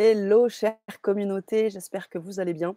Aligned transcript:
Hello, 0.00 0.48
chère 0.48 0.76
communauté, 1.02 1.70
j'espère 1.70 2.08
que 2.08 2.18
vous 2.18 2.38
allez 2.38 2.54
bien. 2.54 2.76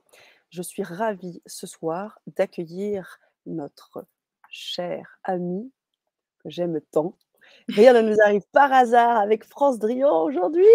Je 0.50 0.64
suis 0.64 0.82
ravie 0.82 1.40
ce 1.46 1.68
soir 1.68 2.20
d'accueillir 2.26 3.20
notre 3.46 4.08
cher 4.50 5.20
ami 5.24 5.72
que 6.40 6.50
j'aime 6.50 6.82
tant. 6.90 7.16
Rien 7.68 7.94
ne 7.94 8.02
nous 8.02 8.20
arrive 8.26 8.42
par 8.52 8.74
hasard 8.74 9.20
avec 9.20 9.44
France 9.44 9.78
Drion 9.78 10.24
aujourd'hui. 10.24 10.66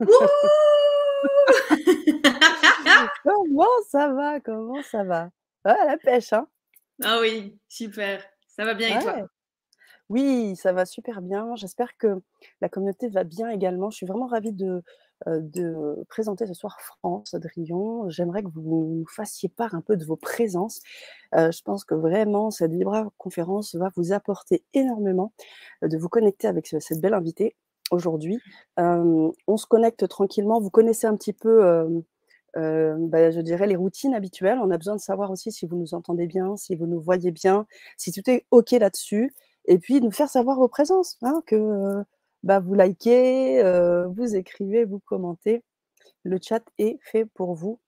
Comment 3.24 3.64
ça 3.88 4.12
va? 4.12 4.38
Comment 4.40 4.82
ça 4.82 5.02
va? 5.02 5.30
Ah, 5.64 5.82
la 5.86 5.96
pêche, 5.96 6.34
hein? 6.34 6.46
Ah 7.02 7.20
oui, 7.22 7.58
super. 7.70 8.22
Ça 8.48 8.66
va 8.66 8.74
bien 8.74 8.98
et 8.98 9.02
toi? 9.02 9.16
Oui, 10.10 10.56
ça 10.56 10.74
va 10.74 10.84
super 10.84 11.22
bien. 11.22 11.56
J'espère 11.56 11.96
que 11.96 12.20
la 12.60 12.68
communauté 12.68 13.08
va 13.08 13.24
bien 13.24 13.48
également. 13.48 13.88
Je 13.88 13.96
suis 13.96 14.06
vraiment 14.06 14.26
ravie 14.26 14.52
de, 14.52 14.82
de 15.26 16.02
présenter 16.08 16.46
ce 16.46 16.54
soir 16.54 16.78
France 16.80 17.34
Drion. 17.34 18.08
J'aimerais 18.08 18.42
que 18.42 18.48
vous 18.48 18.60
nous 18.60 19.06
fassiez 19.06 19.48
part 19.48 19.74
un 19.74 19.80
peu 19.80 19.96
de 19.96 20.04
vos 20.04 20.16
présences. 20.16 20.80
Euh, 21.34 21.50
je 21.50 21.62
pense 21.62 21.84
que 21.84 21.94
vraiment, 21.94 22.50
cette 22.50 22.72
Vibra 22.72 23.10
conférence 23.18 23.74
va 23.74 23.90
vous 23.96 24.12
apporter 24.12 24.64
énormément 24.74 25.32
euh, 25.84 25.88
de 25.88 25.96
vous 25.96 26.08
connecter 26.08 26.48
avec 26.48 26.66
cette 26.66 27.00
belle 27.00 27.14
invitée 27.14 27.56
aujourd'hui. 27.90 28.38
on 28.76 29.56
se 29.56 29.66
connecte 29.66 30.06
tranquillement. 30.08 30.60
Vous 30.60 30.70
connaissez 30.70 31.06
un 31.06 31.16
petit 31.16 31.32
peu 31.32 32.02
euh, 32.56 32.96
bah, 32.98 33.30
je 33.30 33.40
dirais, 33.40 33.66
les 33.66 33.76
routines 33.76 34.14
habituelles. 34.14 34.58
On 34.58 34.70
a 34.70 34.78
besoin 34.78 34.96
de 34.96 35.00
savoir 35.00 35.30
aussi 35.30 35.52
si 35.52 35.66
vous 35.66 35.76
nous 35.76 35.94
entendez 35.94 36.26
bien, 36.26 36.56
si 36.56 36.74
vous 36.76 36.86
nous 36.86 37.00
voyez 37.00 37.30
bien, 37.30 37.66
si 37.96 38.12
tout 38.12 38.28
est 38.30 38.46
OK 38.50 38.72
là-dessus. 38.72 39.32
Et 39.66 39.78
puis, 39.78 40.00
nous 40.00 40.10
faire 40.10 40.28
savoir 40.28 40.58
vos 40.58 40.68
présences, 40.68 41.16
hein, 41.22 41.42
que 41.46 42.02
bah, 42.42 42.60
vous 42.60 42.74
likez, 42.74 43.62
euh, 43.62 44.06
vous 44.08 44.36
écrivez, 44.36 44.84
vous 44.84 45.00
commentez. 45.00 45.62
Le 46.22 46.38
chat 46.40 46.62
est 46.78 46.98
fait 47.02 47.24
pour 47.24 47.54
vous, 47.54 47.80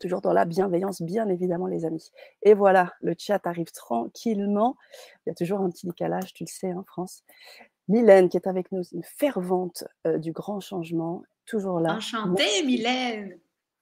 toujours 0.00 0.20
dans 0.20 0.32
la 0.32 0.44
bienveillance, 0.44 1.02
bien 1.02 1.28
évidemment, 1.28 1.66
les 1.66 1.84
amis. 1.84 2.10
Et 2.42 2.54
voilà, 2.54 2.92
le 3.00 3.14
chat 3.18 3.40
arrive 3.46 3.70
tranquillement. 3.72 4.76
Il 5.24 5.30
y 5.30 5.32
a 5.32 5.34
toujours 5.34 5.60
un 5.60 5.70
petit 5.70 5.86
décalage, 5.86 6.32
tu 6.32 6.44
le 6.44 6.48
sais, 6.48 6.72
en 6.72 6.80
hein, 6.80 6.84
France. 6.86 7.22
Mylène 7.88 8.28
qui 8.28 8.36
est 8.36 8.46
avec 8.46 8.70
nous, 8.70 8.82
une 8.92 9.02
fervente 9.02 9.84
euh, 10.06 10.18
du 10.18 10.32
grand 10.32 10.60
changement, 10.60 11.22
toujours 11.44 11.80
là. 11.80 11.96
Enchantée, 11.96 12.64
Mylène 12.64 13.38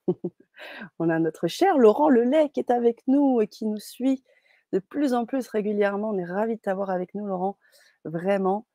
On 0.99 1.09
a 1.11 1.19
notre 1.19 1.47
cher 1.47 1.77
Laurent 1.77 2.09
Lelay 2.09 2.49
qui 2.49 2.61
est 2.61 2.71
avec 2.71 3.03
nous 3.07 3.41
et 3.41 3.47
qui 3.47 3.67
nous 3.67 3.79
suit 3.79 4.25
de 4.73 4.79
plus 4.79 5.15
en 5.15 5.27
plus 5.27 5.47
régulièrement. 5.49 6.11
On 6.11 6.19
est 6.19 6.25
ravis 6.25 6.57
de 6.57 6.61
t'avoir 6.61 6.91
avec 6.91 7.15
nous, 7.15 7.27
Laurent. 7.27 7.59
Vraiment. 8.05 8.67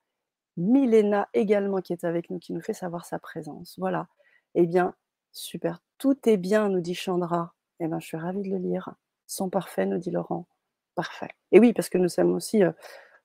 Milena 0.57 1.27
également 1.33 1.81
qui 1.81 1.93
est 1.93 2.03
avec 2.03 2.29
nous, 2.29 2.39
qui 2.39 2.53
nous 2.53 2.61
fait 2.61 2.73
savoir 2.73 3.05
sa 3.05 3.19
présence. 3.19 3.75
Voilà. 3.77 4.07
Eh 4.55 4.67
bien, 4.67 4.93
super. 5.31 5.81
Tout 5.97 6.17
est 6.27 6.37
bien, 6.37 6.69
nous 6.69 6.81
dit 6.81 6.95
Chandra. 6.95 7.53
Eh 7.79 7.87
bien, 7.87 7.99
je 7.99 8.05
suis 8.05 8.17
ravie 8.17 8.41
de 8.41 8.49
le 8.49 8.57
lire. 8.57 8.93
Son 9.27 9.49
parfait, 9.49 9.85
nous 9.85 9.97
dit 9.97 10.11
Laurent. 10.11 10.47
Parfait. 10.95 11.29
Et 11.51 11.59
oui, 11.59 11.73
parce 11.73 11.89
que 11.89 11.97
nous 11.97 12.09
sommes 12.09 12.33
aussi 12.33 12.63
euh, 12.63 12.71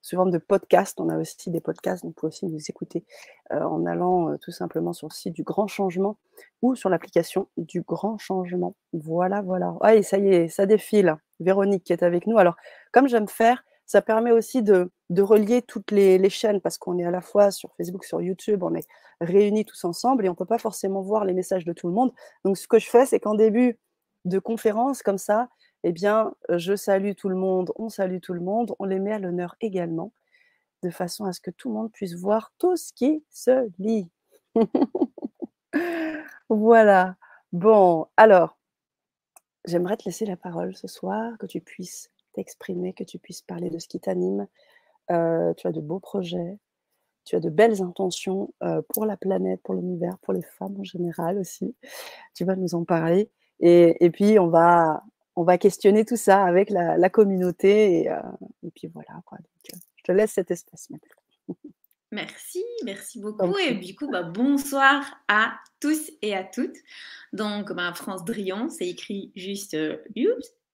sous 0.01 0.17
forme 0.17 0.31
de 0.31 0.39
podcast. 0.39 0.99
On 1.01 1.09
a 1.11 1.19
aussi 1.19 1.51
des 1.51 1.61
podcasts, 1.61 2.03
donc 2.03 2.11
vous 2.11 2.21
pouvez 2.21 2.29
aussi 2.29 2.47
nous 2.47 2.61
écouter 2.69 3.05
euh, 3.53 3.63
en 3.63 3.85
allant 3.85 4.31
euh, 4.31 4.37
tout 4.39 4.53
simplement 4.53 4.93
sur 4.93 5.09
le 5.09 5.15
site 5.15 5.35
du 5.35 5.43
Grand 5.43 5.67
Changement 5.67 6.17
ou 6.63 6.75
sur 6.75 6.89
l'application 6.89 7.49
du 7.57 7.83
Grand 7.83 8.17
Changement. 8.17 8.75
Voilà, 8.93 9.43
voilà. 9.43 9.75
Ah, 9.83 9.95
et 9.95 10.03
ça 10.03 10.19
y 10.19 10.29
est, 10.29 10.49
ça 10.49 10.67
défile. 10.67 11.17
Véronique 11.41 11.85
qui 11.85 11.93
est 11.93 12.03
avec 12.03 12.27
nous. 12.27 12.39
Alors, 12.39 12.57
comme 12.91 13.07
j'aime 13.07 13.29
faire, 13.29 13.63
ça 13.89 14.03
permet 14.03 14.33
aussi 14.33 14.63
de, 14.63 14.91
relier 15.11 15.63
toutes 15.63 15.91
les, 15.93 16.29
chaînes 16.29 16.61
parce 16.61 16.77
qu'on 16.77 16.99
est 16.99 17.05
à 17.05 17.11
la 17.11 17.23
fois 17.23 17.51
sur 17.51 17.75
Facebook, 17.75 18.05
sur 18.05 18.21
YouTube, 18.21 18.63
on 18.63 18.75
est 18.75 18.87
réunis 19.23 19.65
tous 19.65 19.83
ensemble 19.85 20.27
et 20.27 20.29
on 20.29 20.33
ne 20.33 20.37
peut 20.37 20.45
pas 20.45 20.59
forcément 20.59 21.01
voir 21.01 21.25
les 21.25 21.33
messages 21.33 21.65
de 21.65 21.73
tout 21.73 21.89
le 21.89 21.95
monde. 21.95 22.13
Donc, 22.45 22.59
ce 22.59 22.69
que 22.69 22.79
je 22.79 22.89
fais, 22.89 23.07
c'est 23.07 23.19
qu'en 23.19 23.35
début 23.35 23.79
de 24.27 24.39
conférence, 24.39 25.03
comme 25.03 25.17
ça, 25.17 25.49
eh 25.85 25.93
bien, 25.93 26.35
je 26.51 26.77
salue 26.77 27.13
tout 27.17 27.31
le 27.31 27.37
monde, 27.37 27.73
on 27.77 27.89
salue 27.89 28.19
tout 28.21 28.35
le 28.35 28.41
monde, 28.41 28.75
on 28.79 28.85
les 28.85 28.99
met 28.99 29.13
à 29.13 29.19
l'honneur 29.19 29.57
également, 29.63 30.13
de 30.83 30.91
façon 30.91 31.25
à 31.25 31.33
ce 31.33 31.41
que 31.41 31.51
tout 31.51 31.69
le 31.71 31.75
monde 31.75 31.91
puisse 31.91 32.15
voir 32.15 32.53
tout 32.59 32.77
ce 32.77 32.93
qui 32.93 33.25
se 33.31 33.71
lit. 33.79 34.11
voilà. 36.51 37.17
Bon, 37.53 38.07
alors, 38.19 38.59
j'aimerais 39.65 39.97
te 39.97 40.05
laisser 40.05 40.27
la 40.27 40.37
parole 40.37 40.77
ce 40.77 40.89
soir, 40.89 41.39
que 41.39 41.47
tu 41.47 41.63
puisses 41.63 42.11
t'exprimer, 42.33 42.93
que 42.93 43.05
tu 43.05 43.19
puisses 43.19 43.43
parler 43.43 43.71
de 43.71 43.79
ce 43.79 43.89
qui 43.89 44.01
t'anime. 44.01 44.47
Euh, 45.11 45.55
tu 45.55 45.67
as 45.67 45.73
de 45.73 45.81
beaux 45.81 46.01
projets, 46.01 46.59
tu 47.25 47.37
as 47.37 47.41
de 47.41 47.51
belles 47.51 47.83
intentions 47.83 48.53
euh, 48.63 48.83
pour 48.89 49.07
la 49.07 49.17
planète, 49.17 49.61
pour 49.63 49.75
l'univers, 49.75 50.19
pour 50.19 50.33
les 50.33 50.43
femmes 50.43 50.77
en 50.79 50.85
général 50.85 51.39
aussi. 51.39 51.75
Tu 52.35 52.45
vas 52.45 52.57
nous 52.57 52.75
en 52.75 52.85
parler. 52.85 53.31
Et, 53.61 54.05
et 54.05 54.11
puis, 54.11 54.39
on 54.39 54.49
va, 54.49 55.03
on 55.37 55.45
va 55.45 55.57
questionner 55.57 56.05
tout 56.05 56.17
ça 56.17 56.45
avec 56.45 56.69
la, 56.71 57.11
communauté. 57.11 58.11
Euh, 58.11 58.21
et, 58.65 58.71
puis 58.71 58.89
voilà, 58.89 59.23
quoi. 59.25 59.39
Je 59.65 60.03
te 60.03 60.13
laisse 60.13 60.33
cet 60.33 60.51
espace 60.51 60.91
maintenant. 60.91 61.57
Merci, 62.11 62.65
merci 62.85 63.21
beaucoup. 63.21 63.57
Et 63.59 63.75
du 63.75 63.95
coup, 63.95 64.09
bah, 64.11 64.23
bonsoir 64.23 65.05
à 65.29 65.59
tous 65.79 66.11
et 66.23 66.35
à 66.35 66.43
toutes. 66.43 66.77
Donc, 67.33 67.73
bah, 67.73 67.93
France 67.95 68.25
Drion, 68.25 68.71
c'est 68.71 68.89
écrit 68.89 69.31
juste 69.37 69.75
euh, 69.75 69.99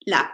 là. 0.07 0.33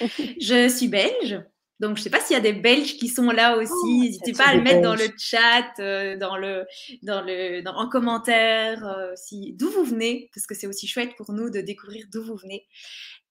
je 0.40 0.68
suis 0.68 0.88
belge. 0.88 1.40
Donc, 1.78 1.96
je 1.96 2.00
ne 2.00 2.04
sais 2.04 2.10
pas 2.10 2.20
s'il 2.20 2.32
y 2.32 2.38
a 2.38 2.42
des 2.42 2.54
Belges 2.54 2.96
qui 2.96 3.08
sont 3.08 3.30
là 3.30 3.58
aussi. 3.58 3.70
Oh, 3.70 4.00
N'hésitez 4.00 4.32
pas 4.32 4.46
à 4.46 4.54
le 4.54 4.62
mettre 4.62 4.80
dans 4.80 4.94
le 4.94 5.08
chat, 5.18 5.74
dans 6.16 6.38
le, 6.38 6.64
dans 7.02 7.20
le, 7.20 7.62
en 7.68 7.88
commentaire, 7.90 9.12
si, 9.14 9.52
d'où 9.52 9.68
vous 9.68 9.84
venez, 9.84 10.30
parce 10.34 10.46
que 10.46 10.54
c'est 10.54 10.66
aussi 10.66 10.88
chouette 10.88 11.14
pour 11.18 11.32
nous 11.32 11.50
de 11.50 11.60
découvrir 11.60 12.06
d'où 12.10 12.24
vous 12.24 12.36
venez. 12.36 12.66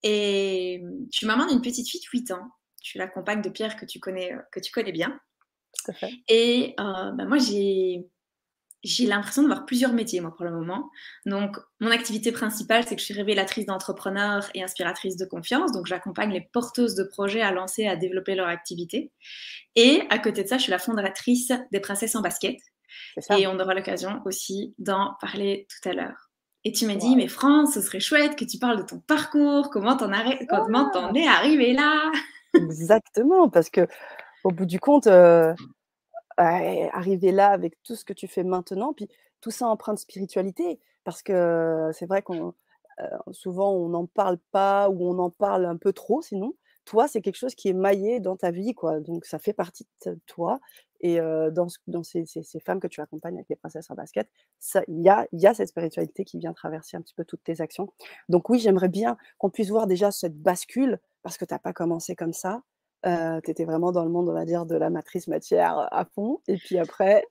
Et 0.03 0.83
je 1.11 1.17
suis 1.17 1.25
maman 1.25 1.47
d'une 1.47 1.63
petite 1.63 1.89
fille 1.89 2.01
de 2.01 2.19
8 2.19 2.31
ans. 2.31 2.47
Je 2.83 2.89
suis 2.91 2.99
la 2.99 3.07
compagne 3.07 3.41
de 3.41 3.49
Pierre 3.49 3.75
que 3.77 3.85
tu 3.85 3.99
connais, 3.99 4.31
euh, 4.31 4.39
que 4.51 4.59
tu 4.59 4.71
connais 4.71 4.91
bien. 4.91 5.19
Et 6.27 6.75
euh, 6.79 7.11
bah, 7.11 7.25
moi, 7.25 7.39
j'ai 7.39 8.07
j'ai 8.83 9.05
l'impression 9.05 9.41
d'avoir 9.41 9.65
plusieurs 9.65 9.93
métiers, 9.93 10.21
moi, 10.21 10.33
pour 10.35 10.45
le 10.45 10.51
moment. 10.51 10.89
Donc, 11.25 11.57
mon 11.79 11.89
activité 11.91 12.31
principale, 12.31 12.83
c'est 12.85 12.95
que 12.95 13.01
je 13.01 13.05
suis 13.05 13.13
révélatrice 13.13 13.65
d'entrepreneurs 13.65 14.49
et 14.53 14.63
inspiratrice 14.63 15.17
de 15.17 15.25
confiance. 15.25 15.71
Donc, 15.71 15.87
j'accompagne 15.87 16.31
les 16.31 16.47
porteuses 16.53 16.95
de 16.95 17.03
projets 17.03 17.41
à 17.41 17.51
lancer, 17.51 17.87
à 17.87 17.95
développer 17.95 18.35
leur 18.35 18.47
activité. 18.47 19.11
Et 19.75 20.03
à 20.09 20.19
côté 20.19 20.43
de 20.43 20.47
ça, 20.47 20.57
je 20.57 20.63
suis 20.63 20.71
la 20.71 20.79
fondatrice 20.79 21.51
des 21.71 21.79
Princesses 21.79 22.15
en 22.15 22.21
basket. 22.21 22.57
Et 23.37 23.47
on 23.47 23.59
aura 23.59 23.73
l'occasion 23.73 24.21
aussi 24.25 24.73
d'en 24.77 25.15
parler 25.19 25.67
tout 25.69 25.89
à 25.89 25.93
l'heure. 25.93 26.29
Et 26.63 26.71
tu 26.71 26.85
m'as 26.87 26.95
dit, 26.95 27.15
mais 27.15 27.27
France, 27.27 27.75
ce 27.75 27.81
serait 27.81 27.99
chouette 27.99 28.35
que 28.35 28.45
tu 28.45 28.57
parles 28.57 28.77
de 28.77 28.85
ton 28.85 28.99
parcours, 28.99 29.69
comment 29.69 29.95
t'en, 29.97 30.11
es 31.13 31.27
arrivé 31.27 31.73
là? 31.73 32.11
Exactement, 32.55 33.49
parce 33.49 33.69
que 33.69 33.87
au 34.43 34.49
bout 34.49 34.65
du 34.65 34.79
compte, 34.79 35.07
euh, 35.07 35.53
arriver 36.37 37.31
là 37.31 37.49
avec 37.49 37.81
tout 37.83 37.95
ce 37.95 38.05
que 38.05 38.13
tu 38.13 38.27
fais 38.27 38.43
maintenant, 38.43 38.93
puis 38.93 39.07
tout 39.41 39.51
ça 39.51 39.67
empreinte 39.67 39.99
spiritualité, 39.99 40.79
parce 41.03 41.21
que 41.21 41.89
c'est 41.93 42.07
vrai 42.07 42.21
qu'on 42.21 42.53
souvent 43.31 43.73
on 43.73 43.89
n'en 43.89 44.05
parle 44.05 44.37
pas 44.51 44.89
ou 44.89 45.07
on 45.09 45.19
en 45.19 45.29
parle 45.29 45.65
un 45.65 45.77
peu 45.77 45.93
trop, 45.93 46.21
sinon 46.21 46.53
toi, 46.85 47.07
c'est 47.07 47.21
quelque 47.21 47.35
chose 47.35 47.55
qui 47.55 47.67
est 47.67 47.73
maillé 47.73 48.19
dans 48.19 48.37
ta 48.37 48.51
vie, 48.51 48.73
quoi. 48.73 48.99
Donc, 48.99 49.25
ça 49.25 49.39
fait 49.39 49.53
partie 49.53 49.87
de 50.05 50.17
toi. 50.27 50.59
Et 51.01 51.17
dans, 51.17 51.67
dans 51.87 52.03
ces, 52.03 52.25
femmes 52.63 52.79
que 52.79 52.87
tu 52.87 53.01
accompagnes 53.01 53.35
avec 53.35 53.49
les 53.49 53.55
princesses 53.55 53.89
en 53.91 53.95
basket, 53.95 54.29
il 54.87 55.01
y 55.01 55.09
a, 55.09 55.27
y 55.33 55.45
a 55.45 55.53
cette 55.53 55.67
spiritualité 55.67 56.23
qui 56.23 56.39
vient 56.39 56.53
traverser 56.53 56.95
un 56.95 57.01
petit 57.01 57.13
peu 57.13 57.25
toutes 57.25 57.43
tes 57.43 57.59
actions. 57.59 57.91
Donc, 58.29 58.49
oui, 58.49 58.59
j'aimerais 58.59 58.89
bien 58.89 59.17
qu'on 59.37 59.49
puisse 59.49 59.69
voir 59.69 59.87
déjà 59.87 60.11
cette 60.11 60.39
bascule, 60.39 60.99
parce 61.21 61.37
que 61.37 61.45
tu 61.45 61.53
n'as 61.53 61.59
pas 61.59 61.73
commencé 61.73 62.15
comme 62.15 62.33
ça. 62.33 62.61
Tu 63.05 63.51
étais 63.51 63.65
vraiment 63.65 63.91
dans 63.91 64.03
le 64.03 64.09
monde, 64.09 64.29
on 64.29 64.33
va 64.33 64.45
dire, 64.45 64.65
de 64.65 64.75
la 64.75 64.89
matrice 64.89 65.27
matière 65.27 65.87
à 65.91 66.05
fond. 66.05 66.41
Et 66.47 66.57
puis 66.57 66.77
après. 66.77 67.23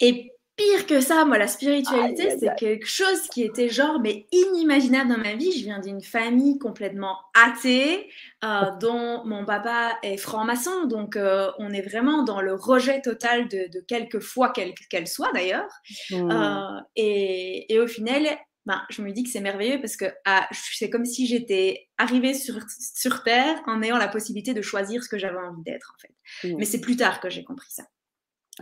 Et 0.00 0.32
pire 0.56 0.86
que 0.86 1.00
ça, 1.00 1.24
moi, 1.24 1.38
la 1.38 1.46
spiritualité, 1.46 2.36
c'est 2.38 2.54
quelque 2.56 2.86
chose 2.86 3.28
qui 3.28 3.42
était 3.42 3.68
genre, 3.68 4.00
mais 4.00 4.26
inimaginable 4.32 5.10
dans 5.10 5.18
ma 5.18 5.34
vie. 5.34 5.52
Je 5.52 5.64
viens 5.64 5.80
d'une 5.80 6.02
famille 6.02 6.58
complètement 6.58 7.16
athée, 7.34 8.10
euh, 8.44 8.70
dont 8.80 9.24
mon 9.24 9.44
papa 9.44 9.98
est 10.02 10.16
franc-maçon. 10.16 10.84
Donc, 10.86 11.16
euh, 11.16 11.50
on 11.58 11.72
est 11.72 11.82
vraiment 11.82 12.22
dans 12.22 12.40
le 12.40 12.54
rejet 12.54 13.00
total 13.00 13.48
de, 13.48 13.68
de 13.72 13.80
quelque 13.80 14.20
foi 14.20 14.52
qu'elle 14.52 15.08
soit, 15.08 15.32
d'ailleurs. 15.32 15.68
Mmh. 16.10 16.30
Euh, 16.30 16.80
et, 16.96 17.72
et, 17.72 17.80
au 17.80 17.86
final, 17.86 18.26
ben, 18.66 18.82
je 18.90 19.02
me 19.02 19.10
dis 19.12 19.24
que 19.24 19.30
c'est 19.30 19.40
merveilleux 19.40 19.80
parce 19.80 19.96
que 19.96 20.04
ah, 20.24 20.48
c'est 20.52 20.88
comme 20.88 21.04
si 21.04 21.26
j'étais 21.26 21.88
arrivée 21.98 22.34
sur, 22.34 22.58
sur 22.94 23.24
Terre 23.24 23.60
en 23.66 23.82
ayant 23.82 23.98
la 23.98 24.08
possibilité 24.08 24.54
de 24.54 24.62
choisir 24.62 25.02
ce 25.02 25.08
que 25.08 25.18
j'avais 25.18 25.38
envie 25.38 25.62
d'être, 25.62 25.94
en 25.96 26.00
fait. 26.00 26.48
Mmh. 26.48 26.58
Mais 26.58 26.64
c'est 26.64 26.80
plus 26.80 26.96
tard 26.96 27.20
que 27.20 27.28
j'ai 27.28 27.44
compris 27.44 27.70
ça. 27.70 27.84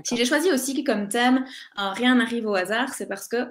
Si 0.04 0.16
j'ai 0.16 0.24
choisi 0.24 0.50
aussi 0.52 0.84
comme 0.84 1.08
thème 1.08 1.44
euh, 1.78 1.90
Rien 1.90 2.14
n'arrive 2.14 2.46
au 2.46 2.54
hasard, 2.54 2.94
c'est 2.94 3.06
parce 3.06 3.28
que 3.28 3.48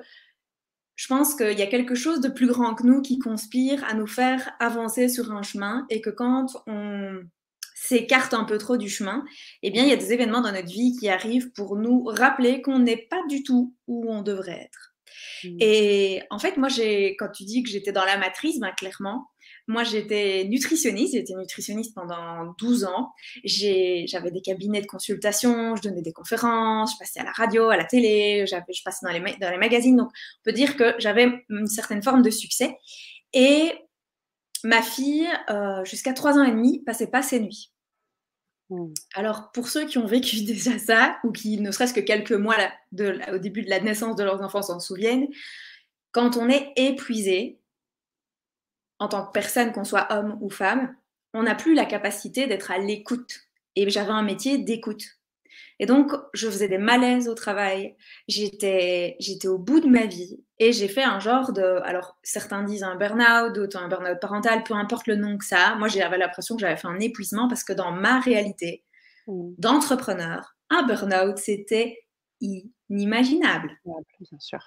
je 0.95 1.07
pense 1.07 1.35
qu'il 1.35 1.57
y 1.57 1.61
a 1.61 1.67
quelque 1.67 1.95
chose 1.95 2.19
de 2.19 2.29
plus 2.29 2.47
grand 2.47 2.75
que 2.75 2.83
nous 2.83 3.01
qui 3.01 3.19
conspire 3.19 3.83
à 3.85 3.93
nous 3.93 4.07
faire 4.07 4.51
avancer 4.59 5.07
sur 5.07 5.31
un 5.31 5.43
chemin 5.43 5.85
et 5.89 6.01
que 6.01 6.09
quand 6.09 6.47
on 6.67 7.21
s'écarte 7.73 8.33
un 8.33 8.43
peu 8.43 8.57
trop 8.57 8.75
du 8.75 8.89
chemin, 8.89 9.23
eh 9.63 9.71
bien, 9.71 9.83
il 9.83 9.89
y 9.89 9.93
a 9.93 9.97
des 9.97 10.11
événements 10.11 10.41
dans 10.41 10.51
notre 10.51 10.67
vie 10.67 10.97
qui 10.99 11.07
arrivent 11.07 11.51
pour 11.51 11.77
nous 11.77 12.03
rappeler 12.03 12.61
qu'on 12.61 12.79
n'est 12.79 13.07
pas 13.09 13.21
du 13.29 13.43
tout 13.43 13.73
où 13.87 14.11
on 14.11 14.21
devrait 14.21 14.63
être. 14.65 14.88
Mmh. 15.43 15.57
Et 15.59 16.23
en 16.29 16.39
fait, 16.39 16.57
moi, 16.57 16.69
j'ai, 16.69 17.15
quand 17.17 17.29
tu 17.29 17.43
dis 17.43 17.63
que 17.63 17.69
j'étais 17.69 17.91
dans 17.91 18.05
la 18.05 18.17
matrice, 18.17 18.59
ben, 18.59 18.71
clairement, 18.71 19.27
moi, 19.69 19.83
j'étais 19.83 20.45
nutritionniste. 20.49 21.13
J'étais 21.13 21.35
nutritionniste 21.35 21.93
pendant 21.93 22.55
12 22.57 22.85
ans. 22.85 23.13
J'avais 23.43 24.31
des 24.31 24.41
cabinets 24.41 24.81
de 24.81 24.87
consultation, 24.87 25.75
je 25.75 25.83
donnais 25.83 26.01
des 26.01 26.11
conférences, 26.11 26.93
je 26.93 26.97
passais 26.97 27.19
à 27.19 27.23
la 27.23 27.31
radio, 27.31 27.69
à 27.69 27.77
la 27.77 27.85
télé, 27.85 28.45
je 28.47 28.83
passais 28.83 29.05
dans 29.05 29.11
les, 29.11 29.37
dans 29.37 29.51
les 29.51 29.57
magazines. 29.57 29.95
Donc, 29.95 30.09
on 30.09 30.43
peut 30.43 30.53
dire 30.53 30.75
que 30.75 30.95
j'avais 30.97 31.45
une 31.49 31.67
certaine 31.67 32.01
forme 32.01 32.23
de 32.23 32.31
succès. 32.31 32.77
Et 33.33 33.71
ma 34.63 34.81
fille, 34.81 35.27
euh, 35.51 35.85
jusqu'à 35.85 36.13
3 36.13 36.39
ans 36.39 36.43
et 36.43 36.51
demi, 36.51 36.83
passait 36.83 37.07
pas 37.07 37.21
ses 37.21 37.39
nuits. 37.39 37.71
Mmh. 38.69 38.93
Alors, 39.15 39.51
pour 39.51 39.67
ceux 39.67 39.85
qui 39.85 39.97
ont 39.97 40.05
vécu 40.05 40.41
déjà 40.45 40.77
ça, 40.77 41.17
ou 41.23 41.31
qui 41.31 41.59
ne 41.59 41.71
serait-ce 41.71 41.93
que 41.93 41.99
quelques 41.99 42.31
mois 42.31 42.57
au 43.31 43.37
début 43.37 43.63
de 43.63 43.69
la 43.69 43.79
naissance 43.79 44.15
de 44.15 44.23
leurs 44.23 44.41
enfants 44.41 44.61
s'en 44.61 44.79
souviennent, 44.79 45.27
quand 46.11 46.37
on 46.37 46.49
est 46.49 46.73
épuisé, 46.75 47.59
en 48.99 49.07
tant 49.07 49.25
que 49.25 49.31
personne, 49.31 49.71
qu'on 49.71 49.85
soit 49.85 50.11
homme 50.11 50.37
ou 50.41 50.49
femme, 50.49 50.95
on 51.33 51.43
n'a 51.43 51.55
plus 51.55 51.73
la 51.73 51.85
capacité 51.85 52.47
d'être 52.47 52.71
à 52.71 52.79
l'écoute. 52.79 53.41
Et 53.75 53.89
j'avais 53.89 54.11
un 54.11 54.23
métier 54.23 54.57
d'écoute. 54.57 55.19
Et 55.79 55.85
donc, 55.85 56.11
je 56.33 56.49
faisais 56.49 56.67
des 56.67 56.77
malaises 56.77 57.29
au 57.29 57.35
travail. 57.35 57.95
J'étais 58.27 59.17
au 59.45 59.57
bout 59.57 59.79
de 59.79 59.87
ma 59.87 60.05
vie. 60.05 60.43
Et 60.59 60.73
j'ai 60.73 60.89
fait 60.89 61.03
un 61.03 61.19
genre 61.19 61.53
de. 61.53 61.79
Alors, 61.83 62.17
certains 62.21 62.63
disent 62.63 62.83
un 62.83 62.95
burn-out, 62.95 63.53
d'autres 63.53 63.77
un 63.77 63.87
burn-out 63.87 64.19
parental, 64.19 64.63
peu 64.63 64.73
importe 64.73 65.07
le 65.07 65.15
nom 65.15 65.37
que 65.37 65.45
ça. 65.45 65.75
Moi, 65.75 65.87
j'avais 65.87 66.17
l'impression 66.17 66.55
que 66.55 66.61
j'avais 66.61 66.75
fait 66.75 66.87
un 66.87 66.99
épuisement 66.99 67.47
parce 67.47 67.63
que 67.63 67.73
dans 67.73 67.91
ma 67.91 68.19
réalité 68.19 68.83
mmh. 69.27 69.51
d'entrepreneur, 69.57 70.57
un 70.69 70.83
burn-out, 70.83 71.37
c'était 71.37 71.99
inimaginable. 72.41 73.71
bien 73.85 74.39
sûr. 74.39 74.59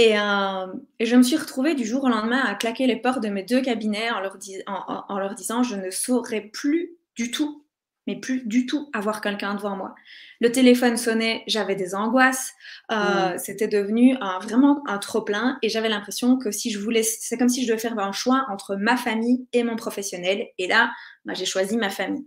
Euh, 0.00 0.66
et, 1.00 1.06
je 1.06 1.16
me 1.16 1.22
suis 1.22 1.36
retrouvée 1.36 1.74
du 1.74 1.84
jour 1.84 2.04
au 2.04 2.08
lendemain 2.08 2.40
à 2.40 2.54
claquer 2.54 2.86
les 2.86 2.96
portes 2.96 3.22
de 3.22 3.28
mes 3.28 3.42
deux 3.42 3.60
cabinets 3.60 4.10
en 4.10 4.20
leur, 4.20 4.38
en 4.66 5.18
leur 5.18 5.34
disant 5.34 5.64
je 5.64 5.74
ne 5.74 5.90
saurais 5.90 6.40
plus 6.40 6.96
du 7.16 7.32
tout 7.32 7.64
mais 8.08 8.16
plus 8.16 8.42
du 8.46 8.64
tout 8.64 8.88
avoir 8.94 9.20
quelqu'un 9.20 9.54
devant 9.54 9.76
moi. 9.76 9.94
Le 10.40 10.50
téléphone 10.50 10.96
sonnait, 10.96 11.44
j'avais 11.46 11.76
des 11.76 11.94
angoisses, 11.94 12.54
euh, 12.90 13.34
mm. 13.34 13.38
c'était 13.38 13.68
devenu 13.68 14.16
un, 14.22 14.38
vraiment 14.38 14.82
un 14.88 14.96
trop 14.96 15.20
plein 15.20 15.58
et 15.62 15.68
j'avais 15.68 15.90
l'impression 15.90 16.38
que 16.38 16.50
si 16.50 16.70
je 16.70 16.78
voulais, 16.78 17.02
c'est 17.02 17.36
comme 17.36 17.50
si 17.50 17.62
je 17.62 17.68
devais 17.68 17.78
faire 17.78 17.96
un 17.98 18.12
choix 18.12 18.46
entre 18.48 18.76
ma 18.76 18.96
famille 18.96 19.46
et 19.52 19.62
mon 19.62 19.76
professionnel. 19.76 20.48
Et 20.56 20.66
là, 20.66 20.90
bah, 21.26 21.34
j'ai 21.34 21.44
choisi 21.44 21.76
ma 21.76 21.90
famille. 21.90 22.26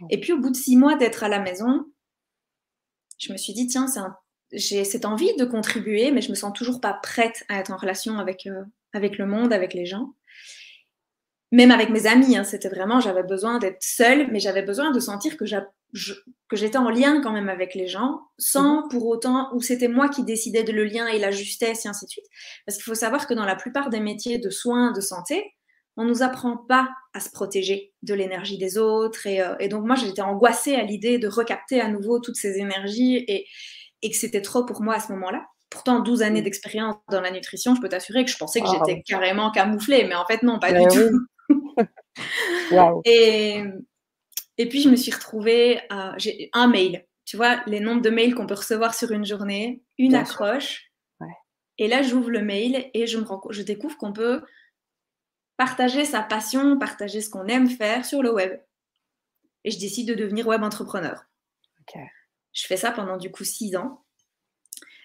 Mm. 0.00 0.06
Et 0.10 0.20
puis 0.20 0.32
au 0.32 0.38
bout 0.38 0.50
de 0.50 0.56
six 0.56 0.76
mois 0.76 0.96
d'être 0.96 1.22
à 1.22 1.28
la 1.28 1.38
maison, 1.38 1.84
je 3.18 3.32
me 3.32 3.38
suis 3.38 3.52
dit 3.52 3.68
tiens, 3.68 3.86
j'ai 4.52 4.82
cette 4.82 5.04
envie 5.04 5.34
de 5.36 5.44
contribuer, 5.44 6.10
mais 6.10 6.20
je 6.20 6.30
me 6.30 6.34
sens 6.34 6.52
toujours 6.52 6.80
pas 6.80 6.94
prête 6.94 7.44
à 7.48 7.60
être 7.60 7.70
en 7.70 7.76
relation 7.76 8.18
avec, 8.18 8.48
euh, 8.48 8.64
avec 8.92 9.18
le 9.18 9.26
monde, 9.26 9.52
avec 9.52 9.72
les 9.72 9.86
gens 9.86 10.14
même 11.52 11.70
avec 11.70 11.90
mes 11.90 12.06
amis, 12.06 12.36
hein, 12.36 12.44
c'était 12.44 12.68
vraiment, 12.68 13.00
j'avais 13.00 13.22
besoin 13.22 13.58
d'être 13.58 13.80
seule, 13.80 14.30
mais 14.32 14.40
j'avais 14.40 14.62
besoin 14.62 14.90
de 14.90 14.98
sentir 14.98 15.36
que 15.36 15.44
j'étais 15.46 16.76
en 16.76 16.90
lien 16.90 17.20
quand 17.22 17.32
même 17.32 17.48
avec 17.48 17.74
les 17.74 17.86
gens, 17.86 18.20
sans 18.38 18.82
mhm. 18.82 18.88
pour 18.88 19.06
autant, 19.06 19.54
où 19.54 19.60
c'était 19.60 19.88
moi 19.88 20.08
qui 20.08 20.24
décidais 20.24 20.64
de 20.64 20.72
le 20.72 20.84
lien 20.84 21.06
et 21.06 21.18
la 21.18 21.30
justesse 21.30 21.84
et 21.84 21.88
ainsi 21.88 22.04
de 22.04 22.10
suite. 22.10 22.26
Parce 22.66 22.76
qu'il 22.76 22.84
faut 22.84 22.94
savoir 22.94 23.26
que 23.26 23.34
dans 23.34 23.44
la 23.44 23.54
plupart 23.54 23.90
des 23.90 24.00
métiers 24.00 24.38
de 24.38 24.50
soins, 24.50 24.92
de 24.92 25.00
santé, 25.00 25.54
on 25.96 26.04
ne 26.04 26.10
nous 26.10 26.22
apprend 26.22 26.56
pas 26.56 26.88
à 27.14 27.20
se 27.20 27.30
protéger 27.30 27.94
de 28.02 28.12
l'énergie 28.12 28.58
des 28.58 28.76
autres. 28.76 29.26
Et, 29.26 29.40
euh, 29.40 29.54
donc 29.68 29.86
moi, 29.86 29.96
j'étais 29.96 30.22
angoissée 30.22 30.74
à 30.74 30.82
l'idée 30.82 31.18
de 31.18 31.28
recapter 31.28 31.80
à 31.80 31.88
nouveau 31.88 32.18
toutes 32.18 32.36
ces 32.36 32.58
énergies 32.58 33.24
et, 33.28 33.46
et 34.02 34.10
que 34.10 34.16
c'était 34.16 34.42
trop 34.42 34.66
pour 34.66 34.82
moi 34.82 34.94
à 34.94 35.00
ce 35.00 35.10
moment-là. 35.12 35.46
Pourtant, 35.70 36.00
12 36.00 36.22
années 36.22 36.42
d'expérience 36.42 36.96
dans 37.10 37.20
la 37.20 37.30
nutrition, 37.30 37.74
je 37.74 37.80
peux 37.80 37.88
t'assurer 37.88 38.24
que 38.24 38.30
je 38.30 38.36
pensais 38.36 38.60
que 38.60 38.66
j'étais 38.68 39.02
carrément 39.02 39.50
camouflée, 39.50 40.04
mais 40.04 40.14
en 40.14 40.26
fait, 40.26 40.42
non, 40.42 40.58
pas 40.58 40.72
ben 40.72 40.86
du 40.86 40.96
tout. 40.96 41.26
et, 43.04 43.62
et 44.58 44.68
puis, 44.68 44.82
je 44.82 44.88
me 44.88 44.96
suis 44.96 45.12
retrouvée, 45.12 45.80
j'ai 46.16 46.50
un 46.52 46.68
mail. 46.68 47.06
Tu 47.24 47.36
vois, 47.36 47.60
les 47.66 47.80
nombres 47.80 48.02
de 48.02 48.10
mails 48.10 48.34
qu'on 48.34 48.46
peut 48.46 48.54
recevoir 48.54 48.94
sur 48.94 49.10
une 49.10 49.26
journée, 49.26 49.82
une 49.98 50.14
accroche. 50.14 50.92
Et 51.78 51.88
là, 51.88 52.02
j'ouvre 52.02 52.30
le 52.30 52.42
mail 52.42 52.90
et 52.94 53.06
je, 53.06 53.18
me 53.18 53.24
rends, 53.24 53.42
je 53.50 53.62
découvre 53.62 53.98
qu'on 53.98 54.12
peut 54.12 54.42
partager 55.56 56.04
sa 56.04 56.22
passion, 56.22 56.78
partager 56.78 57.20
ce 57.20 57.28
qu'on 57.28 57.46
aime 57.48 57.68
faire 57.68 58.04
sur 58.04 58.22
le 58.22 58.32
web. 58.32 58.58
Et 59.64 59.70
je 59.70 59.78
décide 59.78 60.08
de 60.08 60.14
devenir 60.14 60.46
web 60.46 60.62
entrepreneur. 60.62 61.24
Je 62.52 62.66
fais 62.66 62.76
ça 62.76 62.92
pendant 62.92 63.18
du 63.18 63.30
coup 63.30 63.44
six 63.44 63.76
ans. 63.76 64.05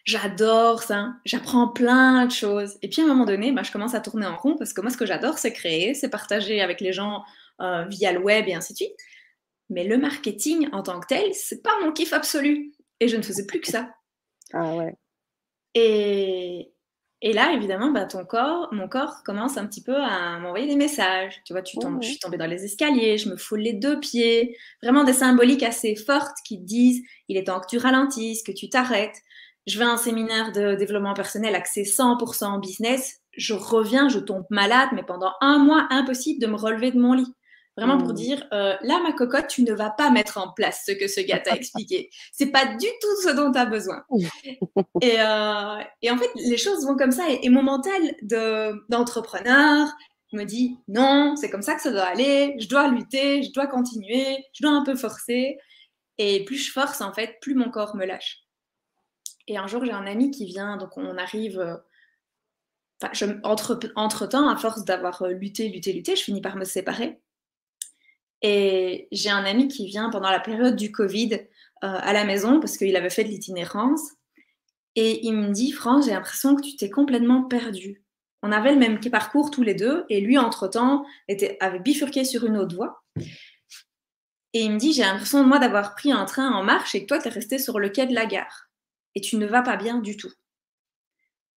J'adore 0.04 0.82
ça, 0.82 1.14
j'apprends 1.26 1.68
plein 1.68 2.26
de 2.26 2.32
choses. 2.32 2.78
Et 2.82 2.90
puis 2.90 3.02
à 3.02 3.06
un 3.06 3.08
moment 3.08 3.26
donné, 3.26 3.52
bah, 3.52 3.62
je 3.64 3.72
commence 3.72 3.94
à 3.94 4.00
tourner 4.00 4.26
en 4.26 4.36
rond 4.36 4.58
parce 4.58 4.74
que 4.74 4.82
moi, 4.82 4.90
ce 4.90 4.98
que 4.98 5.06
j'adore, 5.06 5.38
c'est 5.38 5.54
créer, 5.54 5.94
c'est 5.94 6.10
partager 6.10 6.62
avec 6.62 6.82
les 6.82 6.92
gens 6.92 7.24
euh, 7.62 7.86
via 7.86 8.12
le 8.12 8.20
web 8.20 8.48
et 8.48 8.54
ainsi 8.56 8.74
de 8.74 8.78
suite. 8.78 8.98
Mais 9.70 9.84
le 9.84 9.98
marketing 9.98 10.70
en 10.72 10.82
tant 10.84 11.00
que 11.00 11.08
tel, 11.08 11.34
c'est 11.34 11.62
pas 11.62 11.72
mon 11.84 11.92
kiff 11.92 12.14
absolu. 12.14 12.74
Et 13.00 13.08
je 13.08 13.18
ne 13.18 13.22
faisais 13.22 13.46
plus 13.46 13.62
que 13.62 13.68
ça. 13.68 13.90
Ah 14.54 14.76
ouais. 14.76 14.94
Et, 15.76 16.74
et 17.22 17.34
là, 17.34 17.54
évidemment, 17.54 17.92
bah, 17.92 18.06
ton 18.06 18.26
corps, 18.26 18.68
mon 18.74 18.90
corps 18.90 19.24
commence 19.24 19.56
un 19.56 19.66
petit 19.66 19.82
peu 19.82 19.96
à 19.96 20.40
m'envoyer 20.40 20.68
des 20.68 20.76
messages. 20.76 21.42
Tu 21.46 21.54
vois, 21.54 21.62
tu 21.62 21.78
tombes, 21.78 22.02
je 22.02 22.10
suis 22.10 22.20
tombée 22.20 22.38
dans 22.38 22.48
les 22.48 22.66
escaliers, 22.66 23.18
je 23.18 23.30
me 23.30 23.38
foule 23.38 23.62
les 23.62 23.74
deux 23.74 24.00
pieds. 24.02 24.58
Vraiment 24.84 25.04
des 25.06 25.14
symboliques 25.14 25.64
assez 25.64 25.96
fortes 25.96 26.36
qui 26.46 26.60
te 26.60 26.66
disent 26.66 27.02
il 27.30 27.38
est 27.38 27.46
temps 27.46 27.62
que 27.62 27.68
tu 27.68 27.78
ralentisses, 27.78 28.44
que 28.44 28.52
tu 28.52 28.70
t'arrêtes 28.70 29.22
je 29.68 29.78
vais 29.78 29.86
à 29.86 29.90
un 29.90 29.98
séminaire 29.98 30.52
de 30.52 30.76
développement 30.76 31.14
personnel 31.14 31.56
axé 31.56 31.84
100% 31.84 32.46
en 32.46 32.60
business, 32.60 33.22
je 33.38 33.54
reviens, 33.54 34.10
je 34.10 34.20
tombe 34.20 34.46
malade, 34.50 34.90
mais 34.94 35.04
pendant 35.04 35.34
un 35.42 35.60
mois, 35.60 35.88
impossible 35.90 36.42
de 36.42 36.48
me 36.48 36.56
relever 36.56 36.92
de 36.92 37.00
mon 37.00 37.14
lit. 37.14 37.34
Vraiment 37.78 37.98
pour 37.98 38.10
mmh. 38.10 38.16
dire, 38.16 38.48
euh, 38.52 38.76
là, 38.82 39.00
ma 39.02 39.14
cocotte, 39.14 39.48
tu 39.48 39.64
ne 39.64 39.74
vas 39.74 39.90
pas 39.90 40.10
mettre 40.10 40.38
en 40.38 40.52
place 40.52 40.84
ce 40.86 40.92
que 40.92 41.08
ce 41.08 41.22
gars 41.22 41.40
t'a 41.40 41.52
expliqué. 41.56 42.10
C'est 42.34 42.52
pas 42.52 42.66
du 42.66 42.88
tout 43.02 43.22
ce 43.24 43.30
dont 43.34 43.52
tu 43.52 43.58
as 43.58 43.66
besoin. 43.66 44.04
et, 45.02 45.22
euh, 45.22 45.84
et, 46.02 46.12
en 46.12 46.18
fait, 46.18 46.30
les 46.36 46.58
choses 46.58 46.86
vont 46.86 46.98
comme 46.98 47.12
ça. 47.12 47.24
Et, 47.30 47.50
mon 47.50 47.64
mental 47.64 48.02
d'entrepreneur 48.90 49.88
me 50.34 50.44
dit, 50.44 50.78
non, 50.90 51.36
c'est 51.38 51.50
comme 51.50 51.62
ça 51.62 51.76
que 51.76 51.82
ça 51.82 51.92
doit 51.92 52.04
aller. 52.04 52.56
Je 52.60 52.68
dois 52.68 52.90
lutter, 52.90 53.44
je 53.44 53.54
dois 53.54 53.68
continuer, 53.68 54.46
je 54.54 54.64
dois 54.64 54.74
un 54.74 54.84
peu 54.84 54.96
forcer. 54.96 55.58
Et 56.18 56.44
plus 56.44 56.58
je 56.58 56.72
force, 56.72 57.00
en 57.00 57.14
fait, 57.14 57.38
plus 57.42 57.56
mon 57.56 57.72
corps 57.72 57.96
me 57.96 58.06
lâche. 58.06 58.40
Et 59.48 59.58
un 59.58 59.68
jour, 59.68 59.84
j'ai 59.86 59.92
un 59.92 60.06
ami 60.06 60.32
qui 60.32 60.46
vient, 60.46 60.78
donc 60.78 60.98
on 60.98 61.18
arrive. 61.18 61.60
Euh, 61.60 61.78
je, 63.14 63.26
entre, 63.44 63.80
entre 63.96 64.28
temps, 64.28 64.50
à 64.50 64.56
force 64.56 64.86
d'avoir 64.86 65.22
euh, 65.24 65.32
lutté, 65.32 65.70
lutté, 65.70 65.94
lutté, 65.94 66.16
je 66.16 66.24
finis 66.24 66.42
par 66.42 66.56
me 66.56 66.66
séparer. 66.66 67.20
Et 68.42 69.08
j'ai 69.12 69.30
un 69.30 69.46
ami 69.46 69.68
qui 69.68 69.86
vient 69.86 70.10
pendant 70.10 70.32
la 70.32 70.40
période 70.40 70.76
du 70.76 70.92
Covid 70.92 71.34
euh, 71.34 71.40
à 71.82 72.14
la 72.14 72.24
maison 72.24 72.60
parce 72.60 72.78
qu'il 72.78 72.96
avait 72.96 73.10
fait 73.10 73.24
de 73.24 73.30
l'itinérance. 73.30 74.02
Et 74.96 75.26
il 75.26 75.34
me 75.34 75.52
dit, 75.52 75.72
France, 75.72 76.06
j'ai 76.06 76.12
l'impression 76.12 76.56
que 76.56 76.62
tu 76.62 76.76
t'es 76.76 76.90
complètement 76.90 77.44
perdu. 77.44 78.04
On 78.44 78.52
avait 78.52 78.74
le 78.74 78.80
même 78.80 79.00
parcours 79.00 79.52
tous 79.52 79.62
les 79.62 79.76
deux, 79.76 80.06
et 80.10 80.20
lui, 80.20 80.38
entre-temps, 80.38 81.06
était, 81.28 81.58
avait 81.60 81.80
bifurqué 81.80 82.24
sur 82.26 82.44
une 82.44 82.58
autre 82.58 82.76
voie. 82.76 83.04
Et 84.54 84.62
il 84.62 84.72
me 84.72 84.80
dit, 84.80 84.94
j'ai 84.94 85.04
l'impression, 85.04 85.44
moi, 85.44 85.60
d'avoir 85.60 85.96
pris 85.96 86.12
un 86.12 86.26
train 86.26 86.52
en 86.52 86.64
marche 86.64 86.96
et 86.96 87.04
que 87.04 87.08
toi, 87.08 87.20
tu 87.20 87.28
es 87.28 87.32
resté 87.32 87.60
sur 87.60 87.80
le 87.80 87.90
quai 87.90 88.08
de 88.08 88.16
la 88.16 88.26
gare 88.26 88.71
et 89.16 89.22
tu 89.22 89.38
ne 89.38 89.46
vas 89.46 89.62
pas 89.62 89.78
bien 89.78 90.00
du 90.00 90.18
tout. 90.18 90.32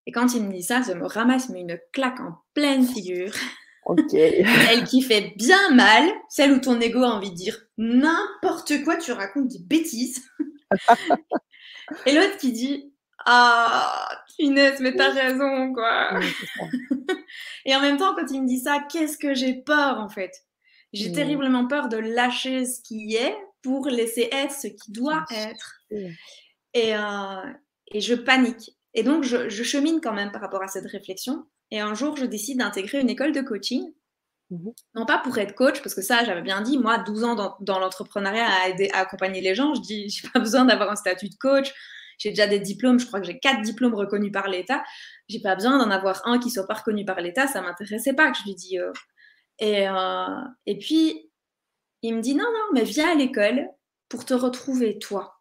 Et 0.07 0.13
quand 0.13 0.35
il 0.35 0.43
me 0.43 0.53
dit 0.53 0.63
ça, 0.63 0.83
je 0.83 0.93
me 0.93 1.07
ramasse 1.07 1.49
mais 1.49 1.61
une 1.61 1.79
claque 1.93 2.21
en 2.21 2.39
pleine 2.55 2.87
figure. 2.87 3.33
Ok. 3.87 4.15
Elle 4.15 4.85
qui 4.85 5.03
fait 5.03 5.35
bien 5.37 5.71
mal, 5.75 6.11
celle 6.31 6.53
où 6.53 6.59
ton 6.59 6.81
ego 6.81 7.03
a 7.03 7.09
envie 7.09 7.31
de 7.31 7.37
dire 7.37 7.67
n'importe 7.77 8.83
quoi, 8.83 8.97
tu 8.97 9.13
racontes 9.13 9.49
des 9.49 9.59
bêtises. 9.59 10.25
et 12.07 12.13
l'autre 12.13 12.39
qui 12.39 12.53
dit 12.53 12.95
Ah, 13.27 14.09
finesse, 14.37 14.81
mais 14.81 14.95
t'as 14.95 15.11
raison, 15.11 15.73
quoi. 15.75 16.19
et 17.67 17.77
en 17.77 17.81
même 17.81 17.99
temps, 17.99 18.15
quand 18.15 18.27
il 18.31 18.43
me 18.43 18.49
dit 18.49 18.61
ça, 18.61 18.83
qu'est-ce 18.91 19.19
que 19.19 19.35
j'ai 19.35 19.53
peur, 19.53 19.99
en 19.99 20.09
fait 20.09 20.33
J'ai 20.95 21.11
mm. 21.11 21.15
terriblement 21.15 21.67
peur 21.67 21.89
de 21.89 21.99
lâcher 21.99 22.65
ce 22.65 22.81
qui 22.81 23.17
est 23.17 23.37
pour 23.63 23.89
laisser 23.89 24.29
être 24.33 24.55
ce 24.55 24.69
qui 24.69 24.93
doit 24.93 25.25
être. 25.31 25.81
Euh, 26.77 27.53
et, 27.89 28.01
je 28.01 28.15
panique. 28.15 28.77
Et 28.95 29.03
donc, 29.03 29.25
je, 29.25 29.49
chemine 29.63 30.01
quand 30.01 30.13
même 30.13 30.33
par 30.33 30.41
rapport 30.41 30.63
à 30.63 30.69
cette 30.69 30.87
réflexion. 30.87 31.47
Et 31.71 31.81
un 31.81 31.95
jour, 31.95 32.17
je 32.17 32.27
décide 32.27 32.59
d'intégrer 32.59 33.01
une 33.01 33.11
école 33.11 33.33
de 33.33 33.41
coaching. 33.41 33.93
Mhm. 34.51 34.73
Non 34.95 35.07
pas 35.07 35.19
pour 35.19 35.37
être 35.39 35.55
coach, 35.55 35.81
parce 35.83 35.95
que 35.95 36.03
ça, 36.03 36.25
j'avais 36.25 36.43
bien 36.43 36.61
dit, 36.61 36.79
moi, 36.79 36.99
12 36.99 37.25
ans 37.25 37.57
dans, 37.61 37.79
l'entrepreneuriat 37.79 38.47
à, 38.47 38.69
aider, 38.69 38.91
à 38.93 39.01
accompagner 39.01 39.41
les 39.41 39.55
gens, 39.55 39.75
je 39.75 39.81
dis, 39.81 40.09
j'ai 40.11 40.29
pas 40.29 40.39
besoin 40.39 40.65
d'avoir 40.65 40.91
un 40.91 40.97
statut 40.97 41.29
de 41.29 41.37
coach. 41.37 41.73
J'ai 42.19 42.31
déjà 42.31 42.47
des 42.47 42.61
diplômes, 42.61 43.01
je 43.01 43.07
crois 43.07 43.21
que 43.21 43.27
j'ai 43.27 43.41
quatre 43.41 43.61
diplômes 43.63 43.95
reconnus 43.95 44.31
par 44.31 44.49
l'État. 44.49 44.85
J'ai 45.29 45.41
pas 45.41 45.57
besoin 45.57 45.79
d'en 45.79 45.91
avoir 45.91 46.23
un 46.27 46.39
qui 46.39 46.51
soit 46.51 46.67
pas 46.67 46.75
reconnu 46.75 47.05
par 47.05 47.21
l'État, 47.21 47.47
ça 47.49 47.61
m'intéressait 47.61 48.15
pas 48.15 48.31
que 48.31 48.39
je 48.39 48.45
lui 48.45 48.55
dis. 48.55 48.79
Euh. 48.79 48.93
Et, 49.59 49.89
euh, 49.89 50.45
et 50.67 50.79
puis, 50.79 51.31
il 52.03 52.15
me 52.15 52.21
dit, 52.21 52.35
non, 52.35 52.45
non, 52.45 52.67
mais 52.73 52.85
viens 52.85 53.13
à 53.13 53.15
l'école 53.15 53.69
pour 54.09 54.25
te 54.25 54.35
retrouver 54.35 54.99
toi. 54.99 55.41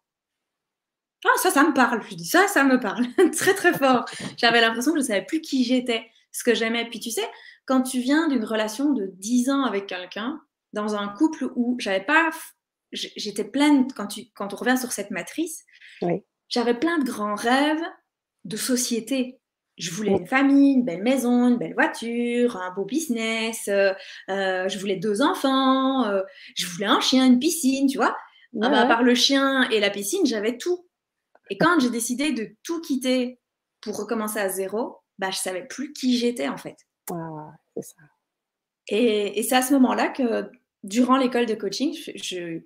Ah, 1.24 1.38
ça, 1.38 1.50
ça 1.50 1.64
me 1.64 1.72
parle. 1.72 2.02
Je 2.08 2.14
dis 2.14 2.26
ça, 2.26 2.46
ça 2.48 2.64
me 2.64 2.78
parle. 2.78 3.06
très, 3.36 3.54
très 3.54 3.72
fort. 3.72 4.04
J'avais 4.36 4.60
l'impression 4.60 4.92
que 4.92 4.98
je 4.98 5.04
ne 5.04 5.08
savais 5.08 5.24
plus 5.24 5.40
qui 5.40 5.64
j'étais, 5.64 6.06
ce 6.32 6.44
que 6.44 6.54
j'aimais. 6.54 6.86
Puis 6.88 7.00
tu 7.00 7.10
sais, 7.10 7.28
quand 7.66 7.82
tu 7.82 8.00
viens 8.00 8.28
d'une 8.28 8.44
relation 8.44 8.92
de 8.92 9.06
10 9.06 9.50
ans 9.50 9.64
avec 9.64 9.86
quelqu'un, 9.86 10.40
dans 10.74 10.96
un 10.96 11.08
couple 11.08 11.48
où 11.56 11.76
j'avais 11.78 12.04
pas. 12.04 12.28
J'étais 12.92 13.44
pleine, 13.44 13.88
quand, 13.92 14.06
tu, 14.06 14.26
quand 14.34 14.52
on 14.52 14.56
revient 14.56 14.78
sur 14.78 14.92
cette 14.92 15.10
matrice, 15.10 15.64
j'avais 16.48 16.74
plein 16.74 16.98
de 16.98 17.04
grands 17.04 17.34
rêves 17.34 17.82
de 18.44 18.56
société. 18.56 19.40
Je 19.78 19.90
voulais 19.90 20.12
une 20.12 20.26
famille, 20.26 20.74
une 20.74 20.84
belle 20.84 21.02
maison, 21.02 21.48
une 21.48 21.56
belle 21.56 21.74
voiture, 21.74 22.56
un 22.56 22.72
beau 22.72 22.84
business, 22.84 23.66
euh, 23.66 23.92
euh, 24.28 24.68
je 24.68 24.78
voulais 24.78 24.94
deux 24.94 25.22
enfants, 25.22 26.04
euh, 26.04 26.22
je 26.54 26.66
voulais 26.66 26.86
un 26.86 27.00
chien, 27.00 27.26
une 27.26 27.40
piscine, 27.40 27.88
tu 27.88 27.96
vois. 27.96 28.16
Ah 28.62 28.68
bah, 28.68 28.82
à 28.82 28.86
part 28.86 29.02
le 29.02 29.16
chien 29.16 29.68
et 29.70 29.80
la 29.80 29.90
piscine, 29.90 30.24
j'avais 30.24 30.56
tout. 30.56 30.86
Et 31.50 31.58
quand 31.58 31.78
j'ai 31.80 31.90
décidé 31.90 32.32
de 32.32 32.50
tout 32.62 32.80
quitter 32.80 33.40
pour 33.80 33.96
recommencer 33.96 34.38
à 34.38 34.48
zéro, 34.48 34.98
bah, 35.18 35.30
je 35.30 35.38
savais 35.38 35.66
plus 35.66 35.92
qui 35.92 36.18
j'étais 36.18 36.48
en 36.48 36.56
fait. 36.56 36.76
Ah, 37.10 37.52
c'est 37.76 37.82
ça. 37.82 38.02
Et, 38.88 39.42
c'est 39.42 39.56
à 39.56 39.62
ce 39.62 39.72
moment-là 39.74 40.08
que, 40.08 40.50
durant 40.82 41.16
l'école 41.16 41.46
de 41.46 41.54
coaching, 41.54 41.94
je, 42.14 42.60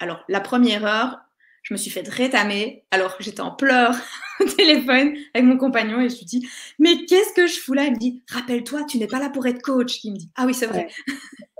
alors 0.00 0.24
la 0.28 0.40
première 0.40 0.84
heure, 0.84 1.20
je 1.62 1.74
me 1.74 1.78
suis 1.78 1.90
fait 1.90 2.08
rétamer. 2.08 2.84
Alors 2.90 3.16
j'étais 3.20 3.40
en 3.40 3.52
pleurs 3.52 3.94
au 4.40 4.44
téléphone 4.44 5.16
avec 5.34 5.46
mon 5.46 5.56
compagnon 5.56 6.00
et 6.00 6.08
je 6.08 6.18
lui 6.18 6.24
dis 6.24 6.48
Mais 6.78 7.04
qu'est-ce 7.06 7.32
que 7.34 7.46
je 7.46 7.60
fous 7.60 7.74
là? 7.74 7.84
Il 7.84 7.92
me 7.92 7.98
dit 7.98 8.22
Rappelle-toi, 8.30 8.84
tu 8.84 8.98
n'es 8.98 9.06
pas 9.06 9.20
là 9.20 9.30
pour 9.30 9.46
être 9.46 9.62
coach. 9.62 10.02
Il 10.04 10.12
me 10.12 10.18
dit 10.18 10.30
Ah 10.34 10.46
oui, 10.46 10.54
c'est 10.54 10.66
vrai. 10.66 10.88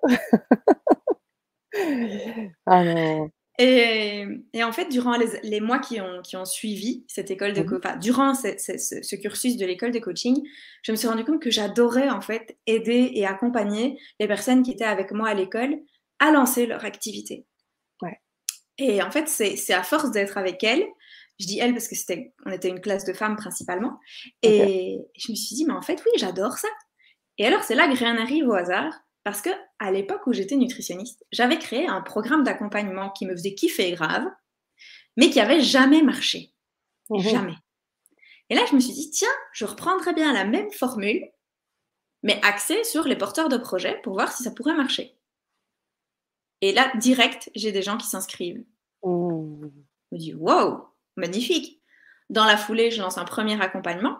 ah 2.67 2.85
non. 2.85 3.31
Et, 3.65 4.65
en 4.65 4.73
fait, 4.73 4.89
durant 4.89 5.17
les, 5.43 5.61
mois 5.61 5.79
qui 5.79 6.01
ont, 6.01 6.21
qui 6.23 6.37
ont, 6.37 6.45
suivi 6.45 7.05
cette 7.07 7.31
école 7.31 7.53
de 7.53 7.63
mmh 7.63 7.99
durant 8.01 8.35
ce, 8.35 9.17
cursus 9.17 9.57
de 9.57 9.67
l'école 9.67 9.93
de 9.93 9.99
coaching, 9.99 10.43
je 10.83 10.93
me 10.93 10.97
suis 10.97 11.07
rendu 11.07 11.25
compte 11.25 11.41
que 11.41 11.51
j'adorais 11.51 12.09
en 12.09 12.21
fait 12.21 12.59
aider 12.67 13.13
et 13.15 13.27
accompagner 13.27 13.99
les 14.19 14.27
personnes 14.27 14.63
qui 14.63 14.73
étaient 14.73 14.85
avec 14.85 15.13
moi 15.13 15.29
à 15.29 15.35
l'école 15.35 15.77
à 16.19 16.33
lancer 16.33 16.67
leur 16.67 16.85
activité. 16.85 17.47
Ouais. 18.01 18.21
Et 18.79 19.03
en 19.03 19.11
fait, 19.11 19.29
c'est 19.29 19.73
à 19.73 19.83
force 19.83 20.11
d'être 20.11 20.39
avec 20.39 20.65
elles, 20.65 20.85
je 21.39 21.47
dis 21.47 21.59
elles 21.59 21.73
parce 21.73 21.89
que 21.89 21.95
c'était, 21.95 22.33
on 22.47 22.51
était 22.51 22.69
une 22.69 22.81
classe 22.81 23.05
de 23.05 23.13
femmes 23.13 23.37
principalement, 23.37 23.99
et 24.43 24.99
je 25.17 25.31
me 25.31 25.37
suis 25.37 25.55
dit, 25.55 25.65
mais 25.67 25.75
en 25.75 25.83
fait, 25.83 26.03
oui, 26.05 26.13
j'adore 26.17 26.59
ça. 26.59 26.69
Et 27.39 27.47
alors, 27.47 27.63
c'est 27.63 27.75
là 27.75 27.89
que 27.89 27.97
rien 27.97 28.15
n'arrive 28.15 28.47
au 28.49 28.55
hasard. 28.55 28.93
Parce 29.25 29.41
que 29.41 29.51
à 29.79 29.93
l'époque 29.93 30.27
où 30.27 30.33
j'étais 30.33 30.57
nutritionniste, 30.57 31.25
j'avais 31.31 31.59
créé 31.59 31.87
un 31.87 32.01
programme 32.01 32.43
d'accompagnement 32.43 33.11
qui 33.11 33.27
me 33.27 33.33
faisait 33.33 33.55
kiffer 33.55 33.93
grave, 33.93 34.27
mais 35.17 35.31
qui 35.31 35.41
avait 35.41 35.61
jamais 35.61 36.03
marché. 36.03 36.53
Mmh 37.11 37.21
jamais. 37.21 37.57
Et 38.51 38.55
là, 38.55 38.65
je 38.69 38.75
me 38.75 38.81
suis 38.81 38.93
dit, 38.93 39.11
tiens, 39.11 39.33
je 39.53 39.65
reprendrais 39.65 40.13
bien 40.13 40.33
la 40.33 40.45
même 40.45 40.71
formule, 40.73 41.25
mais 42.23 42.41
axée 42.43 42.85
sur 42.85 43.05
les 43.05 43.17
porteurs 43.17 43.49
de 43.49 43.57
projets 43.57 44.01
pour 44.03 44.15
voir 44.15 44.33
si 44.33 44.43
ça 44.43 44.51
pourrait 44.51 44.75
marcher. 44.75 45.17
Et 46.61 46.73
là, 46.73 46.93
direct, 46.97 47.51
j'ai 47.55 47.73
des 47.73 47.83
gens 47.83 47.97
qui 47.97 48.07
s'inscrivent. 48.07 48.65
Mmh. 49.03 49.69
Je 50.11 50.17
me 50.17 50.19
dis, 50.19 50.35
wow, 50.35 50.89
magnifique. 51.17 51.83
Dans 52.31 52.45
la 52.45 52.57
foulée, 52.57 52.91
je 52.91 53.01
lance 53.01 53.19
un 53.19 53.25
premier 53.25 53.61
accompagnement 53.61 54.19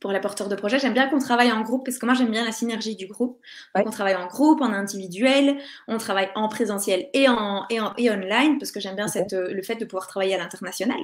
pour 0.00 0.12
les 0.12 0.20
porteurs 0.20 0.48
de 0.48 0.56
projet. 0.56 0.78
J'aime 0.78 0.94
bien 0.94 1.08
qu'on 1.08 1.18
travaille 1.18 1.52
en 1.52 1.60
groupe 1.60 1.84
parce 1.84 1.98
que 1.98 2.06
moi 2.06 2.14
j'aime 2.14 2.30
bien 2.30 2.44
la 2.44 2.52
synergie 2.52 2.96
du 2.96 3.06
groupe. 3.06 3.38
on 3.74 3.90
travaille 3.90 4.16
en 4.16 4.26
groupe, 4.26 4.60
en 4.62 4.72
individuel, 4.72 5.58
on 5.88 5.98
travaille 5.98 6.30
en 6.34 6.48
présentiel 6.48 7.08
et 7.12 7.28
en, 7.28 7.66
et, 7.68 7.80
en, 7.80 7.92
et 7.96 8.10
online 8.10 8.58
parce 8.58 8.72
que 8.72 8.80
j'aime 8.80 8.96
bien 8.96 9.08
cette, 9.08 9.34
euh, 9.34 9.52
le 9.52 9.62
fait 9.62 9.76
de 9.76 9.84
pouvoir 9.84 10.06
travailler 10.06 10.34
à 10.34 10.38
l'international. 10.38 11.00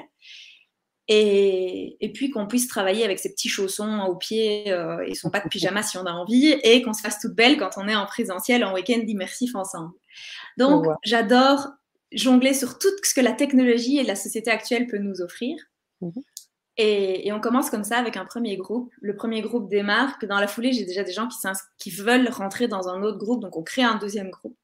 Et, 1.08 1.96
et, 2.00 2.12
puis 2.12 2.30
qu'on 2.30 2.48
puisse 2.48 2.66
travailler 2.66 3.04
avec 3.04 3.20
ses 3.20 3.30
petits 3.30 3.48
chaussons 3.48 4.00
aux 4.08 4.16
pieds 4.16 4.72
euh, 4.72 5.04
et 5.06 5.14
son 5.14 5.30
pas 5.30 5.38
de 5.38 5.48
pyjama 5.48 5.84
si 5.84 5.96
on 5.98 6.04
a 6.04 6.10
envie 6.10 6.56
et 6.64 6.82
qu'on 6.82 6.94
se 6.94 7.00
fasse 7.00 7.20
toute 7.20 7.34
belle 7.34 7.58
quand 7.58 7.70
on 7.76 7.86
est 7.86 7.94
en 7.94 8.06
présentiel 8.06 8.64
en 8.64 8.74
week-end 8.74 9.00
immersif 9.06 9.54
ensemble. 9.54 9.92
Donc 10.56 10.86
j'adore 11.04 11.68
jongler 12.10 12.54
sur 12.54 12.78
tout 12.78 12.88
ce 13.04 13.14
que 13.14 13.20
la 13.20 13.32
technologie 13.32 13.98
et 13.98 14.02
la 14.02 14.16
société 14.16 14.50
actuelle 14.50 14.86
peut 14.88 14.98
nous 14.98 15.20
offrir. 15.20 15.56
Mhm. 16.00 16.22
Et, 16.78 17.32
on 17.32 17.40
commence 17.40 17.70
comme 17.70 17.84
ça 17.84 17.98
avec 17.98 18.16
un 18.16 18.26
premier 18.26 18.56
groupe. 18.56 18.92
Le 19.00 19.16
premier 19.16 19.40
groupe 19.40 19.68
démarre, 19.68 20.18
que 20.18 20.26
dans 20.26 20.38
la 20.38 20.46
foulée, 20.46 20.72
j'ai 20.72 20.84
déjà 20.84 21.04
des 21.04 21.12
gens 21.12 21.28
qui, 21.28 21.38
qui, 21.78 21.90
veulent 21.90 22.28
rentrer 22.28 22.68
dans 22.68 22.88
un 22.88 23.02
autre 23.02 23.18
groupe, 23.18 23.40
donc 23.40 23.56
on 23.56 23.62
crée 23.62 23.82
un 23.82 23.96
deuxième 23.96 24.30
groupe. 24.30 24.56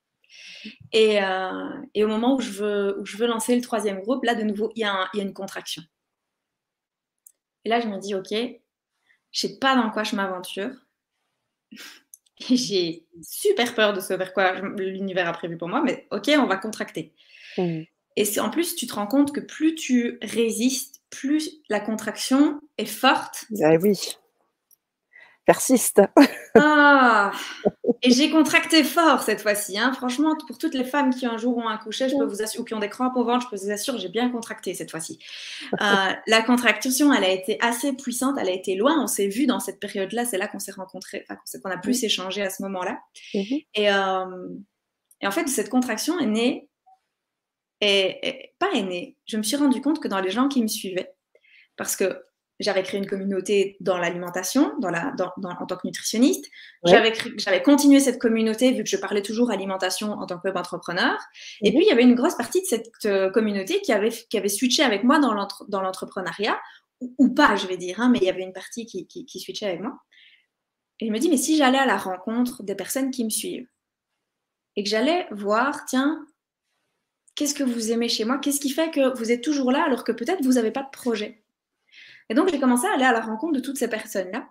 Et, 0.92 1.22
euh, 1.22 1.70
et 1.94 2.04
au 2.04 2.08
moment 2.08 2.36
où 2.36 2.40
je, 2.40 2.50
veux, 2.50 3.00
où 3.00 3.06
je 3.06 3.16
veux 3.16 3.26
lancer 3.26 3.54
le 3.56 3.62
troisième 3.62 4.00
groupe, 4.00 4.24
là, 4.24 4.34
de 4.34 4.42
nouveau, 4.42 4.70
il 4.76 4.80
y, 4.80 4.84
a 4.84 5.08
une 5.14 5.32
contraction. 5.32 5.82
Et 7.64 7.68
là, 7.68 7.80
je 7.80 7.88
me 7.88 7.98
dis, 7.98 8.14
OK, 8.14 8.30
je 8.30 9.40
sais 9.40 9.58
pas 9.58 9.74
dans 9.74 9.90
quoi 9.90 10.04
je 10.04 10.14
m'aventure. 10.16 10.70
j'ai 12.38 13.06
super 13.22 13.74
peur 13.74 13.92
de 13.92 14.00
ce 14.00 14.14
vers 14.14 14.32
quoi 14.32 14.60
l'univers 14.60 15.28
a 15.28 15.32
prévu 15.32 15.56
pour 15.56 15.68
moi, 15.68 15.80
mais 15.82 16.06
OK, 16.10 16.30
on 16.36 16.46
va 16.46 16.56
contracter. 16.56 17.14
Mmh. 17.56 17.82
Et 18.16 18.40
en 18.40 18.50
plus, 18.50 18.74
tu 18.74 18.86
te 18.86 18.94
rends 18.94 19.06
compte 19.06 19.32
que 19.32 19.40
plus 19.40 19.74
tu 19.74 20.18
résistes, 20.22 21.01
plus 21.12 21.50
la 21.68 21.78
contraction 21.78 22.60
est 22.78 22.86
forte. 22.86 23.44
Ah 23.62 23.76
oui. 23.80 24.16
Persiste. 25.44 26.02
Ah 26.54 27.32
Et 28.02 28.10
j'ai 28.10 28.30
contracté 28.30 28.84
fort 28.84 29.22
cette 29.22 29.40
fois-ci. 29.40 29.78
Hein. 29.78 29.92
Franchement, 29.92 30.36
pour 30.46 30.58
toutes 30.58 30.74
les 30.74 30.84
femmes 30.84 31.10
qui 31.10 31.26
un 31.26 31.36
jour 31.36 31.56
ont 31.56 31.68
accouché, 31.68 32.08
je 32.08 32.16
peux 32.16 32.24
vous 32.24 32.42
assurer, 32.42 32.62
ou 32.62 32.64
qui 32.64 32.74
ont 32.74 32.80
des 32.80 32.88
crampes 32.88 33.16
au 33.16 33.24
ventre, 33.24 33.46
je 33.46 33.50
peux 33.50 33.62
vous 33.62 33.70
assurer, 33.70 33.98
j'ai 33.98 34.08
bien 34.08 34.30
contracté 34.30 34.74
cette 34.74 34.90
fois-ci. 34.90 35.18
Euh, 35.80 36.12
la 36.26 36.42
contraction, 36.42 37.12
elle 37.12 37.24
a 37.24 37.30
été 37.30 37.58
assez 37.60 37.92
puissante, 37.92 38.36
elle 38.40 38.48
a 38.48 38.52
été 38.52 38.74
loin. 38.76 39.02
On 39.02 39.06
s'est 39.06 39.28
vu 39.28 39.46
dans 39.46 39.60
cette 39.60 39.80
période-là, 39.80 40.24
c'est 40.24 40.38
là, 40.38 40.48
qu'on 40.48 40.58
s'est 40.58 40.72
rencontrés, 40.72 41.24
enfin, 41.28 41.40
qu'on 41.62 41.70
a 41.70 41.78
plus 41.78 42.02
échangé 42.04 42.42
à 42.42 42.50
ce 42.50 42.62
moment-là. 42.62 42.98
Et, 43.34 43.90
euh, 43.90 44.48
et 45.20 45.26
en 45.26 45.30
fait, 45.30 45.48
cette 45.48 45.70
contraction 45.70 46.18
est 46.18 46.26
née 46.26 46.68
et, 47.82 48.54
pas 48.58 48.70
aînée. 48.74 49.16
Je 49.26 49.36
me 49.36 49.42
suis 49.42 49.56
rendu 49.56 49.80
compte 49.80 50.00
que 50.00 50.08
dans 50.08 50.20
les 50.20 50.30
gens 50.30 50.48
qui 50.48 50.62
me 50.62 50.68
suivaient, 50.68 51.12
parce 51.76 51.96
que 51.96 52.22
j'avais 52.60 52.84
créé 52.84 53.00
une 53.00 53.08
communauté 53.08 53.76
dans 53.80 53.98
l'alimentation, 53.98 54.78
dans 54.78 54.90
la, 54.90 55.12
dans, 55.16 55.32
en 55.42 55.66
tant 55.66 55.76
que 55.76 55.86
nutritionniste. 55.86 56.44
J'avais, 56.84 57.12
j'avais 57.36 57.60
continué 57.60 57.98
cette 57.98 58.20
communauté 58.20 58.70
vu 58.70 58.84
que 58.84 58.88
je 58.88 58.96
parlais 58.96 59.22
toujours 59.22 59.50
alimentation 59.50 60.12
en 60.12 60.26
tant 60.26 60.38
que 60.38 60.46
web 60.46 60.56
entrepreneur. 60.56 61.18
Et 61.62 61.70
puis, 61.70 61.80
il 61.82 61.88
y 61.88 61.90
avait 61.90 62.04
une 62.04 62.14
grosse 62.14 62.36
partie 62.36 62.60
de 62.60 62.66
cette 62.66 62.92
euh, 63.06 63.30
communauté 63.30 63.80
qui 63.80 63.92
avait, 63.92 64.10
qui 64.10 64.38
avait 64.38 64.48
switché 64.48 64.84
avec 64.84 65.02
moi 65.02 65.18
dans, 65.18 65.34
l'entrepreneuriat, 65.80 66.60
ou, 67.18 67.34
pas, 67.34 67.56
je 67.56 67.66
vais 67.66 67.76
dire, 67.76 68.00
hein, 68.00 68.10
mais 68.10 68.18
il 68.18 68.24
y 68.24 68.30
avait 68.30 68.42
une 68.42 68.52
partie 68.52 68.86
qui, 68.86 69.08
qui, 69.08 69.26
qui 69.26 69.40
switchait 69.40 69.66
avec 69.66 69.80
moi. 69.80 69.98
Et 71.00 71.08
je 71.08 71.10
me 71.10 71.18
dis, 71.18 71.28
mais 71.28 71.38
si 71.38 71.56
j'allais 71.56 71.78
à 71.78 71.86
la 71.86 71.96
rencontre 71.96 72.62
des 72.62 72.76
personnes 72.76 73.10
qui 73.10 73.24
me 73.24 73.30
suivent, 73.30 73.66
et 74.76 74.84
que 74.84 74.88
j'allais 74.88 75.26
voir, 75.32 75.84
tiens, 75.86 76.24
Qu'est-ce 77.34 77.54
que 77.54 77.64
vous 77.64 77.92
aimez 77.92 78.08
chez 78.08 78.24
moi? 78.24 78.38
Qu'est-ce 78.38 78.60
qui 78.60 78.70
fait 78.70 78.90
que 78.90 79.16
vous 79.16 79.32
êtes 79.32 79.42
toujours 79.42 79.72
là 79.72 79.84
alors 79.84 80.04
que 80.04 80.12
peut-être 80.12 80.42
vous 80.42 80.52
n'avez 80.52 80.70
pas 80.70 80.82
de 80.82 80.90
projet? 80.90 81.42
Et 82.28 82.34
donc 82.34 82.50
j'ai 82.50 82.60
commencé 82.60 82.86
à 82.86 82.94
aller 82.94 83.04
à 83.04 83.12
la 83.12 83.20
rencontre 83.20 83.54
de 83.54 83.60
toutes 83.60 83.78
ces 83.78 83.88
personnes-là. 83.88 84.48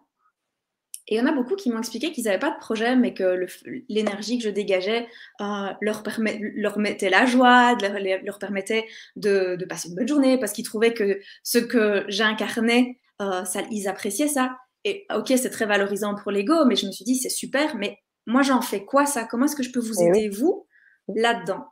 Et 1.08 1.16
il 1.16 1.18
y 1.18 1.22
en 1.22 1.26
a 1.26 1.32
beaucoup 1.32 1.56
qui 1.56 1.70
m'ont 1.70 1.80
expliqué 1.80 2.12
qu'ils 2.12 2.26
n'avaient 2.26 2.40
pas 2.40 2.52
de 2.52 2.60
projet, 2.60 2.96
mais 2.96 3.14
que 3.14 3.46
l'énergie 3.90 4.38
que 4.38 4.44
je 4.44 4.50
dégageais 4.50 5.08
euh, 5.42 5.68
leur, 5.82 6.04
permet, 6.04 6.40
leur 6.56 6.80
mettait 6.80 7.10
la 7.10 7.26
joie, 7.26 7.76
leur, 7.82 7.98
leur 8.24 8.40
permettait 8.40 8.86
de, 9.16 9.58
passer 9.68 9.90
une 9.90 9.96
bonne 9.96 10.08
journée, 10.08 10.40
parce 10.40 10.54
qu'ils 10.54 10.64
trouvaient 10.64 10.94
que 10.94 11.20
ce 11.44 11.58
que 11.58 12.06
j'incarnais, 12.08 13.00
euh, 13.22 13.44
ça, 13.46 13.62
ils 13.72 13.88
appréciaient 13.88 14.28
ça. 14.28 14.58
Et 14.86 15.06
ok, 15.14 15.34
c'est 15.36 15.50
très 15.50 15.66
valorisant 15.66 16.16
pour 16.16 16.32
l'ego, 16.32 16.66
mais 16.66 16.76
je 16.76 16.86
me 16.86 16.92
suis 16.92 17.06
dit, 17.06 17.16
c'est 17.16 17.30
super, 17.30 17.76
mais 17.76 17.98
moi 18.26 18.42
j'en 18.42 18.62
fais 18.62 18.86
quoi 18.86 19.06
ça? 19.06 19.26
Comment 19.26 19.46
est-ce 19.46 19.56
que 19.56 19.64
je 19.64 19.72
peux 19.72 19.80
vous 19.80 20.02
eh 20.02 20.06
aider, 20.06 20.30
vous, 20.30 20.66
là-dedans? 21.14 21.66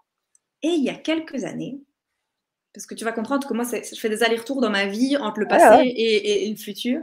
Et 0.64 0.70
il 0.70 0.84
y 0.84 0.90
a 0.90 0.96
quelques 0.96 1.44
années, 1.44 1.80
parce 2.74 2.86
que 2.86 2.96
tu 2.96 3.04
vas 3.04 3.12
comprendre 3.12 3.48
que 3.48 3.54
moi, 3.54 3.66
je 3.66 4.00
fais 4.00 4.10
des 4.10 4.24
allers-retours 4.24 4.62
dans 4.62 4.70
ma 4.70 4.86
vie 4.86 5.18
entre 5.18 5.40
le 5.40 5.48
ah 5.50 5.58
passé 5.58 5.94
et, 5.96 6.50
le 6.50 6.56
futur. 6.56 7.02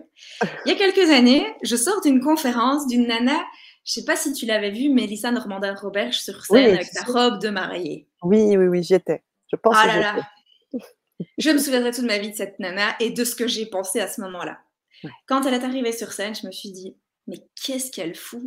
Il 0.64 0.72
y 0.72 0.74
a 0.74 0.76
quelques 0.76 1.10
années, 1.10 1.44
je 1.62 1.76
sors 1.76 2.00
d'une 2.00 2.20
conférence 2.20 2.86
d'une 2.86 3.06
nana, 3.06 3.44
je 3.84 3.92
sais 3.92 4.04
pas 4.04 4.16
si 4.16 4.32
tu 4.32 4.46
l'avais 4.46 4.70
vue, 4.70 4.88
Mélissa 4.88 5.30
Normandin-Robert 5.30 6.14
sur 6.14 6.44
scène 6.44 6.74
avec 6.74 6.86
sa 6.86 7.04
robe 7.04 7.40
de 7.40 7.48
mariée. 7.48 8.08
Oui, 8.22 8.56
oui, 8.56 8.66
oui, 8.66 8.82
j'étais. 8.82 9.22
Je 9.50 9.56
pense 9.56 9.76
ah 9.76 9.86
là 9.86 10.00
là. 10.00 10.28
Je 11.38 11.50
me 11.50 11.58
souviendrai 11.58 11.92
toute 11.92 12.04
ma 12.04 12.18
vie 12.18 12.30
de 12.30 12.36
cette 12.36 12.58
nana 12.58 12.94
et 13.00 13.10
de 13.10 13.24
ce 13.24 13.34
que 13.34 13.46
j'ai 13.48 13.66
pensé 13.66 14.00
à 14.00 14.08
ce 14.08 14.20
moment-là. 14.20 14.58
Quand 15.26 15.44
elle 15.46 15.54
est 15.54 15.64
arrivée 15.64 15.92
sur 15.92 16.12
scène, 16.12 16.34
je 16.34 16.46
me 16.46 16.52
suis 16.52 16.72
dit, 16.72 16.96
mais 17.26 17.38
qu'est-ce 17.62 17.90
qu'elle 17.90 18.14
fout? 18.14 18.42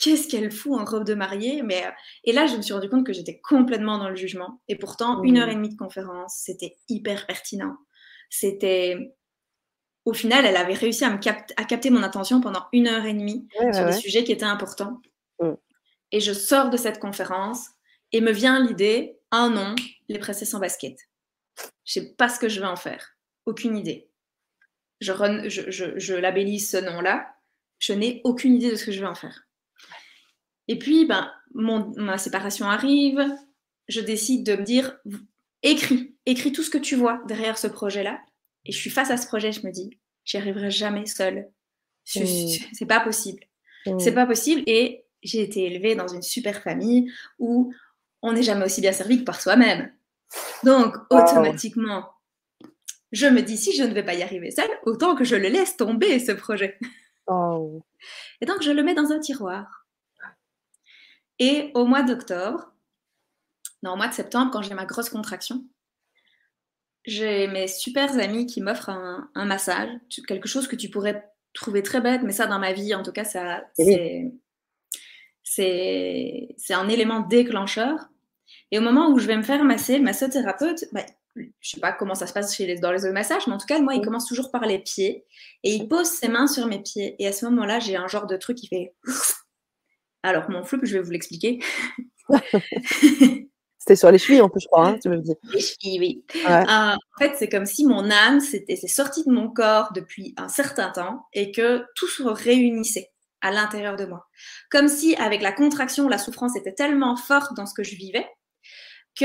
Qu'est-ce 0.00 0.28
qu'elle 0.28 0.50
fout 0.50 0.80
en 0.80 0.84
robe 0.84 1.04
de 1.04 1.14
mariée 1.14 1.62
mais, 1.62 1.86
euh, 1.86 1.90
Et 2.24 2.32
là, 2.32 2.46
je 2.46 2.56
me 2.56 2.62
suis 2.62 2.72
rendu 2.72 2.88
compte 2.88 3.06
que 3.06 3.12
j'étais 3.12 3.38
complètement 3.40 3.98
dans 3.98 4.08
le 4.08 4.16
jugement. 4.16 4.60
Et 4.66 4.76
pourtant, 4.76 5.22
une 5.22 5.38
heure 5.38 5.48
et 5.48 5.54
demie 5.54 5.68
de 5.68 5.76
conférence, 5.76 6.40
c'était 6.44 6.76
hyper 6.88 7.26
pertinent. 7.26 7.76
C'était... 8.30 9.14
Au 10.06 10.14
final, 10.14 10.46
elle 10.46 10.56
avait 10.56 10.74
réussi 10.74 11.04
à, 11.04 11.10
me 11.10 11.18
à 11.18 11.64
capter 11.64 11.90
mon 11.90 12.02
attention 12.02 12.40
pendant 12.40 12.64
une 12.72 12.88
heure 12.88 13.04
et 13.04 13.12
demie 13.12 13.46
sur 13.72 13.84
des 13.84 13.92
sujets 13.92 14.24
qui 14.24 14.32
étaient 14.32 14.44
importants. 14.44 15.00
Mm. 15.40 15.52
Et 16.12 16.20
je 16.20 16.32
sors 16.32 16.70
de 16.70 16.78
cette 16.78 16.98
conférence 16.98 17.68
et 18.10 18.22
me 18.22 18.32
vient 18.32 18.64
l'idée, 18.64 19.18
un 19.30 19.50
nom, 19.50 19.74
les 20.08 20.18
presser 20.18 20.46
sans 20.46 20.58
basket. 20.58 20.96
Je 21.84 21.92
sais 21.92 22.14
pas 22.14 22.30
ce 22.30 22.40
que 22.40 22.48
je 22.48 22.60
vais 22.60 22.66
en 22.66 22.76
faire. 22.76 23.14
Aucune 23.44 23.76
idée. 23.76 24.10
Je, 25.00 25.12
je, 25.48 26.14
labellise 26.14 26.70
ce 26.70 26.78
nom-là. 26.78 27.28
Je 27.78 27.92
n'ai 27.92 28.22
aucune 28.24 28.54
idée 28.54 28.70
de 28.70 28.76
ce 28.76 28.86
que 28.86 28.92
je 28.92 29.00
vais 29.00 29.06
en 29.06 29.14
faire. 29.14 29.46
Et 30.70 30.78
puis, 30.78 31.04
ben, 31.04 31.28
ma 31.52 32.16
séparation 32.16 32.66
arrive. 32.66 33.20
Je 33.88 34.00
décide 34.00 34.46
de 34.46 34.54
me 34.54 34.62
dire, 34.62 35.00
écris, 35.64 36.14
écris 36.26 36.52
tout 36.52 36.62
ce 36.62 36.70
que 36.70 36.78
tu 36.78 36.94
vois 36.94 37.20
derrière 37.26 37.58
ce 37.58 37.66
projet-là. 37.66 38.20
Et 38.64 38.70
je 38.70 38.78
suis 38.78 38.88
face 38.88 39.10
à 39.10 39.16
ce 39.16 39.26
projet, 39.26 39.50
je 39.50 39.66
me 39.66 39.72
dis, 39.72 39.98
j'y 40.24 40.36
arriverai 40.36 40.70
jamais 40.70 41.06
seule. 41.06 41.50
Mmh. 42.14 42.22
C'est 42.72 42.86
pas 42.86 43.00
possible. 43.00 43.42
Mmh. 43.84 43.98
C'est 43.98 44.14
pas 44.14 44.26
possible. 44.26 44.62
Et 44.66 45.06
j'ai 45.24 45.42
été 45.42 45.64
élevée 45.64 45.96
dans 45.96 46.06
une 46.06 46.22
super 46.22 46.62
famille 46.62 47.10
où 47.40 47.74
on 48.22 48.32
n'est 48.32 48.44
jamais 48.44 48.64
aussi 48.64 48.80
bien 48.80 48.92
servi 48.92 49.18
que 49.18 49.24
par 49.24 49.40
soi-même. 49.40 49.92
Donc, 50.62 50.94
automatiquement, 51.10 52.10
je 53.10 53.26
me 53.26 53.42
dis, 53.42 53.56
si 53.56 53.74
je 53.76 53.82
ne 53.82 53.92
vais 53.92 54.04
pas 54.04 54.14
y 54.14 54.22
arriver 54.22 54.52
seule, 54.52 54.70
autant 54.84 55.16
que 55.16 55.24
je 55.24 55.34
le 55.34 55.48
laisse 55.48 55.76
tomber, 55.76 56.20
ce 56.20 56.30
projet. 56.30 56.78
Oh. 57.26 57.82
Et 58.40 58.46
donc, 58.46 58.62
je 58.62 58.70
le 58.70 58.84
mets 58.84 58.94
dans 58.94 59.10
un 59.10 59.18
tiroir. 59.18 59.79
Et 61.40 61.72
au 61.74 61.86
mois 61.86 62.02
d'octobre, 62.02 62.70
non, 63.82 63.92
au 63.92 63.96
mois 63.96 64.08
de 64.08 64.14
septembre, 64.14 64.50
quand 64.52 64.62
j'ai 64.62 64.74
ma 64.74 64.84
grosse 64.84 65.08
contraction, 65.08 65.64
j'ai 67.06 67.46
mes 67.46 67.66
super 67.66 68.12
amis 68.18 68.46
qui 68.46 68.60
m'offrent 68.60 68.90
un, 68.90 69.44
massage, 69.46 69.88
quelque 70.28 70.48
chose 70.48 70.68
que 70.68 70.76
tu 70.76 70.90
pourrais 70.90 71.26
trouver 71.54 71.82
très 71.82 72.02
bête, 72.02 72.20
mais 72.22 72.32
ça, 72.32 72.46
dans 72.46 72.58
ma 72.58 72.74
vie, 72.74 72.94
en 72.94 73.02
tout 73.02 73.10
cas, 73.10 73.24
ça, 73.24 73.64
c'est, 73.74 74.30
c'est, 75.42 76.74
un 76.74 76.88
élément 76.88 77.20
déclencheur. 77.20 78.10
Et 78.70 78.78
au 78.78 78.82
moment 78.82 79.08
où 79.10 79.18
je 79.18 79.26
vais 79.26 79.36
me 79.36 79.42
faire 79.42 79.64
masser, 79.64 79.96
le 79.96 80.04
massothérapeute, 80.04 80.84
bah, 80.92 81.06
je 81.36 81.48
sais 81.62 81.80
pas 81.80 81.92
comment 81.92 82.14
ça 82.14 82.26
se 82.26 82.34
passe 82.34 82.54
chez 82.54 82.66
les, 82.66 82.78
dans 82.78 82.92
les 82.92 83.04
autres 83.04 83.14
massages, 83.14 83.46
mais 83.46 83.54
en 83.54 83.58
tout 83.58 83.66
cas, 83.66 83.80
moi, 83.80 83.94
il 83.94 84.02
commence 84.02 84.26
toujours 84.26 84.50
par 84.50 84.66
les 84.66 84.78
pieds 84.78 85.24
et 85.64 85.74
il 85.74 85.88
pose 85.88 86.06
ses 86.06 86.28
mains 86.28 86.46
sur 86.46 86.66
mes 86.66 86.82
pieds. 86.82 87.16
Et 87.18 87.26
à 87.26 87.32
ce 87.32 87.46
moment-là, 87.46 87.78
j'ai 87.78 87.96
un 87.96 88.08
genre 88.08 88.26
de 88.26 88.36
truc 88.36 88.58
qui 88.58 88.68
fait. 88.68 88.94
Alors, 90.22 90.50
mon 90.50 90.62
flou, 90.64 90.80
je 90.82 90.94
vais 90.98 91.02
vous 91.02 91.10
l'expliquer. 91.10 91.60
C'était 93.78 93.96
sur 93.96 94.10
les 94.10 94.18
chevilles, 94.18 94.42
en 94.42 94.50
plus, 94.50 94.60
je 94.60 94.66
crois, 94.66 94.88
hein, 94.88 94.98
tu 95.00 95.08
me 95.08 95.16
dis. 95.16 95.34
Les 95.54 95.60
chevilles, 95.60 95.98
oui. 95.98 96.24
Euh, 96.48 96.64
en 96.68 96.96
fait, 97.18 97.32
c'est 97.38 97.48
comme 97.48 97.64
si 97.64 97.86
mon 97.86 98.10
âme 98.10 98.40
s'était 98.40 98.76
sortie 98.76 99.24
de 99.24 99.32
mon 99.32 99.48
corps 99.48 99.92
depuis 99.94 100.34
un 100.36 100.48
certain 100.48 100.90
temps 100.90 101.26
et 101.32 101.50
que 101.50 101.84
tout 101.94 102.06
se 102.06 102.22
réunissait 102.22 103.10
à 103.40 103.50
l'intérieur 103.50 103.96
de 103.96 104.04
moi. 104.04 104.28
Comme 104.70 104.88
si, 104.88 105.16
avec 105.16 105.40
la 105.40 105.52
contraction, 105.52 106.08
la 106.08 106.18
souffrance 106.18 106.56
était 106.56 106.74
tellement 106.74 107.16
forte 107.16 107.54
dans 107.56 107.64
ce 107.64 107.72
que 107.72 107.82
je 107.82 107.96
vivais 107.96 108.26
que 109.18 109.24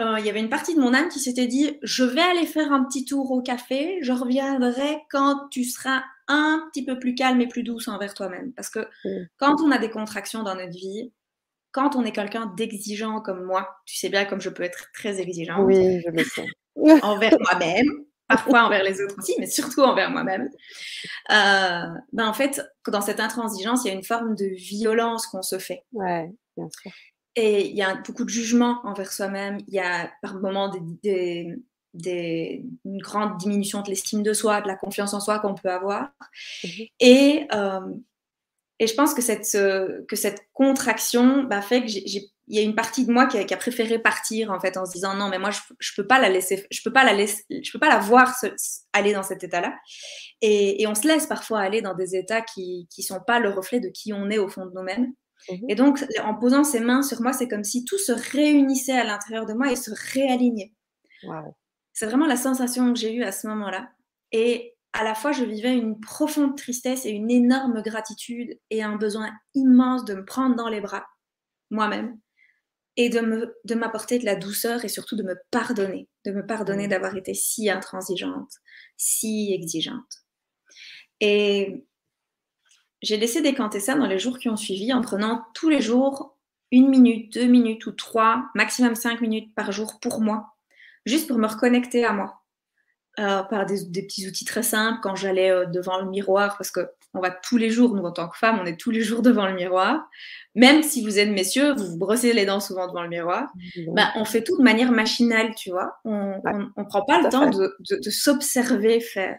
euh, 0.00 0.18
il 0.18 0.24
y 0.24 0.30
avait 0.30 0.40
une 0.40 0.48
partie 0.48 0.74
de 0.74 0.80
mon 0.80 0.94
âme 0.94 1.08
qui 1.08 1.20
s'était 1.20 1.46
dit 1.46 1.78
je 1.82 2.04
vais 2.04 2.22
aller 2.22 2.46
faire 2.46 2.72
un 2.72 2.84
petit 2.84 3.04
tour 3.04 3.30
au 3.30 3.42
café, 3.42 3.98
je 4.02 4.12
reviendrai 4.12 4.98
quand 5.10 5.48
tu 5.50 5.64
seras 5.64 6.02
un 6.30 6.68
petit 6.70 6.84
peu 6.84 6.98
plus 6.98 7.14
calme 7.14 7.40
et 7.40 7.48
plus 7.48 7.62
douce 7.62 7.88
envers 7.88 8.14
toi-même. 8.14 8.52
Parce 8.52 8.70
que 8.70 8.80
mm. 9.04 9.26
quand 9.36 9.60
on 9.60 9.70
a 9.70 9.78
des 9.78 9.90
contractions 9.90 10.42
dans 10.42 10.54
notre 10.54 10.72
vie, 10.72 11.12
quand 11.72 11.96
on 11.96 12.04
est 12.04 12.12
quelqu'un 12.12 12.46
d'exigeant 12.56 13.20
comme 13.20 13.44
moi, 13.44 13.68
tu 13.86 13.96
sais 13.96 14.08
bien 14.08 14.24
comme 14.24 14.40
je 14.40 14.50
peux 14.50 14.62
être 14.62 14.88
très 14.92 15.20
exigeante. 15.20 15.64
Oui, 15.66 16.00
je 16.04 16.10
le 16.10 16.24
sais. 16.24 16.46
envers 17.02 17.36
moi-même, 17.40 17.88
parfois 18.28 18.64
envers 18.64 18.82
les 18.84 19.00
autres 19.02 19.16
aussi, 19.18 19.34
mais 19.38 19.46
surtout 19.46 19.82
envers 19.82 20.10
moi-même. 20.10 20.48
Euh, 21.30 21.86
ben 22.12 22.26
en 22.26 22.32
fait, 22.32 22.62
dans 22.88 23.00
cette 23.00 23.20
intransigeance, 23.20 23.84
il 23.84 23.88
y 23.88 23.90
a 23.90 23.94
une 23.94 24.04
forme 24.04 24.34
de 24.34 24.46
violence 24.46 25.26
qu'on 25.26 25.42
se 25.42 25.58
fait. 25.58 25.84
Ouais, 25.92 26.30
bien 26.56 26.68
sûr. 26.80 26.92
Et 27.36 27.68
il 27.68 27.76
y 27.76 27.82
a 27.82 27.94
beaucoup 27.94 28.24
de 28.24 28.30
jugement 28.30 28.80
envers 28.84 29.12
soi-même. 29.12 29.58
Il 29.68 29.74
y 29.74 29.78
a 29.78 30.10
par 30.22 30.34
moments 30.34 30.68
des, 30.68 30.80
des, 31.02 31.56
une 31.94 32.98
grande 32.98 33.36
diminution 33.38 33.82
de 33.82 33.88
l'estime 33.88 34.22
de 34.22 34.32
soi, 34.32 34.60
de 34.60 34.68
la 34.68 34.76
confiance 34.76 35.14
en 35.14 35.20
soi 35.20 35.38
qu'on 35.38 35.54
peut 35.54 35.70
avoir. 35.70 36.10
Mhm. 36.64 36.86
Et, 37.00 37.46
euh, 37.52 37.80
et 38.78 38.86
je 38.86 38.94
pense 38.94 39.14
que 39.14 39.22
cette, 39.22 39.52
que 40.08 40.16
cette 40.16 40.46
contraction 40.52 41.44
bah, 41.44 41.62
fait 41.62 41.82
que 41.82 41.88
il 42.52 42.56
y 42.56 42.58
a 42.58 42.62
une 42.62 42.74
partie 42.74 43.06
de 43.06 43.12
moi 43.12 43.26
qui 43.26 43.38
a, 43.38 43.44
qui 43.44 43.54
a, 43.54 43.56
préféré 43.56 44.00
partir 44.00 44.50
en 44.50 44.58
fait 44.58 44.76
en 44.76 44.84
se 44.84 44.90
disant 44.90 45.14
non 45.14 45.28
mais 45.28 45.38
moi 45.38 45.52
je, 45.52 45.60
je 45.78 45.92
peux 45.96 46.06
pas 46.08 46.18
la 46.18 46.28
laisser 46.28 46.66
je 46.72 46.80
peux 46.82 46.92
pas 46.92 47.04
la 47.04 47.12
laisser 47.12 47.44
je 47.48 47.70
peux 47.70 47.78
pas 47.78 47.88
la 47.88 48.00
voir 48.00 48.34
aller 48.92 49.12
dans 49.12 49.22
cet 49.22 49.44
état 49.44 49.60
là 49.60 49.76
et, 50.40 50.82
et, 50.82 50.86
on 50.88 50.96
se 50.96 51.06
laisse 51.06 51.26
parfois 51.26 51.60
aller 51.60 51.80
dans 51.80 51.94
des 51.94 52.16
états 52.16 52.40
qui 52.40 52.88
qui 52.90 53.04
sont 53.04 53.20
pas 53.24 53.38
le 53.38 53.50
reflet 53.50 53.78
de 53.78 53.88
qui 53.88 54.12
on 54.12 54.30
est 54.30 54.38
au 54.38 54.48
fond 54.48 54.66
de 54.66 54.72
nous-mêmes 54.74 55.12
Mhm. 55.48 55.64
Et 55.68 55.74
donc, 55.74 56.04
en 56.22 56.34
posant 56.34 56.64
ses 56.64 56.80
mains 56.80 57.02
sur 57.02 57.20
moi, 57.22 57.32
c'est 57.32 57.48
comme 57.48 57.64
si 57.64 57.84
tout 57.84 57.98
se 57.98 58.12
réunissait 58.12 58.98
à 58.98 59.04
l'intérieur 59.04 59.46
de 59.46 59.54
moi 59.54 59.70
et 59.70 59.76
se 59.76 59.90
réalignait. 60.12 60.72
C'est 62.00 62.06
vraiment 62.06 62.26
la 62.26 62.38
sensation 62.38 62.94
que 62.94 62.98
j'ai 62.98 63.12
eue 63.12 63.24
à 63.24 63.30
ce 63.30 63.46
moment-là. 63.48 63.90
Et 64.32 64.74
à 64.94 65.04
la 65.04 65.14
fois, 65.14 65.32
je 65.32 65.44
vivais 65.44 65.76
une 65.76 66.00
profonde 66.00 66.56
tristesse 66.56 67.04
et 67.04 67.10
une 67.10 67.30
énorme 67.30 67.82
gratitude 67.82 68.58
et 68.70 68.82
un 68.82 68.96
besoin 68.96 69.30
immense 69.52 70.06
de 70.06 70.14
me 70.14 70.24
prendre 70.24 70.56
dans 70.56 70.70
les 70.70 70.80
bras, 70.80 71.04
moi-même, 71.68 72.18
et 72.96 73.10
de, 73.10 73.20
me, 73.20 73.54
de 73.66 73.74
m'apporter 73.74 74.18
de 74.18 74.24
la 74.24 74.34
douceur 74.34 74.82
et 74.82 74.88
surtout 74.88 75.14
de 75.14 75.22
me 75.22 75.34
pardonner, 75.50 76.08
de 76.24 76.32
me 76.32 76.46
pardonner 76.46 76.84
mhm. 76.84 76.88
d'avoir 76.88 77.14
été 77.16 77.34
si 77.34 77.68
intransigeante, 77.68 78.54
si 78.96 79.52
exigeante. 79.52 80.24
Et 81.20 81.84
j'ai 83.02 83.18
laissé 83.18 83.42
décanter 83.42 83.78
ça 83.78 83.94
dans 83.94 84.06
les 84.06 84.18
jours 84.18 84.38
qui 84.38 84.48
ont 84.48 84.56
suivi 84.56 84.90
en 84.94 85.02
prenant 85.02 85.44
tous 85.52 85.68
les 85.68 85.82
jours 85.82 86.38
une 86.70 86.88
minute, 86.88 87.30
deux 87.34 87.46
minutes 87.46 87.84
ou 87.84 87.92
trois, 87.92 88.46
maximum 88.54 88.94
cinq 88.94 89.20
minutes 89.20 89.54
par 89.54 89.70
jour 89.70 90.00
pour 90.00 90.22
moi, 90.22 90.56
juste 91.06 91.28
pour 91.28 91.38
me 91.38 91.46
reconnecter 91.46 92.04
à 92.04 92.12
moi. 92.12 92.40
Euh, 93.18 93.42
par 93.42 93.66
des, 93.66 93.84
petits 93.90 94.28
outils 94.28 94.44
très 94.44 94.62
simples 94.62 95.00
quand 95.02 95.16
j'allais 95.16 95.50
euh, 95.50 95.66
devant 95.66 95.98
le 96.00 96.08
miroir, 96.08 96.56
parce 96.56 96.70
que 96.70 96.88
on 97.12 97.20
va 97.20 97.30
tous 97.30 97.56
les 97.56 97.68
jours, 97.68 97.94
nous 97.96 98.04
en 98.04 98.12
tant 98.12 98.28
que 98.28 98.38
femmes, 98.38 98.60
on 98.62 98.66
est 98.66 98.78
tous 98.78 98.92
les 98.92 99.00
jours 99.00 99.20
devant 99.20 99.46
le 99.46 99.54
miroir. 99.54 100.08
Même 100.54 100.84
si 100.84 101.04
vous 101.04 101.18
êtes 101.18 101.28
messieurs, 101.28 101.74
vous 101.74 101.86
vous 101.86 101.98
brossez 101.98 102.32
les 102.32 102.46
dents 102.46 102.60
souvent 102.60 102.86
devant 102.86 103.02
le 103.02 103.08
miroir. 103.08 103.48
Ben, 103.88 104.10
on 104.14 104.24
fait 104.24 104.44
tout 104.44 104.56
de 104.56 104.62
manière 104.62 104.92
machinale, 104.92 105.56
tu 105.56 105.70
vois. 105.70 105.98
On 106.04 106.40
ne 106.40 106.84
prend 106.84 107.02
pas 107.04 107.20
le 107.20 107.28
temps 107.28 107.50
de, 107.50 107.76
de 107.90 108.10
s'observer 108.10 109.00
faire. 109.00 109.38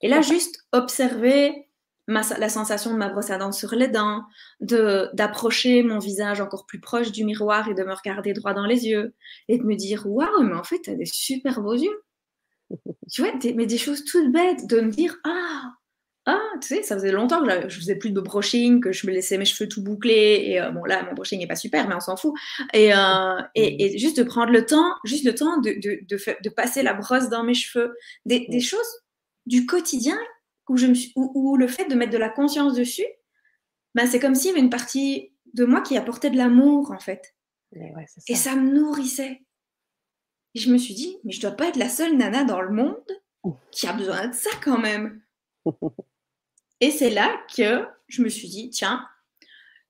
Et 0.00 0.08
là, 0.08 0.20
juste 0.20 0.66
observer 0.72 1.67
la 2.08 2.48
sensation 2.48 2.92
de 2.92 2.96
ma 2.96 3.08
brosse 3.08 3.30
à 3.30 3.38
dents 3.38 3.52
sur 3.52 3.74
les 3.74 3.88
dents, 3.88 4.24
de 4.60 5.10
d'approcher 5.12 5.82
mon 5.82 5.98
visage 5.98 6.40
encore 6.40 6.66
plus 6.66 6.80
proche 6.80 7.12
du 7.12 7.24
miroir 7.24 7.68
et 7.68 7.74
de 7.74 7.84
me 7.84 7.92
regarder 7.92 8.32
droit 8.32 8.54
dans 8.54 8.66
les 8.66 8.86
yeux 8.86 9.14
et 9.48 9.58
de 9.58 9.64
me 9.64 9.76
dire 9.76 10.06
waouh 10.06 10.42
mais 10.42 10.54
en 10.54 10.64
fait 10.64 10.80
tu 10.80 10.90
as 10.90 10.94
des 10.94 11.06
super 11.06 11.60
beaux 11.60 11.74
yeux. 11.74 12.02
tu 13.12 13.22
vois, 13.22 13.32
mais 13.54 13.66
des 13.66 13.78
choses 13.78 14.04
toutes 14.04 14.32
bêtes, 14.32 14.66
de 14.66 14.80
me 14.80 14.90
dire 14.90 15.16
ah 15.24 15.72
ah, 16.30 16.42
tu 16.60 16.68
sais, 16.68 16.82
ça 16.82 16.94
faisait 16.94 17.10
longtemps 17.10 17.42
que 17.42 17.70
je 17.70 17.78
faisais 17.78 17.94
plus 17.94 18.10
de 18.10 18.20
brushing, 18.20 18.82
que 18.82 18.92
je 18.92 19.06
me 19.06 19.12
laissais 19.12 19.38
mes 19.38 19.46
cheveux 19.46 19.66
tout 19.66 19.82
bouclés. 19.82 20.42
Et 20.46 20.60
euh, 20.60 20.70
bon, 20.70 20.84
là, 20.84 21.02
mon 21.04 21.14
brushing 21.14 21.38
n'est 21.38 21.46
pas 21.46 21.56
super, 21.56 21.88
mais 21.88 21.94
on 21.94 22.00
s'en 22.00 22.18
fout. 22.18 22.34
Et, 22.74 22.92
euh, 22.92 23.40
et, 23.54 23.94
et, 23.94 23.98
juste 23.98 24.18
de 24.18 24.24
prendre 24.24 24.52
le 24.52 24.66
temps, 24.66 24.92
juste 25.04 25.24
le 25.24 25.34
temps 25.34 25.56
de, 25.62 25.70
de, 25.70 26.00
de, 26.06 26.18
de 26.44 26.50
passer 26.50 26.82
la 26.82 26.92
brosse 26.92 27.30
dans 27.30 27.44
mes 27.44 27.54
cheveux. 27.54 27.94
Des, 28.26 28.46
des 28.50 28.60
choses 28.60 28.86
du 29.46 29.64
quotidien 29.64 30.18
où, 30.68 30.76
je 30.76 30.86
me 30.86 31.56
le 31.56 31.68
fait 31.68 31.86
de 31.86 31.94
mettre 31.94 32.12
de 32.12 32.18
la 32.18 32.28
conscience 32.28 32.74
dessus, 32.74 33.06
ben, 33.94 34.06
c'est 34.06 34.20
comme 34.20 34.34
s'il 34.34 34.48
y 34.48 34.50
avait 34.50 34.60
une 34.60 34.70
partie 34.70 35.32
de 35.54 35.64
moi 35.64 35.80
qui 35.80 35.96
apportait 35.96 36.30
de 36.30 36.36
l'amour, 36.36 36.92
en 36.92 36.98
fait. 36.98 37.34
Et 38.28 38.34
ça 38.34 38.54
me 38.54 38.70
nourrissait. 38.70 39.42
Et 40.54 40.60
je 40.60 40.72
me 40.72 40.78
suis 40.78 40.94
dit, 40.94 41.18
mais 41.24 41.32
je 41.32 41.40
dois 41.40 41.52
pas 41.52 41.68
être 41.68 41.76
la 41.76 41.88
seule 41.88 42.16
nana 42.16 42.44
dans 42.44 42.60
le 42.60 42.70
monde 42.70 42.96
qui 43.70 43.86
a 43.86 43.92
besoin 43.92 44.28
de 44.28 44.34
ça 44.34 44.50
quand 44.62 44.78
même. 44.78 45.22
Et 46.80 46.90
c'est 46.90 47.10
là 47.10 47.36
que 47.54 47.86
je 48.06 48.22
me 48.22 48.28
suis 48.28 48.48
dit, 48.48 48.70
tiens, 48.70 49.06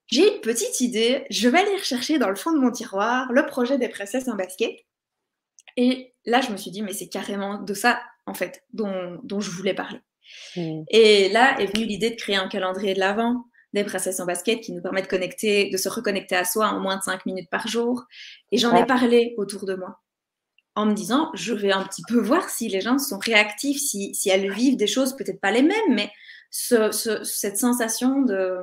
j'ai 0.06 0.36
une 0.36 0.40
petite 0.40 0.80
idée, 0.80 1.26
je 1.28 1.48
vais 1.48 1.58
aller 1.58 1.76
rechercher 1.76 2.18
dans 2.18 2.30
le 2.30 2.34
fond 2.34 2.52
de 2.52 2.58
mon 2.58 2.70
tiroir 2.70 3.30
le 3.30 3.44
projet 3.44 3.76
des 3.76 3.88
princesses 3.88 4.28
en 4.28 4.36
basket. 4.36 4.74
Et 5.76 6.14
là, 6.24 6.40
je 6.40 6.50
me 6.50 6.56
suis 6.56 6.70
dit, 6.70 6.82
mais 6.82 6.94
c'est 6.94 7.08
carrément 7.08 7.60
de 7.60 7.74
ça, 7.74 8.00
en 8.26 8.34
fait, 8.34 8.64
dont, 8.72 9.20
dont 9.22 9.40
je 9.40 9.50
voulais 9.50 9.74
parler. 9.74 10.00
Mm. 10.56 10.82
Et 10.88 11.28
là 11.30 11.60
est 11.60 11.66
venue 11.66 11.86
l'idée 11.86 12.10
de 12.10 12.16
créer 12.16 12.36
un 12.36 12.48
calendrier 12.48 12.94
de 12.94 13.00
l'Avent 13.00 13.44
des 13.74 13.84
princesses 13.84 14.20
en 14.20 14.26
basket 14.26 14.60
qui 14.60 14.72
nous 14.72 14.80
permet 14.80 15.02
de 15.02 15.06
connecter, 15.06 15.68
de 15.70 15.76
se 15.76 15.88
reconnecter 15.88 16.36
à 16.36 16.44
soi 16.44 16.68
en 16.68 16.80
moins 16.80 16.96
de 16.96 17.02
5 17.02 17.26
minutes 17.26 17.50
par 17.50 17.68
jour. 17.68 18.06
Et 18.50 18.58
j'en 18.58 18.74
ai 18.74 18.86
parlé 18.86 19.34
autour 19.36 19.66
de 19.66 19.74
moi 19.74 20.00
en 20.74 20.86
me 20.86 20.94
disant, 20.94 21.30
je 21.34 21.52
vais 21.52 21.72
un 21.72 21.82
petit 21.82 22.02
peu 22.06 22.20
voir 22.20 22.48
si 22.48 22.68
les 22.68 22.80
gens 22.80 22.98
sont 22.98 23.18
réactifs, 23.18 23.80
si, 23.80 24.14
si 24.14 24.30
elles 24.30 24.52
vivent 24.52 24.76
des 24.76 24.86
choses 24.86 25.16
peut-être 25.16 25.40
pas 25.40 25.50
les 25.50 25.62
mêmes, 25.62 25.76
mais 25.90 26.10
cette 26.50 27.58
sensation 27.58 28.22
de, 28.22 28.60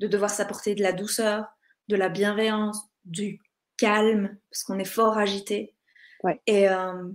de 0.00 0.08
devoir 0.08 0.30
s'apporter 0.30 0.74
de 0.74 0.82
la 0.82 0.92
douceur, 0.92 1.46
de 1.86 1.96
la 1.96 2.08
bienveillance, 2.08 2.78
du 3.04 3.40
calme, 3.76 4.36
parce 4.50 4.64
qu'on 4.64 4.78
est 4.78 4.84
fort 4.84 5.16
agité. 5.16 5.74
Et 6.46 6.68
euh, 6.68 7.10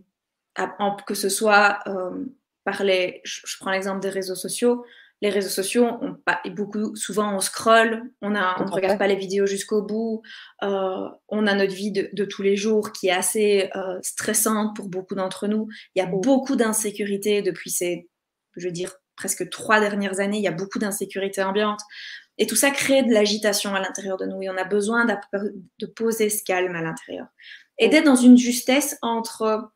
que 1.05 1.15
ce 1.15 1.29
soit 1.29 1.79
euh, 1.87 2.25
je, 2.73 3.57
prends 3.59 3.71
l'exemple 3.71 3.99
des 3.99 4.09
réseaux 4.09 4.35
sociaux, 4.35 4.85
les 5.21 5.29
réseaux 5.29 5.49
sociaux, 5.49 5.85
on, 6.01 6.17
beaucoup, 6.51 6.95
souvent 6.95 7.35
on 7.35 7.39
scrolle, 7.39 8.03
on, 8.21 8.35
a, 8.35 8.55
on 8.61 8.65
ne 8.65 8.71
regarde 8.71 8.97
pas 8.97 9.07
les 9.07 9.17
vidéos 9.17 9.45
jusqu'au 9.45 9.81
bout, 9.81 10.21
euh, 10.63 11.09
on 11.27 11.45
a 11.45 11.53
notre 11.55 11.73
vie 11.73 11.91
de, 11.91 12.25
tous 12.25 12.41
les 12.41 12.55
jours 12.55 12.91
qui 12.93 13.07
est 13.07 13.11
assez 13.11 13.69
euh, 13.75 13.99
stressante 14.01 14.75
pour 14.75 14.87
beaucoup 14.87 15.15
d'entre 15.15 15.47
nous. 15.47 15.67
Il 15.95 15.99
y 15.99 16.01
a 16.01 16.07
mm. 16.07 16.21
beaucoup 16.21 16.55
d'insécurité 16.55 17.41
depuis 17.41 17.69
ces, 17.69 18.07
je 18.55 18.67
veux 18.67 18.71
dire, 18.71 18.95
presque 19.17 19.49
trois 19.49 19.81
dernières 19.81 20.21
années, 20.21 20.37
il 20.37 20.43
y 20.43 20.47
a 20.47 20.51
beaucoup 20.51 20.79
d'insécurité 20.79 21.43
ambiante. 21.43 21.81
Et 22.37 22.47
tout 22.47 22.55
ça 22.55 22.71
crée 22.71 23.03
de 23.03 23.13
l'agitation 23.13 23.75
à 23.75 23.81
l'intérieur 23.81 24.15
de 24.15 24.25
nous 24.25 24.41
et 24.41 24.49
on 24.49 24.55
a 24.55 24.63
besoin 24.63 25.05
de 25.05 25.85
poser 25.85 26.29
ce 26.29 26.41
calme 26.45 26.75
à 26.75 26.81
l'intérieur. 26.81 27.27
Et 27.77 27.87
mm. 27.87 27.91
d'être 27.91 28.05
dans 28.05 28.15
une 28.15 28.37
justesse 28.37 28.97
entre 29.01 29.69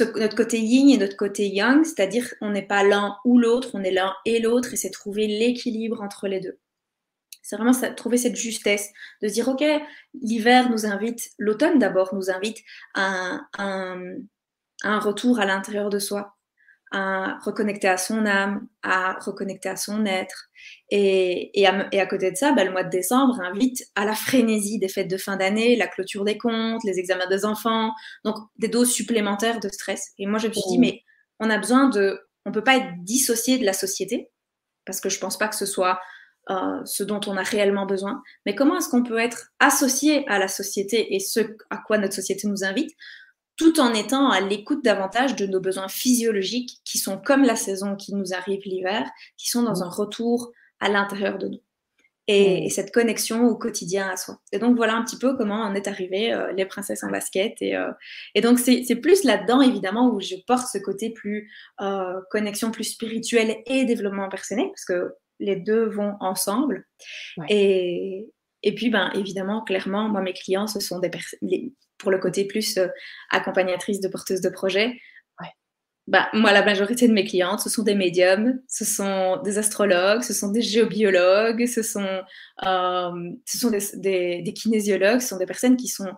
notre 0.00 0.36
côté 0.36 0.58
yin 0.58 0.88
et 0.90 0.98
notre 0.98 1.16
côté 1.16 1.48
yang, 1.48 1.84
c'est-à-dire 1.84 2.32
on 2.40 2.50
n'est 2.50 2.66
pas 2.66 2.82
l'un 2.82 3.16
ou 3.24 3.38
l'autre, 3.38 3.70
on 3.74 3.82
est 3.82 3.90
l'un 3.90 4.14
et 4.24 4.40
l'autre, 4.40 4.72
et 4.72 4.76
c'est 4.76 4.90
trouver 4.90 5.26
l'équilibre 5.26 6.00
entre 6.02 6.28
les 6.28 6.40
deux. 6.40 6.58
C'est 7.42 7.56
vraiment 7.56 7.72
ça, 7.72 7.90
trouver 7.90 8.16
cette 8.16 8.36
justesse, 8.36 8.90
de 9.20 9.28
dire, 9.28 9.48
OK, 9.48 9.64
l'hiver 10.14 10.70
nous 10.70 10.86
invite, 10.86 11.30
l'automne 11.38 11.78
d'abord 11.78 12.14
nous 12.14 12.30
invite 12.30 12.58
à 12.94 13.40
un 13.58 14.98
retour 14.98 15.40
à 15.40 15.44
l'intérieur 15.44 15.90
de 15.90 15.98
soi, 15.98 16.36
à 16.92 17.38
reconnecter 17.44 17.88
à 17.88 17.96
son 17.96 18.26
âme, 18.26 18.66
à 18.82 19.14
reconnecter 19.20 19.68
à 19.68 19.76
son 19.76 20.04
être. 20.04 20.48
Et, 20.90 21.58
et, 21.60 21.66
à, 21.66 22.06
côté 22.06 22.30
de 22.30 22.36
ça, 22.36 22.52
bah, 22.52 22.64
le 22.64 22.70
mois 22.70 22.84
de 22.84 22.90
décembre 22.90 23.40
invite 23.40 23.82
à 23.96 24.04
la 24.04 24.14
frénésie 24.14 24.78
des 24.78 24.88
fêtes 24.88 25.08
de 25.08 25.16
fin 25.16 25.36
d'année, 25.36 25.74
la 25.74 25.88
clôture 25.88 26.24
des 26.24 26.38
comptes, 26.38 26.84
les 26.84 26.98
examens 26.98 27.26
des 27.28 27.44
enfants, 27.44 27.92
donc 28.24 28.36
des 28.58 28.68
doses 28.68 28.92
supplémentaires 28.92 29.58
de 29.58 29.68
stress. 29.68 30.12
Et 30.18 30.26
moi, 30.26 30.38
je 30.38 30.48
me 30.48 30.52
suis 30.52 30.68
dit, 30.68 30.78
mmh. 30.78 30.82
mais 30.82 31.00
on 31.40 31.50
a 31.50 31.58
besoin 31.58 31.88
de... 31.88 32.20
On 32.44 32.50
ne 32.50 32.54
peut 32.54 32.64
pas 32.64 32.76
être 32.76 32.92
dissocié 32.98 33.58
de 33.58 33.64
la 33.64 33.72
société, 33.72 34.30
parce 34.84 35.00
que 35.00 35.08
je 35.08 35.16
ne 35.16 35.20
pense 35.20 35.38
pas 35.38 35.48
que 35.48 35.56
ce 35.56 35.66
soit 35.66 36.00
euh, 36.50 36.80
ce 36.84 37.04
dont 37.04 37.20
on 37.28 37.36
a 37.36 37.42
réellement 37.42 37.86
besoin, 37.86 38.20
mais 38.44 38.56
comment 38.56 38.76
est-ce 38.76 38.88
qu'on 38.88 39.04
peut 39.04 39.18
être 39.18 39.52
associé 39.60 40.28
à 40.28 40.40
la 40.40 40.48
société 40.48 41.14
et 41.14 41.20
ce 41.20 41.38
à 41.70 41.78
quoi 41.86 41.98
notre 41.98 42.14
société 42.14 42.48
nous 42.48 42.64
invite 42.64 42.90
tout 43.56 43.80
en 43.80 43.92
étant 43.94 44.30
à 44.30 44.40
l'écoute 44.40 44.84
davantage 44.84 45.36
de 45.36 45.46
nos 45.46 45.60
besoins 45.60 45.88
physiologiques 45.88 46.80
qui 46.84 46.98
sont 46.98 47.18
comme 47.18 47.44
la 47.44 47.56
saison 47.56 47.96
qui 47.96 48.14
nous 48.14 48.32
arrive 48.32 48.62
l'hiver, 48.64 49.08
qui 49.36 49.48
sont 49.48 49.62
dans 49.62 49.80
mmh. 49.80 49.82
un 49.82 49.90
retour 49.90 50.52
à 50.80 50.88
l'intérieur 50.88 51.38
de 51.38 51.48
nous. 51.48 51.60
Et, 52.28 52.66
mmh. 52.66 52.70
cette 52.70 52.92
connexion 52.92 53.46
au 53.46 53.56
quotidien 53.56 54.08
à 54.08 54.16
soi. 54.16 54.40
Et 54.52 54.58
donc 54.58 54.76
voilà 54.76 54.94
un 54.94 55.04
petit 55.04 55.18
peu 55.18 55.36
comment 55.36 55.66
on 55.66 55.74
est 55.74 55.88
arrivé 55.88 56.32
euh, 56.32 56.52
les 56.52 56.64
princesses 56.64 57.02
en 57.02 57.10
basket. 57.10 57.60
Et, 57.60 57.76
euh, 57.76 57.90
et 58.34 58.40
donc 58.40 58.58
c'est 58.58 58.96
plus 58.96 59.24
là-dedans 59.24 59.60
évidemment 59.60 60.08
où 60.10 60.20
je 60.20 60.36
porte 60.46 60.68
ce 60.72 60.78
côté 60.78 61.10
plus 61.10 61.50
euh, 61.80 62.20
connexion 62.30 62.70
plus 62.70 62.84
spirituelle 62.84 63.56
et 63.66 63.84
développement 63.84 64.28
personnel 64.28 64.66
parce 64.68 64.84
que 64.84 65.14
les 65.40 65.56
deux 65.56 65.86
vont 65.86 66.14
ensemble. 66.20 66.86
Et, 67.48 68.28
et 68.62 68.74
puis 68.74 68.90
ben 68.90 69.10
évidemment 69.14 69.62
clairement 69.62 70.08
moi 70.08 70.22
mes 70.22 70.32
clients 70.32 70.68
ce 70.68 70.78
sont 70.78 71.00
des 71.00 71.10
personnes 71.10 71.40
pour 72.02 72.10
le 72.10 72.18
côté 72.18 72.44
plus 72.44 72.76
euh, 72.76 72.88
accompagnatrice 73.30 74.00
de 74.00 74.08
porteuse 74.08 74.42
de 74.42 74.50
projet. 74.50 74.98
Bah, 76.08 76.28
moi, 76.32 76.50
la 76.50 76.64
majorité 76.64 77.06
de 77.06 77.12
mes 77.12 77.24
clientes, 77.24 77.60
ce 77.60 77.70
sont 77.70 77.84
des 77.84 77.94
médiums, 77.94 78.60
ce 78.66 78.84
sont 78.84 79.40
des 79.44 79.58
astrologues, 79.58 80.22
ce 80.22 80.34
sont 80.34 80.50
des 80.50 80.60
géobiologues, 80.60 81.64
ce 81.66 81.82
sont, 81.82 82.22
euh, 82.66 83.30
ce 83.46 83.58
sont 83.58 83.70
des, 83.70 84.42
des, 84.42 84.52
kinésiologues, 84.52 85.20
ce 85.20 85.28
sont 85.28 85.36
des 85.36 85.46
personnes 85.46 85.76
qui 85.76 85.86
sont 85.86 86.10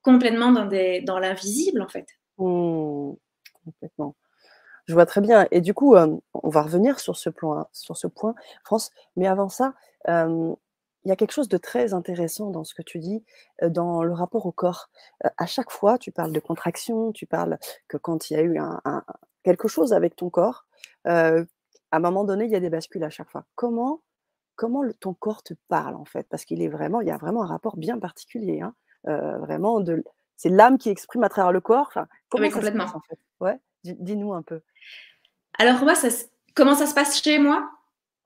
complètement 0.00 0.52
dans, 0.52 0.64
des, 0.64 1.02
dans 1.02 1.18
l'invisible, 1.18 1.82
en 1.82 1.88
fait. 1.88 2.06
Mmh, 2.38 3.12
complètement. 3.62 4.16
Je 4.86 4.94
vois 4.94 5.04
très 5.04 5.20
bien. 5.20 5.46
Et 5.50 5.60
du 5.60 5.74
coup, 5.74 5.96
euh, 5.96 6.16
on 6.32 6.48
va 6.48 6.62
revenir 6.62 6.98
sur 6.98 7.16
ce, 7.16 7.28
point, 7.28 7.68
sur 7.72 7.98
ce 7.98 8.06
point, 8.06 8.34
France. 8.64 8.90
Mais 9.16 9.26
avant 9.26 9.50
ça, 9.50 9.74
il 11.06 11.08
y 11.08 11.12
a 11.12 11.16
quelque 11.16 11.32
chose 11.32 11.48
de 11.48 11.56
très 11.56 11.94
intéressant 11.94 12.50
dans 12.50 12.64
ce 12.64 12.74
que 12.74 12.82
tu 12.82 12.98
dis, 12.98 13.24
dans 13.62 14.02
le 14.02 14.12
rapport 14.12 14.44
au 14.44 14.50
corps. 14.50 14.90
à 15.22 15.46
chaque 15.46 15.70
fois, 15.70 15.98
tu 15.98 16.10
parles 16.10 16.32
de 16.32 16.40
contraction, 16.40 17.12
tu 17.12 17.26
parles 17.26 17.58
que 17.86 17.96
quand 17.96 18.28
il 18.28 18.34
y 18.34 18.36
a 18.36 18.42
eu 18.42 18.58
un, 18.58 18.80
quelque 19.44 19.68
chose 19.68 19.92
avec 19.92 20.16
ton 20.16 20.30
corps, 20.30 20.66
à 21.04 21.44
un 21.92 22.00
moment 22.00 22.24
donné, 22.24 22.46
il 22.46 22.50
y 22.50 22.56
a 22.56 22.60
des 22.60 22.70
bascules 22.70 23.04
à 23.04 23.10
chaque 23.10 23.30
fois. 23.30 23.44
Comment, 23.54 24.02
comment 24.56 24.82
ton 24.98 25.14
corps 25.14 25.44
te 25.44 25.54
parle 25.68 25.94
en 25.94 26.04
fait? 26.04 26.26
Parce 26.28 26.44
qu'il 26.44 26.60
est 26.60 26.68
vraiment, 26.68 27.00
il 27.00 27.06
y 27.06 27.12
a 27.12 27.16
vraiment 27.18 27.44
un 27.44 27.46
rapport 27.46 27.76
bien 27.76 28.00
particulier. 28.00 28.62
Hein, 28.62 28.74
vraiment, 29.04 29.78
de, 29.78 30.02
c'est 30.36 30.48
l'âme 30.48 30.76
qui 30.76 30.90
exprime 30.90 31.22
à 31.22 31.28
travers 31.28 31.52
le 31.52 31.60
corps. 31.60 31.86
Enfin, 31.86 32.08
comment 32.30 32.50
complètement. 32.50 32.84
en 32.84 33.00
fait? 33.00 33.18
Ouais, 33.38 33.60
dis-nous 33.84 34.34
un 34.34 34.42
peu. 34.42 34.60
Alors 35.56 35.84
moi, 35.84 35.94
ça, 35.94 36.08
comment 36.56 36.74
ça 36.74 36.86
se 36.86 36.94
passe 36.94 37.22
chez 37.22 37.38
moi? 37.38 37.70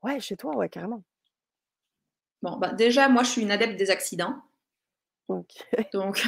Ouais, 0.03 0.19
chez 0.19 0.39
toi, 0.39 0.57
ouais, 0.57 0.71
carrément. 0.71 1.03
Bon, 2.43 2.57
bah, 2.57 2.73
déjà, 2.73 3.09
moi, 3.09 3.23
je 3.23 3.31
suis 3.31 3.43
une 3.43 3.51
adepte 3.51 3.77
des 3.77 3.91
accidents. 3.91 4.37
Donc, 5.93 6.27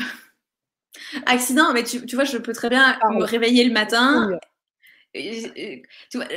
accident, 1.26 1.72
mais 1.72 1.84
tu, 1.84 2.14
vois, 2.14 2.24
je 2.24 2.38
peux 2.38 2.52
très 2.52 2.68
bien 2.68 2.98
me 3.10 3.24
réveiller 3.24 3.64
le 3.64 3.72
matin. 3.72 4.30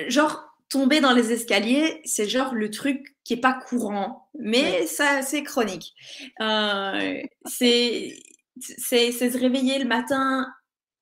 genre, 0.07 0.55
tomber 0.69 0.99
dans 0.99 1.13
les 1.13 1.31
escaliers, 1.31 2.01
c'est 2.05 2.27
genre 2.27 2.53
le 2.53 2.69
truc 2.71 3.15
qui 3.23 3.33
est 3.33 3.41
pas 3.41 3.53
courant, 3.53 4.29
mais 4.37 4.87
ça, 4.87 5.21
c'est 5.21 5.43
chronique. 5.43 5.93
Euh, 6.41 7.21
c'est 7.45 8.17
se 8.59 9.37
réveiller 9.37 9.79
le 9.79 9.85
matin. 9.85 10.47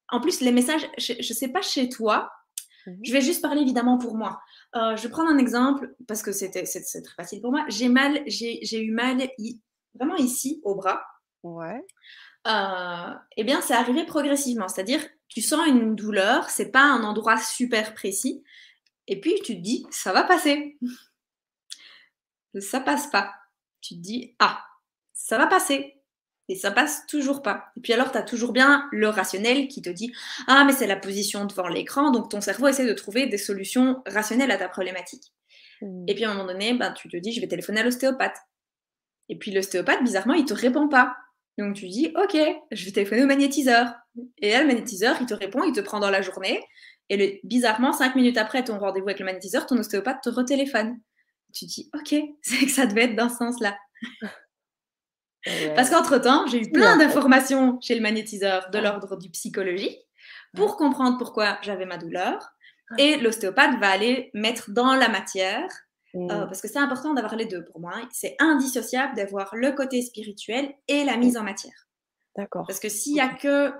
En 0.09 0.19
plus, 0.19 0.41
les 0.41 0.51
messages, 0.51 0.87
je, 0.97 1.13
ne 1.13 1.21
sais 1.21 1.47
pas 1.47 1.61
chez 1.61 1.89
toi, 1.89 2.31
mmh 2.85 2.91
je 3.03 3.13
vais 3.13 3.21
juste 3.21 3.41
parler 3.41 3.61
évidemment 3.61 3.97
pour 3.97 4.15
moi. 4.15 4.41
Euh, 4.75 4.95
je 4.95 5.03
vais 5.03 5.09
prendre 5.09 5.29
un 5.29 5.37
exemple 5.37 5.95
parce 6.07 6.21
que 6.21 6.31
c'était 6.31 6.65
c'est, 6.65 6.81
très 7.01 7.15
facile 7.15 7.41
pour 7.41 7.51
moi. 7.51 7.65
J'ai 7.69 7.89
mal, 7.89 8.21
j'ai, 8.27 8.83
eu 8.83 8.91
mal 8.91 9.21
vraiment 9.93 10.15
ici 10.15 10.59
au 10.63 10.75
bras. 10.75 11.03
Ouais. 11.43 11.81
Euh, 12.47 13.13
eh 13.37 13.43
bien, 13.43 13.61
c'est 13.61 13.73
arrivé 13.73 14.05
progressivement. 14.05 14.67
C'est-à-dire, 14.67 15.01
tu 15.27 15.41
sens 15.41 15.65
une 15.67 15.95
douleur, 15.95 16.49
c'est 16.49 16.71
pas 16.71 16.83
un 16.83 17.03
endroit 17.03 17.37
super 17.37 17.93
précis, 17.93 18.43
et 19.07 19.19
puis 19.19 19.35
tu 19.43 19.55
te 19.55 19.61
dis, 19.61 19.85
ça 19.89 20.13
va 20.13 20.23
passer. 20.23 20.77
ça 22.59 22.79
passe 22.79 23.07
pas. 23.07 23.33
Tu 23.81 23.95
te 23.95 23.99
dis, 23.99 24.35
ah, 24.39 24.63
ça 25.13 25.37
va 25.37 25.47
passer. 25.47 26.02
Et 26.49 26.55
ça 26.55 26.71
passe 26.71 27.05
toujours 27.07 27.41
pas. 27.41 27.71
Et 27.77 27.81
puis 27.81 27.93
alors, 27.93 28.11
tu 28.11 28.17
as 28.17 28.23
toujours 28.23 28.51
bien 28.51 28.87
le 28.91 29.07
rationnel 29.07 29.67
qui 29.67 29.81
te 29.81 29.89
dit 29.89 30.11
Ah, 30.47 30.63
mais 30.65 30.73
c'est 30.73 30.87
la 30.87 30.97
position 30.97 31.45
devant 31.45 31.67
l'écran, 31.67 32.11
donc 32.11 32.29
ton 32.29 32.41
cerveau 32.41 32.67
essaie 32.67 32.85
de 32.85 32.93
trouver 32.93 33.27
des 33.27 33.37
solutions 33.37 34.01
rationnelles 34.05 34.51
à 34.51 34.57
ta 34.57 34.67
problématique. 34.67 35.31
Mmh. 35.81 36.05
Et 36.07 36.15
puis 36.15 36.25
à 36.25 36.31
un 36.31 36.33
moment 36.33 36.51
donné, 36.51 36.73
ben, 36.73 36.91
tu 36.91 37.07
te 37.07 37.17
dis 37.17 37.31
Je 37.31 37.39
vais 37.39 37.47
téléphoner 37.47 37.79
à 37.79 37.83
l'ostéopathe. 37.83 38.37
Et 39.29 39.37
puis 39.37 39.51
l'ostéopathe, 39.51 40.03
bizarrement, 40.03 40.33
il 40.33 40.45
te 40.45 40.53
répond 40.53 40.89
pas. 40.89 41.15
Donc 41.57 41.75
tu 41.75 41.87
dis 41.87 42.13
Ok, 42.21 42.37
je 42.71 42.85
vais 42.85 42.91
téléphoner 42.91 43.23
au 43.23 43.27
magnétiseur. 43.27 43.93
Et 44.39 44.51
là, 44.51 44.61
le 44.61 44.67
magnétiseur, 44.67 45.15
il 45.21 45.25
te 45.25 45.33
répond, 45.33 45.63
il 45.63 45.73
te 45.73 45.81
prend 45.81 45.99
dans 45.99 46.11
la 46.11 46.21
journée. 46.21 46.61
Et 47.09 47.39
bizarrement, 47.43 47.93
cinq 47.93 48.15
minutes 48.15 48.37
après 48.37 48.63
ton 48.63 48.79
rendez-vous 48.79 49.07
avec 49.07 49.19
le 49.19 49.25
magnétiseur, 49.25 49.65
ton 49.65 49.77
ostéopathe 49.77 50.21
te 50.21 50.29
retéléphone. 50.29 50.99
Tu 51.53 51.65
dis 51.65 51.89
Ok, 51.93 52.15
c'est 52.41 52.65
que 52.65 52.71
ça 52.71 52.85
devait 52.85 53.03
être 53.03 53.15
dans 53.15 53.29
ce 53.29 53.37
sens-là. 53.37 53.77
Parce 55.75 55.89
qu'entre-temps, 55.89 56.47
j'ai 56.47 56.61
eu 56.61 56.71
plein 56.71 56.97
d'informations 56.97 57.79
chez 57.81 57.95
le 57.95 58.01
magnétiseur 58.01 58.69
de 58.69 58.79
l'ordre 58.79 59.17
du 59.17 59.29
psychologique 59.29 59.99
pour 60.55 60.77
comprendre 60.77 61.17
pourquoi 61.17 61.57
j'avais 61.61 61.85
ma 61.85 61.97
douleur. 61.97 62.53
Et 62.97 63.17
l'ostéopathe 63.17 63.79
va 63.79 63.89
aller 63.89 64.29
mettre 64.33 64.71
dans 64.71 64.95
la 64.95 65.09
matière, 65.09 65.67
euh, 66.15 66.19
mmh. 66.19 66.27
parce 66.27 66.61
que 66.61 66.67
c'est 66.67 66.79
important 66.79 67.13
d'avoir 67.13 67.35
les 67.35 67.45
deux 67.45 67.63
pour 67.63 67.79
moi. 67.79 67.93
Hein. 67.95 68.07
C'est 68.11 68.35
indissociable 68.39 69.15
d'avoir 69.15 69.55
le 69.55 69.71
côté 69.71 70.01
spirituel 70.01 70.73
et 70.87 71.03
la 71.03 71.17
mise 71.17 71.37
en 71.37 71.43
matière. 71.43 71.87
D'accord. 72.35 72.65
Parce 72.67 72.79
que 72.79 72.89
s'il 72.89 73.13
n'y 73.13 73.21
a 73.21 73.29
que 73.29 73.73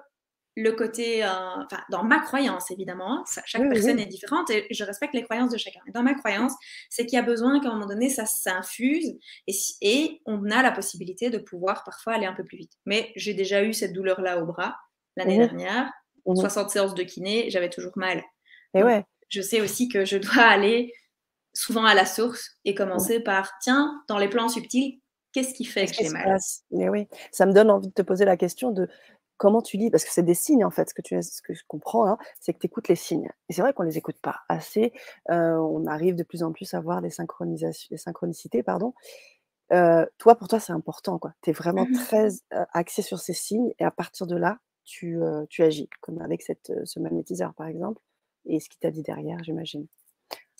le 0.56 0.72
côté, 0.72 1.24
euh, 1.24 1.30
enfin, 1.30 1.84
dans 1.90 2.04
ma 2.04 2.20
croyance 2.20 2.70
évidemment, 2.72 3.24
chaque 3.46 3.68
personne 3.70 4.00
est 4.00 4.06
différente 4.06 4.50
et 4.50 4.68
je 4.70 4.84
respecte 4.84 5.14
les 5.14 5.24
croyances 5.24 5.52
de 5.52 5.58
chacun. 5.58 5.80
Mais 5.86 5.92
dans 5.92 6.04
ma 6.04 6.14
croyance, 6.14 6.54
c'est 6.90 7.06
qu'il 7.06 7.18
y 7.18 7.20
a 7.20 7.24
besoin 7.26 7.60
qu'à 7.60 7.70
un 7.70 7.74
moment 7.74 7.88
donné, 7.88 8.10
ça 8.10 8.26
s'infuse 8.26 9.18
et, 9.48 9.54
et, 9.82 10.22
on 10.26 10.52
a 10.52 10.62
la 10.62 10.72
possibilité 10.72 11.30
de 11.30 11.38
pouvoir 11.38 11.84
parfois 11.84 12.14
aller 12.14 12.26
un 12.26 12.34
peu 12.34 12.44
plus 12.44 12.58
vite. 12.58 12.74
Mais 12.86 13.12
j'ai 13.16 13.34
déjà 13.34 13.64
eu 13.64 13.74
cette 13.74 13.94
douleur-là 13.94 14.42
au 14.42 14.46
bras 14.46 14.76
l'année 15.16 15.38
mmh 15.38 15.48
dernière, 15.48 15.92
60 16.26 16.66
mmh 16.66 16.70
séances 16.70 16.96
de 16.96 17.04
kiné, 17.04 17.50
j'avais 17.50 17.70
toujours 17.70 17.94
mal. 17.96 18.24
Et 18.74 18.84
ouais. 18.84 19.04
Je 19.30 19.42
sais 19.42 19.62
aussi 19.62 19.88
que 19.88 20.06
je 20.06 20.18
dois 20.18 20.44
aller 20.44 20.94
souvent 21.54 21.86
à 21.86 21.94
la 21.94 22.06
source 22.06 22.52
et 22.66 22.76
commencer 22.76 23.20
par, 23.20 23.52
tiens, 23.62 24.04
dans 24.08 24.18
les 24.18 24.28
plans 24.28 24.50
subtils, 24.50 25.02
qu'est-ce 25.34 25.54
qui 25.54 25.66
fait 25.66 25.86
que 25.86 25.94
j'ai 25.94 26.10
mal? 26.10 26.38
Mais 26.72 26.90
oui, 26.90 27.08
ça 27.32 27.46
me 27.46 27.54
donne 27.54 27.70
envie 27.70 27.88
de 27.88 27.94
te 27.94 28.02
poser 28.02 28.26
la 28.26 28.38
question 28.38 28.72
de 28.72 28.88
comment 29.44 29.62
tu 29.62 29.76
lis 29.76 29.92
Parce 29.92 30.06
que 30.06 30.12
c'est 30.12 30.24
des 30.24 30.36
signes, 30.36 30.64
en 30.64 30.72
fait, 30.72 30.88
ce 30.88 30.94
que, 30.94 31.02
tu, 31.02 31.22
ce 31.22 31.42
que 31.42 31.54
je 31.54 31.64
comprends, 31.68 32.08
hein, 32.08 32.18
c'est 32.40 32.54
que 32.54 32.60
tu 32.60 32.68
écoutes 32.68 32.88
les 32.88 32.96
signes. 32.96 33.30
Et 33.50 33.54
c'est 33.54 33.62
vrai 33.62 33.74
qu'on 33.74 33.84
ne 33.84 33.90
les 33.90 33.98
écoute 33.98 34.16
pas 34.22 34.40
assez. 34.48 34.94
Euh, 35.32 35.58
on 35.58 35.86
arrive 35.86 36.16
de 36.16 36.24
plus 36.24 36.44
en 36.44 36.54
plus 36.54 36.74
à 36.74 36.80
voir 36.80 37.02
des, 37.02 37.10
synchronisations, 37.10 37.90
des 37.92 37.98
synchronicités. 37.98 38.64
Pardon. 38.64 38.94
Euh, 39.74 40.06
toi, 40.18 40.36
pour 40.36 40.48
toi, 40.48 40.62
c'est 40.62 40.72
important. 40.72 41.20
Tu 41.42 41.50
es 41.50 41.54
vraiment 41.54 41.86
mmh 41.86 41.94
très 42.06 42.28
euh, 42.54 42.64
axé 42.72 43.02
sur 43.02 43.20
ces 43.20 43.34
signes. 43.34 43.74
Et 43.80 43.84
à 43.84 43.92
partir 43.92 44.28
de 44.28 44.38
là, 44.38 44.60
tu, 44.86 45.20
tu 45.50 45.64
agis, 45.64 45.90
comme 46.00 46.22
avec 46.22 46.42
cette, 46.42 46.72
ce 46.86 47.00
magnétiseur, 47.00 47.54
par 47.54 47.68
exemple, 47.68 48.02
et 48.46 48.62
ce 48.62 48.70
qu'il 48.70 48.80
t'a 48.80 48.92
dit 48.92 49.04
derrière, 49.04 49.44
j'imagine. 49.44 49.88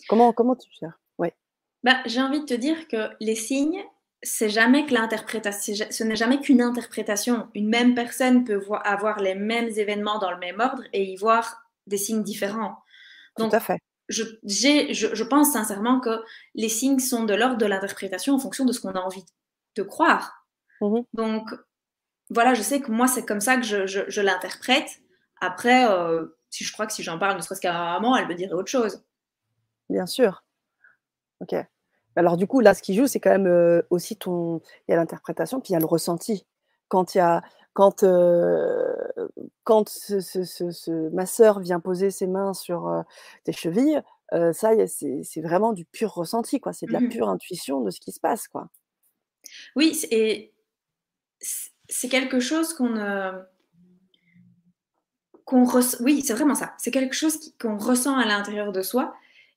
Comment, 0.08 0.32
comment 0.32 0.56
tu 0.56 0.70
gères? 0.78 1.00
Ouais. 1.18 1.34
bah, 1.82 2.02
J'ai 2.06 2.20
envie 2.20 2.40
de 2.40 2.46
te 2.46 2.54
dire 2.54 2.88
que 2.88 3.10
les 3.20 3.34
signes, 3.34 3.82
c'est 4.24 4.48
jamais 4.48 4.86
que 4.86 4.94
l'interprétation, 4.94 5.86
ce 5.90 6.04
n'est 6.04 6.16
jamais 6.16 6.40
qu'une 6.40 6.62
interprétation. 6.62 7.48
Une 7.54 7.68
même 7.68 7.94
personne 7.94 8.44
peut 8.44 8.62
avoir 8.82 9.20
les 9.20 9.34
mêmes 9.34 9.68
événements 9.68 10.18
dans 10.18 10.30
le 10.30 10.38
même 10.38 10.60
ordre 10.60 10.82
et 10.92 11.04
y 11.04 11.16
voir 11.16 11.62
des 11.86 11.98
signes 11.98 12.22
différents. 12.22 12.82
Donc, 13.38 13.50
Tout 13.50 13.56
à 13.56 13.60
fait. 13.60 13.78
Je, 14.08 14.22
je, 14.44 15.14
je, 15.14 15.24
pense 15.24 15.52
sincèrement 15.52 16.00
que 16.00 16.22
les 16.54 16.68
signes 16.68 16.98
sont 16.98 17.24
de 17.24 17.34
l'ordre 17.34 17.56
de 17.56 17.66
l'interprétation 17.66 18.34
en 18.34 18.38
fonction 18.38 18.64
de 18.64 18.72
ce 18.72 18.80
qu'on 18.80 18.92
a 18.92 19.00
envie 19.00 19.24
de 19.76 19.82
croire. 19.82 20.46
Mmh 20.80 21.00
Donc, 21.14 21.48
voilà, 22.30 22.54
je 22.54 22.62
sais 22.62 22.80
que 22.80 22.90
moi, 22.90 23.06
c'est 23.06 23.24
comme 23.24 23.40
ça 23.40 23.56
que 23.56 23.62
je, 23.62 23.86
je 23.86 24.20
l'interprète. 24.20 24.88
Après, 25.40 25.90
euh, 25.90 26.26
si 26.50 26.64
je 26.64 26.72
crois 26.72 26.86
que 26.86 26.92
si 26.92 27.02
j'en 27.02 27.18
parle, 27.18 27.36
ne 27.36 27.42
serait-ce 27.42 27.60
qu'à 27.60 27.72
maman, 27.72 28.16
elle 28.16 28.28
me 28.28 28.34
dirait 28.34 28.52
autre 28.52 28.70
chose. 28.70 29.02
Bien 29.88 30.06
sûr. 30.06 30.44
Ok. 31.40 31.54
Alors 32.16 32.36
du 32.36 32.46
coup, 32.46 32.60
là, 32.60 32.74
ce 32.74 32.82
qui 32.82 32.94
joue, 32.94 33.06
c'est 33.06 33.20
quand 33.20 33.30
même 33.30 33.46
euh, 33.46 33.82
aussi 33.90 34.16
ton. 34.16 34.60
Il 34.88 34.92
y 34.92 34.94
a 34.94 34.96
l'interprétation, 34.96 35.60
puis 35.60 35.70
il 35.70 35.72
y 35.74 35.76
a 35.76 35.80
le 35.80 35.86
ressenti. 35.86 36.46
Quand 36.88 37.14
il 37.14 37.18
y 37.18 37.20
a, 37.20 37.42
quand, 37.72 38.04
euh, 38.04 38.94
quand 39.64 39.90
ma 41.12 41.26
sœur 41.26 41.60
vient 41.60 41.80
poser 41.80 42.10
ses 42.10 42.26
mains 42.26 42.54
sur 42.54 42.88
euh, 42.88 43.02
tes 43.44 43.52
chevilles, 43.52 44.00
ça, 44.52 44.70
c'est 44.88 45.40
vraiment 45.42 45.72
du 45.72 45.84
pur 45.84 46.12
ressenti, 46.12 46.58
quoi. 46.58 46.72
C'est 46.72 46.86
de 46.86 46.92
la 46.92 47.00
mmh 47.00 47.08
pure 47.08 47.28
intuition 47.28 47.82
de 47.82 47.90
ce 47.90 48.00
qui 48.00 48.10
se 48.10 48.18
passe, 48.18 48.48
quoi. 48.48 48.68
Oui, 49.76 49.96
et 50.10 50.52
c'est 51.88 52.08
quelque 52.08 52.40
chose 52.40 52.74
qu'on 52.74 52.94
qu'on 55.44 55.64
Oui, 56.00 56.22
c'est 56.22 56.32
vraiment 56.32 56.54
ça. 56.54 56.74
C'est 56.78 56.90
quelque 56.90 57.14
chose 57.14 57.52
qu'on 57.60 57.76
ressent 57.76 58.16
à 58.16 58.24
l'intérieur 58.24 58.72
de 58.72 58.82
soi 58.82 59.14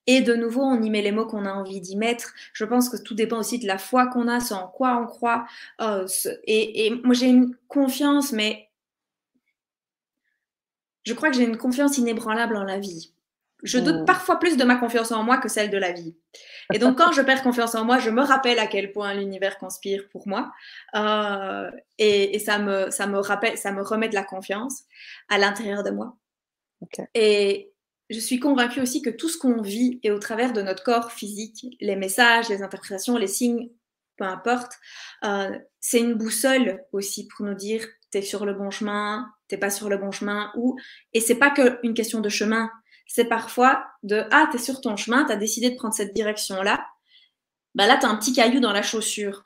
et 0.08 0.22
de 0.22 0.34
nouveau, 0.34 0.64
on 0.64 0.82
y 0.82 0.90
met 0.90 1.02
les 1.02 1.12
mots 1.12 1.26
qu'on 1.26 1.46
a 1.46 1.52
envie 1.52 1.82
d'y 1.82 1.98
mettre. 1.98 2.34
Je 2.54 2.64
pense 2.64 2.88
que 2.88 2.96
tout 2.96 3.14
dépend 3.14 3.40
aussi 3.40 3.60
de 3.60 3.68
la 3.68 3.78
foi 3.78 4.08
qu'on 4.08 4.30
a, 4.30 4.40
ce 4.40 4.54
en 4.54 4.68
quoi 4.68 4.98
on 4.98 5.06
croit. 5.06 5.46
Euh, 5.82 6.08
et, 6.46 6.92
moi, 7.04 7.14
j'ai 7.14 7.28
une 7.28 7.54
confiance, 7.68 8.32
mais 8.32 8.70
je 11.06 11.14
crois 11.14 11.30
que 11.30 11.36
j'ai 11.36 11.44
une 11.44 11.58
confiance 11.58 11.98
inébranlable 11.98 12.56
en 12.56 12.64
la 12.64 12.80
vie. 12.80 13.12
Je 13.64 13.80
doute 13.80 14.02
mmh. 14.02 14.06
parfois 14.06 14.40
plus 14.40 14.56
de 14.56 14.64
ma 14.64 14.76
confiance 14.76 15.12
en 15.12 15.24
moi 15.24 15.40
que 15.40 15.50
celle 15.50 15.72
de 15.72 15.78
la 15.78 15.92
vie. 15.92 16.16
Et 16.74 16.80
donc, 16.80 16.98
quand 16.98 17.12
je 17.12 17.22
perds 17.22 17.44
confiance 17.44 17.76
en 17.76 17.84
moi, 17.84 17.98
je 17.98 18.10
me 18.10 18.22
rappelle 18.22 18.60
à 18.60 18.68
quel 18.68 18.94
point 18.94 19.14
l'univers 19.14 19.58
conspire 19.58 20.08
pour 20.10 20.28
moi. 20.28 20.54
Euh, 20.96 21.70
et, 21.98 22.40
ça, 22.40 22.60
me, 22.60 22.92
ça 22.92 23.08
me 23.08 23.20
rappelle, 23.20 23.58
ça 23.58 23.72
me 23.72 23.82
remet 23.82 24.10
de 24.10 24.16
la 24.16 24.24
confiance 24.24 24.84
à 25.28 25.38
l'intérieur 25.38 25.84
de 25.84 25.90
moi. 25.90 26.16
Et, 27.14 27.74
je 28.10 28.20
suis 28.20 28.40
convaincue 28.40 28.82
aussi 28.82 29.02
que 29.02 29.10
tout 29.10 29.30
ce 29.30 29.38
qu'on 29.38 29.62
vit 29.62 30.00
et 30.04 30.12
au 30.12 30.20
travers 30.20 30.54
de 30.54 30.62
notre 30.62 30.84
corps 30.84 31.12
physique, 31.12 31.76
les 31.82 31.96
messages, 31.96 32.50
les 32.50 32.62
interprétations, 32.62 33.18
les 33.18 33.28
signes, 33.28 33.70
peu 34.18 34.24
importe, 34.24 34.74
euh, 35.26 35.58
c'est 35.80 36.00
une 36.00 36.16
boussole 36.16 36.84
aussi 36.92 37.28
pour 37.28 37.46
nous 37.46 37.54
dire 37.54 37.86
t'es 38.10 38.22
sur 38.22 38.46
le 38.46 38.54
bon 38.54 38.72
chemin, 38.72 39.28
t'es 39.48 39.58
pas 39.58 39.70
sur 39.70 39.90
le 39.90 39.98
bon 39.98 40.12
chemin, 40.12 40.52
ou 40.56 40.78
et 41.14 41.20
c'est 41.20 41.36
pas 41.36 41.52
qu'une 41.52 41.94
question 41.94 42.22
de 42.22 42.30
chemin, 42.30 42.72
c'est 43.06 43.26
parfois 43.26 43.86
de 44.04 44.24
ah 44.32 44.48
t'es 44.52 44.58
sur 44.58 44.80
ton 44.82 44.96
chemin, 44.96 45.26
t'as 45.26 45.36
décidé 45.36 45.70
de 45.70 45.76
prendre 45.76 45.94
cette 45.94 46.14
direction 46.14 46.62
là, 46.62 46.86
bah 47.76 47.88
là 47.88 47.98
t'as 48.00 48.08
un 48.08 48.16
petit 48.16 48.34
caillou 48.34 48.62
dans 48.62 48.72
la 48.72 48.82
chaussure, 48.82 49.44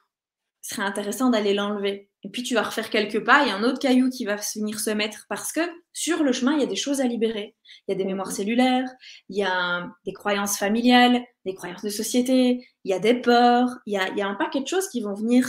ce 0.61 0.75
serait 0.75 0.87
intéressant 0.87 1.31
d'aller 1.31 1.55
l'enlever. 1.55 2.10
Et 2.23 2.29
puis 2.29 2.43
tu 2.43 2.53
vas 2.53 2.61
refaire 2.61 2.91
quelques 2.91 3.23
pas, 3.23 3.43
il 3.43 3.47
y 3.47 3.51
a 3.51 3.55
un 3.55 3.63
autre 3.63 3.79
caillou 3.79 4.09
qui 4.09 4.25
va 4.25 4.35
venir 4.55 4.79
se 4.79 4.91
mettre 4.91 5.25
parce 5.27 5.51
que 5.51 5.61
sur 5.91 6.23
le 6.23 6.31
chemin, 6.31 6.53
il 6.53 6.59
y 6.59 6.63
a 6.63 6.67
des 6.67 6.75
choses 6.75 7.01
à 7.01 7.05
libérer. 7.05 7.55
Il 7.87 7.91
y 7.91 7.95
a 7.95 7.97
des 7.97 8.05
mémoires 8.05 8.31
cellulaires, 8.31 8.87
il 9.29 9.37
y 9.37 9.43
a 9.43 9.89
des 10.05 10.13
croyances 10.13 10.57
familiales, 10.57 11.23
des 11.45 11.55
croyances 11.55 11.81
de 11.81 11.89
société, 11.89 12.63
il 12.83 12.91
y 12.91 12.93
a 12.93 12.99
des 12.99 13.15
peurs, 13.15 13.69
il 13.87 13.93
y 13.93 13.97
a, 13.97 14.07
il 14.09 14.17
y 14.17 14.21
a 14.21 14.27
un 14.27 14.35
paquet 14.35 14.61
de 14.61 14.67
choses 14.67 14.87
qui 14.89 15.01
vont 15.01 15.15
venir 15.15 15.47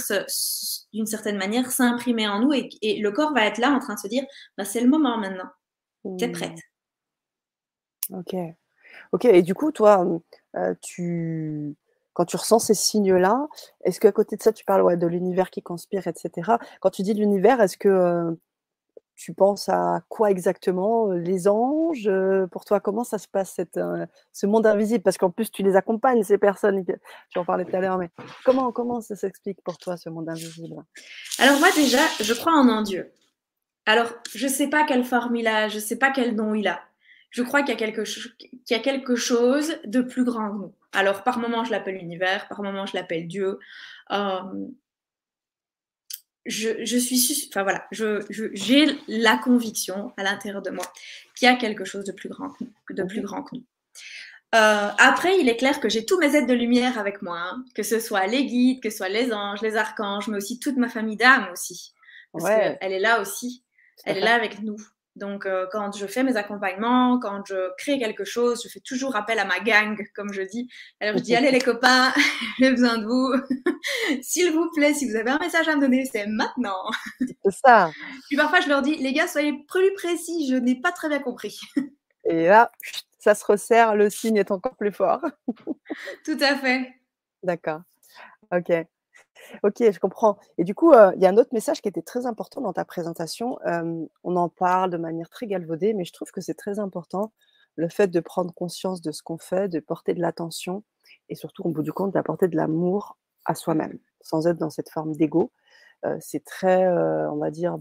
d'une 0.95 1.07
certaine 1.07 1.37
manière 1.37 1.71
s'imprimer 1.71 2.27
en 2.27 2.41
nous 2.41 2.55
et, 2.55 2.71
et, 2.81 3.01
le 3.01 3.13
corps 3.13 3.35
va 3.35 3.45
être 3.45 3.59
là 3.59 3.71
en 3.71 3.79
train 3.79 3.95
de 3.95 4.01
se 4.01 4.09
dire 4.09 4.25
bah, 4.57 4.65
c'est 4.65 4.81
le 4.81 4.89
moment 4.89 5.19
maintenant, 5.19 5.51
tu 6.19 6.25
es 6.25 6.29
mmh. 6.29 6.33
prête. 6.33 6.59
Ok. 8.11 8.35
Ok, 9.13 9.25
et 9.27 9.43
du 9.43 9.55
coup, 9.55 9.73
toi, 9.73 10.07
euh, 10.57 10.75
tu, 10.81 11.77
quand 12.13 12.25
tu 12.25 12.37
ressens 12.37 12.61
ces 12.61 12.75
signes-là, 12.75 13.49
est-ce 13.85 14.01
qu'à 14.01 14.13
côté 14.13 14.37
de 14.37 14.43
ça, 14.43 14.53
tu 14.53 14.65
parles 14.65 14.99
de 14.99 15.07
l'univers 15.07 15.51
qui 15.51 15.63
conspire, 15.63 16.07
etc. 16.07 16.53
Quand 16.81 16.91
tu 16.91 17.03
dis 17.03 17.15
l'univers, 17.15 17.61
est-ce 17.61 17.77
que 17.77 18.37
tu 19.15 19.35
penses 19.35 19.69
à 19.69 20.03
quoi 20.09 20.31
exactement 20.31 21.13
Les 21.13 21.47
anges 21.49 22.11
Pour 22.51 22.65
toi, 22.65 22.81
comment 22.81 23.05
ça 23.05 23.19
se 23.19 23.29
passe, 23.29 23.61
ce 24.33 24.47
monde 24.47 24.67
invisible? 24.67 25.03
Parce 25.03 25.19
qu'en 25.19 25.31
plus, 25.31 25.51
tu 25.51 25.63
les 25.63 25.77
accompagnes, 25.77 26.23
ces 26.23 26.39
personnes. 26.39 26.85
Tu 27.31 27.39
en 27.39 27.45
parlais 27.45 27.65
tout 27.65 27.77
à 27.77 27.81
l'heure, 27.81 27.99
mais 27.99 28.11
comment, 28.45 28.73
comment 28.73 29.01
ça 29.01 29.17
s'explique 29.17 29.63
pour 29.63 29.79
toi, 29.79 29.97
ce 29.97 30.09
monde 30.09 30.29
invisible? 30.29 30.83
Alors 31.39 31.59
moi, 31.61 31.69
déjà, 31.75 32.01
je 32.21 32.35
crois 32.35 32.53
en 32.53 32.69
un 32.69 32.83
Dieu. 32.83 33.13
Alors, 33.87 34.13
je 34.35 34.47
ne 34.47 34.53
sais 34.53 34.69
pas 34.69 34.85
quelle 34.85 35.05
forme 35.05 35.37
il 35.37 35.47
a, 35.47 35.69
je 35.69 35.77
ne 35.77 35.81
sais 35.81 35.97
pas 35.97 36.11
quel 36.11 36.35
nom 36.35 36.55
il 36.55 36.69
a. 36.69 36.81
Je 37.33 37.43
crois 37.43 37.63
qu'il 37.63 37.71
y, 37.71 37.73
a 37.73 37.77
quelque 37.77 38.03
qu'il 38.03 38.61
y 38.71 38.75
a 38.75 38.79
quelque 38.79 39.17
chose 39.17 39.79
de 39.85 40.03
plus 40.03 40.23
grand 40.23 40.51
que 40.51 40.57
nous. 40.59 40.75
Alors, 40.93 41.25
par 41.25 41.39
moments, 41.39 41.65
je 41.65 41.71
l'appelle 41.71 41.97
l'univers, 41.97 42.47
par 42.47 42.63
moments, 42.63 42.85
je 42.85 42.95
l'appelle 42.95 43.27
Dieu. 43.27 43.59
Euh, 44.11 44.41
je, 46.45 46.99
suis, 46.99 47.49
enfin 47.49 47.63
voilà, 47.63 47.87
j'ai 47.91 48.87
la 49.09 49.39
conviction 49.39 50.13
à 50.17 50.25
l'intérieur 50.25 50.61
de 50.61 50.71
moi 50.71 50.85
qu'il 51.35 51.47
y 51.47 51.51
a 51.51 51.57
quelque 51.57 51.85
chose 51.85 52.05
de 52.05 52.13
plus 52.13 52.29
grand 52.29 52.51
que, 52.87 52.93
de 52.93 53.03
plus 53.05 53.23
grand 53.23 53.43
que 53.43 53.57
nous. 53.57 53.65
Euh, 54.55 54.91
après, 54.99 55.41
il 55.41 55.49
est 55.49 55.57
clair 55.57 55.81
que 55.81 55.89
j'ai 55.89 56.05
tous 56.05 56.19
mes 56.19 56.37
aides 56.37 56.49
de 56.49 56.53
lumière 56.53 56.99
avec 56.99 57.23
moi, 57.23 57.39
hein, 57.39 57.65
que 57.75 57.83
ce 57.83 57.99
soit 57.99 58.27
les 58.27 58.45
guides, 58.45 58.83
que 58.83 58.91
ce 58.91 58.99
soit 58.99 59.09
les 59.09 59.33
anges, 59.33 59.63
les 59.63 59.77
archanges, 59.77 60.29
mais 60.29 60.37
aussi 60.37 60.59
toute 60.59 60.77
ma 60.77 60.91
famille 60.91 61.17
d'âmes 61.17 61.49
aussi. 61.53 61.95
Parce 62.33 62.45
qu'elle 62.45 62.93
est 62.93 63.01
là 63.01 63.21
aussi. 63.21 63.65
Elle 64.05 64.19
est 64.19 64.21
là 64.21 64.35
avec 64.35 64.61
nous. 64.63 64.77
Donc, 65.15 65.45
euh, 65.45 65.67
quand 65.71 65.95
je 65.95 66.07
fais 66.07 66.23
mes 66.23 66.37
accompagnements, 66.37 67.19
quand 67.19 67.45
je 67.47 67.71
crée 67.77 67.99
quelque 67.99 68.25
chose, 68.25 68.63
je 68.65 68.69
fais 68.69 68.81
toujours 68.81 69.15
appel 69.15 69.39
à 69.39 69.45
ma 69.45 69.61
gang, 69.61 69.99
comme 70.15 70.33
je 70.33 70.43
dis. 70.43 70.69
Alors, 71.01 71.19
je 71.19 71.23
dis, 71.23 71.37
allez 71.37 71.51
les 71.51 71.61
copains, 71.61 72.13
j'ai 72.59 72.71
besoin 72.71 72.97
de 72.97 73.05
vous. 73.05 73.33
S'il 74.23 74.53
vous 74.53 74.71
plaît, 74.75 74.95
si 74.95 75.11
vous 75.11 75.17
avez 75.17 75.31
un 75.31 75.39
message 75.39 75.69
à 75.69 75.77
me 75.77 75.81
donner, 75.81 76.05
c'est 76.11 76.27
maintenant. 76.27 76.91
C'est 77.19 77.53
ça. 77.65 77.91
Puis 78.29 78.37
parfois, 78.37 78.61
je 78.61 78.69
leur 78.69 78.81
dis, 78.81 78.97
les 78.97 79.13
gars, 79.13 79.27
soyez 79.27 79.53
plus 79.69 79.93
précis, 79.95 80.49
je 80.51 80.57
n'ai 80.57 80.81
pas 80.81 80.93
très 80.93 81.09
bien 81.09 81.19
compris. 81.19 81.61
Et 82.25 82.47
là, 82.47 82.71
ça 83.19 83.35
se 83.35 83.45
resserre, 83.45 83.97
le 83.97 84.09
signe 84.09 84.37
est 84.37 84.51
encore 84.51 84.77
plus 84.77 84.93
fort. 84.93 85.21
Tout 86.25 86.39
à 86.41 86.57
fait. 86.57 86.89
D'accord. 87.43 87.83
Ok. 88.53 88.71
Ok, 89.63 89.77
je 89.79 89.99
comprends. 89.99 90.39
Et 90.59 90.65
du 90.65 90.75
coup, 90.75 90.93
il 90.93 91.23
y 91.23 91.27
a 91.27 91.29
un 91.29 91.37
autre 91.37 91.53
message 91.53 91.81
qui 91.83 91.89
était 91.89 92.03
très 92.03 92.27
important 92.27 92.61
dans 92.61 92.73
ta 92.73 92.85
présentation. 92.85 93.59
on 94.25 94.37
en 94.37 94.49
parle 94.49 94.91
de 94.91 94.97
manière 94.97 95.29
très 95.29 95.47
galvaudée, 95.47 95.95
mais 95.95 96.05
je 96.05 96.13
trouve 96.13 96.31
que 96.31 96.41
c'est 96.41 96.55
très 96.55 96.79
important 96.79 97.33
le 97.77 97.89
fait 97.89 98.09
de 98.09 98.21
prendre 98.21 98.53
conscience 98.53 99.01
de 99.01 99.13
ce 99.13 99.23
qu'on 99.23 99.39
fait, 99.39 99.69
de 99.69 99.81
porter 99.81 100.15
de 100.15 100.21
l'attention 100.21 100.85
et 101.29 101.35
surtout, 101.35 101.63
au 101.65 101.71
bout 101.71 101.83
du 101.83 101.93
compte, 101.93 102.13
d'apporter 102.13 102.49
de 102.49 102.57
l'amour 102.57 103.17
à 103.45 103.55
soi-même, 103.55 103.99
sans 104.21 104.47
être 104.47 104.59
dans 104.59 104.71
cette 104.71 104.91
forme 104.91 105.15
d'ego. 105.17 105.53
c'est 106.21 106.45
très, 106.45 106.87
on 106.89 107.37
va 107.37 107.51
dire, 107.51 107.79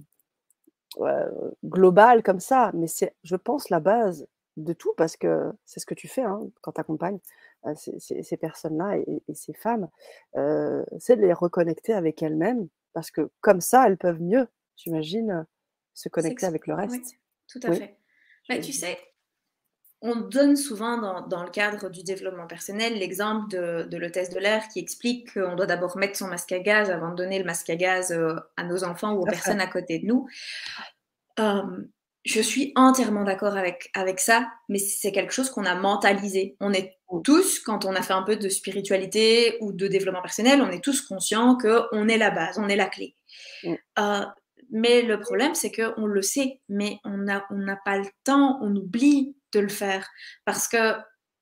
global 1.65 2.23
comme 2.23 2.39
ça, 2.39 2.71
mais 2.73 2.87
c'est, 2.87 3.15
je 3.23 3.35
pense, 3.35 3.69
la 3.69 3.79
base 3.79 4.27
de 4.57 4.73
tout 4.73 4.93
parce 4.97 5.15
que 5.15 5.51
c'est 5.65 5.79
ce 5.79 5.85
que 5.85 5.93
tu 5.93 6.07
fais 6.07 6.23
hein, 6.23 6.41
quand 6.61 6.73
tu 6.73 6.81
ces, 7.75 8.37
personnes-là 8.37 8.97
et, 8.97 9.33
ces 9.33 9.53
femmes, 9.53 9.89
c'est 10.33 11.15
de 11.15 11.21
les 11.21 11.33
reconnecter 11.33 11.93
avec 11.93 12.21
elles-mêmes 12.21 12.67
parce 12.93 13.11
que 13.11 13.29
comme 13.41 13.61
ça, 13.61 13.87
elles 13.87 13.97
peuvent 13.97 14.21
mieux, 14.21 14.47
j'imagine, 14.75 15.45
se 15.93 16.09
connecter 16.09 16.45
avec 16.45 16.67
le 16.67 16.73
reste. 16.73 16.93
Oui, 16.93 17.01
tout 17.47 17.59
à 17.63 17.71
fait. 17.73 17.97
Mais 18.49 18.59
tu 18.59 18.73
sais, 18.73 18.97
on 20.01 20.15
donne 20.15 20.55
souvent 20.55 20.97
dans, 21.27 21.43
le 21.43 21.49
cadre 21.51 21.89
du 21.89 22.03
développement 22.03 22.47
personnel 22.47 22.97
l'exemple 22.97 23.49
de, 23.49 23.83
de 23.83 23.97
l'hôtesse 23.97 24.31
de 24.31 24.39
l'air 24.39 24.67
qui 24.67 24.79
explique 24.79 25.33
qu'on 25.33 25.55
doit 25.55 25.67
d'abord 25.67 25.95
mettre 25.97 26.17
son 26.17 26.27
masque 26.27 26.51
à 26.51 26.59
gaz 26.59 26.89
avant 26.89 27.11
de 27.11 27.15
donner 27.15 27.37
le 27.37 27.45
masque 27.45 27.69
à 27.69 27.75
gaz 27.75 28.11
à 28.57 28.63
nos 28.63 28.83
enfants 28.83 29.13
ou 29.13 29.21
aux 29.21 29.25
personnes 29.25 29.61
à 29.61 29.67
côté 29.67 29.99
de 29.99 30.07
nous 30.07 30.27
je 32.23 32.41
suis 32.41 32.71
entièrement 32.75 33.23
d'accord 33.23 33.57
avec, 33.57 33.89
avec 33.95 34.19
ça, 34.19 34.47
mais 34.69 34.77
c'est 34.77 35.11
quelque 35.11 35.33
chose 35.33 35.49
qu'on 35.49 35.65
a 35.65 35.75
mentalisé. 35.75 36.55
On 36.59 36.71
est 36.71 36.97
mm. 37.11 37.21
tous, 37.23 37.59
quand 37.59 37.85
on 37.85 37.95
a 37.95 38.01
fait 38.01 38.13
un 38.13 38.23
peu 38.23 38.35
de 38.35 38.49
spiritualité 38.49 39.57
ou 39.61 39.73
de 39.73 39.87
développement 39.87 40.21
personnel, 40.21 40.61
on 40.61 40.69
est 40.69 40.83
tous 40.83 41.01
conscients 41.01 41.57
qu'on 41.57 42.07
est 42.07 42.17
la 42.17 42.29
base, 42.29 42.59
on 42.59 42.67
est 42.67 42.75
la 42.75 42.87
clé. 42.87 43.15
Mm. 43.63 43.73
Euh, 43.99 44.25
mais 44.71 45.01
le 45.01 45.19
problème, 45.19 45.55
c'est 45.55 45.71
qu'on 45.71 46.05
le 46.05 46.21
sait, 46.21 46.61
mais 46.69 46.99
on 47.03 47.17
n'a 47.17 47.45
on 47.49 47.65
pas 47.83 47.97
le 47.97 48.07
temps, 48.23 48.59
on 48.61 48.75
oublie 48.75 49.35
de 49.51 49.59
le 49.59 49.69
faire 49.69 50.07
parce 50.45 50.67
que 50.67 50.93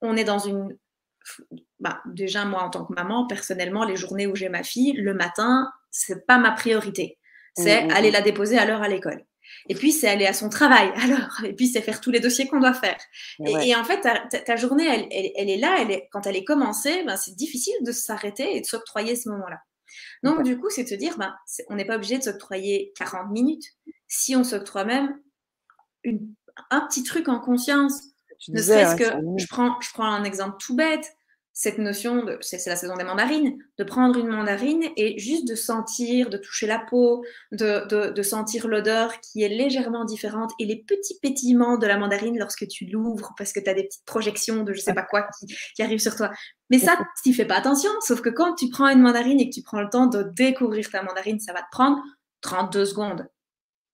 on 0.01 0.15
est 0.15 0.23
dans 0.23 0.39
une. 0.39 0.77
Bah, 1.79 2.01
déjà, 2.05 2.45
moi, 2.45 2.63
en 2.63 2.69
tant 2.69 2.85
que 2.85 2.93
maman, 2.93 3.27
personnellement, 3.27 3.83
les 3.83 3.95
journées 3.95 4.25
où 4.25 4.35
j'ai 4.35 4.49
ma 4.49 4.63
fille, 4.63 4.93
le 4.93 5.13
matin, 5.13 5.69
c'est 5.91 6.25
pas 6.25 6.37
ma 6.37 6.51
priorité. 6.51 7.19
C'est 7.55 7.85
mm, 7.85 7.91
aller 7.91 8.11
la 8.11 8.21
déposer 8.21 8.57
à 8.57 8.65
l'heure 8.65 8.81
à 8.81 8.87
l'école. 8.87 9.23
Et 9.67 9.75
puis, 9.75 9.91
c'est 9.91 10.07
aller 10.07 10.25
à 10.25 10.33
son 10.33 10.49
travail, 10.49 10.91
alors. 11.03 11.43
Et 11.43 11.53
puis, 11.53 11.67
c'est 11.67 11.81
faire 11.81 12.01
tous 12.01 12.11
les 12.11 12.19
dossiers 12.19 12.47
qu'on 12.47 12.59
doit 12.59 12.73
faire. 12.73 12.97
Et, 13.45 13.75
en 13.75 13.83
fait, 13.83 14.01
ta, 14.01 14.55
journée, 14.55 14.87
elle, 15.11 15.49
est 15.49 15.57
là. 15.57 15.77
Elle 15.79 15.91
est, 15.91 16.09
quand 16.11 16.25
elle 16.27 16.35
est 16.35 16.43
commencée, 16.43 17.03
ben, 17.03 17.17
c'est 17.17 17.35
difficile 17.35 17.75
de 17.81 17.91
s'arrêter 17.91 18.55
et 18.55 18.61
de 18.61 18.65
s'octroyer 18.65 19.15
ce 19.15 19.29
moment-là. 19.29 19.59
Donc, 20.23 20.43
du 20.43 20.57
coup, 20.57 20.69
c'est 20.69 20.85
te 20.85 20.93
dire, 20.93 21.17
ben, 21.17 21.35
on 21.69 21.75
n'est 21.75 21.85
pas 21.85 21.95
obligé 21.95 22.17
de 22.17 22.23
s'octroyer 22.23 22.93
40 22.97 23.31
minutes. 23.31 23.65
Si 24.07 24.35
on 24.35 24.43
s'octroie 24.43 24.85
même 24.85 25.19
un 26.69 26.81
petit 26.81 27.03
truc 27.03 27.27
en 27.27 27.39
conscience, 27.39 28.01
ne 28.47 28.61
serait-ce 28.61 28.95
que, 28.95 29.37
je 29.37 29.47
prends, 29.47 29.79
je 29.81 29.89
prends 29.91 30.05
un 30.05 30.23
exemple 30.23 30.57
tout 30.59 30.75
bête, 30.75 31.13
cette 31.59 31.77
notion 31.77 32.23
de, 32.23 32.37
c'est 32.39 32.65
la 32.67 32.77
saison 32.77 32.95
des 32.95 33.03
mandarines, 33.03 33.57
de 33.77 33.83
prendre 33.83 34.17
une 34.17 34.29
mandarine 34.29 34.85
et 34.95 35.19
juste 35.19 35.45
de 35.45 35.55
sentir, 35.55 36.29
de 36.29 36.37
toucher 36.37 36.67
la 36.67 36.79
peau, 36.79 37.25
de, 37.51 37.85
de, 38.13 38.21
sentir 38.23 38.69
l'odeur 38.69 39.19
qui 39.19 39.43
est 39.43 39.49
légèrement 39.49 40.05
différente 40.05 40.53
et 40.57 40.65
les 40.65 40.77
petits 40.77 41.19
pétillements 41.21 41.77
de 41.77 41.85
la 41.85 41.97
mandarine 41.97 42.39
lorsque 42.39 42.65
tu 42.69 42.85
l'ouvres 42.85 43.33
parce 43.37 43.51
que 43.51 43.59
tu 43.59 43.69
as 43.69 43.73
des 43.73 43.83
petites 43.83 44.05
projections 44.05 44.63
de 44.63 44.71
je 44.71 44.79
sais 44.79 44.93
pas 44.93 45.01
quoi 45.01 45.27
qui, 45.37 45.53
qui 45.75 45.83
arrivent 45.83 45.99
sur 45.99 46.15
toi. 46.15 46.31
Mais 46.69 46.79
ça, 46.79 46.97
tu 47.25 47.33
fais 47.33 47.43
pas 47.43 47.57
attention, 47.57 47.91
sauf 48.07 48.21
que 48.21 48.29
quand 48.29 48.55
tu 48.55 48.69
prends 48.69 48.87
une 48.87 49.01
mandarine 49.01 49.41
et 49.41 49.49
que 49.49 49.53
tu 49.53 49.61
prends 49.61 49.81
le 49.81 49.89
temps 49.89 50.07
de 50.07 50.23
découvrir 50.37 50.89
ta 50.89 51.03
mandarine, 51.03 51.41
ça 51.41 51.51
va 51.51 51.59
te 51.59 51.69
prendre 51.73 52.01
32 52.39 52.85
secondes, 52.85 53.27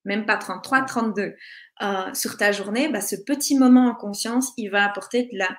même 0.04 0.28
pas 0.28 0.38
33, 0.38 0.84
32. 0.84 1.34
Euh, 1.82 2.14
sur 2.14 2.38
ta 2.38 2.52
journée, 2.52 2.90
bah, 2.90 3.02
ce 3.02 3.16
petit 3.16 3.58
moment 3.58 3.88
en 3.88 3.96
conscience, 3.96 4.54
il 4.56 4.70
va 4.70 4.86
apporter 4.86 5.24
de 5.34 5.40
la 5.40 5.50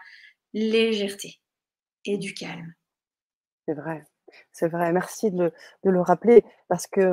légèreté 0.54 1.40
du 2.14 2.34
calme. 2.34 2.72
C'est 3.66 3.74
vrai, 3.74 4.04
c'est 4.52 4.68
vrai. 4.68 4.92
Merci 4.92 5.30
de 5.32 5.52
le, 5.82 6.00
rappeler 6.00 6.44
parce 6.68 6.86
que 6.86 7.12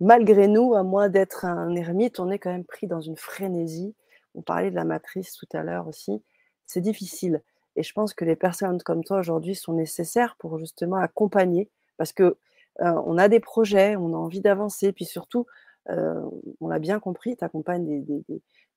malgré 0.00 0.46
nous, 0.46 0.74
à 0.74 0.82
moins 0.82 1.08
d'être 1.08 1.44
un 1.44 1.74
ermite, 1.74 2.20
on 2.20 2.30
est 2.30 2.38
quand 2.38 2.52
même 2.52 2.64
pris 2.64 2.86
dans 2.86 3.00
une 3.00 3.16
frénésie. 3.16 3.94
On 4.34 4.42
parlait 4.42 4.70
de 4.70 4.76
la 4.76 4.84
matrice 4.84 5.34
tout 5.34 5.48
à 5.52 5.62
l'heure 5.62 5.88
aussi. 5.88 6.22
C'est 6.66 6.80
difficile. 6.80 7.42
Et 7.76 7.82
je 7.82 7.92
pense 7.92 8.14
que 8.14 8.24
les 8.24 8.36
personnes 8.36 8.80
comme 8.82 9.02
toi 9.02 9.18
aujourd'hui 9.18 9.56
sont 9.56 9.74
nécessaires 9.74 10.36
pour 10.38 10.58
justement 10.58 10.96
accompagner 10.96 11.68
parce 11.96 12.12
que 12.12 12.36
euh, 12.80 13.18
a 13.18 13.28
des 13.28 13.40
projets, 13.40 13.96
on 13.96 14.12
a 14.14 14.16
envie 14.16 14.40
d'avancer, 14.40 14.92
puis 14.92 15.04
surtout, 15.04 15.46
euh, 15.90 16.22
on 16.60 16.68
l'a 16.68 16.78
bien 16.78 16.98
compris, 16.98 17.36
tu 17.36 17.44
accompagnes 17.44 18.04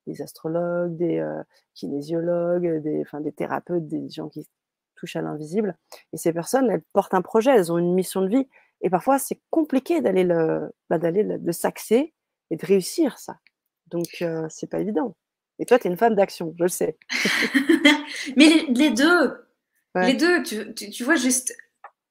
des, 0.05 0.21
astrologues, 0.21 0.95
des 0.97 1.19
euh, 1.19 1.41
kinésiologues, 1.73 2.81
des, 2.81 3.03
des 3.21 3.31
thérapeutes, 3.31 3.87
des 3.87 4.09
gens 4.09 4.29
qui 4.29 4.47
touche 4.97 5.15
à 5.15 5.21
l'invisible. 5.21 5.77
Et 6.13 6.17
ces 6.17 6.33
personnes, 6.33 6.69
elles 6.69 6.83
portent 6.93 7.13
un 7.13 7.21
projet, 7.21 7.51
elles 7.51 7.71
ont 7.71 7.77
une 7.77 7.93
mission 7.93 8.21
de 8.21 8.29
vie. 8.29 8.47
Et 8.81 8.89
parfois, 8.89 9.19
c'est 9.19 9.41
compliqué 9.49 10.01
d'aller 10.01 10.23
le, 10.23 10.71
bah, 10.89 10.97
d'aller 10.97 11.23
de 11.23 11.51
s'axer 11.51 12.13
et 12.49 12.55
de 12.57 12.65
réussir 12.65 13.17
ça. 13.17 13.37
Donc, 13.87 14.17
euh, 14.21 14.45
c'est 14.49 14.69
pas 14.69 14.79
évident. 14.79 15.15
Et 15.59 15.65
toi, 15.65 15.79
tu 15.79 15.87
es 15.87 15.91
une 15.91 15.97
femme 15.97 16.15
d'action, 16.15 16.53
je 16.57 16.63
le 16.63 16.69
sais. 16.69 16.97
Mais 18.37 18.65
les, 18.69 18.91
deux, 18.91 19.47
les 19.95 20.13
deux, 20.13 20.43
tu, 20.43 20.73
tu, 20.73 21.03
vois, 21.03 21.15
juste 21.15 21.55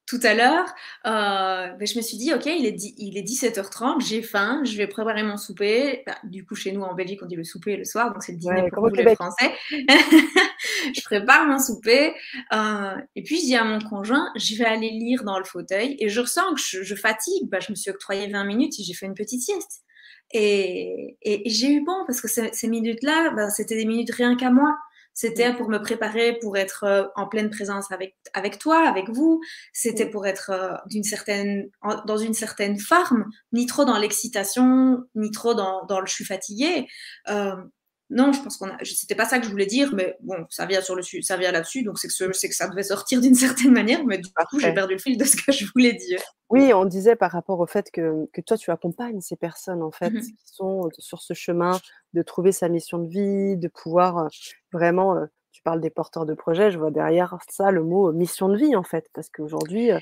tout 0.07 0.21
à 0.23 0.35
l'heure, 0.35 0.67
euh, 1.07 1.73
ben, 1.73 1.87
je 1.87 1.97
me 1.97 2.03
suis 2.03 2.17
dit, 2.17 2.33
OK, 2.33 2.47
il 2.47 2.65
est, 2.65 2.81
il 2.97 3.19
est 3.19 3.23
17h30, 3.23 4.07
j'ai 4.07 4.23
faim, 4.23 4.63
je 4.65 4.77
vais 4.77 4.87
préparer 4.87 5.25
mon 5.25 5.37
souper. 5.37 6.05
Bah, 6.07 6.15
du 6.23 6.47
coup, 6.47 6.55
chez 6.55 6.71
nous, 6.71 6.83
en 6.83 6.95
Belgique, 6.95 7.21
on 7.25 7.27
dit 7.27 7.35
le 7.35 7.43
souper 7.43 7.77
le 7.77 7.85
soir, 7.85 8.13
donc 8.13 8.23
c'est 8.23 8.33
le 8.33 8.39
dîner 8.39 8.69
pour 8.73 8.87
les 8.89 9.15
Français. 9.17 9.53
je 9.71 11.03
prépare 11.03 11.47
mon 11.47 11.59
souper. 11.59 12.15
Euh, 12.53 12.95
et 13.17 13.23
puis, 13.25 13.41
je 13.41 13.47
dis 13.47 13.57
à 13.57 13.65
mon 13.65 13.81
conjoint, 13.81 14.31
je 14.37 14.55
vais 14.55 14.65
aller 14.65 14.91
lire 14.91 15.25
dans 15.25 15.39
le 15.39 15.45
fauteuil. 15.45 15.97
Et 15.99 16.09
je 16.09 16.21
ressens 16.21 16.55
que 16.55 16.61
je, 16.61 16.95
fatigue. 16.95 17.51
Bah, 17.51 17.59
je 17.59 17.73
me 17.73 17.77
suis 17.77 17.91
octroyé 17.91 18.29
20 18.29 18.45
minutes 18.45 18.79
et 18.79 18.85
j'ai 18.85 18.95
fait 18.95 19.07
une 19.07 19.15
petite 19.15 19.43
sieste. 19.43 19.83
Et, 20.33 21.17
et, 21.23 21.43
j'ai 21.51 21.73
eu 21.73 21.85
bon, 21.85 22.05
parce 22.07 22.21
que 22.21 22.29
ces, 22.29 22.53
ces 22.53 22.69
minutes-là, 22.69 23.33
bah, 23.35 23.51
c'était 23.51 23.77
des 23.77 23.87
minutes 23.87 24.13
rien 24.13 24.37
qu'à 24.37 24.51
moi. 24.51 24.77
C'était 25.17 25.55
pour 25.55 25.71
me 25.71 25.79
préparer 25.79 26.39
pour 26.41 26.59
être 26.59 26.85
euh, 26.85 27.05
en 27.17 27.27
pleine 27.27 27.49
présence 27.49 27.91
avec, 27.91 28.17
avec 28.35 28.59
toi, 28.59 28.87
avec 28.87 29.09
vous. 29.09 29.41
C'était 29.73 30.05
pour 30.05 30.27
être 30.27 30.51
euh, 30.51 30.75
d'une 30.91 31.05
certaine, 31.05 31.71
dans 32.07 32.19
une 32.19 32.35
certaine 32.35 32.79
forme, 32.79 33.25
ni 33.51 33.65
trop 33.65 33.87
dans 33.87 33.97
l'excitation, 33.97 35.03
ni 35.15 35.31
trop 35.31 35.55
dans, 35.55 35.87
dans 35.87 36.01
le 36.01 36.07
je 36.07 36.13
suis 36.13 36.27
fatiguée. 36.27 36.87
Euh, 37.31 37.57
non, 38.09 38.33
je 38.33 38.41
pense 38.41 38.57
qu'on 38.57 38.69
a. 38.69 38.77
C'était 38.85 39.17
pas 39.17 39.25
ça 39.25 39.41
que 39.41 39.47
je 39.47 39.51
voulais 39.51 39.67
dire, 39.67 39.93
mais 39.93 40.17
bon, 40.21 40.47
ça 40.49 40.65
vient 40.65 40.81
sur 40.81 40.95
le 40.95 41.03
ça 41.03 41.37
vient 41.37 41.51
là-dessus, 41.51 41.83
donc 41.83 41.99
c'est 41.99 42.07
que, 42.07 42.31
que 42.31 42.55
ça 42.55 42.69
devait 42.69 42.85
sortir 42.85 43.21
d'une 43.21 43.35
certaine 43.35 43.73
manière, 43.73 44.05
mais 44.05 44.19
du 44.19 44.29
coup, 44.29 44.61
j'ai 44.61 44.73
perdu 44.73 44.95
le 44.95 45.01
fil 45.01 45.19
de 45.19 45.25
ce 45.25 45.37
que 45.37 45.51
je 45.51 45.67
voulais 45.75 45.93
dire. 45.93 46.21
Oui, 46.49 46.73
on 46.73 46.85
disait 46.85 47.17
par 47.17 47.33
rapport 47.33 47.59
au 47.59 47.67
fait 47.67 47.91
que, 47.91 48.27
que 48.33 48.41
toi, 48.41 48.57
tu 48.57 48.71
accompagnes 48.71 49.21
ces 49.21 49.35
personnes, 49.35 49.83
en 49.83 49.91
fait, 49.91 50.11
mmh 50.11 50.21
qui 50.21 50.35
sont 50.45 50.89
sur 50.99 51.21
ce 51.21 51.35
chemin 51.35 51.81
de 52.15 52.23
trouver 52.23 52.53
sa 52.53 52.69
mission 52.69 52.99
de 52.99 53.09
vie, 53.09 53.57
de 53.57 53.69
pouvoir 53.69 54.19
euh, 54.19 54.29
vraiment. 54.73 55.17
Euh, 55.17 55.27
tu 55.51 55.63
parles 55.63 55.81
des 55.81 55.91
porteurs 55.91 56.27
de 56.27 56.35
projets, 56.35 56.71
je 56.71 56.79
vois 56.79 56.91
derrière 56.91 57.37
ça 57.49 57.71
le 57.71 57.83
mot 57.83 58.13
mission 58.13 58.49
de 58.51 58.57
vie, 58.57 58.77
en 58.77 58.83
fait, 58.83 59.09
parce 59.15 59.31
qu'aujourd'hui, 59.31 59.91
euh, 59.91 59.99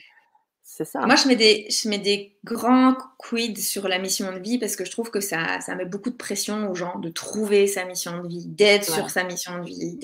c'est 0.66 0.87
ça. 0.87 1.00
Moi, 1.00 1.14
je 1.14 1.29
mets, 1.29 1.37
des, 1.37 1.66
je 1.68 1.88
mets 1.90 1.98
des 1.98 2.38
grands 2.42 2.96
quids 3.18 3.61
sur 3.61 3.87
la 3.87 3.98
mission 3.98 4.33
de 4.33 4.38
vie 4.38 4.59
parce 4.59 4.77
que 4.77 4.87
je 4.87 4.90
trouve 4.90 5.11
que 5.11 5.20
ça, 5.20 5.61
ça 5.61 5.74
met 5.74 5.85
beaucoup 5.85 6.09
de 6.09 6.16
pression 6.16 6.70
aux 6.70 6.74
gens 6.74 6.98
de 6.98 7.11
trouver 7.11 7.66
sa 7.66 7.85
mission 7.85 8.22
de 8.22 8.29
vie, 8.29 8.46
d'être 8.46 8.90
sur 8.90 9.11
sa 9.11 9.24
mission 9.24 9.59
de 9.59 9.66
vie. 9.66 9.98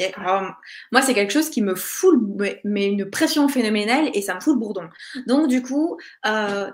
moi, 0.92 1.00
c'est 1.00 1.14
quelque 1.14 1.32
chose 1.32 1.48
qui 1.48 1.62
me 1.62 1.74
fout, 1.74 2.20
mais 2.64 2.86
une 2.86 3.08
pression 3.08 3.48
phénoménale 3.48 4.10
et 4.12 4.20
ça 4.20 4.34
me 4.34 4.40
fout 4.40 4.52
le 4.52 4.60
bourdon. 4.60 4.88
Donc, 5.26 5.48
du 5.48 5.62
coup, 5.62 5.96
euh, 6.26 6.70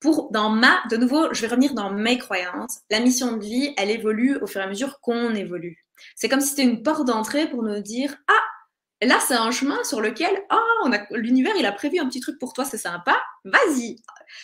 pour, 0.00 0.32
dans 0.32 0.50
ma, 0.50 0.82
de 0.90 0.96
nouveau, 0.96 1.32
je 1.32 1.40
vais 1.42 1.46
revenir 1.46 1.72
dans 1.74 1.92
mes 1.92 2.18
croyances. 2.18 2.80
La 2.90 2.98
mission 2.98 3.36
de 3.36 3.44
vie, 3.44 3.72
elle 3.76 3.90
évolue 3.90 4.38
au 4.42 4.48
fur 4.48 4.60
et 4.60 4.64
à 4.64 4.68
mesure 4.68 5.00
qu'on 5.00 5.34
évolue. 5.36 5.86
C'est 6.16 6.28
comme 6.28 6.40
si 6.40 6.48
c'était 6.48 6.64
une 6.64 6.82
porte 6.82 7.06
d'entrée 7.06 7.48
pour 7.48 7.62
nous 7.62 7.80
dire, 7.80 8.16
ah, 8.28 8.42
là, 9.06 9.18
c'est 9.26 9.34
un 9.34 9.50
chemin 9.50 9.82
sur 9.84 10.00
lequel, 10.00 10.44
oh, 10.52 10.88
l'univers, 11.12 11.54
il 11.58 11.66
a 11.66 11.72
prévu 11.72 11.98
un 11.98 12.06
petit 12.06 12.20
truc 12.20 12.38
pour 12.38 12.52
toi, 12.52 12.64
c'est 12.64 12.78
sympa, 12.78 13.16
vas-y. 13.44 13.96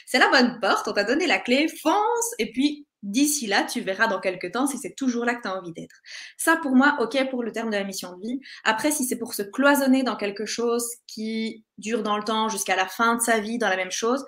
C'est 0.07 0.19
la 0.19 0.31
bonne 0.31 0.59
porte, 0.61 0.89
on 0.89 0.93
t'a 0.93 1.05
donné 1.05 1.27
la 1.27 1.39
clé, 1.39 1.69
fonce, 1.83 2.35
et 2.39 2.53
puis 2.53 2.87
d'ici 3.03 3.47
là, 3.47 3.63
tu 3.63 3.81
verras 3.81 4.09
dans 4.09 4.21
quelques 4.21 4.53
temps 4.53 4.67
si 4.67 4.79
c'est 4.79 4.95
toujours 4.95 5.25
là 5.25 5.35
que 5.35 5.43
tu 5.43 5.49
as 5.49 5.57
envie 5.57 5.73
d'être. 5.73 5.97
Ça, 6.37 6.57
pour 6.57 6.75
moi, 6.75 6.97
ok 7.01 7.31
pour 7.31 7.43
le 7.43 7.53
terme 7.53 7.71
de 7.71 7.77
la 7.77 7.85
mission 7.85 8.17
de 8.17 8.23
vie. 8.23 8.41
Après, 8.65 8.91
si 8.91 9.05
c'est 9.05 9.19
pour 9.19 9.35
se 9.35 9.43
cloisonner 9.43 10.03
dans 10.03 10.17
quelque 10.17 10.47
chose 10.47 10.87
qui 11.07 11.65
dure 11.79 12.03
dans 12.03 12.17
le 12.17 12.25
temps 12.25 12.49
jusqu'à 12.49 12.77
la 12.77 12.87
fin 12.87 13.17
de 13.17 13.21
sa 13.21 13.39
vie, 13.39 13.59
dans 13.59 13.69
la 13.69 13.77
même 13.77 13.93
chose, 13.93 14.25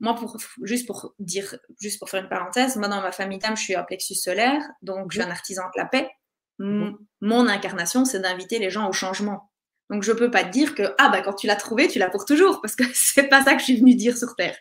moi, 0.00 0.14
pour, 0.14 0.38
juste 0.62 0.86
pour 0.86 1.14
dire, 1.18 1.56
juste 1.80 1.98
pour 1.98 2.08
faire 2.08 2.22
une 2.22 2.28
parenthèse, 2.28 2.76
moi, 2.76 2.88
dans 2.88 3.02
ma 3.02 3.12
famille 3.12 3.38
d'âme, 3.38 3.56
je 3.56 3.62
suis 3.62 3.74
un 3.74 3.84
plexus 3.84 4.14
solaire, 4.14 4.62
donc 4.82 5.12
je 5.12 5.20
suis 5.20 5.26
un 5.26 5.30
artisan 5.30 5.62
de 5.74 5.80
la 5.80 5.86
paix. 5.86 6.10
Mon 6.58 7.48
incarnation, 7.48 8.04
c'est 8.04 8.20
d'inviter 8.20 8.58
les 8.58 8.70
gens 8.70 8.88
au 8.88 8.92
changement. 8.92 9.49
Donc, 9.90 10.02
je 10.04 10.12
ne 10.12 10.16
peux 10.16 10.30
pas 10.30 10.44
te 10.44 10.50
dire 10.50 10.74
que, 10.74 10.94
ah, 10.98 11.08
bah, 11.10 11.20
quand 11.20 11.34
tu 11.34 11.46
l'as 11.46 11.56
trouvé, 11.56 11.88
tu 11.88 11.98
l'as 11.98 12.08
pour 12.08 12.24
toujours, 12.24 12.60
parce 12.60 12.76
que 12.76 12.84
c'est 12.94 13.28
pas 13.28 13.44
ça 13.44 13.54
que 13.54 13.58
je 13.60 13.64
suis 13.64 13.76
venue 13.76 13.94
dire 13.94 14.16
sur 14.16 14.34
Terre. 14.36 14.56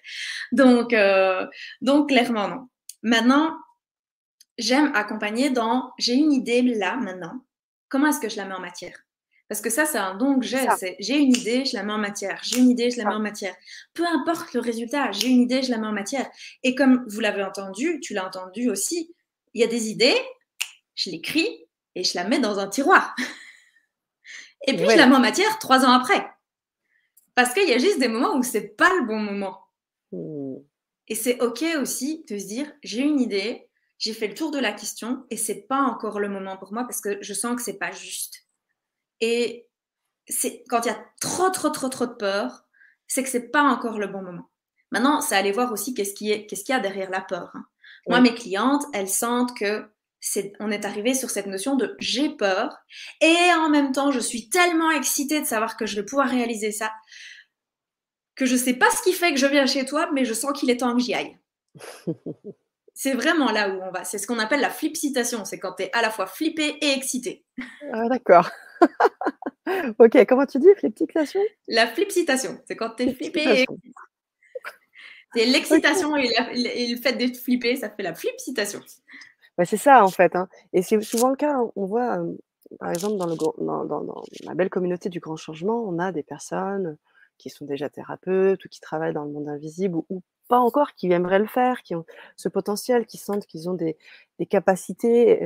Donc, 0.52 0.94
euh, 0.94 1.46
donc 1.82 2.10
clairement, 2.10 2.48
non. 2.48 2.68
Maintenant, 3.04 3.56
j'aime 4.58 4.92
accompagner 4.96 5.50
dans, 5.50 5.92
j'ai 5.98 6.16
une 6.16 6.34
idée 6.34 6.62
là, 6.62 6.98
maintenant, 6.98 7.46
comment 7.88 8.08
est-ce 8.08 8.20
que 8.20 8.30
je 8.30 8.38
la 8.38 8.46
mets 8.46 8.56
en 8.56 8.60
matière? 8.60 8.98
Parce 9.48 9.62
que 9.62 9.72
ça, 9.72 9.86
c'est 9.86 9.98
un 9.98 10.14
don 10.14 10.40
que 10.40 10.46
j'ai. 10.46 10.68
J'ai 11.00 11.18
une 11.18 11.36
idée, 11.36 11.66
je 11.66 11.76
la 11.76 11.82
mets 11.82 11.94
en 11.94 11.98
matière. 11.98 12.40
J'ai 12.44 12.60
une 12.60 12.70
idée, 12.70 12.92
je 12.92 12.98
la 13.00 13.06
mets 13.06 13.16
en 13.16 13.20
matière. 13.20 13.56
Peu 13.96 14.06
importe 14.06 14.54
le 14.54 14.60
résultat, 14.60 15.12
j'ai 15.12 15.28
une 15.28 15.42
idée, 15.42 15.64
je 15.64 15.72
la 15.72 15.80
mets 15.80 15.88
en 15.88 15.92
matière. 15.92 16.30
Et 16.62 16.76
comme 16.76 17.04
vous 17.08 17.20
l'avez 17.20 17.42
entendu, 17.44 18.00
tu 18.00 18.14
l'as 18.14 18.28
entendu 18.28 18.70
aussi, 18.70 19.16
il 19.56 19.62
y 19.62 19.64
a 19.64 19.68
des 19.68 19.90
idées, 19.90 20.18
je 20.94 21.10
l'écris 21.10 21.66
et 21.96 22.04
je 22.04 22.16
la 22.16 22.26
mets 22.26 22.38
dans 22.40 22.60
un 22.60 22.68
tiroir. 22.68 23.16
Et 24.68 24.76
puis, 24.76 24.90
je 24.90 24.98
la 24.98 25.08
mets 25.08 25.16
en 25.16 25.20
matière 25.20 25.60
trois 25.60 25.86
ans 25.86 25.92
après. 25.92 26.30
Parce 27.36 27.54
qu'il 27.54 27.68
y 27.68 27.74
a 27.74 27.78
juste 27.78 28.00
des 28.00 28.08
moments 28.08 28.36
où 28.36 28.44
c'est 28.44 28.76
pas 28.76 28.90
le 28.96 29.06
bon 29.06 29.20
moment. 29.20 29.60
Mmh. 30.12 30.56
Et 31.08 31.16
c'est 31.16 31.42
OK 31.42 31.64
aussi 31.82 32.26
de 32.30 32.38
se 32.38 32.46
dire, 32.46 32.72
j'ai 32.84 33.02
une 33.02 33.20
idée, 33.20 33.70
j'ai 33.98 34.14
fait 34.14 34.28
le 34.28 34.36
tour 34.36 34.52
de 34.52 34.60
la 34.60 34.72
question 34.72 35.26
et 35.30 35.38
c'est 35.38 35.62
pas 35.62 35.82
encore 35.82 36.20
le 36.20 36.30
moment 36.30 36.58
pour 36.58 36.72
moi 36.72 36.84
parce 36.84 37.02
que 37.02 37.18
je 37.22 37.34
sens 37.34 37.56
que 37.56 37.62
c'est 37.62 37.80
pas 37.80 37.92
juste. 37.92 38.46
Et 39.20 39.68
c'est 40.28 40.64
quand 40.70 40.82
il 40.86 40.90
y 40.90 40.92
a 40.92 41.06
trop, 41.20 41.50
trop, 41.50 41.70
trop, 41.70 41.90
trop 41.90 42.06
de 42.06 42.14
peur, 42.14 42.66
c'est 43.08 43.24
que 43.24 43.30
c'est 43.30 43.50
pas 43.50 43.64
encore 43.64 43.98
le 43.98 44.08
bon 44.08 44.22
moment. 44.22 44.50
Maintenant, 44.92 45.22
c'est 45.22 45.36
aller 45.36 45.52
voir 45.52 45.72
aussi 45.72 45.94
qu'est-ce 45.94 46.14
qu'il 46.14 46.28
y 46.28 46.72
a 46.72 46.80
derrière 46.80 47.10
la 47.10 47.22
peur. 47.22 47.52
Hein. 47.56 47.66
Moi, 48.08 48.22
mes 48.22 48.34
clientes, 48.34 48.84
elles 48.94 49.10
sentent 49.10 49.56
que 49.56 49.86
on 50.60 50.72
est 50.72 50.86
arrivé 50.86 51.14
sur 51.14 51.30
cette 51.30 51.48
notion 51.48 51.76
de 51.76 51.96
j'ai 52.00 52.30
peur 52.30 52.78
et 53.22 53.54
en 53.58 53.70
même 53.70 53.92
temps 53.92 54.12
je 54.12 54.20
suis 54.20 54.50
tellement 54.50 54.92
excitée 54.92 55.42
de 55.42 55.46
savoir 55.46 55.78
que 55.78 55.86
je 55.86 55.96
vais 55.96 56.06
pouvoir 56.06 56.30
réaliser 56.30 56.72
ça 56.72 56.92
que 58.36 58.46
je 58.46 58.56
sais 58.56 58.74
pas 58.74 58.90
ce 58.92 59.02
qui 59.02 59.14
fait 59.14 59.34
que 59.34 59.40
je 59.40 59.46
viens 59.46 59.66
chez 59.66 59.86
toi 59.86 60.10
mais 60.14 60.26
je 60.26 60.34
sens 60.34 60.58
qu'il 60.58 60.70
est 60.70 60.78
temps 60.78 60.96
que 60.96 61.02
j'y 61.02 61.14
aille. 61.14 61.38
c'est 63.00 63.14
vraiment 63.14 63.50
là 63.50 63.70
où 63.70 63.82
on 63.82 63.92
va. 63.92 64.04
C'est 64.04 64.18
ce 64.18 64.28
qu'on 64.28 64.40
appelle 64.40 64.60
la 64.60 64.70
flipcitation. 64.70 65.46
C'est 65.46 65.58
quand 65.58 65.72
tu 65.72 65.84
es 65.84 65.90
à 65.94 66.02
la 66.02 66.10
fois 66.10 66.28
flippé 66.28 66.78
et 66.82 66.92
excité. 66.92 67.46
Ah, 67.94 68.10
d'accord. 68.10 68.50
ok, 70.00 70.26
comment 70.28 70.46
tu 70.46 70.60
dis 70.60 70.68
flipcitation 70.78 71.40
La 71.70 71.88
flipcitation. 71.88 72.60
C'est 72.68 72.76
quand 72.76 72.90
tu 72.98 73.04
es 73.04 73.14
flippé 73.14 73.40
et 73.40 73.62
excité. 73.62 73.92
C'est 75.34 75.46
l'excitation 75.46 76.18
et, 76.18 76.28
le 76.54 76.98
fait 76.98 77.14
d'être 77.14 77.38
flippé, 77.38 77.78
ça 77.78 77.90
fait 77.90 78.04
la 78.04 78.14
flipcitation. 78.14 78.82
Bah, 79.60 79.66
c'est 79.66 79.76
ça, 79.78 80.06
en 80.06 80.10
fait, 80.10 80.38
hein 80.38 80.48
et 80.72 80.82
c'est 80.84 81.02
souvent 81.02 81.30
le 81.32 81.36
cas, 81.36 81.54
hein. 81.54 81.70
On 81.76 81.86
voit, 81.86 82.20
par 82.80 82.92
exemple, 82.92 83.18
dans 83.18 83.28
la 84.46 84.56
belle 84.56 84.70
communauté 84.70 85.10
du 85.10 85.20
grand 85.20 85.36
changement, 85.36 85.84
on 85.86 86.00
a 86.00 86.14
des 86.14 86.24
personnes, 86.24 86.98
qui 87.38 87.50
sont 87.50 87.66
déjà 87.66 87.90
thérapeutes 87.90 88.64
ou 88.66 88.70
qui 88.70 88.80
travaillent 88.82 89.14
dans 89.14 89.26
le 89.26 89.32
monde 89.34 89.50
invisible 89.50 89.98
ou 90.10 90.22
pas 90.48 90.60
encore, 90.60 90.94
qui 90.96 91.12
aimeraient 91.12 91.40
le 91.40 91.48
faire, 91.48 91.84
qui 91.84 91.94
ont 91.96 92.06
ce 92.38 92.48
potentiel, 92.50 93.06
qui 93.06 93.18
sentent 93.18 93.48
qu'ils 93.48 93.70
ont 93.70 93.74
des 93.76 93.98
capacités, 94.50 95.46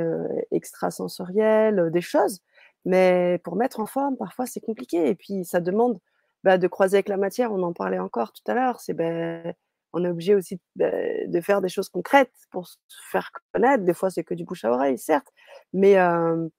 extrasensorielles, 0.52 1.90
des 1.92 2.02
choses. 2.02 2.42
Mais 2.86 3.40
pour 3.44 3.56
mettre 3.56 3.80
en 3.80 3.88
forme, 3.88 4.16
parfois, 4.18 4.46
c'est 4.46 4.62
compliqué 4.62 5.10
et 5.10 5.16
puis 5.16 5.44
ça 5.46 5.60
demande, 5.60 6.00
bah, 6.44 6.60
de 6.60 6.68
croiser 6.68 6.98
avec 6.98 7.10
la 7.10 7.18
matière. 7.18 7.52
On 7.52 7.64
en 7.64 7.74
parlait 7.74 8.00
encore 8.00 8.32
tout 8.34 8.44
à 8.52 8.54
l'heure, 8.56 8.80
c'est, 8.80 8.94
beh, 8.94 9.54
on 9.94 10.04
est 10.04 10.10
obligé 10.10 10.36
aussi, 10.36 10.60
de 10.76 11.42
faire 11.42 11.62
des 11.62 11.70
choses 11.70 11.90
concrètes 11.90 12.34
pour 12.52 12.68
se 12.68 12.78
faire 13.12 13.32
connaître. 13.54 13.84
Des 13.84 13.94
fois, 13.94 14.10
c'est 14.10 14.24
que 14.24 14.34
du 14.34 14.44
bouche 14.44 14.66
à 14.66 14.72
oreille, 14.72 14.98
certes, 14.98 15.28
mais 15.72 15.94
je 15.94 16.50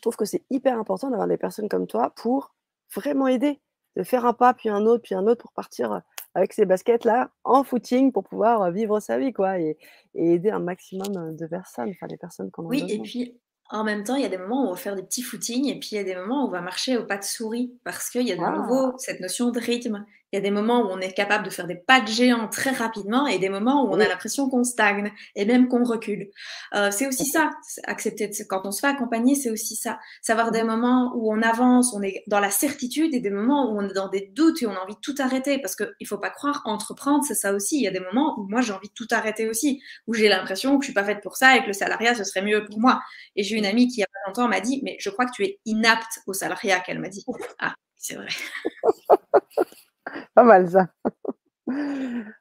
trouve 0.00 0.16
que 0.16 0.24
c'est 0.24 0.44
hyper 0.50 0.78
important 0.78 1.10
d'avoir 1.10 1.28
des 1.28 1.36
personnes 1.36 1.68
comme 1.68 1.86
toi 1.86 2.12
pour 2.16 2.54
vraiment 2.94 3.26
aider, 3.26 3.60
de 3.96 4.02
faire 4.02 4.24
un 4.24 4.32
pas, 4.32 4.54
puis 4.54 4.68
un 4.68 4.86
autre, 4.86 5.02
puis 5.02 5.14
un 5.14 5.26
autre 5.26 5.42
pour 5.42 5.52
partir, 5.52 6.02
avec 6.34 6.52
ces 6.52 6.66
baskets-là 6.66 7.30
en 7.44 7.64
footing 7.64 8.12
pour 8.12 8.24
pouvoir, 8.24 8.70
vivre 8.70 9.00
sa 9.00 9.18
vie 9.18 9.32
quoi 9.32 9.58
et 9.58 9.76
et 10.14 10.34
aider 10.34 10.50
un 10.50 10.60
maximum, 10.60 11.36
de 11.36 11.46
personnes, 11.46 11.90
enfin 11.90 12.06
les 12.06 12.16
personnes 12.16 12.50
qu'on 12.50 12.64
Oui 12.64 12.84
et 12.88 13.00
puis 13.00 13.40
en 13.70 13.84
même 13.84 14.02
temps, 14.02 14.14
il 14.14 14.22
y 14.22 14.26
a 14.26 14.30
des 14.30 14.38
moments 14.38 14.64
où 14.64 14.68
on 14.68 14.72
va 14.72 14.78
faire 14.78 14.96
des 14.96 15.02
petits 15.02 15.22
footings 15.22 15.66
et 15.66 15.78
puis 15.78 15.90
il 15.92 15.96
y 15.96 15.98
a 15.98 16.04
des 16.04 16.14
moments 16.14 16.44
où 16.44 16.48
on 16.48 16.50
va 16.50 16.62
marcher 16.62 16.96
au 16.96 17.04
pas 17.04 17.18
de 17.18 17.24
souris 17.24 17.78
parce 17.84 18.08
qu'il 18.08 18.26
y 18.26 18.32
a 18.32 18.36
de 18.36 18.56
nouveau 18.56 18.96
cette 18.96 19.20
notion 19.20 19.50
de 19.50 19.60
rythme. 19.60 20.06
Il 20.32 20.36
y 20.36 20.38
a 20.38 20.42
des 20.42 20.50
moments 20.50 20.82
où 20.82 20.88
on 20.90 21.00
est 21.00 21.12
capable 21.12 21.44
de 21.44 21.50
faire 21.50 21.66
des 21.66 21.74
pas 21.74 22.00
de 22.00 22.08
géant 22.08 22.48
très 22.48 22.70
rapidement 22.70 23.26
et 23.26 23.38
des 23.38 23.48
moments 23.48 23.84
où 23.84 23.92
on 23.92 24.00
a 24.00 24.08
l'impression 24.08 24.48
qu'on 24.48 24.64
stagne 24.64 25.12
et 25.34 25.44
même 25.44 25.68
qu'on 25.68 25.84
recule. 25.84 26.30
Euh, 26.74 26.90
c'est 26.90 27.06
aussi 27.06 27.26
ça, 27.26 27.50
accepter 27.84 28.30
quand 28.48 28.62
on 28.64 28.72
se 28.72 28.80
fait 28.80 28.86
accompagner, 28.86 29.34
c'est 29.34 29.50
aussi 29.50 29.76
ça. 29.76 29.98
Savoir 30.22 30.50
des 30.50 30.62
moments 30.62 31.12
où 31.14 31.32
on 31.32 31.42
avance, 31.42 31.94
on 31.94 32.02
est 32.02 32.22
dans 32.26 32.40
la 32.40 32.50
certitude 32.50 33.14
et 33.14 33.20
des 33.20 33.30
moments 33.30 33.70
où 33.70 33.78
on 33.78 33.88
est 33.88 33.94
dans 33.94 34.08
des 34.08 34.30
doutes 34.34 34.62
et 34.62 34.66
on 34.66 34.72
a 34.72 34.80
envie 34.80 34.94
de 34.94 35.00
tout 35.00 35.14
arrêter 35.18 35.58
parce 35.58 35.76
qu'il 35.76 36.06
faut 36.06 36.18
pas 36.18 36.30
croire, 36.30 36.62
entreprendre, 36.64 37.24
c'est 37.26 37.34
ça 37.34 37.52
aussi. 37.52 37.76
Il 37.76 37.82
y 37.82 37.88
a 37.88 37.92
des 37.92 38.00
moments 38.00 38.38
où 38.38 38.46
moi 38.48 38.60
j'ai 38.60 38.72
envie 38.72 38.88
de 38.88 38.94
tout 38.94 39.08
arrêter 39.10 39.48
aussi, 39.48 39.82
où 40.06 40.14
j'ai 40.14 40.28
l'impression 40.28 40.78
que 40.78 40.84
je 40.84 40.88
suis 40.88 40.94
pas 40.94 41.04
faite 41.04 41.22
pour 41.22 41.36
ça 41.36 41.56
et 41.56 41.62
que 41.62 41.66
le 41.66 41.72
salariat 41.72 42.14
ce 42.14 42.24
serait 42.24 42.42
mieux 42.42 42.64
pour 42.64 42.80
moi. 42.80 43.00
Et 43.36 43.42
j'ai 43.42 43.56
une 43.56 43.66
amie 43.66 43.88
qui 43.88 43.98
il 43.98 44.02
y 44.02 44.04
a 44.04 44.06
pas 44.06 44.28
longtemps 44.28 44.48
m'a 44.48 44.60
dit, 44.60 44.80
mais 44.84 44.96
je 45.00 45.10
crois 45.10 45.26
que 45.26 45.32
tu 45.32 45.44
es 45.44 45.58
inapte 45.64 46.20
au 46.28 46.32
salariat, 46.32 46.78
qu'elle 46.80 47.00
m'a 47.00 47.08
dit. 47.08 47.24
Ah, 47.58 47.74
c'est 47.96 48.14
vrai. 48.14 48.28
Pas 50.34 50.44
mal 50.44 50.70
ça. 50.70 50.88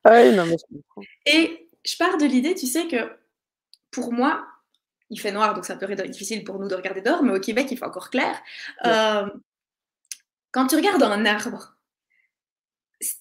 Ah 0.05 0.23
non, 0.31 0.45
mais 0.45 0.55
je 0.95 1.03
Et 1.25 1.69
je 1.83 1.97
pars 1.97 2.17
de 2.17 2.23
l'idée, 2.23 2.55
tu 2.55 2.65
sais, 2.65 2.87
que 2.87 3.11
pour 3.91 4.13
moi, 4.13 4.47
il 5.09 5.19
fait 5.19 5.33
noir, 5.33 5.53
donc 5.53 5.65
ça 5.65 5.75
peut 5.75 5.91
être 5.91 6.09
difficile 6.09 6.45
pour 6.45 6.59
nous 6.59 6.69
de 6.69 6.75
regarder 6.75 7.01
dehors, 7.01 7.23
mais 7.23 7.33
au 7.33 7.39
Québec, 7.41 7.67
il 7.69 7.77
fait 7.77 7.85
encore 7.85 8.09
clair. 8.09 8.41
Euh, 8.85 9.27
quand 10.51 10.67
tu 10.67 10.77
regardes 10.77 11.03
un 11.03 11.25
arbre, 11.25 11.77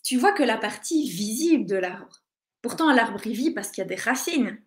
tu 0.04 0.16
vois 0.16 0.32
que 0.32 0.42
la 0.42 0.56
partie 0.56 1.10
visible 1.10 1.66
de 1.66 1.76
l'arbre. 1.76 2.22
Pourtant, 2.62 2.92
l'arbre 2.92 3.20
il 3.26 3.34
vit 3.34 3.50
parce 3.50 3.70
qu'il 3.70 3.82
y 3.82 3.84
a 3.84 3.88
des 3.88 3.96
racines. 3.96 4.60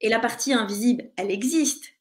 Et 0.00 0.08
la 0.08 0.18
partie 0.18 0.52
invisible, 0.52 1.10
elle 1.16 1.30
existe. 1.30 1.92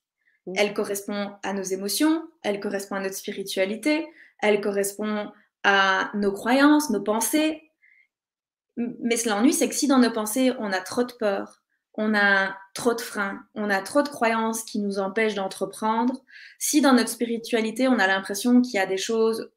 Elle 0.55 0.73
correspond 0.73 1.33
à 1.43 1.53
nos 1.53 1.63
émotions, 1.63 2.27
elle 2.43 2.59
correspond 2.59 2.95
à 2.95 2.99
notre 2.99 3.15
spiritualité, 3.15 4.07
elle 4.39 4.59
correspond 4.59 5.31
à 5.63 6.11
nos 6.13 6.31
croyances, 6.31 6.89
nos 6.89 7.01
pensées. 7.01 7.71
Mais 8.77 9.15
l'ennui, 9.25 9.53
c'est 9.53 9.69
que 9.69 9.75
si 9.75 9.87
dans 9.87 9.99
nos 9.99 10.11
pensées, 10.11 10.53
on 10.59 10.71
a 10.71 10.79
trop 10.79 11.03
de 11.03 11.13
peur, 11.13 11.61
on 11.95 12.15
a 12.15 12.55
trop 12.73 12.93
de 12.93 13.01
freins, 13.01 13.43
on 13.53 13.69
a 13.69 13.81
trop 13.81 14.01
de 14.01 14.09
croyances 14.09 14.63
qui 14.63 14.79
nous 14.79 14.97
empêchent 14.97 15.35
d'entreprendre, 15.35 16.23
si 16.57 16.81
dans 16.81 16.93
notre 16.93 17.09
spiritualité, 17.09 17.87
on 17.87 17.99
a 17.99 18.07
l'impression 18.07 18.61
qu'il 18.61 18.75
y 18.75 18.79
a 18.79 18.85
des 18.85 18.97
choses... 18.97 19.51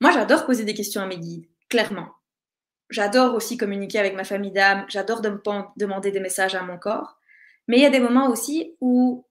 Moi, 0.00 0.10
j'adore 0.12 0.46
poser 0.46 0.64
des 0.64 0.74
questions 0.74 1.02
à 1.02 1.06
mes 1.06 1.18
guides, 1.18 1.46
clairement. 1.68 2.08
J'adore 2.88 3.34
aussi 3.34 3.56
communiquer 3.56 3.98
avec 3.98 4.14
ma 4.14 4.24
famille 4.24 4.52
d'âme, 4.52 4.86
j'adore 4.88 5.20
demander 5.20 6.10
des 6.10 6.20
messages 6.20 6.54
à 6.54 6.62
mon 6.62 6.78
corps. 6.78 7.18
Mais 7.68 7.78
il 7.78 7.82
y 7.82 7.86
a 7.86 7.90
des 7.90 8.00
moments 8.00 8.28
aussi 8.28 8.76
où 8.80 9.26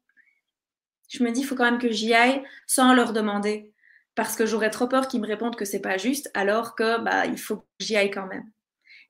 je 1.10 1.24
me 1.24 1.32
dis, 1.32 1.42
il 1.42 1.46
faut 1.46 1.56
quand 1.56 1.64
même 1.64 1.80
que 1.80 1.92
j'y 1.92 2.14
aille 2.14 2.44
sans 2.68 2.94
leur 2.94 3.14
demander 3.14 3.74
parce 4.16 4.36
que 4.36 4.46
j'aurais 4.46 4.70
trop 4.70 4.88
peur 4.88 5.08
qu'ils 5.08 5.22
me 5.22 5.28
répondent 5.28 5.56
que 5.56 5.66
c'est 5.66 5.82
pas 5.82 5.98
juste, 5.98 6.32
alors 6.34 6.76
que 6.76 7.02
bah 7.02 7.26
il 7.26 7.38
faut 7.38 7.58
que 7.58 7.66
j'y 7.80 7.96
aille 7.96 8.12
quand 8.12 8.28
même. 8.28 8.44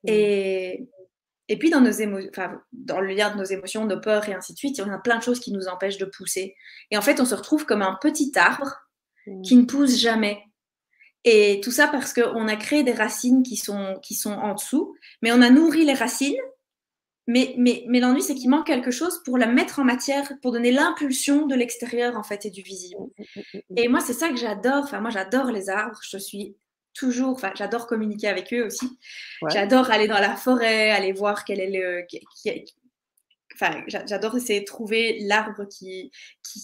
Mmh. 0.04 0.08
Et, 0.08 0.88
et 1.48 1.58
puis 1.58 1.70
dans 1.70 1.80
nos 1.80 1.90
émotions, 1.90 2.28
enfin, 2.30 2.60
dans 2.72 3.00
le 3.00 3.14
lien 3.14 3.30
de 3.30 3.38
nos 3.38 3.44
émotions, 3.44 3.84
nos 3.86 4.00
peurs 4.00 4.28
et 4.28 4.34
ainsi 4.34 4.52
de 4.52 4.58
suite, 4.58 4.78
il 4.78 4.86
y 4.86 4.90
a 4.90 4.98
plein 4.98 5.18
de 5.18 5.22
choses 5.22 5.40
qui 5.40 5.52
nous 5.52 5.68
empêchent 5.68 5.98
de 5.98 6.06
pousser. 6.06 6.56
Et 6.90 6.98
en 6.98 7.02
fait, 7.02 7.20
on 7.20 7.24
se 7.24 7.34
retrouve 7.34 7.66
comme 7.66 7.82
un 7.82 7.96
petit 8.00 8.32
arbre 8.36 8.76
mmh. 9.26 9.42
qui 9.42 9.56
ne 9.56 9.64
pousse 9.64 9.96
jamais. 9.96 10.42
Et 11.24 11.60
tout 11.62 11.72
ça 11.72 11.88
parce 11.88 12.12
qu'on 12.12 12.46
a 12.48 12.56
créé 12.56 12.84
des 12.84 12.92
racines 12.92 13.42
qui 13.42 13.56
sont, 13.56 13.98
qui 14.02 14.14
sont 14.14 14.32
en 14.32 14.54
dessous, 14.54 14.96
mais 15.22 15.32
on 15.32 15.42
a 15.42 15.50
nourri 15.50 15.84
les 15.84 15.94
racines 15.94 16.36
mais, 17.26 17.54
mais, 17.58 17.84
mais 17.88 17.98
l'ennui, 18.00 18.22
c'est 18.22 18.34
qu'il 18.34 18.50
manque 18.50 18.66
quelque 18.66 18.90
chose 18.90 19.22
pour 19.24 19.36
la 19.36 19.46
mettre 19.46 19.80
en 19.80 19.84
matière, 19.84 20.30
pour 20.42 20.52
donner 20.52 20.70
l'impulsion 20.70 21.46
de 21.46 21.54
l'extérieur, 21.54 22.16
en 22.16 22.22
fait, 22.22 22.46
et 22.46 22.50
du 22.50 22.62
visible. 22.62 23.00
Mmh, 23.00 23.22
mmh, 23.36 23.40
mmh, 23.54 23.78
et 23.78 23.88
moi, 23.88 24.00
c'est 24.00 24.12
ça 24.12 24.28
que 24.28 24.36
j'adore. 24.36 24.84
Enfin, 24.84 25.00
moi, 25.00 25.10
j'adore 25.10 25.50
les 25.50 25.68
arbres. 25.68 25.98
Je 26.08 26.18
suis 26.18 26.56
toujours, 26.94 27.34
enfin, 27.34 27.52
j'adore 27.56 27.86
communiquer 27.86 28.28
avec 28.28 28.52
eux 28.52 28.64
aussi. 28.64 28.98
J'adore 29.50 29.90
aller 29.90 30.06
dans 30.06 30.20
la 30.20 30.36
forêt, 30.36 30.90
aller 30.90 31.12
voir 31.12 31.44
quel 31.44 31.60
est 31.60 31.70
le. 31.70 32.06
enfin, 33.54 33.82
j'adore 33.86 34.36
essayer 34.36 34.60
de 34.60 34.64
trouver 34.64 35.18
l'arbre 35.22 35.66
qui, 35.68 36.10
qui, 36.42 36.62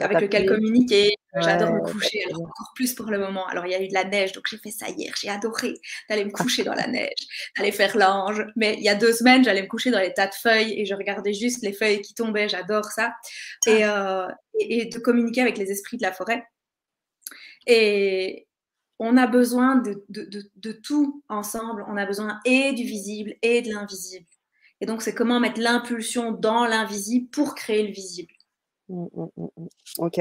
avec 0.00 0.20
lequel 0.20 0.46
communiquer. 0.46 1.14
J'adore 1.40 1.72
me 1.72 1.80
coucher, 1.80 2.24
alors 2.26 2.42
encore 2.42 2.72
plus 2.74 2.94
pour 2.94 3.06
le 3.06 3.18
moment. 3.18 3.46
Alors, 3.48 3.66
il 3.66 3.72
y 3.72 3.74
a 3.74 3.82
eu 3.82 3.88
de 3.88 3.94
la 3.94 4.04
neige, 4.04 4.32
donc 4.32 4.44
j'ai 4.48 4.58
fait 4.58 4.70
ça 4.70 4.88
hier. 4.88 5.12
J'ai 5.20 5.28
adoré 5.28 5.74
d'aller 6.08 6.24
me 6.24 6.30
coucher 6.30 6.62
dans 6.62 6.74
la 6.74 6.86
neige, 6.86 7.26
d'aller 7.56 7.72
faire 7.72 7.96
l'ange. 7.96 8.44
Mais 8.56 8.74
il 8.74 8.84
y 8.84 8.88
a 8.88 8.94
deux 8.94 9.12
semaines, 9.12 9.44
j'allais 9.44 9.62
me 9.62 9.66
coucher 9.66 9.90
dans 9.90 9.98
les 9.98 10.12
tas 10.12 10.28
de 10.28 10.34
feuilles 10.34 10.80
et 10.80 10.84
je 10.84 10.94
regardais 10.94 11.34
juste 11.34 11.62
les 11.62 11.72
feuilles 11.72 12.00
qui 12.02 12.14
tombaient. 12.14 12.48
J'adore 12.48 12.84
ça. 12.86 13.14
Et, 13.66 13.82
ah. 13.82 14.28
euh, 14.28 14.32
et, 14.60 14.86
de 14.86 14.98
communiquer 14.98 15.40
avec 15.40 15.58
les 15.58 15.70
esprits 15.70 15.96
de 15.96 16.02
la 16.02 16.12
forêt. 16.12 16.44
Et 17.66 18.46
on 18.98 19.16
a 19.16 19.26
besoin 19.26 19.76
de, 19.76 20.04
de, 20.08 20.24
de, 20.24 20.50
de 20.54 20.72
tout 20.72 21.22
ensemble. 21.28 21.84
On 21.88 21.96
a 21.96 22.06
besoin 22.06 22.40
et 22.44 22.72
du 22.72 22.84
visible 22.84 23.34
et 23.42 23.60
de 23.62 23.72
l'invisible. 23.72 24.26
Et 24.80 24.86
donc, 24.86 25.02
c'est 25.02 25.14
comment 25.14 25.40
mettre 25.40 25.60
l'impulsion 25.60 26.32
dans 26.32 26.66
l'invisible 26.66 27.28
pour 27.30 27.54
créer 27.54 27.86
le 27.86 27.92
visible. 27.92 28.33
Mmh, 28.88 29.06
mmh, 29.14 29.28
mmh, 29.36 29.66
OK, 29.98 30.20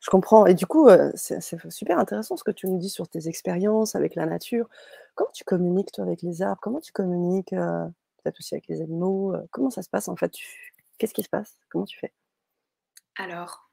je 0.00 0.10
comprends 0.10 0.44
et 0.44 0.54
du 0.54 0.66
coup, 0.66 0.88
c'est 1.14 1.40
super 1.70 1.98
intéressant 1.98 2.36
ce 2.36 2.44
que 2.44 2.50
tu 2.50 2.66
me 2.66 2.78
dis 2.78 2.90
sur 2.90 3.08
tes 3.08 3.28
expériences 3.28 3.94
avec 3.94 4.14
la 4.14 4.26
nature. 4.26 4.68
Comment 5.14 5.30
tu 5.32 5.44
communiques 5.44 5.92
toi 5.92 6.04
avec 6.04 6.22
les 6.22 6.42
arbres? 6.42 6.60
Comment 6.60 6.80
tu 6.80 6.92
communiques, 6.92 7.50
peut-être 7.50 8.38
aussi 8.38 8.54
avec 8.54 8.68
les 8.68 8.82
animaux? 8.82 9.34
comment 9.50 9.70
ça 9.70 9.82
se 9.82 9.88
passe 9.88 10.08
en 10.08 10.16
fait? 10.16 10.32
qu'est-ce 10.98 11.14
qui 11.14 11.22
se 11.22 11.28
passe? 11.28 11.56
Comment 11.70 11.86
tu 11.86 11.98
fais? 11.98 12.12
Alors, 13.16 13.70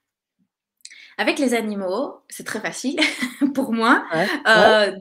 avec 1.17 1.39
les 1.39 1.53
animaux, 1.53 2.23
c'est 2.29 2.45
très 2.45 2.59
facile 2.61 2.99
pour 3.53 3.73
moi, 3.73 4.05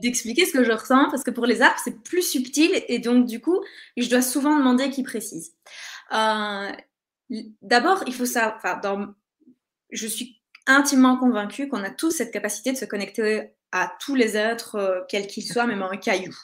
d'expliquer 0.01 0.45
ce 0.45 0.53
que 0.53 0.65
je 0.65 0.73
ressens 0.73 1.09
parce 1.11 1.23
que 1.23 1.31
pour 1.31 1.47
les 1.47 1.63
arbres, 1.63 1.81
c'est 1.83 2.03
plus 2.03 2.23
subtil 2.23 2.71
et 2.89 2.99
donc 2.99 3.27
du 3.27 3.41
coup, 3.41 3.61
je 3.97 4.09
dois 4.09 4.23
souvent 4.23 4.57
demander 4.57 4.91
qu'ils 4.91 5.05
précisent. 5.05 5.55
d'abord, 7.63 8.03
il 8.07 8.15
faut 8.15 8.27
savoir 8.27 8.59
je 9.93 10.07
suis 10.07 10.41
intimement 10.67 11.17
convaincue 11.17 11.69
qu'on 11.69 11.83
a 11.83 11.91
tous 11.91 12.11
cette 12.11 12.33
capacité 12.33 12.73
de 12.73 12.77
se 12.77 12.85
connecter 12.85 13.55
à 13.73 13.93
tous 14.01 14.15
les 14.15 14.37
êtres, 14.37 14.77
euh, 14.77 15.01
quels 15.09 15.27
qu'ils 15.27 15.45
soient, 15.45 15.67
même 15.67 15.83
un 15.83 15.97
caillou. 15.97 16.35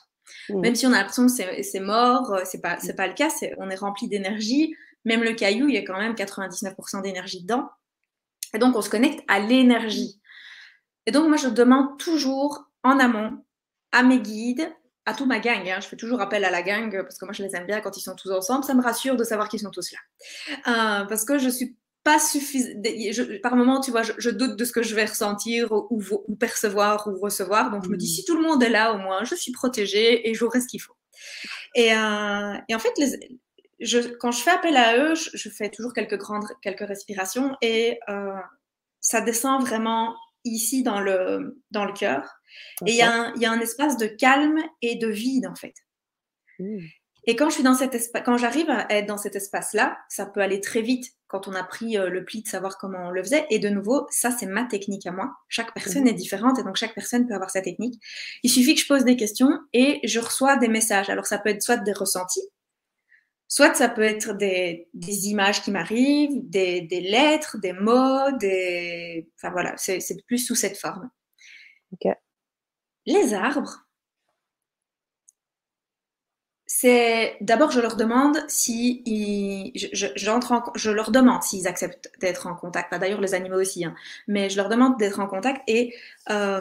Mmh. 0.48 0.60
Même 0.60 0.74
si 0.74 0.86
on 0.86 0.92
a 0.92 0.98
l'impression 0.98 1.26
que 1.26 1.62
c'est 1.62 1.80
mort, 1.80 2.32
euh, 2.32 2.42
c'est 2.44 2.60
pas, 2.60 2.78
pas 2.96 3.06
le 3.06 3.14
cas, 3.14 3.28
on 3.58 3.70
est 3.70 3.76
rempli 3.76 4.08
d'énergie. 4.08 4.74
Même 5.04 5.22
le 5.22 5.34
caillou, 5.34 5.68
il 5.68 5.74
y 5.74 5.78
a 5.78 5.82
quand 5.82 5.98
même 5.98 6.14
99% 6.14 7.02
d'énergie 7.02 7.42
dedans. 7.42 7.68
Et 8.54 8.58
donc, 8.58 8.76
on 8.76 8.82
se 8.82 8.90
connecte 8.90 9.22
à 9.28 9.38
l'énergie. 9.38 10.20
Et 11.06 11.12
donc, 11.12 11.28
moi, 11.28 11.36
je 11.36 11.48
demande 11.48 11.98
toujours 11.98 12.68
en 12.82 12.98
amont 12.98 13.44
à 13.92 14.02
mes 14.02 14.20
guides, 14.20 14.72
à 15.04 15.14
toute 15.14 15.28
ma 15.28 15.38
gang. 15.38 15.68
Hein. 15.68 15.78
je 15.80 15.86
fais 15.86 15.96
toujours 15.96 16.20
appel 16.20 16.44
à 16.44 16.50
la 16.50 16.62
gang 16.62 16.90
parce 17.02 17.18
que 17.18 17.24
moi, 17.24 17.32
je 17.32 17.42
les 17.42 17.54
aime 17.54 17.66
bien 17.66 17.80
quand 17.80 17.96
ils 17.96 18.00
sont 18.00 18.16
tous 18.16 18.32
ensemble. 18.32 18.64
Ça 18.64 18.74
me 18.74 18.82
rassure 18.82 19.16
de 19.16 19.24
savoir 19.24 19.48
qu'ils 19.48 19.60
sont 19.60 19.70
tous 19.70 19.92
là. 19.92 19.98
Euh, 20.66 21.04
parce 21.04 21.24
que 21.24 21.38
je 21.38 21.48
suis 21.48 21.76
pas 22.06 22.20
suffisant. 22.20 22.70
Par 23.42 23.56
moment, 23.56 23.80
tu 23.80 23.90
vois, 23.90 24.02
je, 24.04 24.30
doute 24.30 24.56
de 24.56 24.64
ce 24.64 24.70
que 24.70 24.84
je 24.84 24.94
vais 24.94 25.06
ressentir 25.06 25.72
ou, 25.72 26.36
percevoir 26.36 27.08
ou 27.08 27.18
recevoir. 27.18 27.72
Donc, 27.72 27.84
je 27.84 27.88
me 27.90 27.96
dis, 27.96 28.06
mm. 28.06 28.14
si 28.14 28.24
tout 28.24 28.36
le 28.36 28.42
monde 28.42 28.62
est 28.62 28.70
là, 28.70 28.94
au 28.94 28.98
moins, 28.98 29.24
je 29.24 29.34
suis 29.34 29.50
protégée 29.50 30.30
et 30.30 30.32
j'aurai 30.32 30.60
ce 30.60 30.68
qu'il 30.68 30.80
faut. 30.80 30.94
Et, 31.74 31.92
euh, 31.92 32.54
et, 32.68 32.76
en 32.76 32.78
fait, 32.78 32.92
les, 32.96 33.10
je, 33.80 33.98
quand 33.98 34.30
je 34.30 34.40
fais 34.40 34.52
appel 34.52 34.76
à 34.76 34.96
eux, 34.98 35.14
je, 35.16 35.48
fais 35.48 35.68
toujours 35.68 35.92
quelques 35.92 36.16
grandes, 36.16 36.46
quelques 36.62 36.86
respirations 36.86 37.56
et 37.60 37.98
euh, 38.08 38.38
ça 39.00 39.20
descend 39.20 39.60
vraiment 39.60 40.14
ici 40.44 40.84
dans 40.84 41.00
le, 41.00 41.60
dans 41.72 41.84
le 41.84 41.92
cœur. 41.92 42.36
Et 42.86 42.92
il 42.92 42.96
y, 42.96 43.02
a 43.02 43.12
un, 43.12 43.34
y, 43.34 43.46
a 43.46 43.50
un 43.50 43.58
espace 43.58 43.96
de 43.96 44.06
calme 44.06 44.60
et 44.80 44.94
de 44.94 45.08
vide, 45.08 45.48
en 45.48 45.56
fait. 45.56 45.74
Mm. 46.60 46.78
Et 47.26 47.34
quand 47.34 47.48
je 47.48 47.54
suis 47.54 47.64
dans 47.64 47.74
cet 47.74 47.94
espace, 47.94 48.22
quand 48.24 48.38
j'arrive 48.38 48.70
à 48.70 48.86
être 48.90 49.06
dans 49.06 49.18
cet 49.18 49.34
espace-là, 49.34 49.98
ça 50.08 50.26
peut 50.26 50.40
aller 50.40 50.60
très 50.60 50.82
vite 50.82 51.16
quand 51.28 51.48
on 51.48 51.54
a 51.54 51.62
pris 51.64 51.98
euh, 51.98 52.08
le 52.08 52.24
pli 52.24 52.42
de 52.42 52.48
savoir 52.48 52.78
comment 52.78 53.08
on 53.08 53.10
le 53.10 53.22
faisait. 53.22 53.46
Et 53.50 53.58
de 53.58 53.68
nouveau, 53.68 54.06
ça, 54.10 54.30
c'est 54.30 54.46
ma 54.46 54.64
technique 54.64 55.06
à 55.06 55.12
moi. 55.12 55.34
Chaque 55.48 55.74
personne 55.74 56.02
Mhm. 56.02 56.08
est 56.08 56.12
différente 56.14 56.58
et 56.58 56.62
donc 56.62 56.76
chaque 56.76 56.94
personne 56.94 57.26
peut 57.26 57.34
avoir 57.34 57.50
sa 57.50 57.62
technique. 57.62 58.00
Il 58.42 58.50
suffit 58.50 58.74
que 58.74 58.80
je 58.80 58.86
pose 58.86 59.04
des 59.04 59.16
questions 59.16 59.50
et 59.72 60.00
je 60.04 60.20
reçois 60.20 60.56
des 60.56 60.68
messages. 60.68 61.10
Alors, 61.10 61.26
ça 61.26 61.38
peut 61.38 61.50
être 61.50 61.62
soit 61.62 61.78
des 61.78 61.92
ressentis, 61.92 62.42
soit 63.48 63.74
ça 63.74 63.88
peut 63.88 64.02
être 64.02 64.34
des, 64.34 64.88
des 64.94 65.28
images 65.28 65.62
qui 65.62 65.70
m'arrivent, 65.70 66.48
des, 66.48 66.80
des 66.82 67.00
lettres, 67.00 67.58
des 67.58 67.72
mots, 67.72 68.30
des. 68.38 69.28
Enfin 69.36 69.50
voilà, 69.50 69.74
c'est 69.76 70.00
c'est 70.00 70.16
plus 70.26 70.38
sous 70.38 70.54
cette 70.54 70.78
forme. 70.78 71.10
Ok. 71.92 72.12
Les 73.06 73.34
arbres, 73.34 73.85
c'est 76.86 77.36
d'abord 77.40 77.70
je 77.70 77.80
leur 77.80 77.96
demande 77.96 78.38
si 78.48 79.02
ils, 79.06 79.72
je, 79.74 79.86
je, 79.92 80.06
j'entre 80.16 80.52
en- 80.52 80.72
je 80.74 80.90
leur 80.90 81.10
demande 81.10 81.42
s'ils 81.42 81.66
acceptent 81.66 82.10
d'être 82.20 82.46
en 82.46 82.54
contact. 82.54 82.92
D'ailleurs 82.98 83.20
les 83.20 83.34
animaux 83.34 83.60
aussi, 83.60 83.84
hein. 83.84 83.94
mais 84.28 84.50
je 84.50 84.56
leur 84.56 84.68
demande 84.68 84.96
d'être 84.98 85.20
en 85.20 85.26
contact 85.26 85.62
et 85.66 85.94
euh, 86.30 86.60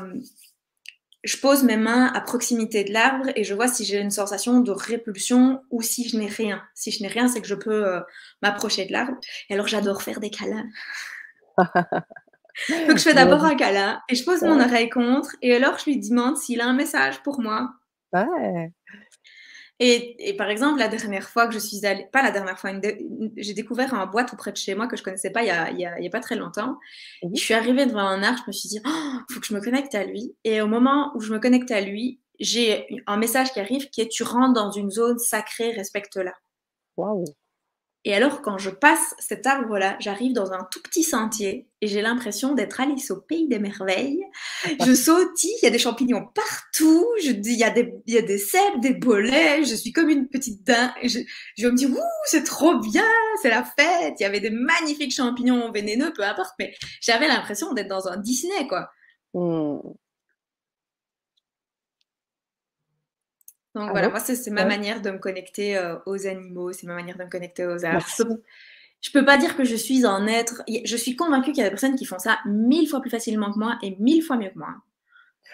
je 1.23 1.37
pose 1.37 1.63
mes 1.63 1.77
mains 1.77 2.11
à 2.13 2.21
proximité 2.21 2.83
de 2.83 2.93
l'arbre 2.93 3.29
et 3.35 3.43
je 3.43 3.53
vois 3.53 3.67
si 3.67 3.83
j'ai 3.83 3.99
une 3.99 4.11
sensation 4.11 4.59
de 4.59 4.71
répulsion 4.71 5.63
ou 5.71 5.81
si 5.81 6.07
je 6.07 6.17
n'ai 6.17 6.27
rien. 6.27 6.61
Si 6.75 6.91
je 6.91 7.01
n'ai 7.01 7.07
rien, 7.09 7.27
c'est 7.27 7.41
que 7.41 7.47
je 7.47 7.55
peux 7.55 7.85
euh, 7.87 7.99
m'approcher 8.43 8.85
de 8.85 8.91
l'arbre. 8.93 9.17
Et 9.49 9.53
alors 9.55 9.67
j'adore 9.67 10.03
faire 10.03 10.19
des 10.19 10.29
câlins. 10.29 10.67
Donc 12.87 12.97
je 12.97 13.03
fais 13.03 13.13
d'abord 13.13 13.43
un 13.43 13.55
câlin 13.55 14.01
et 14.09 14.15
je 14.15 14.23
pose 14.23 14.41
mon 14.43 14.59
oreille 14.59 14.89
contre 14.89 15.35
et 15.41 15.55
alors 15.55 15.77
je 15.77 15.85
lui 15.85 15.99
demande 15.99 16.37
s'il 16.37 16.61
a 16.61 16.65
un 16.67 16.73
message 16.73 17.21
pour 17.23 17.41
moi. 17.41 17.71
Ouais. 18.13 18.71
Et, 19.79 20.29
et 20.29 20.37
par 20.37 20.49
exemple, 20.49 20.79
la 20.79 20.87
dernière 20.87 21.27
fois 21.29 21.47
que 21.47 21.53
je 21.53 21.59
suis 21.59 21.85
allée, 21.85 22.07
pas 22.13 22.23
la 22.23 22.31
dernière 22.31 22.57
fois, 22.57 22.71
de- 22.71 22.97
j'ai 23.35 23.53
découvert 23.53 23.93
un 23.93 24.05
bois 24.05 24.23
tout 24.23 24.37
près 24.37 24.51
de 24.53 24.57
chez 24.57 24.73
moi 24.73 24.87
que 24.87 24.95
je 24.95 25.03
connaissais 25.03 25.31
pas 25.31 25.43
il 25.43 25.47
y 25.47 25.51
a, 25.51 25.69
il 25.71 25.79
y 25.79 25.85
a- 25.85 25.99
il 25.99 26.03
y 26.03 26.07
a 26.07 26.09
pas 26.09 26.21
très 26.21 26.35
longtemps. 26.37 26.77
Je 27.33 27.39
suis 27.41 27.53
arrivée 27.53 27.85
devant 27.85 27.99
un 28.07 28.23
arbre, 28.23 28.39
je 28.45 28.47
me 28.47 28.51
suis 28.53 28.69
dit, 28.69 28.79
oh, 28.85 29.19
faut 29.31 29.39
que 29.41 29.45
je 29.45 29.53
me 29.53 29.59
connecte 29.61 29.93
à 29.93 30.05
lui. 30.05 30.33
Et 30.45 30.61
au 30.61 30.67
moment 30.67 31.11
où 31.15 31.19
je 31.19 31.33
me 31.33 31.39
connecte 31.39 31.71
à 31.71 31.81
lui, 31.81 32.21
j'ai 32.39 32.87
un 33.07 33.17
message 33.17 33.51
qui 33.51 33.59
arrive 33.59 33.89
qui 33.89 33.99
est 34.01 34.07
tu 34.09 34.23
rentres 34.23 34.53
dans 34.53 34.71
une 34.71 34.91
zone 34.91 35.19
sacrée, 35.19 35.71
respecte-la. 35.71 36.33
Waouh. 36.97 37.25
Et 38.07 38.13
alors, 38.13 38.43
quand 38.43 38.59
je 38.59 38.69
passe 38.69 39.15
cet 39.17 39.47
arbre-là, 39.47 39.97
j'arrive 39.99 40.31
dans 40.31 40.53
un 40.53 40.63
tout 40.71 40.79
petit 40.79 41.01
sentier 41.01 41.67
et 41.81 41.87
j'ai 41.87 42.03
l'impression 42.03 42.53
d'être 42.53 42.79
Alice 42.79 43.09
au 43.09 43.19
pays 43.19 43.47
des 43.47 43.57
merveilles. 43.57 44.23
Je 44.85 44.93
sautille, 44.95 45.55
il 45.61 45.65
y 45.65 45.67
a 45.67 45.71
des 45.71 45.79
champignons 45.79 46.27
partout, 46.35 47.07
je 47.23 47.31
dis, 47.31 47.53
il 47.53 47.59
y 47.59 47.63
a 47.63 47.71
des, 47.71 47.95
il 48.05 48.13
y 48.13 48.17
a 48.19 48.21
des 48.21 48.37
cèpes, 48.37 48.79
des 48.79 48.93
bolets, 48.93 49.63
je 49.63 49.73
suis 49.73 49.91
comme 49.91 50.09
une 50.09 50.27
petite 50.27 50.63
dingue. 50.63 50.91
Je 51.03 51.67
me 51.67 51.75
dis, 51.75 51.87
ouh, 51.87 51.97
c'est 52.25 52.43
trop 52.43 52.77
bien, 52.79 53.09
c'est 53.41 53.49
la 53.49 53.63
fête. 53.63 54.13
Il 54.19 54.23
y 54.23 54.25
avait 54.27 54.39
des 54.39 54.51
magnifiques 54.51 55.13
champignons 55.13 55.71
vénéneux, 55.71 56.13
peu 56.15 56.23
importe, 56.23 56.53
mais 56.59 56.75
j'avais 57.01 57.27
l'impression 57.27 57.73
d'être 57.73 57.89
dans 57.89 58.07
un 58.07 58.17
Disney, 58.17 58.67
quoi. 58.67 58.87
Hmm. 59.33 59.79
Donc 63.75 63.89
Ah 63.89 63.91
voilà, 63.91 64.07
bon? 64.07 64.11
moi, 64.11 64.19
c'est 64.21 64.49
ma 64.51 64.63
Ouais. 64.63 64.67
manière 64.69 65.01
de 65.01 65.11
me 65.11 65.19
connecter 65.19 65.77
euh, 65.77 65.97
aux 66.05 66.25
animaux, 66.27 66.71
c'est 66.73 66.87
ma 66.87 66.95
manière 66.95 67.17
de 67.17 67.23
me 67.25 67.29
connecter 67.29 67.65
aux 67.65 67.85
arbres. 67.85 67.97
Merci. 67.99 68.23
Je 68.23 68.23
peux, 68.23 68.41
je 69.01 69.11
peux 69.11 69.25
pas 69.25 69.37
dire 69.37 69.55
que 69.57 69.63
je 69.65 69.75
suis 69.75 70.05
un 70.05 70.27
être. 70.27 70.63
Je 70.85 70.95
suis 70.97 71.15
convaincue 71.15 71.51
qu'il 71.51 71.59
y 71.63 71.65
a 71.65 71.69
des 71.69 71.71
personnes 71.71 71.95
qui 71.95 72.05
font 72.05 72.19
ça 72.19 72.39
mille 72.45 72.87
fois 72.89 73.01
plus 73.01 73.11
facilement 73.11 73.51
que 73.53 73.59
moi 73.59 73.77
et 73.83 73.95
mille 73.99 74.23
fois 74.23 74.37
mieux 74.37 74.49
que 74.49 74.57
moi. 74.59 74.75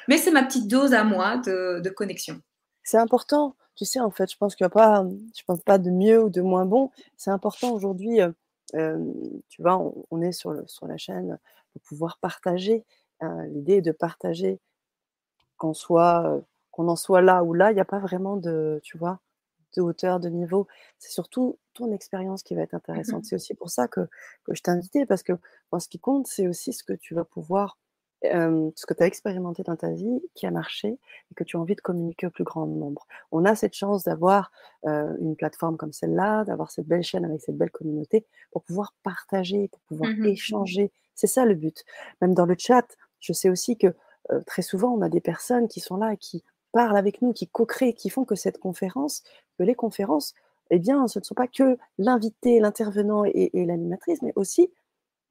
Mais 0.07 0.17
c'est 0.17 0.32
ma 0.32 0.43
petite 0.43 0.67
dose 0.67 0.93
à 0.93 1.03
moi 1.03 1.38
de, 1.38 1.80
de 1.82 1.89
connexion. 1.89 2.41
C'est 2.84 2.97
important. 2.97 3.55
Tu 3.76 3.86
sais, 3.86 3.99
en 3.99 4.11
fait, 4.11 4.32
je 4.32 4.38
pense 4.38 4.55
qu'il 4.55 4.65
n'y 4.65 4.67
a 4.67 4.69
pas, 4.72 5.05
je 5.36 5.43
pense 5.45 5.61
pas 5.61 5.78
de 5.78 5.89
mieux 5.89 6.24
ou 6.24 6.30
de 6.30 6.41
moins 6.41 6.65
bon. 6.65 6.91
C'est 7.17 7.32
important 7.32 7.72
aujourd'hui. 7.72 8.22
euh, 8.22 8.32
euh, 8.76 8.97
tu 9.49 9.61
vois, 9.61 9.78
on, 9.78 10.05
on 10.11 10.22
est 10.22 10.32
sur, 10.32 10.51
le, 10.51 10.63
sur 10.67 10.88
la 10.88 10.97
chaîne 10.97 11.39
pour 11.74 11.82
pouvoir 11.84 12.17
partager. 12.19 12.86
Euh, 13.24 13.45
L'idée 13.47 13.76
est 13.78 13.82
de 13.82 13.91
partager 13.91 14.59
qu'on 15.57 15.74
soit, 15.74 16.24
euh, 16.28 16.41
qu'on 16.72 16.88
en 16.88 16.95
soit 16.95 17.22
là 17.22 17.43
ou 17.43 17.53
là. 17.53 17.72
Il 17.72 17.76
n'y 17.76 17.82
a 17.82 17.86
pas 17.86 17.99
vraiment 17.99 18.38
de, 18.38 18.80
tu 18.84 18.97
vois, 18.97 19.19
de 19.76 19.82
hauteur, 19.82 20.19
de 20.19 20.30
niveau. 20.30 20.67
C'est 20.99 21.11
surtout 21.11 21.59
ton 21.74 21.91
expérience 21.93 22.43
qui 22.43 22.55
va 22.55 22.61
être 22.63 22.74
intéressante. 22.74 23.19
Mhm. 23.24 23.24
C'est 23.26 23.36
aussi 23.36 23.53
pour 23.55 23.69
ça 23.69 23.88
que, 23.88 24.01
que 24.45 24.53
je 24.55 24.61
t'ai 24.61 24.72
invité 24.72 25.05
parce 25.05 25.24
que 25.24 25.34
moi, 25.72 25.80
ce 25.80 25.88
qui 25.89 25.99
compte, 25.99 26.28
c'est 26.28 26.47
aussi 26.47 26.74
ce 26.74 26.84
que 26.84 26.93
tu 26.93 27.13
vas 27.15 27.24
pouvoir, 27.26 27.78
euh, 28.26 28.69
ce 28.76 28.86
que 28.86 28.93
tu 28.93 29.01
as 29.03 29.07
expérimenté 29.07 29.63
dans 29.63 29.76
ta 29.78 29.91
vie, 29.91 30.22
qui 30.36 30.45
a 30.45 30.51
marché 30.51 30.89
et 31.32 31.36
que 31.36 31.43
tu 31.43 31.57
as 31.57 31.59
envie 31.59 31.76
de 31.76 31.82
communiquer 31.82 32.28
au 32.28 32.32
plus 32.32 32.43
grand 32.43 32.67
nombre. 32.67 33.07
On 33.32 33.45
a 33.45 33.55
cette 33.55 33.74
chance 33.74 34.03
d'avoir 34.03 34.51
euh, 34.86 35.15
une 35.22 35.36
plateforme 35.36 35.78
comme 35.78 35.93
celle-là, 35.93 36.43
d'avoir 36.45 36.69
cette 36.72 36.88
belle 36.88 37.03
chaîne 37.03 37.26
avec 37.26 37.41
cette 37.41 37.57
belle 37.57 37.72
communauté 37.72 38.28
pour 38.51 38.63
pouvoir 38.63 38.93
partager, 39.03 39.69
pour 39.69 39.82
pouvoir 39.84 40.11
Mhm. 40.11 40.26
échanger. 40.26 40.91
C'est 41.15 41.28
ça 41.28 41.45
le 41.45 41.55
but. 41.55 41.84
Même 42.22 42.34
dans 42.36 42.45
le 42.45 42.55
chat, 42.57 42.86
je 43.19 43.34
sais 43.34 43.49
aussi 43.49 43.78
que 43.78 43.88
euh, 44.32 44.41
très 44.45 44.61
souvent, 44.61 44.89
on 44.93 45.01
a 45.01 45.09
des 45.09 45.22
personnes 45.22 45.67
qui 45.67 45.80
sont 45.80 45.95
là, 45.97 46.15
qui 46.15 46.43
parlent 46.72 46.97
avec 46.97 47.22
nous, 47.22 47.34
qui 47.34 47.47
co-créent, 47.47 47.93
qui 47.93 48.09
font 48.09 48.26
que 48.26 48.36
cette 48.36 48.59
conférence, 48.59 49.24
que 49.57 49.63
les 49.63 49.76
conférences, 49.76 50.34
eh 50.69 50.80
bien, 50.80 51.07
ce 51.07 51.19
ne 51.19 51.24
sont 51.24 51.36
pas 51.36 51.47
que 51.47 51.78
l'invité, 51.97 52.59
l'intervenant 52.59 53.26
et, 53.26 53.51
et 53.53 53.65
l'animatrice, 53.65 54.22
mais 54.22 54.34
aussi 54.36 54.72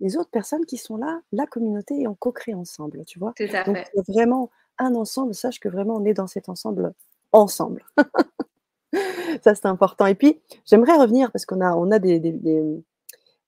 les 0.01 0.17
autres 0.17 0.31
personnes 0.31 0.65
qui 0.65 0.77
sont 0.79 0.97
là, 0.97 1.21
la 1.33 1.47
communauté, 1.47 2.01
et 2.01 2.09
on 2.09 2.15
co-crée 2.15 2.55
ensemble, 2.55 3.05
tu 3.05 3.19
vois. 3.19 3.33
Tout 3.37 3.45
à 3.53 3.65
Donc, 3.65 3.77
fait. 3.77 3.91
vraiment 4.09 4.51
un 4.79 4.95
ensemble. 4.95 5.35
Sache 5.35 5.61
que 5.61 5.69
vraiment, 5.69 5.97
on 5.97 6.05
est 6.05 6.15
dans 6.15 6.27
cet 6.27 6.49
ensemble 6.49 6.95
ensemble. 7.33 7.85
Ça, 9.45 9.55
c'est 9.55 9.67
important. 9.67 10.07
Et 10.07 10.15
puis, 10.15 10.41
j'aimerais 10.65 10.97
revenir 10.97 11.31
parce 11.33 11.47
qu'on 11.47 11.61
a, 11.61 11.75
on 11.75 11.91
a 11.91 11.99
des, 11.99 12.19
des, 12.19 12.33
des, 12.33 12.63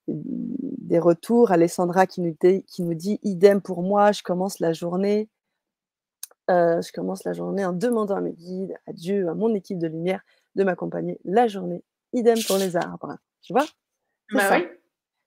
des 0.07 0.99
retours. 0.99 1.51
Alessandra 1.51 2.07
qui 2.07 2.21
nous, 2.21 2.37
dit, 2.41 2.65
qui 2.65 2.83
nous 2.83 2.95
dit 2.95 3.19
idem 3.23 3.61
pour 3.61 3.83
moi, 3.83 4.13
je 4.13 4.23
commence 4.23 4.61
la 4.61 4.73
journée. 4.73 5.29
Euh, 6.51 6.81
je 6.83 6.93
commence 6.93 7.25
la 7.25 7.33
journée 7.33 7.65
en 7.65 7.73
demandant 7.73 8.17
à 8.17 8.21
mes 8.21 8.33
guides, 8.33 8.75
à 8.87 8.93
Dieu, 8.93 9.29
à 9.29 9.35
mon 9.35 9.55
équipe 9.55 9.79
de 9.79 9.87
lumière, 9.87 10.23
de 10.55 10.65
m'accompagner 10.65 11.21
la 11.25 11.47
journée. 11.47 11.85
Idem 12.13 12.39
pour 12.47 12.59
les 12.59 12.77
arbres. 12.77 13.17
Tu 13.43 13.53
vois? 13.53 13.65
C'est 14.29 14.37
Bah 14.37 14.49
oui. 14.53 14.67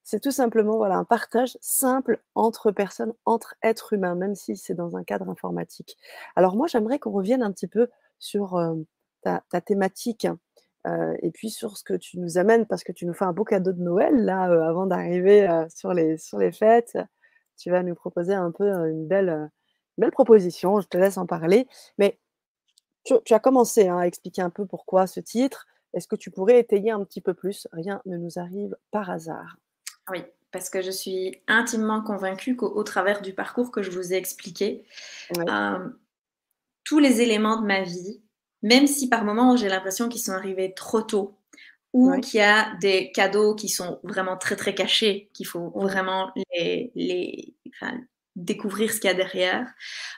C'est 0.04 0.20
tout 0.20 0.32
simplement 0.32 0.78
voilà, 0.78 0.98
un 0.98 1.04
partage 1.04 1.58
simple 1.62 2.22
entre 2.36 2.72
personnes, 2.72 3.14
entre 3.26 3.56
êtres 3.64 3.94
humains, 3.94 4.14
même 4.14 4.36
si 4.36 4.56
c'est 4.56 4.76
dans 4.76 4.96
un 4.96 5.04
cadre 5.04 5.30
informatique. 5.30 5.98
Alors 6.36 6.56
moi, 6.56 6.68
j'aimerais 6.68 7.00
qu'on 7.00 7.12
revienne 7.12 7.42
un 7.42 7.52
petit 7.52 7.68
peu 7.68 7.90
sur 8.20 8.56
euh, 8.56 8.76
ta, 9.24 9.44
ta 9.50 9.62
thématique 9.62 10.28
euh, 10.86 11.16
et 11.24 11.32
puis 11.32 11.50
sur 11.50 11.78
ce 11.78 11.84
que 11.84 11.96
tu 11.96 12.20
nous 12.20 12.38
amènes, 12.38 12.68
parce 12.68 12.84
que 12.84 12.92
tu 12.92 13.08
nous 13.08 13.14
fais 13.14 13.26
un 13.26 13.34
beau 13.34 13.44
cadeau 13.44 13.72
de 13.72 13.82
Noël, 13.82 14.24
là, 14.24 14.44
avant 14.68 14.86
d'arriver 14.86 15.48
sur, 15.74 15.94
les, 15.94 16.18
sur 16.20 16.38
les 16.38 16.52
fêtes. 16.52 17.00
Tu 17.58 17.72
vas 17.72 17.82
nous 17.82 17.96
proposer 17.96 18.36
un 18.36 18.52
peu 18.52 18.70
une 18.88 19.08
belle, 19.08 19.50
belle 19.98 20.12
proposition, 20.12 20.80
je 20.82 20.88
te 20.88 20.98
laisse 20.98 21.18
en 21.18 21.26
parler. 21.26 21.68
Mais 21.98 22.20
tu, 23.04 23.14
tu 23.24 23.34
as 23.34 23.40
commencé 23.40 23.88
hein, 23.88 24.00
à 24.00 24.08
expliquer 24.08 24.42
un 24.42 24.50
peu 24.50 24.66
pourquoi 24.66 25.08
ce 25.08 25.20
titre. 25.20 25.68
Est-ce 25.94 26.08
que 26.08 26.16
tu 26.16 26.32
pourrais 26.32 26.60
étayer 26.60 26.92
un 26.92 27.04
petit 27.04 27.22
peu 27.22 27.34
plus? 27.34 27.68
Rien 27.72 28.02
ne 28.06 28.18
nous 28.18 28.38
arrive 28.38 28.76
par 28.92 29.10
hasard. 29.10 29.58
Oui, 30.10 30.24
parce 30.52 30.70
que 30.70 30.82
je 30.82 30.92
suis 30.92 31.42
intimement 31.48 32.02
convaincue 32.02 32.56
qu'au 32.56 32.68
au 32.68 32.84
travers 32.84 33.22
du 33.22 33.34
parcours 33.34 33.72
que 33.72 33.82
je 33.82 33.92
vous 33.92 34.14
ai 34.14 34.18
expliqué, 34.18 34.86
euh, 35.38 35.90
tous 36.84 37.00
les 37.00 37.22
éléments 37.22 37.62
de 37.62 37.66
ma 37.66 37.82
vie, 37.82 38.22
même 38.62 38.88
si 38.88 39.10
par 39.10 39.24
moments 39.24 39.56
j'ai 39.56 39.70
l'impression 39.70 40.10
qu'ils 40.10 40.22
sont 40.22 40.34
arrivés 40.34 40.74
trop 40.74 41.02
tôt, 41.02 41.38
ou 41.94 42.20
qu'il 42.20 42.42
y 42.42 42.44
a 42.44 42.76
des 42.82 43.14
cadeaux 43.14 43.56
qui 43.56 43.70
sont 43.70 44.02
vraiment 44.04 44.36
très 44.36 44.58
très 44.58 44.76
cachés, 44.76 45.30
qu'il 45.34 45.48
faut 45.48 45.70
vraiment 45.70 46.30
les, 46.54 46.92
les 46.94 47.56
enfin, 47.70 47.98
découvrir 48.36 48.92
ce 48.92 49.00
qu'il 49.00 49.10
y 49.10 49.14
a 49.14 49.16
derrière, 49.16 49.68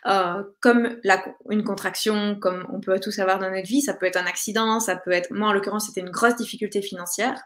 euh, 0.07 0.43
comme 0.61 0.97
la, 1.03 1.23
une 1.49 1.63
contraction, 1.63 2.35
comme 2.39 2.65
on 2.73 2.79
peut 2.79 2.99
tous 2.99 3.17
avoir 3.19 3.39
dans 3.39 3.51
notre 3.51 3.67
vie, 3.67 3.81
ça 3.81 3.93
peut 3.93 4.05
être 4.07 4.17
un 4.17 4.25
accident, 4.25 4.79
ça 4.79 4.95
peut 4.95 5.11
être, 5.11 5.31
moi 5.31 5.49
en 5.49 5.53
l'occurrence 5.53 5.85
c'était 5.87 6.01
une 6.01 6.09
grosse 6.11 6.35
difficulté 6.35 6.81
financière, 6.81 7.41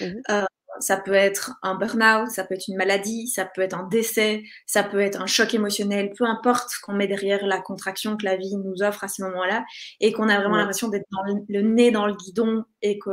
Mhm. 0.00 0.22
Euh, 0.30 0.44
ça 0.80 0.96
peut 0.96 1.12
être 1.14 1.54
un 1.62 1.74
burn-out, 1.74 2.30
ça 2.30 2.44
peut 2.44 2.54
être 2.54 2.68
une 2.68 2.76
maladie, 2.76 3.26
ça 3.26 3.44
peut 3.44 3.62
être 3.62 3.74
un 3.74 3.82
décès, 3.88 4.44
ça 4.66 4.82
peut 4.84 5.00
être 5.00 5.20
un 5.20 5.26
choc 5.26 5.52
émotionnel, 5.52 6.12
peu 6.16 6.24
importe 6.24 6.70
ce 6.70 6.80
qu'on 6.80 6.92
met 6.92 7.08
derrière 7.08 7.44
la 7.46 7.60
contraction 7.60 8.16
que 8.16 8.24
la 8.24 8.36
vie 8.36 8.54
nous 8.56 8.82
offre 8.82 9.02
à 9.04 9.08
ce 9.08 9.20
moment-là, 9.22 9.64
et 10.00 10.12
qu'on 10.12 10.28
a 10.28 10.38
vraiment 10.38 10.56
l'impression 10.56 10.88
d'être 10.88 11.06
dans 11.10 11.22
le, 11.24 11.34
le 11.48 11.62
nez 11.62 11.90
dans 11.90 12.06
le 12.06 12.14
guidon 12.14 12.64
et 12.80 12.98
qu'on 13.00 13.10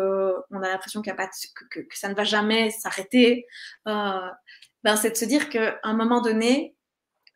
a 0.61 0.69
l'impression 0.69 1.01
qu'il 1.01 1.09
y 1.09 1.13
a 1.13 1.17
pas 1.17 1.25
de- 1.25 1.65
que- 1.71 1.79
que 1.81 1.97
ça 1.97 2.07
ne 2.07 2.13
va 2.15 2.23
jamais 2.23 2.69
s'arrêter, 2.69 3.47
euh, 3.87 4.19
ben 4.83 4.95
c'est 4.95 5.09
de 5.11 5.17
se 5.17 5.25
dire 5.25 5.49
qu'à 5.49 5.79
un 5.83 5.93
moment 5.93 6.21
donné, 6.21 6.74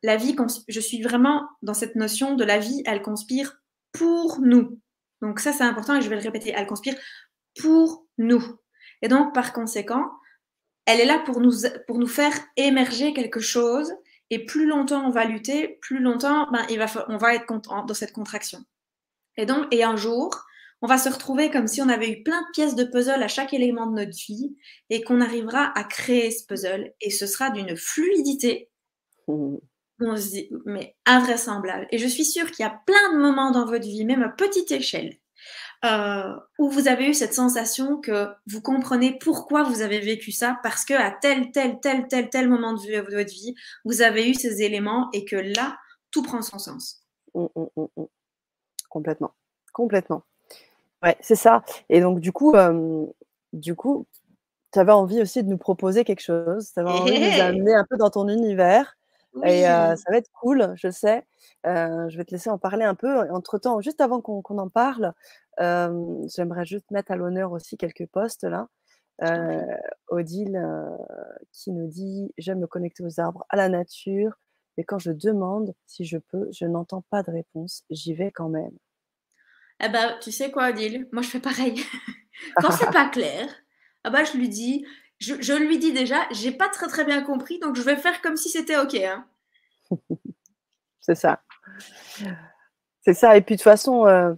la 0.04 0.16
vie, 0.18 0.36
je 0.68 0.80
suis 0.80 1.02
vraiment 1.02 1.48
dans 1.62 1.74
cette 1.74 1.96
notion 1.96 2.36
de 2.36 2.44
la 2.44 2.58
vie, 2.58 2.82
elle 2.86 3.02
conspire 3.02 3.62
pour 3.92 4.40
nous. 4.42 4.80
Donc 5.22 5.40
ça, 5.40 5.52
c'est 5.52 5.64
important 5.64 5.96
et 5.96 6.02
je 6.02 6.10
vais 6.10 6.16
le 6.16 6.22
répéter, 6.22 6.54
elle 6.56 6.68
conspire 6.68 6.96
pour 7.62 8.06
nous. 8.18 8.42
Et 9.02 9.08
donc, 9.08 9.34
par 9.34 9.52
conséquent, 9.54 10.06
elle 10.86 11.00
est 11.00 11.06
là 11.06 11.20
pour 11.20 11.42
nous, 11.42 11.52
pour 11.88 11.98
nous 12.00 12.08
faire 12.08 12.34
émerger 12.56 13.14
quelque 13.14 13.40
chose. 13.40 13.92
Et 14.32 14.46
plus 14.46 14.68
longtemps 14.68 15.06
on 15.08 15.10
va 15.10 15.26
lutter, 15.26 15.80
plus 15.82 16.00
longtemps 16.00 16.50
ben, 16.52 16.66
on 17.08 17.18
va 17.18 17.34
être 17.36 17.46
cont- 17.48 17.62
en- 17.70 17.84
dans 17.84 17.94
cette 17.96 18.14
contraction. 18.14 18.60
Et 19.38 19.46
donc, 19.48 19.66
et 19.72 19.84
un 19.84 19.96
jour, 19.96 20.30
on 20.82 20.88
va 20.88 20.98
se 20.98 21.10
retrouver 21.10 21.50
comme 21.50 21.68
si 21.68 21.82
on 21.82 21.90
avait 21.90 22.12
eu 22.12 22.24
plein 22.24 22.40
de 22.42 22.48
pièces 22.54 22.76
de 22.76 22.84
puzzle 22.84 23.24
à 23.24 23.28
chaque 23.28 23.54
élément 23.54 23.88
de 23.88 23.96
notre 23.96 24.16
vie 24.16 24.56
et 24.90 25.04
qu'on 25.04 25.20
arrivera 25.22 25.72
à 25.78 25.84
créer 25.84 26.30
ce 26.32 26.46
puzzle 26.46 26.94
et 27.02 27.10
ce 27.10 27.26
sera 27.26 27.50
d'une 27.50 27.76
fluidité. 27.76 28.70
Mmh. 30.00 30.06
On 30.06 30.18
se 30.18 30.30
dit, 30.30 30.50
mais 30.66 30.96
invraisemblable. 31.06 31.88
Et 31.92 31.98
je 31.98 32.08
suis 32.08 32.26
sûre 32.26 32.50
qu'il 32.52 32.64
y 32.64 32.68
a 32.68 32.82
plein 32.86 33.14
de 33.14 33.20
moments 33.20 33.52
dans 33.52 33.66
votre 33.66 33.86
vie, 33.86 34.06
même 34.06 34.24
à 34.24 34.30
petite 34.30 34.72
échelle, 34.72 35.18
euh, 35.86 36.36
où 36.58 36.70
vous 36.70 36.88
avez 36.88 37.08
eu 37.08 37.14
cette 37.14 37.34
sensation 37.34 37.98
que 37.98 38.28
vous 38.48 38.62
comprenez 38.62 39.18
pourquoi 39.20 39.64
vous 39.64 39.82
avez 39.82 40.00
vécu 40.00 40.32
ça, 40.32 40.58
parce 40.64 40.86
que 40.86 40.94
à 40.94 41.12
tel, 41.12 41.52
tel, 41.52 41.80
tel, 41.80 42.08
tel, 42.08 42.30
tel 42.30 42.50
moment 42.50 42.74
de 42.74 43.00
votre 43.02 43.32
vie, 43.32 43.56
vous 43.86 44.02
avez 44.02 44.30
eu 44.30 44.34
ces 44.34 44.62
éléments 44.62 45.10
et 45.14 45.26
que 45.26 45.36
là, 45.36 45.78
tout 46.12 46.24
prend 46.24 46.42
son 46.42 46.60
sens. 46.60 47.04
Mmh, 47.36 47.46
mmh, 47.56 48.04
complètement, 48.90 49.34
complètement. 49.74 50.24
Ouais, 51.04 51.18
c'est 51.22 51.36
ça. 51.36 51.64
Et 51.90 52.02
donc, 52.02 52.20
du 52.20 52.32
coup, 52.32 52.54
du 53.54 53.76
coup, 53.76 54.06
tu 54.72 54.80
avais 54.80 54.92
envie 54.92 55.22
aussi 55.22 55.44
de 55.44 55.50
nous 55.50 55.58
proposer 55.58 56.04
quelque 56.04 56.22
chose. 56.22 56.72
Tu 56.74 56.80
avais 56.80 56.90
envie 56.90 57.12
de 57.12 57.36
nous 57.36 57.42
amener 57.42 57.74
un 57.74 57.86
peu 57.90 57.98
dans 57.98 58.10
ton 58.10 58.28
univers. 58.28 58.98
Et 59.44 59.64
ça 59.64 59.96
va 60.10 60.18
être 60.18 60.32
cool, 60.40 60.74
je 60.76 60.90
sais. 60.90 61.26
je 61.64 62.18
vais 62.18 62.26
te 62.26 62.32
laisser 62.32 62.50
en 62.50 62.58
parler 62.58 62.84
un 62.86 62.96
peu. 62.96 63.20
Entre-temps, 63.32 63.82
juste 63.82 64.02
avant 64.02 64.22
qu'on 64.22 64.58
en 64.58 64.70
parle, 64.70 65.14
j'aimerais 65.58 66.66
juste 66.66 66.90
mettre 66.92 67.12
à 67.12 67.16
l'honneur 67.16 67.52
aussi 67.52 67.78
quelques 67.78 68.08
postes 68.08 68.44
là. 68.44 68.68
Odile 70.08 70.62
qui 71.52 71.72
nous 71.72 71.88
dit 71.88 72.34
J'aime 72.38 72.60
me 72.60 72.68
connecter 72.68 73.04
aux 73.04 73.20
arbres, 73.20 73.46
à 73.50 73.56
la 73.56 73.70
nature, 73.70 74.38
mais 74.78 74.84
quand 74.84 75.00
je 75.00 75.12
demande 75.12 75.76
si 75.86 76.06
je 76.06 76.18
peux, 76.18 76.48
je 76.52 76.66
n'entends 76.66 77.04
pas 77.10 77.22
de 77.22 77.32
réponse. 77.32 77.84
J'y 77.90 78.14
vais 78.14 78.32
quand 78.32 78.50
même. 78.50 78.78
Eh 79.82 79.90
ben, 79.90 80.18
tu 80.22 80.32
sais 80.32 80.52
quoi, 80.52 80.70
Odile? 80.70 81.08
Moi, 81.12 81.22
je 81.22 81.30
fais 81.30 81.40
pareil. 81.40 81.76
Quand 82.58 82.72
c'est 82.72 82.90
pas 82.94 83.10
clair, 83.10 83.50
ah 84.04 84.10
ben, 84.10 84.24
je 84.24 84.38
lui 84.38 84.50
dis, 84.50 84.86
je, 85.20 85.54
lui 85.54 85.78
dis 85.78 85.92
déjà, 85.92 86.28
j'ai 86.32 86.52
pas 86.52 86.70
très 86.70 86.88
très 86.88 87.04
bien 87.04 87.22
compris, 87.22 87.60
donc 87.60 87.76
je 87.76 87.82
vais 87.82 87.98
faire 87.98 88.22
comme 88.22 88.38
si 88.38 88.50
c'était 88.50 88.78
ok. 88.78 88.96
Hein. 88.96 89.26
c'est 91.02 91.16
ça. 91.16 91.42
C'est 93.02 93.14
ça. 93.14 93.36
Et 93.36 93.42
puis 93.42 93.56
de 93.56 93.60
toute 93.60 93.64
façon, 93.64 94.08
euh, 94.08 94.34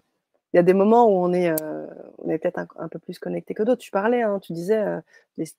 il 0.53 0.57
y 0.57 0.59
a 0.59 0.63
des 0.63 0.73
moments 0.73 1.05
où 1.05 1.23
on 1.23 1.33
est, 1.33 1.49
euh, 1.49 1.87
on 2.17 2.29
est 2.29 2.39
peut-être 2.39 2.65
un, 2.77 2.87
peu 2.87 2.97
plus 2.97 3.19
connecté 3.19 3.53
que 3.53 3.61
d'autres. 3.61 3.81
Tu 3.81 3.91
parlais, 3.91 4.23
hein, 4.23 4.39
tu 4.39 4.53
disais, 4.53 4.79
euh, 4.79 4.99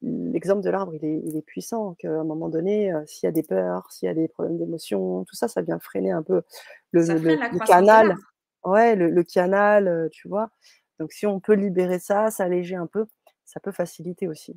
l'exemple 0.03 0.63
de 0.63 0.71
l'arbre, 0.71 0.95
il 0.95 1.05
est, 1.05 1.23
il 1.25 1.37
est 1.37 1.43
puissant. 1.43 1.95
Qu'à 2.01 2.11
un 2.11 2.25
moment 2.25 2.49
donné, 2.49 2.93
s'il 3.07 3.27
y 3.27 3.29
a 3.29 3.33
des 3.33 3.45
peurs, 3.45 3.93
s'il 3.93 4.07
y 4.07 4.11
a 4.11 4.15
des 4.15 4.27
problèmes 4.27 4.59
d'émotion, 4.59 5.25
tout 5.25 5.37
ça, 5.37 5.47
ça 5.47 5.63
vient 5.63 5.79
freiner 5.79 6.11
un 6.11 6.23
peu 6.23 6.43
le, 6.91 7.03
le 7.05 7.65
canal. 7.65 8.17
Ouais, 8.65 8.97
le, 8.97 9.23
canal, 9.23 10.09
tu 10.13 10.29
vois. 10.29 10.51
Donc, 10.99 11.13
si 11.13 11.27
on 11.27 11.39
peut 11.39 11.55
libérer 11.55 11.99
ça, 11.99 12.31
s'alléger 12.31 12.77
un 12.77 12.87
peu, 12.87 13.07
ça 13.45 13.61
peut 13.61 13.73
faciliter 13.73 14.29
aussi. 14.29 14.57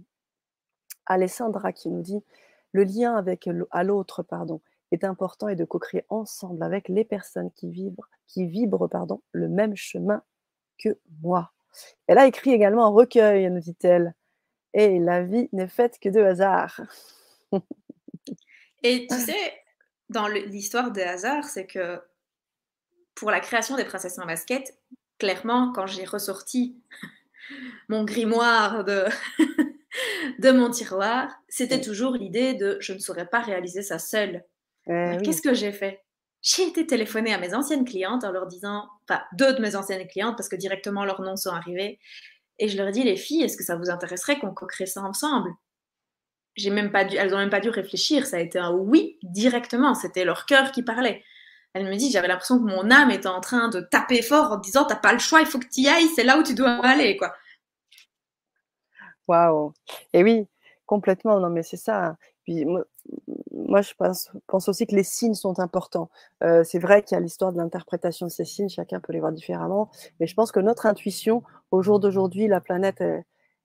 Alessandra 1.06 1.74
qui 1.74 1.90
nous 1.90 2.02
dit 2.02 2.24
le 2.72 2.84
lien 2.84 3.16
avec 3.16 3.50
à 3.72 3.84
l'autre, 3.84 4.22
pardon, 4.22 4.62
est 4.92 5.04
important 5.04 5.48
et 5.48 5.56
de 5.56 5.64
co-créer 5.64 6.06
ensemble 6.10 6.62
avec 6.64 6.90
les 6.90 7.06
personnes 7.06 7.52
qui 7.52 7.70
vibrent, 7.70 8.10
qui 8.28 8.46
vibrent, 8.46 8.90
pardon, 8.90 9.22
le 9.32 9.48
même 9.48 9.76
chemin 9.76 10.22
que 10.78 10.98
moi. 11.22 11.54
Elle 12.08 12.18
a 12.18 12.28
écrit 12.28 12.52
également 12.52 12.86
un 12.86 12.90
recueil, 12.90 13.50
nous 13.50 13.60
dit-elle. 13.60 14.14
Et 14.74 15.00
la 15.00 15.24
vie 15.24 15.48
n'est 15.54 15.70
faite 15.70 16.00
que 16.00 16.10
de 16.10 16.20
hasard. 16.20 16.82
et 18.84 19.08
tu 19.10 19.16
sais, 19.16 19.64
dans 20.10 20.28
l'histoire 20.28 20.92
de 20.92 21.02
hasard, 21.02 21.46
c'est 21.46 21.66
que 21.66 22.02
pour 23.16 23.32
la 23.32 23.40
création 23.40 23.78
des 23.78 23.86
princesses 23.86 24.20
en 24.20 24.26
basket, 24.26 24.78
clairement, 25.18 25.72
quand 25.74 25.88
j'ai 25.88 26.04
ressorti 26.04 26.78
mon 27.88 28.04
grimoire 28.04 28.84
de, 28.84 29.06
de 30.40 30.52
mon 30.52 30.70
tiroir, 30.70 31.32
c'était 31.48 31.82
toujours 31.82 32.14
l'idée 32.14 32.54
de 32.54 32.78
je 32.80 32.94
ne 32.94 33.00
saurais 33.00 33.28
pas 33.28 33.40
réaliser 33.40 33.82
ça 33.82 34.00
seule. 34.00 34.44
Eh 34.88 35.18
qu'est-ce 35.24 35.42
que 35.42 35.54
j'ai 35.54 35.72
fait? 35.72 36.04
J'ai 36.42 36.68
été 36.68 36.86
téléphoner 36.86 37.34
à 37.34 37.40
mes 37.40 37.56
anciennes 37.56 37.86
clientes 37.86 38.24
en 38.24 38.32
leur 38.32 38.46
disant, 38.46 38.88
enfin 39.10 39.22
deux 39.34 39.54
de 39.54 39.62
mes 39.62 39.76
anciennes 39.76 40.08
clientes 40.08 40.38
parce 40.38 40.50
que 40.50 40.56
directement 40.56 41.04
leurs 41.04 41.22
noms 41.22 41.36
sont 41.36 41.50
arrivés, 41.50 42.00
et 42.60 42.68
je 42.68 42.78
leur 42.78 42.88
ai 42.88 42.92
dit 42.92 43.04
les 43.04 43.18
filles, 43.18 43.44
est-ce 43.44 43.58
que 43.58 43.64
ça 43.64 43.76
vous 43.76 43.90
intéresserait 43.90 44.40
qu'on 44.40 44.54
co-crée 44.54 44.86
ça 44.86 45.02
ensemble? 45.02 45.50
J'ai 46.56 46.70
même 46.70 46.92
pas 46.92 47.04
dû, 47.04 47.18
elles 47.18 47.32
n'ont 47.32 47.38
même 47.38 47.50
pas 47.50 47.60
dû 47.60 47.70
réfléchir, 47.70 48.28
ça 48.28 48.38
a 48.38 48.40
été 48.40 48.60
un 48.60 48.72
oui 48.72 49.18
directement, 49.24 49.94
c'était 49.94 50.24
leur 50.24 50.46
cœur 50.46 50.72
qui 50.72 50.84
parlait. 50.84 51.24
Elle 51.74 51.86
me 51.86 51.96
dit, 51.96 52.10
j'avais 52.10 52.30
l'impression 52.30 52.58
que 52.58 52.64
mon 52.64 52.90
âme 52.90 53.12
était 53.12 53.28
en 53.28 53.42
train 53.42 53.68
de 53.68 53.82
taper 53.82 54.22
fort 54.22 54.54
en 54.54 54.58
disant, 54.58 54.86
t'as 54.86 54.96
pas 54.96 55.12
le 55.12 55.20
choix, 55.20 55.42
il 55.42 55.48
faut 55.48 55.60
que 55.60 55.66
tu 55.66 55.82
y 55.82 55.90
ailles, 55.90 56.08
c'est 56.16 56.24
là 56.24 56.38
où 56.38 56.44
tu 56.44 56.54
dois 56.54 56.80
aller, 56.86 57.18
quoi. 57.18 57.36
Waouh. 59.28 59.74
Et 60.14 60.24
oui, 60.24 60.48
complètement. 60.86 61.40
Non, 61.40 61.50
mais 61.50 61.64
c'est 61.64 61.78
ça. 61.78 62.18
Puis 62.44 62.66
moi, 63.52 63.82
je 63.82 63.94
pense, 63.96 64.70
aussi 64.70 64.86
que 64.86 64.96
les 64.96 65.04
signes 65.04 65.34
sont 65.34 65.60
importants. 65.60 66.10
C'est 66.64 66.80
vrai 66.80 67.04
qu'il 67.04 67.16
y 67.16 67.18
a 67.18 67.22
l'histoire 67.22 67.52
de 67.52 67.58
l'interprétation 67.58 68.28
de 68.28 68.32
ces 68.32 68.46
signes, 68.46 68.70
chacun 68.70 69.00
peut 69.00 69.14
les 69.14 69.20
voir 69.20 69.32
différemment, 69.32 69.90
mais 70.20 70.28
je 70.28 70.36
pense 70.36 70.52
que 70.52 70.60
notre 70.60 70.86
intuition, 70.86 71.44
au 71.72 71.82
jour 71.82 72.00
d'aujourd'hui, 72.00 72.48
la 72.48 72.62
planète, 72.62 73.02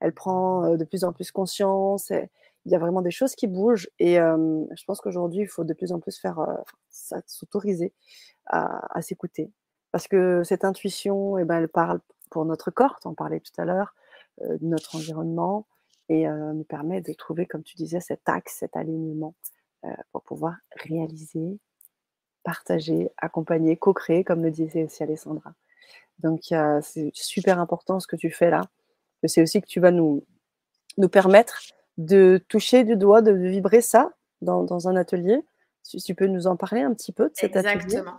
elle, 0.00 0.14
prend 0.14 0.76
de 0.76 0.84
plus 0.84 1.04
en 1.04 1.12
plus 1.12 1.30
conscience. 1.30 2.10
il 2.10 2.72
y 2.72 2.74
a 2.74 2.78
vraiment 2.78 3.02
des 3.02 3.10
choses 3.10 3.34
qui 3.34 3.46
bougent 3.46 3.90
et 3.98 4.16
je 4.16 4.84
pense 4.86 5.00
qu'aujourd'hui, 5.00 5.42
il 5.42 5.48
faut 5.48 5.64
de 5.64 5.74
plus 5.74 5.92
en 5.92 6.00
plus 6.00 6.18
faire 6.18 6.38
s'autoriser 7.26 7.92
à, 8.46 8.96
à 8.98 9.02
s'écouter. 9.02 9.50
Parce 9.92 10.08
que 10.08 10.42
cette 10.44 10.64
intuition, 10.64 11.36
eh 11.38 11.44
ben, 11.44 11.58
elle 11.58 11.68
parle 11.68 12.00
pour 12.30 12.44
notre 12.44 12.70
corps, 12.70 12.98
tu 13.02 13.08
en 13.08 13.14
parlais 13.14 13.40
tout 13.40 13.52
à 13.60 13.64
l'heure, 13.64 13.94
de 14.38 14.64
notre 14.66 14.96
environnement, 14.96 15.66
et 16.08 16.26
nous 16.26 16.64
permet 16.64 17.00
de 17.00 17.12
trouver, 17.12 17.46
comme 17.46 17.62
tu 17.62 17.76
disais, 17.76 18.00
cet 18.00 18.28
axe, 18.28 18.56
cet 18.58 18.76
alignement 18.76 19.34
pour 20.12 20.22
pouvoir 20.22 20.56
réaliser, 20.76 21.58
partager, 22.42 23.10
accompagner, 23.16 23.76
co-créer, 23.76 24.24
comme 24.24 24.42
le 24.42 24.50
disait 24.50 24.84
aussi 24.84 25.02
Alessandra. 25.02 25.54
Donc, 26.18 26.52
c'est 26.82 27.10
super 27.14 27.60
important 27.60 28.00
ce 28.00 28.06
que 28.06 28.16
tu 28.16 28.30
fais 28.30 28.50
là. 28.50 28.62
C'est 29.24 29.42
aussi 29.42 29.60
que 29.60 29.66
tu 29.66 29.80
vas 29.80 29.90
nous, 29.90 30.24
nous 30.96 31.08
permettre 31.08 31.60
de 31.98 32.42
toucher 32.48 32.84
du 32.84 32.96
doigt, 32.96 33.22
de 33.22 33.32
vibrer 33.32 33.82
ça 33.82 34.10
dans, 34.40 34.64
dans 34.64 34.88
un 34.88 34.96
atelier. 34.96 35.40
Si 35.82 35.98
tu 35.98 36.14
peux 36.14 36.26
nous 36.26 36.46
en 36.46 36.56
parler 36.56 36.80
un 36.82 36.94
petit 36.94 37.12
peu 37.12 37.28
de 37.28 37.34
cet 37.34 37.56
atelier. 37.56 37.74
Exactement. 37.74 38.18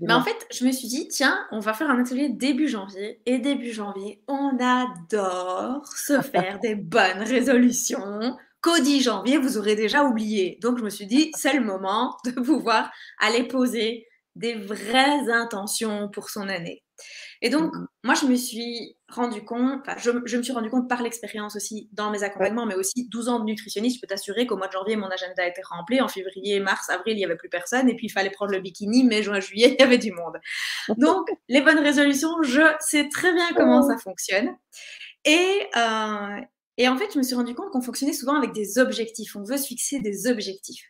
Mais 0.00 0.12
en 0.12 0.22
fait, 0.22 0.46
je 0.50 0.64
me 0.64 0.72
suis 0.72 0.88
dit, 0.88 1.08
tiens, 1.08 1.38
on 1.50 1.60
va 1.60 1.74
faire 1.74 1.90
un 1.90 2.00
atelier 2.00 2.28
début 2.28 2.68
janvier. 2.68 3.20
Et 3.26 3.38
début 3.38 3.72
janvier, 3.72 4.22
on 4.28 4.56
adore 4.58 5.86
se 5.86 6.20
faire 6.22 6.58
des 6.60 6.74
bonnes 6.74 7.22
résolutions 7.22 8.36
qu'au 8.62 8.78
10 8.78 9.02
janvier, 9.02 9.38
vous 9.38 9.58
aurez 9.58 9.74
déjà 9.74 10.04
oublié. 10.04 10.58
Donc, 10.62 10.78
je 10.78 10.84
me 10.84 10.90
suis 10.90 11.06
dit, 11.06 11.30
c'est 11.36 11.52
le 11.52 11.64
moment 11.64 12.16
de 12.24 12.30
pouvoir 12.30 12.90
aller 13.18 13.46
poser 13.48 14.06
des 14.36 14.54
vraies 14.54 15.30
intentions 15.30 16.08
pour 16.08 16.30
son 16.30 16.48
année. 16.48 16.82
Et 17.40 17.50
donc, 17.50 17.74
mmh 17.74 17.86
moi, 18.04 18.14
je 18.14 18.26
me 18.26 18.34
suis 18.34 18.96
rendu 19.08 19.44
compte, 19.44 19.80
enfin, 19.86 19.96
je, 19.96 20.10
me 20.10 20.42
suis 20.42 20.52
rendu 20.52 20.68
compte 20.70 20.88
par 20.88 21.02
l'expérience 21.02 21.54
aussi 21.54 21.88
dans 21.92 22.10
mes 22.10 22.24
accompagnements, 22.24 22.66
mais 22.66 22.74
aussi 22.74 23.08
12 23.08 23.28
ans 23.28 23.38
de 23.38 23.44
nutritionniste, 23.44 23.96
je 23.96 24.00
peux 24.00 24.08
t'assurer 24.08 24.44
qu'au 24.44 24.56
mois 24.56 24.66
de 24.66 24.72
janvier, 24.72 24.96
mon 24.96 25.06
agenda 25.06 25.46
était 25.46 25.62
rempli. 25.64 26.00
En 26.00 26.08
février, 26.08 26.58
mars, 26.58 26.90
avril, 26.90 27.14
il 27.14 27.18
n'y 27.18 27.24
avait 27.24 27.36
plus 27.36 27.48
personne. 27.48 27.88
Et 27.88 27.94
puis, 27.94 28.06
il 28.06 28.10
fallait 28.10 28.30
prendre 28.30 28.50
le 28.50 28.58
bikini. 28.58 29.04
Mai, 29.04 29.22
juin, 29.22 29.38
juillet, 29.38 29.76
il 29.78 29.80
y 29.80 29.84
avait 29.84 29.98
du 29.98 30.10
monde. 30.10 30.38
Donc, 30.98 31.28
les 31.48 31.60
bonnes 31.60 31.78
résolutions, 31.78 32.42
je 32.42 32.62
sais 32.80 33.08
très 33.08 33.32
bien 33.32 33.52
comment 33.54 33.82
ça 33.88 33.98
fonctionne. 33.98 34.56
Et, 35.24 35.68
euh, 35.76 36.40
et 36.78 36.88
en 36.88 36.96
fait, 36.96 37.12
je 37.12 37.18
me 37.18 37.22
suis 37.22 37.36
rendu 37.36 37.54
compte 37.54 37.70
qu'on 37.70 37.82
fonctionnait 37.82 38.12
souvent 38.12 38.34
avec 38.34 38.52
des 38.52 38.78
objectifs. 38.78 39.36
On 39.36 39.44
veut 39.44 39.58
se 39.58 39.68
fixer 39.68 40.00
des 40.00 40.26
objectifs. 40.26 40.84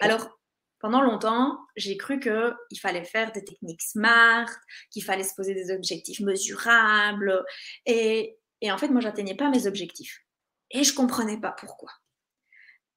Alors, 0.00 0.38
pendant 0.82 1.00
longtemps, 1.00 1.58
j'ai 1.76 1.96
cru 1.96 2.18
qu'il 2.18 2.80
fallait 2.80 3.04
faire 3.04 3.30
des 3.30 3.44
techniques 3.44 3.82
smart, 3.82 4.48
qu'il 4.90 5.04
fallait 5.04 5.22
se 5.22 5.34
poser 5.34 5.54
des 5.54 5.72
objectifs 5.72 6.20
mesurables. 6.20 7.44
Et, 7.86 8.36
en 8.64 8.76
fait, 8.76 8.88
moi, 8.88 9.00
j'atteignais 9.00 9.36
pas 9.36 9.48
mes 9.48 9.66
objectifs. 9.68 10.24
Et 10.72 10.82
je 10.82 10.92
comprenais 10.92 11.40
pas 11.40 11.52
pourquoi. 11.52 11.90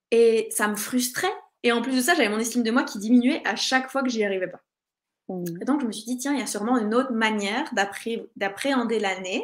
Et 0.09 0.49
ça 0.51 0.67
me 0.67 0.75
frustrait. 0.75 1.33
Et 1.61 1.71
en 1.71 1.81
plus 1.81 1.95
de 1.95 2.01
ça, 2.01 2.15
j'avais 2.15 2.29
mon 2.29 2.39
estime 2.39 2.63
de 2.63 2.71
moi 2.71 2.83
qui 2.83 2.97
diminuait 2.97 3.41
à 3.45 3.55
chaque 3.55 3.91
fois 3.91 4.01
que 4.01 4.09
j'y 4.09 4.23
arrivais 4.23 4.49
pas. 4.49 4.61
Mmh. 5.29 5.61
Et 5.61 5.65
donc, 5.65 5.81
je 5.81 5.86
me 5.86 5.91
suis 5.91 6.05
dit, 6.05 6.17
tiens, 6.17 6.33
il 6.33 6.39
y 6.39 6.43
a 6.43 6.47
sûrement 6.47 6.79
une 6.79 6.95
autre 6.95 7.13
manière 7.13 7.71
d'appréhender 8.36 8.99
l'année 8.99 9.43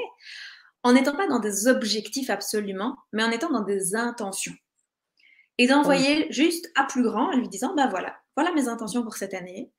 en 0.83 0.93
n'étant 0.93 1.15
pas 1.15 1.27
dans 1.27 1.39
des 1.39 1.67
objectifs 1.67 2.31
absolument, 2.31 2.97
mais 3.13 3.23
en 3.23 3.29
étant 3.29 3.51
dans 3.51 3.61
des 3.61 3.95
intentions. 3.95 4.55
Et 5.59 5.67
d'envoyer 5.67 6.31
juste 6.31 6.71
à 6.75 6.85
plus 6.85 7.03
grand 7.03 7.31
en 7.31 7.37
lui 7.37 7.47
disant, 7.47 7.75
ben 7.75 7.87
voilà, 7.87 8.17
voilà 8.41 8.55
mes 8.55 8.67
intentions 8.67 9.03
pour 9.03 9.17
cette 9.17 9.35
année. 9.35 9.69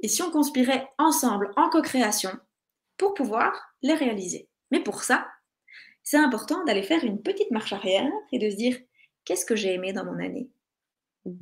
Et 0.00 0.08
si 0.08 0.22
on 0.22 0.30
conspirait 0.30 0.88
ensemble 0.96 1.50
en 1.56 1.68
co-création 1.68 2.30
pour 2.96 3.12
pouvoir 3.12 3.74
les 3.82 3.92
réaliser. 3.92 4.48
Mais 4.70 4.80
pour 4.80 5.04
ça, 5.04 5.26
c'est 6.02 6.16
important 6.16 6.64
d'aller 6.64 6.82
faire 6.82 7.04
une 7.04 7.20
petite 7.20 7.50
marche 7.50 7.74
arrière 7.74 8.10
et 8.32 8.38
de 8.38 8.48
se 8.48 8.56
dire 8.56 8.78
qu'est-ce 9.26 9.44
que 9.44 9.54
j'ai 9.54 9.74
aimé 9.74 9.92
dans 9.92 10.06
mon 10.06 10.18
année? 10.18 10.48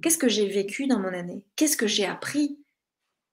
Qu'est-ce 0.03 0.19
que 0.19 0.29
j'ai 0.29 0.49
vécu 0.49 0.89
dans 0.89 0.99
mon 0.99 1.15
année? 1.15 1.45
Qu'est-ce 1.55 1.77
que 1.77 1.87
j'ai 1.87 2.07
appris? 2.07 2.59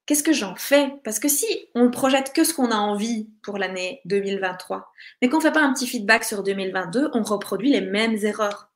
Qu'est-ce 0.06 0.22
que 0.22 0.32
j'en 0.32 0.54
fais? 0.54 0.94
Parce 1.02 1.18
que 1.18 1.28
si 1.28 1.46
on 1.74 1.90
projette 1.90 2.32
que 2.32 2.44
ce 2.44 2.54
qu'on 2.54 2.70
a 2.70 2.76
envie 2.76 3.28
pour 3.42 3.58
l'année 3.58 4.02
2023, 4.04 4.92
mais 5.20 5.28
qu'on 5.28 5.38
ne 5.38 5.42
fait 5.42 5.52
pas 5.52 5.62
un 5.62 5.72
petit 5.72 5.88
feedback 5.88 6.22
sur 6.22 6.44
2022, 6.44 7.10
on 7.12 7.24
reproduit 7.24 7.72
les 7.72 7.80
mêmes 7.80 8.18
erreurs. 8.22 8.71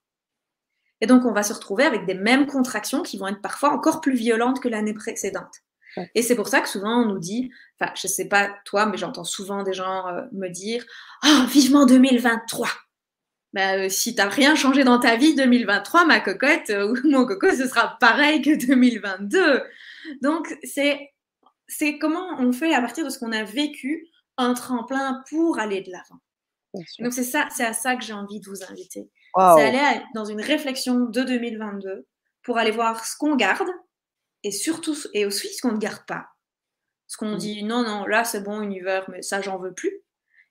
Et 1.06 1.08
donc, 1.08 1.24
on 1.24 1.30
va 1.30 1.44
se 1.44 1.52
retrouver 1.52 1.84
avec 1.84 2.04
des 2.04 2.14
mêmes 2.14 2.48
contractions 2.48 3.04
qui 3.04 3.16
vont 3.16 3.28
être 3.28 3.40
parfois 3.40 3.70
encore 3.70 4.00
plus 4.00 4.16
violentes 4.16 4.58
que 4.58 4.66
l'année 4.66 4.92
précédente. 4.92 5.62
Et 6.16 6.22
c'est 6.22 6.34
pour 6.34 6.48
ça 6.48 6.60
que 6.60 6.68
souvent 6.68 7.02
on 7.02 7.06
nous 7.06 7.20
dit, 7.20 7.48
enfin, 7.78 7.92
je 7.94 8.08
sais 8.08 8.26
pas 8.26 8.50
toi, 8.64 8.86
mais 8.86 8.98
j'entends 8.98 9.22
souvent 9.22 9.62
des 9.62 9.72
gens 9.72 10.08
euh, 10.08 10.22
me 10.32 10.48
dire, 10.48 10.84
oh, 11.24 11.44
vivement 11.48 11.86
2023. 11.86 12.68
Ben, 13.52 13.84
euh, 13.84 13.88
si 13.88 14.16
tu 14.16 14.20
n'as 14.20 14.28
rien 14.28 14.56
changé 14.56 14.82
dans 14.82 14.98
ta 14.98 15.14
vie 15.14 15.36
2023, 15.36 16.06
ma 16.06 16.18
cocotte 16.18 16.70
euh, 16.70 16.92
ou 16.92 17.08
mon 17.08 17.24
coco, 17.24 17.48
ce 17.50 17.68
sera 17.68 17.96
pareil 18.00 18.42
que 18.42 18.66
2022. 18.66 19.62
Donc, 20.22 20.58
c'est, 20.64 21.12
c'est 21.68 21.98
comment 21.98 22.36
on 22.40 22.50
fait 22.50 22.74
à 22.74 22.80
partir 22.80 23.04
de 23.04 23.10
ce 23.10 23.20
qu'on 23.20 23.30
a 23.30 23.44
vécu 23.44 24.08
un 24.38 24.54
tremplin 24.54 25.22
pour 25.30 25.60
aller 25.60 25.82
de 25.82 25.92
l'avant. 25.92 26.20
Donc, 26.98 27.12
c'est 27.12 27.22
ça, 27.22 27.46
c'est 27.54 27.64
à 27.64 27.72
ça 27.72 27.94
que 27.94 28.04
j'ai 28.04 28.12
envie 28.12 28.40
de 28.40 28.50
vous 28.50 28.64
inviter. 28.68 29.08
C'est 29.36 29.64
aller 29.64 30.02
dans 30.14 30.24
une 30.24 30.40
réflexion 30.40 31.00
de 31.00 31.22
2022 31.22 32.06
pour 32.42 32.58
aller 32.58 32.70
voir 32.70 33.04
ce 33.04 33.16
qu'on 33.16 33.36
garde 33.36 33.68
et 34.44 34.50
surtout, 34.50 34.96
et 35.12 35.26
aussi 35.26 35.48
ce 35.52 35.60
qu'on 35.60 35.72
ne 35.72 35.78
garde 35.78 36.04
pas. 36.06 36.28
Ce 37.06 37.16
qu'on 37.16 37.34
mmh. 37.34 37.38
dit, 37.38 37.64
non, 37.64 37.82
non, 37.82 38.06
là 38.06 38.24
c'est 38.24 38.42
bon, 38.42 38.62
univers, 38.62 39.08
mais 39.10 39.22
ça 39.22 39.40
j'en 39.40 39.58
veux 39.58 39.72
plus. 39.72 40.00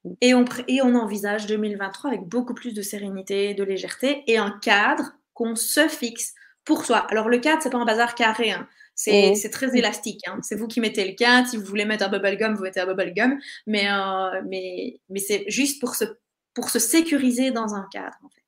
Mmh. 0.04 0.12
Et 0.22 0.34
on, 0.36 0.46
et 0.68 0.82
on 0.82 0.96
envisage 0.96 1.48
2023 1.48 2.10
avec 2.10 2.24
beaucoup 2.24 2.54
plus 2.54 2.74
de 2.74 2.82
sérénité, 2.82 3.54
de 3.54 3.64
légèreté 3.64 4.24
et 4.28 4.38
un 4.38 4.52
cadre 4.62 5.14
qu'on 5.34 5.56
se 5.56 5.88
fixe 5.88 6.34
pour 6.64 6.86
soi. 6.86 7.00
Alors 7.10 7.30
le 7.30 7.40
cadre, 7.40 7.62
c'est 7.62 7.70
pas 7.70 7.78
un 7.78 7.86
bazar 7.86 8.16
carré, 8.16 8.52
hein. 8.52 8.68
c'est 8.94 9.34
mmh. 9.34 9.50
très 9.50 9.78
élastique. 9.78 10.22
Hein. 10.28 10.40
C'est 10.42 10.56
vous 10.56 10.68
qui 10.68 10.80
mettez 10.80 11.08
le 11.08 11.16
cadre. 11.16 11.48
Si 11.48 11.58
vous 11.58 11.66
voulez 11.66 11.86
mettre 11.86 12.06
un 12.06 12.10
bubble 12.10 12.38
gum, 12.38 12.54
vous 12.54 12.64
mettez 12.64 12.82
un 12.82 12.86
bubble 12.86 13.14
gum. 13.14 13.38
Mais, 13.68 13.90
euh, 13.90 14.42
mais, 14.48 15.00
mais 15.10 15.20
c'est 15.20 15.46
juste 15.48 15.80
pour 15.80 15.96
se, 15.96 16.06
pour 16.54 16.70
se 16.70 16.80
sécuriser 16.80 17.52
dans 17.52 17.76
un 17.76 17.88
cadre. 17.92 18.18
En 18.24 18.30
fait. 18.30 18.45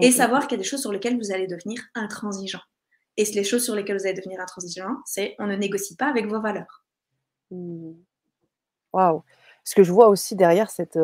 Et 0.00 0.10
savoir 0.10 0.46
qu'il 0.46 0.56
y 0.56 0.60
a 0.60 0.62
des 0.62 0.68
choses 0.68 0.80
sur 0.80 0.92
lesquelles 0.92 1.18
vous 1.18 1.32
allez 1.32 1.46
devenir 1.46 1.80
intransigeant. 1.94 2.60
Et 3.16 3.24
les 3.24 3.44
choses 3.44 3.64
sur 3.64 3.74
lesquelles 3.74 3.98
vous 3.98 4.06
allez 4.06 4.14
devenir 4.14 4.40
intransigeant, 4.40 4.96
c'est 5.04 5.34
on 5.38 5.46
ne 5.46 5.56
négocie 5.56 5.96
pas 5.96 6.06
avec 6.06 6.26
vos 6.26 6.40
valeurs. 6.40 6.84
Waouh! 8.92 9.22
Ce 9.64 9.74
que 9.74 9.82
je 9.82 9.92
vois 9.92 10.08
aussi 10.08 10.36
derrière 10.36 10.70
cet 10.70 10.98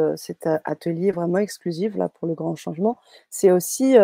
atelier 0.64 1.10
vraiment 1.10 1.38
exclusif 1.38 1.94
là 1.94 2.08
pour 2.08 2.26
le 2.26 2.34
grand 2.34 2.56
changement, 2.56 2.98
c'est 3.30 3.50
aussi 3.50 3.96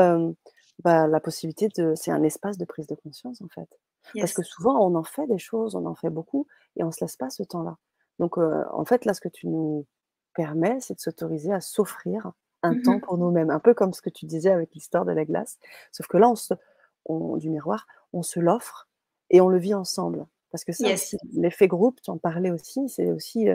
bah, 0.84 1.06
la 1.06 1.20
possibilité 1.20 1.68
de. 1.76 1.94
C'est 1.96 2.10
un 2.10 2.22
espace 2.22 2.58
de 2.58 2.64
prise 2.64 2.86
de 2.86 2.94
conscience 2.94 3.40
en 3.40 3.48
fait. 3.48 3.68
Parce 4.14 4.34
que 4.34 4.42
souvent 4.42 4.78
on 4.86 4.94
en 4.94 5.04
fait 5.04 5.26
des 5.26 5.38
choses, 5.38 5.74
on 5.74 5.86
en 5.86 5.94
fait 5.94 6.10
beaucoup 6.10 6.46
et 6.76 6.82
on 6.82 6.88
ne 6.88 6.92
se 6.92 7.02
laisse 7.02 7.16
pas 7.16 7.30
ce 7.30 7.42
temps-là. 7.44 7.78
Donc 8.18 8.36
en 8.36 8.84
fait 8.84 9.04
là, 9.04 9.14
ce 9.14 9.20
que 9.20 9.28
tu 9.28 9.48
nous 9.48 9.86
permets, 10.34 10.78
c'est 10.80 10.94
de 10.94 11.00
s'autoriser 11.00 11.52
à 11.52 11.60
s'offrir 11.60 12.32
un 12.62 12.74
mmh 12.74 12.82
temps 12.82 13.00
pour 13.00 13.18
nous-mêmes, 13.18 13.50
un 13.50 13.60
peu 13.60 13.74
comme 13.74 13.92
ce 13.92 14.02
que 14.02 14.10
tu 14.10 14.26
disais 14.26 14.50
avec 14.50 14.74
l'histoire 14.74 15.04
de 15.04 15.12
la 15.12 15.24
glace. 15.24 15.58
Sauf 15.90 16.06
que 16.06 16.16
là, 16.16 16.28
on 16.28 16.36
se, 16.36 16.54
du 17.38 17.50
miroir, 17.50 17.86
on 18.12 18.22
se 18.22 18.40
l'offre 18.40 18.88
et 19.30 19.40
on 19.40 19.48
le 19.48 19.58
vit 19.58 19.74
ensemble. 19.74 20.26
Parce 20.50 20.64
que 20.64 20.72
ça 20.72 20.88
l'effet 21.32 21.66
groupe, 21.66 22.00
tu 22.02 22.10
en 22.10 22.18
parlais 22.18 22.50
aussi, 22.50 22.88
c'est 22.88 23.10
aussi 23.10 23.46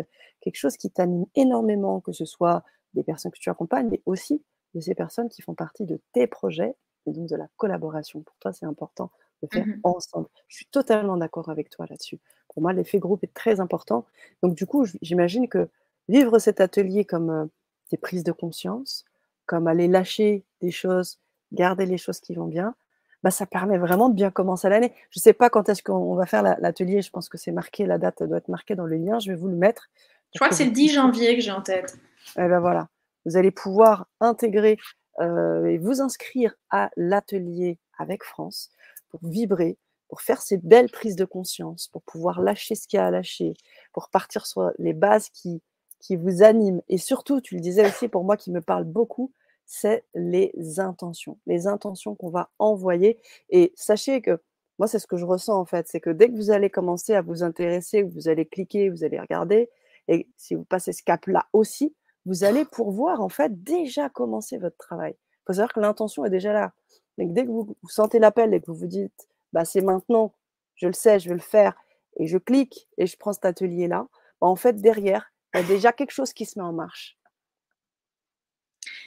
quelque 0.42 0.56
chose 0.56 0.78
qui 0.78 0.90
t'anime 0.90 1.26
énormément, 1.36 2.02
que 2.02 2.12
ce 2.12 2.26
soit 2.26 2.64
des 2.96 3.04
personnes 3.04 3.32
que 3.32 3.40
tu 3.40 3.50
accompagnes, 3.50 3.90
mais 3.90 4.02
aussi 4.06 4.44
de 4.74 4.80
ces 4.80 4.96
personnes 4.96 5.30
qui 5.30 5.42
font 5.42 5.54
partie 5.54 5.86
de 5.86 6.02
tes 6.14 6.26
projets 6.26 6.76
et 7.06 7.12
donc 7.12 7.30
de 7.30 7.36
la 7.36 7.48
collaboration. 7.56 8.22
Pour 8.22 8.36
toi, 8.40 8.52
c'est 8.52 8.66
important 8.66 9.12
de 9.44 9.48
faire 9.52 9.66
mmh 9.66 9.80
ensemble. 9.84 10.28
Je 10.48 10.56
suis 10.56 10.66
totalement 10.66 11.18
d'accord 11.18 11.50
avec 11.50 11.70
toi 11.70 11.86
là-dessus. 11.88 12.20
Pour 12.50 12.64
moi, 12.64 12.74
l'effet 12.74 12.98
groupe 12.98 13.24
est 13.24 13.34
très 13.34 13.60
important. 13.60 14.06
Donc, 14.42 14.56
du 14.56 14.66
coup, 14.66 14.86
j'imagine 15.04 15.48
que 15.48 15.70
vivre 16.10 16.40
cet 16.40 16.60
atelier 16.60 17.06
comme 17.06 17.50
des 17.90 17.98
prises 17.98 18.24
de 18.24 18.32
conscience, 18.32 19.06
comme 19.46 19.68
aller 19.68 19.88
lâcher 19.88 20.44
des 20.62 20.72
choses, 20.72 21.20
garder 21.52 21.86
les 21.86 21.98
choses 21.98 22.20
qui 22.20 22.36
vont 22.36 22.48
bien, 22.48 22.76
bah, 23.24 23.32
ça 23.32 23.46
permet 23.46 23.78
vraiment 23.78 24.10
de 24.10 24.16
bien 24.16 24.32
commencer 24.32 24.70
l'année. 24.70 24.94
Je 25.10 25.20
ne 25.20 25.22
sais 25.22 25.34
pas 25.34 25.50
quand 25.50 25.70
est-ce 25.70 25.82
qu'on 25.82 26.16
va 26.16 26.26
faire 26.26 26.44
l'atelier, 26.44 27.02
je 27.02 27.10
pense 27.10 27.30
que 27.30 27.38
c'est 27.38 27.52
marqué, 27.52 27.86
la 27.86 27.98
date 27.98 28.24
doit 28.24 28.38
être 28.38 28.50
marquée 28.50 28.76
dans 28.76 28.86
le 28.86 28.98
lien, 28.98 29.20
je 29.20 29.32
vais 29.32 29.38
vous 29.38 29.48
le 29.48 29.56
mettre. 29.56 29.90
Je 30.34 30.40
crois 30.40 30.50
que, 30.50 30.56
c'est 30.56 30.66
le 30.66 30.72
10 30.72 30.94
janvier 30.94 31.36
que 31.36 31.42
j'ai 31.42 31.52
en 31.52 31.62
tête. 31.62 31.98
Eh 32.38 32.48
ben 32.48 32.60
voilà, 32.60 32.90
vous 33.26 33.38
allez 33.38 33.52
pouvoir 33.52 34.08
intégrer 34.20 34.78
euh, 35.20 35.66
et 35.66 35.78
vous 35.78 36.02
inscrire 36.02 36.54
à 36.70 36.90
l'atelier 36.96 37.80
avec 37.98 38.24
France 38.24 38.70
pour 39.10 39.22
vibrer, 39.24 39.78
pour 40.10 40.22
faire 40.22 40.42
ces 40.42 40.58
belles 40.58 40.92
prises 40.92 41.16
de 41.16 41.26
conscience, 41.26 41.88
pour 41.88 42.04
pouvoir 42.04 42.42
lâcher 42.42 42.76
ce 42.76 42.88
qu'il 42.88 42.98
y 42.98 43.00
a 43.00 43.08
à 43.08 43.12
lâcher, 43.12 43.54
pour 43.94 44.10
partir 44.10 44.46
sur 44.46 44.72
les 44.78 44.94
bases 44.94 45.30
qui, 45.30 45.62
qui 46.00 46.16
vous 46.16 46.44
animent. 46.44 46.82
Et 46.90 46.98
surtout, 46.98 47.42
tu 47.42 47.56
le 47.56 47.62
disais 47.62 47.88
aussi 47.88 48.08
pour 48.08 48.24
moi 48.24 48.38
qui 48.38 48.52
me 48.52 48.62
parle 48.62 48.84
beaucoup, 48.84 49.32
c'est 49.66 50.06
les 50.16 50.54
intentions, 50.80 51.38
les 51.46 51.68
intentions 51.68 52.16
qu'on 52.16 52.30
va 52.30 52.50
envoyer. 52.60 53.20
Et 53.50 53.74
sachez 53.76 54.22
que 54.22 54.40
moi, 54.80 54.88
c'est 54.88 55.00
ce 55.00 55.08
que 55.08 55.18
je 55.18 55.26
ressens 55.26 55.60
en 55.60 55.66
fait, 55.66 55.88
c'est 55.88 56.00
que 56.00 56.10
dès 56.10 56.30
que 56.30 56.36
vous 56.36 56.52
allez 56.52 56.70
commencer 56.70 57.14
à 57.14 57.22
vous 57.22 57.44
intéresser, 57.44 58.04
vous 58.04 58.30
allez 58.30 58.46
cliquer, 58.46 58.90
vous 58.90 59.04
allez 59.04 59.20
regarder, 59.20 59.70
et 60.08 60.28
si 60.38 60.56
vous 60.56 60.64
passez 60.64 60.94
ce 60.94 61.04
cap-là 61.04 61.48
aussi, 61.54 61.96
vous 62.26 62.44
allez 62.44 62.66
pouvoir 62.66 63.22
en 63.22 63.30
fait 63.30 63.64
déjà 63.64 64.10
commencer 64.10 64.58
votre 64.58 64.78
travail. 64.78 65.16
Il 65.18 65.44
faut 65.48 65.54
savoir 65.54 65.74
que 65.74 65.80
l'intention 65.80 66.26
est 66.26 66.30
déjà 66.30 66.54
là. 66.54 66.74
Donc 67.18 67.34
dès 67.34 67.46
que 67.46 67.52
vous, 67.52 67.76
sentez 67.88 68.20
l'appel 68.20 68.54
et 68.54 68.62
que 68.62 68.68
vous 68.68 68.76
vous 68.76 68.88
dites, 68.88 69.28
bah, 69.54 69.66
c'est 69.66 69.82
maintenant, 69.82 70.34
je 70.76 70.88
le 70.88 70.94
sais, 70.94 71.20
je 71.20 71.30
vais 71.30 71.36
le 71.36 71.42
faire, 71.42 71.74
et 72.18 72.28
je 72.28 72.38
clique 72.38 72.88
et 72.98 73.08
je 73.08 73.18
prends 73.18 73.34
cet 73.34 73.46
atelier-là, 73.46 74.08
bah, 74.42 74.48
en 74.48 74.56
fait, 74.56 74.74
derrière, 74.74 75.32
il 75.58 75.62
y 75.62 75.66
a 75.66 75.76
déjà 75.76 75.92
quelque 75.92 76.12
chose 76.12 76.34
qui 76.34 76.46
se 76.46 76.60
met 76.60 76.66
en 76.66 76.74
marche. 76.74 77.18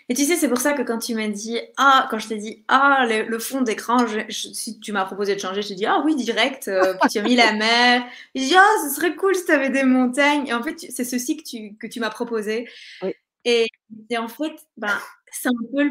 Et 0.09 0.15
tu 0.15 0.25
sais, 0.25 0.35
c'est 0.35 0.49
pour 0.49 0.59
ça 0.59 0.73
que 0.73 0.83
quand 0.83 0.99
tu 0.99 1.15
m'as 1.15 1.29
dit, 1.29 1.61
ah, 1.77 2.09
quand 2.11 2.19
je 2.19 2.27
t'ai 2.27 2.37
dit, 2.37 2.65
ah, 2.67 3.07
le, 3.07 3.39
fond 3.39 3.61
d'écran, 3.61 3.99
si 4.29 4.81
tu 4.81 4.91
m'as 4.91 5.05
proposé 5.05 5.37
de 5.37 5.41
changer, 5.41 5.63
je 5.63 5.69
t'ai 5.69 5.75
dit, 5.77 5.87
ah 5.87 6.03
oui, 6.05 6.17
direct, 6.17 6.67
euh, 6.67 6.95
puis 7.01 7.11
tu 7.11 7.19
as 7.21 7.23
mis 7.23 7.37
la 7.37 7.53
mer. 7.55 8.05
J'ai 8.35 8.47
dit, 8.47 8.57
ah, 8.57 8.75
ce 8.83 8.95
serait 8.97 9.15
cool 9.15 9.37
si 9.37 9.45
tu 9.45 9.53
avais 9.53 9.71
des 9.71 9.85
montagnes. 9.85 10.49
Et 10.49 10.53
en 10.53 10.65
fait, 10.65 10.77
c'est 10.81 11.05
ceci 11.05 11.37
que 11.37 11.45
tu, 11.45 11.77
que 11.77 11.87
tu 11.87 12.01
m'as 12.01 12.11
proposé. 12.11 12.69
Et, 13.45 13.69
et, 14.11 14.19
en 14.19 14.27
fait, 14.27 14.53
ben, 14.77 14.99
c'est 15.31 15.49
un 15.49 15.53
peu 15.73 15.91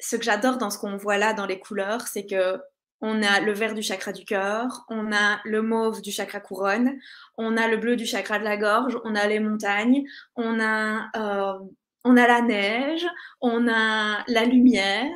ce 0.00 0.16
que 0.16 0.24
j'adore 0.24 0.58
dans 0.58 0.70
ce 0.70 0.78
qu'on 0.78 0.96
voit 0.96 1.16
là, 1.16 1.32
dans 1.32 1.46
les 1.46 1.60
couleurs, 1.60 2.08
c'est 2.08 2.26
que 2.26 2.58
on 3.02 3.22
a 3.22 3.40
le 3.40 3.52
vert 3.52 3.74
du 3.74 3.82
chakra 3.82 4.12
du 4.12 4.24
cœur, 4.24 4.84
on 4.88 5.12
a 5.12 5.40
le 5.44 5.60
mauve 5.60 6.00
du 6.00 6.12
chakra 6.12 6.40
couronne, 6.40 6.98
on 7.36 7.56
a 7.56 7.68
le 7.68 7.76
bleu 7.76 7.96
du 7.96 8.06
chakra 8.06 8.38
de 8.38 8.44
la 8.44 8.56
gorge, 8.56 8.96
on 9.04 9.14
a 9.14 9.26
les 9.26 9.40
montagnes, 9.40 10.04
on 10.36 10.60
a 10.60 11.10
euh, 11.16 11.58
on 12.04 12.16
a 12.16 12.26
la 12.26 12.42
neige, 12.42 13.06
on 13.40 13.68
a 13.68 14.24
la 14.26 14.44
lumière, 14.44 15.10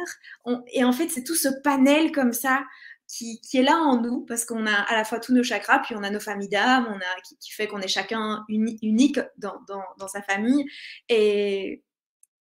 et 0.72 0.84
en 0.84 0.92
fait, 0.92 1.08
c'est 1.08 1.24
tout 1.24 1.34
ce 1.34 1.48
panel 1.62 2.12
comme 2.12 2.32
ça 2.32 2.64
qui, 3.08 3.40
est 3.54 3.62
là 3.62 3.76
en 3.76 4.00
nous, 4.00 4.20
parce 4.26 4.44
qu'on 4.44 4.66
a 4.66 4.72
à 4.72 4.96
la 4.96 5.04
fois 5.04 5.20
tous 5.20 5.32
nos 5.32 5.42
chakras, 5.42 5.80
puis 5.80 5.94
on 5.96 6.02
a 6.02 6.10
nos 6.10 6.20
familles 6.20 6.48
d'âmes, 6.48 6.86
on 6.88 6.96
a, 6.96 7.36
qui, 7.40 7.52
fait 7.52 7.66
qu'on 7.66 7.80
est 7.80 7.88
chacun 7.88 8.44
unique 8.48 9.20
dans, 9.38 10.08
sa 10.08 10.22
famille. 10.22 10.64
Et, 11.08 11.82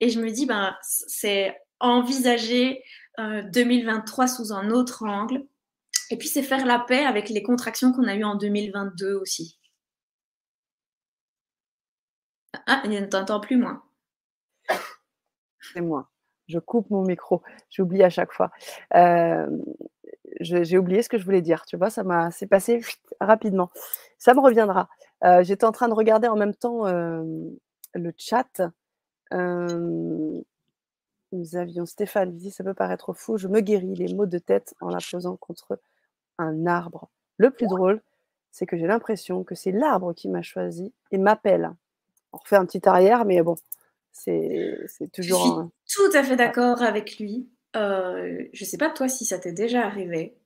je 0.00 0.18
me 0.20 0.30
dis, 0.30 0.46
ben, 0.46 0.74
c'est 0.82 1.56
envisager 1.80 2.82
2023 3.18 4.24
euh, 4.24 4.28
sous 4.28 4.52
un 4.52 4.70
autre 4.70 5.04
angle, 5.04 5.46
et 6.10 6.16
puis 6.16 6.28
c'est 6.28 6.42
faire 6.42 6.66
la 6.66 6.78
paix 6.78 7.04
avec 7.04 7.28
les 7.28 7.42
contractions 7.42 7.92
qu'on 7.92 8.06
a 8.06 8.14
eues 8.14 8.24
en 8.24 8.36
2022 8.36 9.14
aussi. 9.14 9.58
Ah, 12.66 12.82
il 12.84 12.90
ne 12.90 13.06
t'entend 13.06 13.40
plus, 13.40 13.56
moi. 13.56 13.82
C'est 15.72 15.80
moi. 15.80 16.08
Je 16.48 16.58
coupe 16.58 16.90
mon 16.90 17.02
micro. 17.02 17.42
J'oublie 17.70 18.02
à 18.02 18.10
chaque 18.10 18.32
fois. 18.32 18.50
Euh, 18.94 19.46
j'ai 20.40 20.78
oublié 20.78 21.02
ce 21.02 21.08
que 21.08 21.18
je 21.18 21.24
voulais 21.24 21.42
dire. 21.42 21.64
Tu 21.66 21.76
vois, 21.76 21.90
ça 21.90 22.02
m'a, 22.02 22.30
c'est 22.32 22.46
passé 22.46 22.80
rapidement. 23.20 23.70
Ça 24.18 24.34
me 24.34 24.40
reviendra. 24.40 24.88
Euh, 25.24 25.44
j'étais 25.44 25.64
en 25.64 25.72
train 25.72 25.88
de 25.88 25.94
regarder 25.94 26.28
en 26.28 26.36
même 26.36 26.54
temps 26.54 26.86
le 26.86 28.12
chat. 28.16 28.62
Nous 31.32 31.56
avions 31.56 31.86
Stéphane 31.86 32.36
dit 32.36 32.50
ça 32.50 32.64
peut 32.64 32.74
paraître 32.74 33.12
fou. 33.12 33.38
Je 33.38 33.48
me 33.48 33.60
guéris 33.60 33.94
les 33.94 34.12
maux 34.14 34.26
de 34.26 34.38
tête 34.38 34.74
en 34.80 34.88
la 34.88 34.98
posant 34.98 35.36
contre 35.36 35.80
un 36.38 36.66
arbre. 36.66 37.08
Le 37.36 37.50
plus 37.50 37.66
drôle, 37.66 38.02
c'est 38.50 38.66
que 38.66 38.76
j'ai 38.76 38.86
l'impression 38.86 39.44
que 39.44 39.54
c'est 39.54 39.72
l'arbre 39.72 40.12
qui 40.12 40.28
m'a 40.28 40.42
choisi 40.42 40.92
et 41.10 41.18
m'appelle. 41.18 41.70
On 42.32 42.38
refait 42.38 42.56
un 42.56 42.66
petit 42.66 42.86
arrière, 42.88 43.24
mais 43.24 43.42
bon, 43.42 43.56
c'est 44.12 44.88
toujours. 45.12 45.70
Je 45.86 45.92
suis 45.92 46.10
tout 46.10 46.16
à 46.16 46.22
fait 46.22 46.36
d'accord 46.36 46.82
avec 46.82 47.18
lui. 47.18 47.48
Euh, 47.76 48.44
je 48.52 48.64
sais 48.64 48.76
pas 48.76 48.90
toi 48.90 49.08
si 49.08 49.24
ça 49.24 49.38
t'est 49.38 49.52
déjà 49.52 49.84
arrivé. 49.84 50.36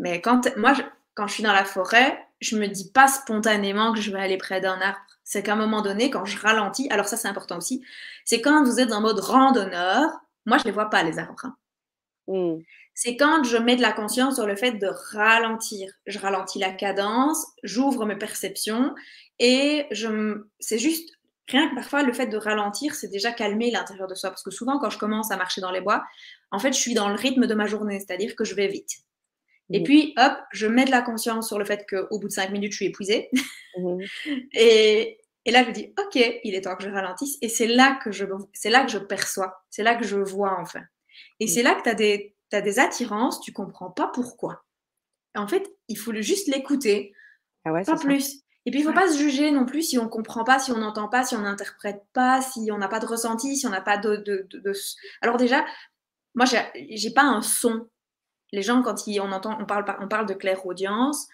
Mais 0.00 0.20
quand 0.20 0.54
moi, 0.56 0.74
je, 0.74 0.82
quand 1.14 1.26
je 1.26 1.34
suis 1.34 1.42
dans 1.42 1.52
la 1.52 1.64
forêt, 1.64 2.18
je 2.40 2.56
me 2.56 2.66
dis 2.66 2.90
pas 2.90 3.08
spontanément 3.08 3.92
que 3.92 4.00
je 4.00 4.10
vais 4.10 4.20
aller 4.20 4.38
près 4.38 4.60
d'un 4.60 4.80
arbre. 4.80 5.00
C'est 5.24 5.42
qu'à 5.42 5.52
un 5.52 5.56
moment 5.56 5.82
donné, 5.82 6.10
quand 6.10 6.24
je 6.24 6.38
ralentis, 6.38 6.88
alors 6.90 7.06
ça 7.06 7.16
c'est 7.16 7.28
important 7.28 7.58
aussi, 7.58 7.84
c'est 8.24 8.40
quand 8.40 8.64
vous 8.64 8.80
êtes 8.80 8.92
en 8.92 9.00
mode 9.00 9.20
randonneur, 9.20 10.10
moi 10.46 10.58
je 10.58 10.64
les 10.64 10.72
vois 10.72 10.90
pas 10.90 11.02
les 11.02 11.18
arbres. 11.18 11.44
Hein. 11.44 11.56
Mmh. 12.26 12.62
C'est 12.94 13.16
quand 13.16 13.44
je 13.44 13.56
mets 13.56 13.76
de 13.76 13.82
la 13.82 13.92
conscience 13.92 14.34
sur 14.34 14.46
le 14.46 14.56
fait 14.56 14.72
de 14.72 14.88
ralentir. 15.12 15.90
Je 16.06 16.18
ralentis 16.18 16.58
la 16.58 16.70
cadence, 16.70 17.46
j'ouvre 17.62 18.04
mes 18.04 18.16
perceptions 18.16 18.94
et 19.38 19.86
je, 19.90 20.42
c'est 20.58 20.78
juste 20.78 21.08
rien 21.48 21.68
que 21.68 21.74
parfois 21.74 22.02
le 22.02 22.12
fait 22.12 22.26
de 22.26 22.36
ralentir, 22.36 22.94
c'est 22.94 23.08
déjà 23.08 23.32
calmer 23.32 23.70
l'intérieur 23.70 24.06
de 24.06 24.14
soi. 24.14 24.30
Parce 24.30 24.42
que 24.42 24.50
souvent, 24.50 24.78
quand 24.78 24.90
je 24.90 24.98
commence 24.98 25.30
à 25.30 25.36
marcher 25.36 25.60
dans 25.60 25.70
les 25.70 25.80
bois, 25.80 26.04
en 26.50 26.58
fait, 26.58 26.72
je 26.72 26.78
suis 26.78 26.94
dans 26.94 27.08
le 27.08 27.14
rythme 27.14 27.46
de 27.46 27.54
ma 27.54 27.66
journée, 27.66 27.98
c'est-à-dire 28.00 28.36
que 28.36 28.44
je 28.44 28.54
vais 28.54 28.68
vite. 28.68 28.98
Et 29.72 29.80
mmh. 29.80 29.84
puis, 29.84 30.14
hop, 30.16 30.32
je 30.52 30.66
mets 30.66 30.84
de 30.84 30.90
la 30.90 31.02
conscience 31.02 31.48
sur 31.48 31.58
le 31.58 31.64
fait 31.64 31.86
qu'au 31.88 32.18
bout 32.18 32.28
de 32.28 32.32
cinq 32.32 32.50
minutes, 32.50 32.72
je 32.72 32.76
suis 32.76 32.86
épuisée. 32.86 33.30
Mmh. 33.78 34.02
et, 34.52 35.20
et, 35.44 35.50
là, 35.50 35.64
je 35.64 35.70
dis, 35.70 35.94
OK, 35.98 36.16
il 36.44 36.54
est 36.54 36.62
temps 36.62 36.76
que 36.76 36.84
je 36.84 36.90
ralentisse. 36.90 37.38
Et 37.40 37.48
c'est 37.48 37.66
là 37.66 37.98
que 38.02 38.10
je, 38.10 38.24
c'est 38.52 38.70
là 38.70 38.84
que 38.84 38.90
je 38.90 38.98
perçois, 38.98 39.62
c'est 39.70 39.82
là 39.82 39.94
que 39.94 40.04
je 40.04 40.16
vois 40.16 40.58
enfin. 40.60 40.82
Et 41.38 41.44
mmh. 41.44 41.48
c'est 41.48 41.62
là 41.62 41.74
que 41.74 41.82
tu 41.82 41.88
as 41.88 41.94
des, 41.94 42.34
as 42.52 42.60
des 42.60 42.78
attirances, 42.78 43.40
tu 43.40 43.52
comprends 43.52 43.90
pas 43.90 44.10
pourquoi. 44.12 44.64
En 45.36 45.46
fait, 45.46 45.70
il 45.88 45.96
faut 45.96 46.12
juste 46.20 46.48
l'écouter, 46.48 47.12
ah 47.64 47.72
pas 47.84 47.96
plus. 47.96 48.42
Et 48.66 48.70
puis, 48.70 48.80
il 48.80 48.86
ne 48.86 48.90
faut 48.90 48.98
pas 48.98 49.08
se 49.08 49.18
juger 49.18 49.50
non 49.52 49.64
plus 49.64 49.82
si 49.82 49.98
on 49.98 50.04
ne 50.04 50.08
comprend 50.08 50.44
pas, 50.44 50.58
si 50.58 50.70
on 50.72 50.78
n'entend 50.78 51.08
pas, 51.08 51.24
si 51.24 51.34
on 51.34 51.40
n'interprète 51.40 52.02
pas, 52.12 52.42
si 52.42 52.70
on 52.70 52.78
n'a 52.78 52.88
pas 52.88 52.98
de 52.98 53.06
ressenti, 53.06 53.56
si 53.56 53.66
on 53.66 53.70
n'a 53.70 53.80
pas 53.80 53.96
de, 53.96 54.16
de, 54.16 54.46
de, 54.52 54.72
Alors 55.22 55.38
déjà, 55.38 55.64
moi, 56.34 56.44
j'ai 56.74 57.10
pas 57.10 57.22
un 57.22 57.42
son. 57.42 57.88
Les 58.52 58.62
gens, 58.62 58.82
quand 58.82 59.06
ils, 59.06 59.20
on, 59.20 59.32
entend, 59.32 59.56
on, 59.60 59.66
parle, 59.66 59.84
on 60.00 60.08
parle 60.08 60.26
de 60.26 60.34
claire-audience, 60.34 61.28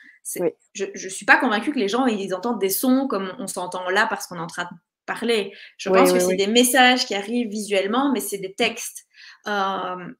je 0.75 0.85
ne 0.85 1.09
suis 1.09 1.27
pas 1.27 1.39
convaincue 1.39 1.73
que 1.73 1.79
les 1.79 1.89
gens, 1.89 2.07
ils 2.07 2.35
entendent 2.35 2.61
des 2.61 2.71
sons 2.71 3.07
comme 3.09 3.33
on, 3.39 3.47
s'entend 3.47 3.89
là 3.91 4.07
parce 4.09 4.27
qu'on 4.27 4.37
est 4.37 4.41
en 4.41 4.47
train 4.47 4.65
de 4.65 4.77
parler. 5.07 5.53
Je 5.79 5.89
pense 5.89 6.13
que 6.13 6.19
c'est 6.19 6.37
des 6.37 6.47
messages 6.47 7.07
qui 7.07 7.15
arrivent 7.15 7.49
visuellement, 7.49 8.13
mais 8.13 8.21
c'est 8.21 8.39
des 8.39 8.55
textes. 8.55 9.07
Euh, 9.47 10.13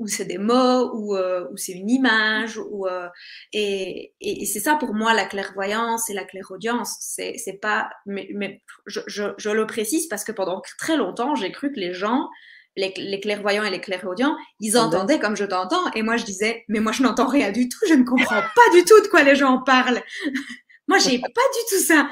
ou 0.00 0.08
c'est 0.08 0.24
des 0.24 0.38
mots, 0.38 0.90
ou, 0.92 1.16
euh, 1.16 1.46
ou 1.52 1.56
c'est 1.56 1.72
une 1.72 1.88
image, 1.88 2.58
ou, 2.58 2.86
euh, 2.86 3.08
et, 3.52 4.12
et, 4.20 4.44
c'est 4.44 4.60
ça 4.60 4.74
pour 4.74 4.92
moi 4.92 5.14
la 5.14 5.24
clairvoyance 5.24 6.10
et 6.10 6.14
la 6.14 6.24
clairaudience. 6.24 6.96
C'est, 7.00 7.36
c'est 7.38 7.58
pas, 7.60 7.90
mais, 8.04 8.28
mais 8.34 8.60
je, 8.86 9.00
je, 9.06 9.34
je, 9.38 9.50
le 9.50 9.66
précise 9.66 10.08
parce 10.08 10.24
que 10.24 10.32
pendant 10.32 10.60
très 10.78 10.96
longtemps, 10.96 11.36
j'ai 11.36 11.52
cru 11.52 11.72
que 11.72 11.78
les 11.78 11.94
gens, 11.94 12.28
les, 12.76 12.92
les 12.96 13.20
clairvoyants 13.20 13.64
et 13.64 13.70
les 13.70 13.80
clairaudients, 13.80 14.36
ils 14.60 14.76
entendaient 14.76 15.18
comme 15.18 15.36
je 15.36 15.44
t'entends, 15.44 15.90
et 15.94 16.02
moi 16.02 16.16
je 16.16 16.24
disais, 16.24 16.64
mais 16.68 16.80
moi 16.80 16.92
je 16.92 17.02
n'entends 17.02 17.28
rien 17.28 17.52
du 17.52 17.68
tout, 17.68 17.78
je 17.88 17.94
ne 17.94 18.04
comprends 18.04 18.40
pas 18.54 18.70
du 18.72 18.84
tout 18.84 19.00
de 19.02 19.08
quoi 19.08 19.22
les 19.22 19.36
gens 19.36 19.62
parlent. 19.62 20.02
moi 20.88 20.98
j'ai 20.98 21.18
pas 21.18 21.28
du 21.28 21.76
tout 21.76 21.82
ça. 21.82 22.08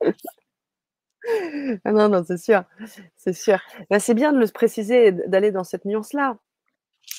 Ah 1.84 1.90
non, 1.90 2.08
non, 2.08 2.22
c'est 2.24 2.38
sûr, 2.38 2.62
c'est 3.16 3.32
sûr. 3.32 3.58
Ben, 3.90 3.98
c'est 3.98 4.14
bien 4.14 4.32
de 4.32 4.38
le 4.38 4.46
préciser, 4.46 5.10
d'aller 5.10 5.50
dans 5.50 5.64
cette 5.64 5.84
nuance-là 5.84 6.38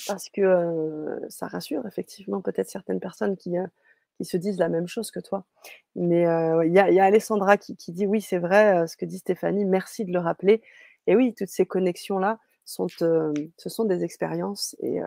parce 0.08 0.30
que 0.30 1.20
ça 1.28 1.48
rassure 1.48 1.86
effectivement 1.86 2.42
peut-être 2.42 2.70
certaines 2.70 3.02
personnes 3.02 3.36
qui, 3.36 3.56
qui 4.18 4.26
se 4.26 4.38
disent 4.38 4.60
la 4.60 4.70
même 4.70 4.88
chose 4.88 5.12
que 5.12 5.20
toi. 5.20 5.46
Mais 5.96 6.22
il 6.22 6.74
y, 6.74 6.80
a 6.80 7.04
Alessandra 7.04 7.58
qui, 7.58 7.76
dit 7.90 8.06
oui, 8.06 8.22
c'est 8.22 8.38
vrai 8.38 8.88
ce 8.88 8.98
que 8.98 9.06
dit 9.06 9.20
Stéphanie, 9.20 9.66
merci 9.66 10.06
de 10.06 10.14
le 10.14 10.20
rappeler. 10.20 10.62
Et 11.08 11.16
oui, 11.16 11.34
toutes 11.34 11.50
ces 11.50 11.66
connexions-là, 11.66 12.40
sont, 12.68 12.88
ce 12.90 13.70
sont 13.70 13.86
des 13.86 14.04
expériences 14.04 14.76
et, 14.82 15.00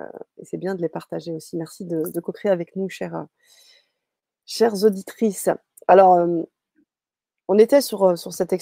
c'est 0.43 0.57
bien 0.57 0.75
de 0.75 0.81
les 0.81 0.89
partager 0.89 1.33
aussi. 1.33 1.57
Merci 1.57 1.85
de, 1.85 2.21
co-créer 2.21 2.51
avec 2.51 2.75
nous, 2.75 2.89
chères, 2.89 3.27
chères 4.47 4.83
auditrices. 4.83 5.51
Alors, 5.87 6.27
on 7.49 7.59
était 7.59 7.83
sur, 7.83 8.17
cette, 8.17 8.53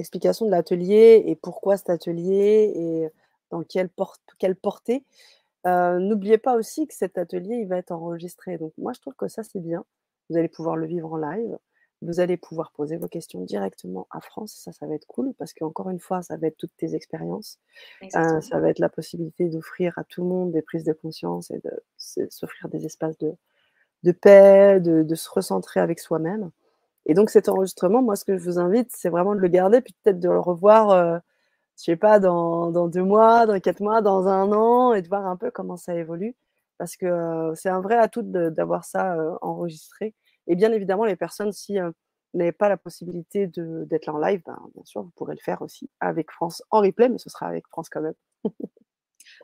explication 0.00 0.46
de 0.46 0.50
l'atelier 0.50 1.22
et 1.26 1.36
pourquoi 1.36 1.76
cet 1.76 1.90
atelier 1.90 2.72
et 2.74 3.08
dans 3.50 3.62
quelle, 3.62 3.90
quelle 4.38 4.56
portée. 4.56 5.04
N'oubliez 5.66 6.38
pas 6.38 6.56
aussi 6.56 6.86
que 6.86 6.94
cet 6.94 7.18
atelier, 7.18 7.56
il 7.56 7.68
va 7.68 7.76
être 7.76 7.92
enregistré. 7.92 8.56
Donc 8.56 8.72
moi, 8.78 8.92
je 8.94 9.00
trouve 9.00 9.14
que 9.14 9.28
ça, 9.28 9.42
c'est 9.42 9.60
bien. 9.60 9.84
Vous 10.30 10.36
allez 10.36 10.48
pouvoir 10.48 10.76
le 10.76 10.86
vivre 10.86 11.12
en 11.12 11.16
live. 11.18 11.58
Vous 12.00 12.20
allez 12.20 12.36
pouvoir 12.36 12.70
poser 12.72 12.96
vos 12.96 13.08
questions 13.08 13.40
directement 13.40 14.06
à 14.10 14.20
France. 14.20 14.52
Ça, 14.52 14.72
ça 14.72 14.86
va 14.86 14.94
être 14.94 15.06
cool 15.06 15.34
parce 15.36 15.52
qu'encore 15.52 15.90
une 15.90 15.98
fois, 15.98 16.22
ça 16.22 16.36
va 16.36 16.46
être 16.46 16.56
toutes 16.56 16.76
tes 16.76 16.94
expériences. 16.94 17.58
ça 18.10 18.40
va 18.52 18.70
être 18.70 18.78
la 18.78 18.88
possibilité 18.88 19.48
d'offrir 19.48 19.98
à 19.98 20.04
tout 20.04 20.22
le 20.22 20.28
monde 20.28 20.52
des 20.52 20.62
prises 20.62 20.84
de 20.84 20.92
conscience 20.92 21.50
et 21.50 21.60
de 21.64 22.28
s'offrir 22.30 22.68
des 22.68 22.86
espaces 22.86 23.18
de, 23.18 23.34
de 24.04 24.12
paix, 24.12 24.80
de, 24.80 25.02
de, 25.02 25.14
se 25.16 25.28
recentrer 25.28 25.80
avec 25.80 25.98
soi-même. 25.98 26.50
Et 27.06 27.14
donc 27.14 27.30
cet 27.30 27.48
enregistrement, 27.48 28.02
moi, 28.02 28.14
ce 28.16 28.24
que 28.24 28.38
je 28.38 28.44
vous 28.44 28.58
invite, 28.58 28.90
c'est 28.94 29.08
vraiment 29.08 29.34
de 29.34 29.40
le 29.40 29.48
garder, 29.48 29.80
puis 29.80 29.94
peut-être 30.04 30.20
de 30.20 30.28
le 30.28 30.40
revoir 30.40 31.20
je 31.78 31.84
sais 31.84 31.96
pas, 31.96 32.18
dans, 32.18 32.70
dans, 32.72 32.88
deux 32.88 33.04
mois, 33.04 33.46
dans 33.46 33.58
quatre 33.60 33.80
mois, 33.80 34.02
dans 34.02 34.26
un 34.26 34.52
an, 34.52 34.94
et 34.94 35.02
de 35.02 35.08
voir 35.08 35.26
un 35.26 35.36
peu 35.36 35.50
comment 35.50 35.76
ça 35.76 35.94
évolue. 35.94 36.34
Parce 36.76 36.96
que 36.96 37.52
c'est 37.54 37.68
un 37.68 37.80
vrai 37.80 37.96
atout 37.96 38.22
d'avoir 38.22 38.84
ça 38.84 39.16
enregistré. 39.42 40.14
Et 40.48 40.56
bien 40.56 40.72
évidemment, 40.72 41.04
les 41.04 41.16
personnes, 41.16 41.52
si 41.52 41.78
euh, 41.78 41.90
n'avaient 42.34 42.52
pas 42.52 42.68
la 42.68 42.76
possibilité 42.76 43.46
d'être 43.46 44.06
là 44.06 44.14
en 44.14 44.18
live, 44.18 44.42
ben, 44.44 44.58
bien 44.74 44.84
sûr, 44.84 45.02
vous 45.02 45.12
pourrez 45.14 45.34
le 45.34 45.42
faire 45.42 45.62
aussi 45.62 45.90
avec 46.00 46.30
France 46.30 46.62
en 46.70 46.80
replay, 46.80 47.08
mais 47.08 47.18
ce 47.18 47.30
sera 47.30 47.46
avec 47.46 47.66
France 47.68 47.88
quand 47.88 48.00
même. 48.00 48.14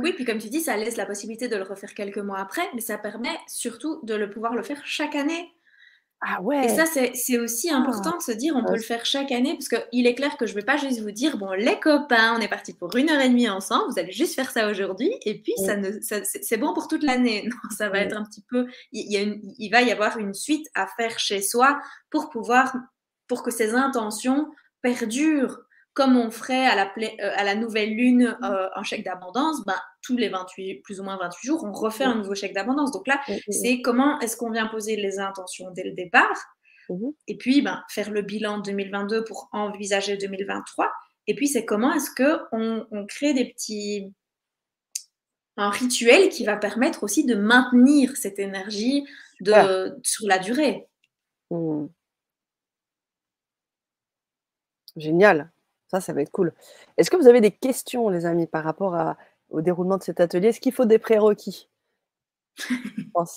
oui, 0.00 0.12
puis 0.14 0.24
comme 0.24 0.38
tu 0.38 0.48
dis, 0.48 0.60
ça 0.60 0.76
laisse 0.76 0.96
la 0.96 1.06
possibilité 1.06 1.48
de 1.48 1.56
le 1.56 1.62
refaire 1.62 1.94
quelques 1.94 2.18
mois 2.18 2.38
après, 2.38 2.66
mais 2.74 2.80
ça 2.80 2.98
permet 2.98 3.36
surtout 3.46 4.00
de 4.04 4.14
le 4.14 4.30
pouvoir 4.30 4.54
le 4.54 4.62
faire 4.62 4.84
chaque 4.84 5.14
année. 5.14 5.52
Ah 6.26 6.40
ouais. 6.40 6.64
Et 6.64 6.68
ça, 6.68 6.84
c'est 6.86 7.38
aussi 7.38 7.68
ah. 7.70 7.76
important 7.76 8.16
de 8.16 8.22
se 8.22 8.32
dire, 8.32 8.54
on 8.56 8.64
peut 8.64 8.74
le 8.74 8.80
faire 8.80 9.04
chaque 9.04 9.30
année, 9.30 9.54
parce 9.54 9.68
qu'il 9.68 10.06
est 10.06 10.14
clair 10.14 10.36
que 10.36 10.46
je 10.46 10.52
ne 10.52 10.60
vais 10.60 10.64
pas 10.64 10.76
juste 10.76 11.00
vous 11.00 11.10
dire, 11.10 11.36
bon, 11.36 11.52
les 11.52 11.78
copains, 11.78 12.34
on 12.36 12.40
est 12.40 12.48
parti 12.48 12.72
pour 12.72 12.94
une 12.96 13.10
heure 13.10 13.20
et 13.20 13.28
demie 13.28 13.48
ensemble, 13.48 13.92
vous 13.92 13.98
allez 13.98 14.12
juste 14.12 14.34
faire 14.34 14.50
ça 14.50 14.70
aujourd'hui, 14.70 15.12
et 15.26 15.40
puis 15.42 15.52
ça 15.64 15.76
ne, 15.76 15.90
c'est 16.00 16.56
bon 16.56 16.72
pour 16.72 16.88
toute 16.88 17.02
l'année. 17.02 17.48
Non, 17.54 17.70
ça 17.76 17.88
va 17.88 17.98
être 17.98 18.16
un 18.16 18.24
petit 18.24 18.42
peu, 18.48 18.66
il, 18.90 19.12
y 19.12 19.16
a 19.16 19.34
il 19.58 19.70
va 19.70 19.82
y 19.82 19.92
avoir 19.92 20.18
une 20.18 20.34
suite 20.34 20.66
à 20.74 20.86
faire 20.86 21.18
chez 21.18 21.40
soi 21.40 21.80
pour 22.10 22.30
pouvoir, 22.30 22.74
pour 23.28 23.42
que 23.42 23.50
ces 23.50 23.74
intentions 23.74 24.50
perdurent 24.82 25.60
comme 25.94 26.16
on 26.16 26.30
ferait 26.30 26.66
à 26.66 26.74
la, 26.74 26.92
euh, 26.98 27.32
à 27.36 27.44
la 27.44 27.54
nouvelle 27.54 27.94
lune 27.94 28.36
mmh. 28.40 28.44
euh, 28.44 28.68
un 28.74 28.82
chèque 28.82 29.04
d'abondance, 29.04 29.64
ben, 29.64 29.78
tous 30.02 30.16
les 30.16 30.28
28, 30.28 30.82
plus 30.82 31.00
ou 31.00 31.04
moins 31.04 31.16
28 31.16 31.46
jours, 31.46 31.64
on 31.64 31.72
refait 31.72 32.04
un 32.04 32.16
nouveau 32.16 32.34
chèque 32.34 32.52
d'abondance. 32.52 32.90
Donc 32.92 33.06
là, 33.06 33.20
c'est 33.48 33.80
comment 33.80 34.20
est-ce 34.20 34.36
qu'on 34.36 34.50
vient 34.50 34.66
poser 34.66 34.96
les 34.96 35.18
intentions 35.20 35.70
dès 35.70 35.84
le 35.84 35.92
départ, 35.92 36.36
mmh 36.90 37.10
et 37.28 37.38
puis 37.38 37.62
ben, 37.62 37.82
faire 37.88 38.10
le 38.10 38.20
bilan 38.20 38.58
2022 38.58 39.24
pour 39.24 39.48
envisager 39.52 40.18
2023. 40.18 40.92
Et 41.26 41.34
puis 41.34 41.48
c'est 41.48 41.64
comment 41.64 41.94
est-ce 41.94 42.10
que 42.10 42.40
on, 42.52 43.06
crée 43.06 43.32
des 43.32 43.46
petits 43.46 44.12
un 45.56 45.70
rituel 45.70 46.28
qui 46.28 46.44
va 46.44 46.56
permettre 46.56 47.04
aussi 47.04 47.24
de 47.24 47.36
maintenir 47.36 48.16
cette 48.16 48.38
énergie 48.38 49.06
de, 49.40 49.96
sur 50.02 50.26
la 50.26 50.38
durée. 50.38 50.86
Génial. 54.96 55.53
Ça, 55.94 56.00
ça 56.00 56.12
va 56.12 56.22
être 56.22 56.32
cool. 56.32 56.52
Est-ce 56.96 57.08
que 57.08 57.16
vous 57.16 57.28
avez 57.28 57.40
des 57.40 57.52
questions, 57.52 58.08
les 58.08 58.26
amis, 58.26 58.48
par 58.48 58.64
rapport 58.64 59.14
au 59.50 59.60
déroulement 59.60 59.96
de 59.96 60.02
cet 60.02 60.18
atelier? 60.18 60.48
Est-ce 60.48 60.60
qu'il 60.60 60.72
faut 60.72 60.86
des 60.86 60.98
prérequis? 60.98 61.68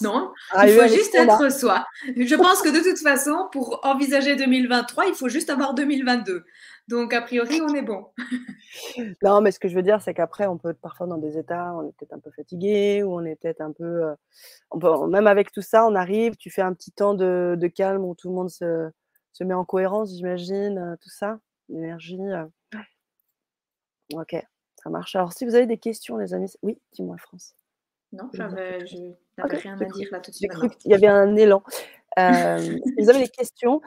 Non, 0.01 0.33
il 0.63 0.69
faut 0.71 0.87
juste 0.87 1.13
être 1.13 1.51
soi. 1.51 1.85
Je 2.05 2.35
pense 2.35 2.61
que 2.63 2.69
de 2.69 2.83
toute 2.87 2.99
façon, 2.99 3.47
pour 3.51 3.79
envisager 3.83 4.35
2023, 4.35 5.05
il 5.05 5.13
faut 5.13 5.29
juste 5.29 5.51
avoir 5.51 5.75
2022. 5.75 6.45
Donc, 6.87 7.13
a 7.13 7.21
priori, 7.21 7.61
on 7.61 7.73
est 7.75 7.81
bon. 7.83 8.07
non, 9.23 9.41
mais 9.41 9.51
ce 9.51 9.59
que 9.59 9.67
je 9.67 9.75
veux 9.75 9.83
dire, 9.83 10.01
c'est 10.01 10.13
qu'après, 10.13 10.47
on 10.47 10.57
peut 10.57 10.69
être 10.69 10.81
parfois 10.81 11.05
dans 11.05 11.17
des 11.17 11.37
états, 11.37 11.73
on 11.75 11.87
est 11.87 11.91
peut-être 11.97 12.13
un 12.13 12.19
peu 12.19 12.31
fatigué, 12.31 13.03
ou 13.03 13.13
on 13.13 13.25
est 13.25 13.35
peut-être 13.35 13.61
un 13.61 13.71
peu. 13.71 13.83
Euh, 13.83 14.15
on 14.71 14.79
peut, 14.79 15.07
même 15.07 15.27
avec 15.27 15.51
tout 15.51 15.61
ça, 15.61 15.85
on 15.85 15.95
arrive, 15.95 16.37
tu 16.37 16.49
fais 16.49 16.61
un 16.61 16.73
petit 16.73 16.91
temps 16.91 17.13
de, 17.13 17.71
calme 17.75 18.03
où 18.03 18.15
tout 18.15 18.29
le 18.29 18.35
monde 18.35 18.49
se, 18.49 18.89
se 19.33 19.43
met 19.43 19.53
en 19.53 19.65
cohérence, 19.65 20.15
j'imagine, 20.15 20.77
euh, 20.77 20.95
tout 21.01 21.09
ça 21.09 21.39
l'énergie. 21.69 22.19
Ok, 24.13 24.35
ça 24.81 24.89
marche. 24.89 25.15
Alors, 25.15 25.33
si 25.33 25.45
vous 25.45 25.55
avez 25.55 25.65
des 25.65 25.77
questions, 25.77 26.17
les 26.17 26.33
amis, 26.33 26.51
oui, 26.61 26.79
dis-moi, 26.93 27.17
France. 27.17 27.55
Non, 28.13 28.29
je 28.33 28.41
n'avais 28.41 28.77
rien 29.37 29.79
à 29.79 29.85
dire 29.85 30.07
là 30.11 30.19
tout 30.19 30.31
de 30.31 30.35
suite. 30.35 30.49
J'ai 30.51 30.57
cru 30.57 30.69
qu'il 30.69 30.91
y 30.91 30.93
avait 30.93 31.07
un 31.07 31.35
élan. 31.35 31.61
si 32.17 32.95
vous 32.97 33.09
avez 33.09 33.19
des 33.19 33.29
questions, 33.29 33.81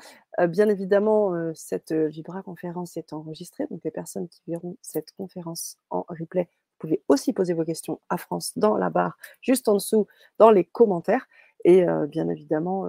bien 0.49 0.68
évidemment, 0.68 1.33
cette 1.55 1.93
Vibra 1.93 2.43
conférence 2.43 2.97
est 2.97 3.12
enregistrée. 3.12 3.66
Donc, 3.70 3.81
les 3.83 3.91
personnes 3.91 4.28
qui 4.28 4.43
verront 4.47 4.76
cette 4.83 5.12
conférence 5.12 5.78
en 5.89 6.05
replay, 6.09 6.43
vous 6.43 6.87
pouvez 6.87 7.03
aussi 7.09 7.33
poser 7.33 7.55
vos 7.55 7.64
questions 7.64 8.01
à 8.09 8.18
France 8.18 8.53
dans 8.57 8.76
la 8.76 8.91
barre, 8.91 9.16
juste 9.41 9.68
en 9.68 9.74
dessous, 9.74 10.07
dans 10.39 10.51
les 10.51 10.64
commentaires. 10.64 11.26
Et 11.64 11.85
bien 12.09 12.28
évidemment, 12.28 12.87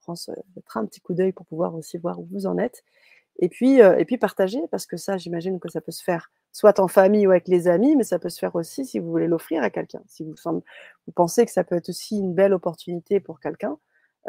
France 0.00 0.30
mettra 0.54 0.80
un 0.80 0.86
petit 0.86 1.00
coup 1.00 1.14
d'œil 1.14 1.32
pour 1.32 1.46
pouvoir 1.46 1.74
aussi 1.74 1.98
voir 1.98 2.20
où 2.20 2.26
vous 2.30 2.46
en 2.46 2.58
êtes. 2.58 2.84
Et 3.40 3.48
puis, 3.48 3.82
euh, 3.82 3.96
et 3.98 4.04
puis 4.04 4.16
partager, 4.16 4.60
parce 4.70 4.86
que 4.86 4.96
ça, 4.96 5.16
j'imagine 5.16 5.58
que 5.58 5.68
ça 5.68 5.80
peut 5.80 5.92
se 5.92 6.02
faire 6.02 6.30
soit 6.52 6.78
en 6.78 6.86
famille 6.86 7.26
ou 7.26 7.32
avec 7.32 7.48
les 7.48 7.66
amis, 7.66 7.96
mais 7.96 8.04
ça 8.04 8.18
peut 8.18 8.28
se 8.28 8.38
faire 8.38 8.54
aussi 8.54 8.86
si 8.86 9.00
vous 9.00 9.10
voulez 9.10 9.26
l'offrir 9.26 9.62
à 9.62 9.70
quelqu'un. 9.70 10.02
Si 10.06 10.24
vous, 10.24 10.34
pensez 11.14 11.44
que 11.44 11.50
ça 11.50 11.64
peut 11.64 11.74
être 11.74 11.88
aussi 11.88 12.18
une 12.18 12.32
belle 12.32 12.54
opportunité 12.54 13.18
pour 13.18 13.40
quelqu'un, 13.40 13.76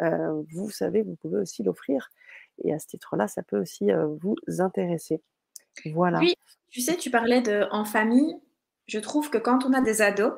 euh, 0.00 0.42
vous 0.52 0.70
savez, 0.70 1.02
vous 1.02 1.14
pouvez 1.16 1.38
aussi 1.38 1.62
l'offrir. 1.62 2.10
Et 2.64 2.74
à 2.74 2.78
ce 2.80 2.88
titre-là, 2.88 3.28
ça 3.28 3.42
peut 3.42 3.60
aussi 3.60 3.92
euh, 3.92 4.08
vous 4.20 4.34
intéresser. 4.58 5.22
Voilà. 5.92 6.18
Oui, 6.18 6.34
tu 6.70 6.80
sais, 6.80 6.96
tu 6.96 7.10
parlais 7.10 7.42
de 7.42 7.66
en 7.70 7.84
famille. 7.84 8.36
Je 8.86 8.98
trouve 8.98 9.30
que 9.30 9.38
quand 9.38 9.64
on 9.64 9.72
a 9.72 9.80
des 9.80 10.02
ados, 10.02 10.32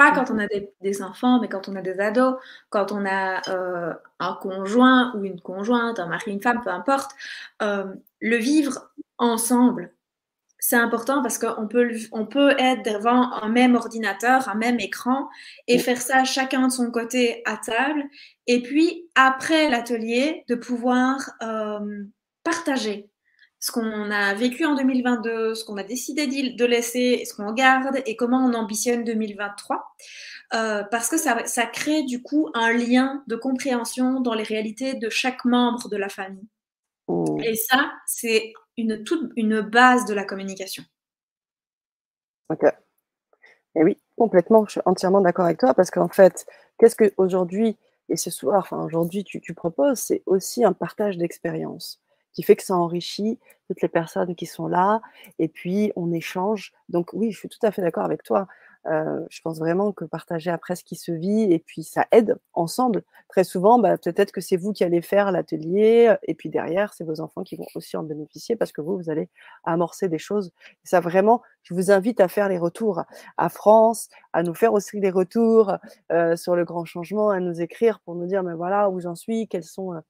Pas 0.00 0.12
quand 0.12 0.30
on 0.30 0.38
a 0.38 0.46
des, 0.46 1.02
enfants, 1.02 1.40
mais 1.42 1.48
quand 1.48 1.68
on 1.68 1.76
a 1.76 1.82
des 1.82 2.00
ados, 2.00 2.36
quand 2.70 2.90
on 2.90 3.04
a 3.04 3.46
euh, 3.50 3.92
un 4.18 4.32
conjoint 4.40 5.14
ou 5.14 5.26
une 5.26 5.42
conjointe, 5.42 5.98
un 5.98 6.06
mari, 6.06 6.32
une 6.32 6.40
femme, 6.40 6.62
peu 6.64 6.70
importe. 6.70 7.10
Euh, 7.60 7.84
le 8.18 8.36
vivre 8.38 8.90
ensemble, 9.18 9.92
c'est 10.58 10.76
important 10.76 11.20
parce 11.20 11.36
qu'on 11.36 11.68
peut, 11.68 11.90
on 12.12 12.24
peut 12.24 12.54
être 12.58 12.82
devant 12.82 13.30
un 13.42 13.50
même 13.50 13.74
ordinateur, 13.74 14.48
un 14.48 14.54
même 14.54 14.80
écran 14.80 15.28
et 15.68 15.78
faire 15.78 16.00
ça 16.00 16.24
chacun 16.24 16.68
de 16.68 16.72
son 16.72 16.90
côté 16.90 17.42
à 17.44 17.58
table. 17.58 18.02
Et 18.46 18.62
puis, 18.62 19.06
après 19.14 19.68
l'atelier, 19.68 20.44
de 20.48 20.54
pouvoir 20.54 21.30
euh, 21.42 22.04
partager 22.42 23.09
ce 23.60 23.70
qu'on 23.72 24.10
a 24.10 24.34
vécu 24.34 24.64
en 24.64 24.74
2022, 24.74 25.54
ce 25.54 25.64
qu'on 25.64 25.76
a 25.76 25.82
décidé 25.82 26.26
de 26.26 26.64
laisser, 26.64 27.24
ce 27.26 27.34
qu'on 27.34 27.52
garde 27.52 28.02
et 28.06 28.16
comment 28.16 28.44
on 28.44 28.54
ambitionne 28.54 29.04
2023. 29.04 29.94
Euh, 30.52 30.82
parce 30.90 31.08
que 31.08 31.18
ça, 31.18 31.46
ça 31.46 31.66
crée 31.66 32.02
du 32.02 32.22
coup 32.22 32.48
un 32.54 32.72
lien 32.72 33.22
de 33.28 33.36
compréhension 33.36 34.20
dans 34.20 34.34
les 34.34 34.42
réalités 34.42 34.94
de 34.94 35.08
chaque 35.10 35.44
membre 35.44 35.88
de 35.88 35.96
la 35.96 36.08
famille. 36.08 36.48
Oh. 37.06 37.38
Et 37.44 37.54
ça, 37.54 37.92
c'est 38.06 38.54
une, 38.78 39.04
toute, 39.04 39.30
une 39.36 39.60
base 39.60 40.06
de 40.06 40.14
la 40.14 40.24
communication. 40.24 40.82
Ok. 42.48 42.64
Et 43.76 43.84
oui, 43.84 43.98
complètement, 44.16 44.64
je 44.64 44.72
suis 44.72 44.80
entièrement 44.86 45.20
d'accord 45.20 45.44
avec 45.44 45.58
toi 45.58 45.74
parce 45.74 45.90
qu'en 45.90 46.08
fait, 46.08 46.46
qu'est-ce 46.78 46.96
qu'aujourd'hui 46.96 47.76
et 48.08 48.16
ce 48.16 48.30
soir, 48.30 48.58
enfin 48.58 48.82
aujourd'hui, 48.82 49.22
tu, 49.22 49.40
tu 49.40 49.54
proposes, 49.54 50.00
c'est 50.00 50.22
aussi 50.26 50.64
un 50.64 50.72
partage 50.72 51.16
d'expérience 51.16 52.00
qui 52.32 52.42
fait 52.42 52.56
que 52.56 52.62
ça 52.62 52.76
enrichit 52.76 53.38
toutes 53.68 53.82
les 53.82 53.88
personnes 53.88 54.34
qui 54.34 54.46
sont 54.46 54.66
là 54.66 55.00
et 55.38 55.48
puis 55.48 55.92
on 55.96 56.12
échange. 56.12 56.72
Donc 56.88 57.12
oui, 57.12 57.30
je 57.30 57.38
suis 57.38 57.48
tout 57.48 57.58
à 57.62 57.70
fait 57.70 57.82
d'accord 57.82 58.04
avec 58.04 58.22
toi. 58.22 58.48
Euh, 58.86 59.20
je 59.28 59.42
pense 59.42 59.58
vraiment 59.58 59.92
que 59.92 60.06
partager 60.06 60.50
après 60.50 60.74
ce 60.74 60.84
qui 60.84 60.96
se 60.96 61.12
vit 61.12 61.52
et 61.52 61.58
puis 61.58 61.82
ça 61.82 62.06
aide 62.12 62.38
ensemble. 62.54 63.02
Très 63.28 63.44
souvent, 63.44 63.78
bah, 63.78 63.98
peut-être 63.98 64.32
que 64.32 64.40
c'est 64.40 64.56
vous 64.56 64.72
qui 64.72 64.84
allez 64.84 65.02
faire 65.02 65.30
l'atelier 65.30 66.16
et 66.22 66.34
puis 66.34 66.48
derrière, 66.48 66.94
c'est 66.94 67.04
vos 67.04 67.20
enfants 67.20 67.42
qui 67.42 67.56
vont 67.56 67.66
aussi 67.74 67.96
en 67.96 68.02
bénéficier 68.02 68.56
parce 68.56 68.72
que 68.72 68.80
vous, 68.80 68.96
vous 68.96 69.10
allez 69.10 69.28
amorcer 69.64 70.08
des 70.08 70.18
choses. 70.18 70.52
ça 70.82 71.00
vraiment, 71.00 71.42
je 71.62 71.74
vous 71.74 71.90
invite 71.90 72.20
à 72.20 72.28
faire 72.28 72.48
les 72.48 72.58
retours 72.58 73.04
à 73.36 73.48
France, 73.50 74.08
à 74.32 74.42
nous 74.42 74.54
faire 74.54 74.72
aussi 74.72 74.98
les 74.98 75.10
retours 75.10 75.76
euh, 76.10 76.36
sur 76.36 76.56
le 76.56 76.64
grand 76.64 76.86
changement, 76.86 77.30
à 77.30 77.38
nous 77.40 77.60
écrire 77.60 78.00
pour 78.00 78.14
nous 78.14 78.26
dire, 78.26 78.42
mais 78.42 78.54
voilà 78.54 78.88
où 78.88 78.98
j'en 78.98 79.14
suis, 79.14 79.46
quelles 79.46 79.64
sont 79.64 79.92
euh, 79.92 80.00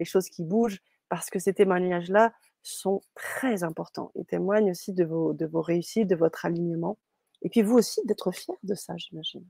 les 0.00 0.04
choses 0.04 0.28
qui 0.28 0.44
bougent, 0.44 0.80
parce 1.08 1.30
que 1.30 1.38
ces 1.38 1.54
témoignages-là 1.54 2.32
sont 2.62 3.00
très 3.14 3.62
importants. 3.62 4.12
Ils 4.14 4.26
témoignent 4.26 4.70
aussi 4.70 4.92
de 4.92 5.04
vos, 5.04 5.32
de 5.32 5.46
vos 5.46 5.62
réussites, 5.62 6.08
de 6.08 6.16
votre 6.16 6.44
alignement. 6.44 6.98
Et 7.42 7.48
puis 7.48 7.62
vous 7.62 7.76
aussi, 7.76 8.00
d'être 8.04 8.32
fier 8.32 8.56
de 8.62 8.74
ça, 8.74 8.94
j'imagine. 8.96 9.44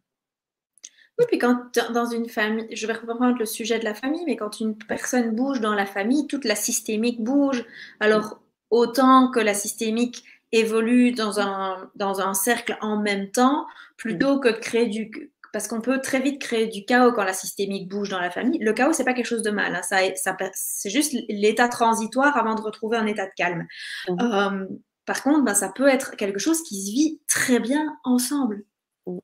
Oui, 1.19 1.25
puis 1.27 1.39
quand 1.39 1.73
dans 1.93 2.07
une 2.07 2.29
famille, 2.29 2.69
je 2.75 2.87
vais 2.87 2.93
reprendre 2.93 3.39
le 3.39 3.47
sujet 3.47 3.79
de 3.79 3.85
la 3.85 3.95
famille, 3.95 4.25
mais 4.25 4.37
quand 4.37 4.61
une 4.61 4.77
personne 4.77 5.35
bouge 5.35 5.61
dans 5.61 5.75
la 5.75 5.87
famille, 5.87 6.29
toute 6.29 6.45
la 6.45 6.55
systémique 6.55 7.23
bouge. 7.23 7.65
Alors, 7.99 8.41
autant 8.71 9.31
que 9.31 9.41
la 9.41 9.55
systémique 9.55 10.23
évolue 10.53 11.13
dans 11.13 11.41
un, 11.41 11.91
dans 11.97 12.21
un 12.21 12.35
cercle 12.35 12.79
en 12.81 12.97
même 12.99 13.31
temps, 13.31 13.67
plutôt 13.97 14.39
que 14.39 14.49
de 14.49 14.59
créer 14.59 14.87
du, 14.87 15.33
parce 15.53 15.69
qu'on 15.69 15.81
peut 15.81 16.01
très 16.01 16.21
vite 16.21 16.41
créer 16.41 16.67
du 16.67 16.85
chaos 16.85 17.13
quand 17.13 17.25
la 17.25 17.33
systémique 17.33 17.89
bouge 17.89 18.09
dans 18.09 18.21
la 18.21 18.31
famille. 18.31 18.59
Le 18.61 18.73
chaos, 18.73 18.93
c'est 18.93 19.05
pas 19.05 19.15
quelque 19.15 19.27
chose 19.27 19.43
de 19.43 19.51
mal. 19.51 19.75
Hein. 19.75 19.83
Ça, 19.83 19.99
ça 20.17 20.37
c'est 20.55 20.91
juste 20.91 21.15
l'état 21.29 21.69
transitoire 21.69 22.37
avant 22.37 22.55
de 22.55 22.61
retrouver 22.61 22.97
un 22.97 23.07
état 23.07 23.27
de 23.27 23.33
calme. 23.37 23.67
Mmh. 24.09 24.21
Euh, 24.21 24.67
par 25.07 25.23
contre, 25.23 25.45
ben, 25.45 25.55
ça 25.55 25.71
peut 25.75 25.89
être 25.89 26.17
quelque 26.17 26.39
chose 26.39 26.63
qui 26.63 26.83
se 26.83 26.93
vit 26.93 27.21
très 27.29 27.61
bien 27.61 27.97
ensemble. 28.05 28.65
Mmh. 29.07 29.19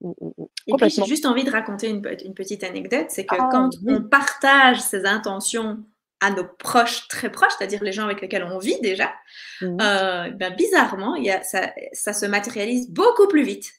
Mmh, 0.00 0.10
Et 0.66 0.72
puis, 0.76 0.90
j'ai 0.90 1.04
juste 1.04 1.26
envie 1.26 1.44
de 1.44 1.50
raconter 1.50 1.88
une, 1.88 2.02
petite 2.02 2.64
anecdote, 2.64 3.06
c'est 3.08 3.24
que 3.24 3.36
ah, 3.38 3.48
quand 3.50 3.70
on 3.86 4.02
partage 4.02 4.80
ses 4.80 5.06
intentions 5.06 5.84
à 6.20 6.30
nos 6.30 6.44
proches, 6.44 7.06
très 7.06 7.30
proches, 7.30 7.52
c'est-à-dire 7.56 7.82
les 7.84 7.92
gens 7.92 8.04
avec 8.04 8.20
lesquels 8.20 8.42
on 8.42 8.58
vit 8.58 8.80
déjà, 8.80 9.12
euh, 9.62 10.30
ben, 10.30 10.54
bizarrement, 10.56 11.14
y 11.14 11.30
a, 11.30 11.42
ça, 11.44 11.70
ça, 11.92 12.12
se 12.12 12.26
matérialise 12.26 12.90
beaucoup 12.90 13.28
plus 13.28 13.44
vite. 13.44 13.72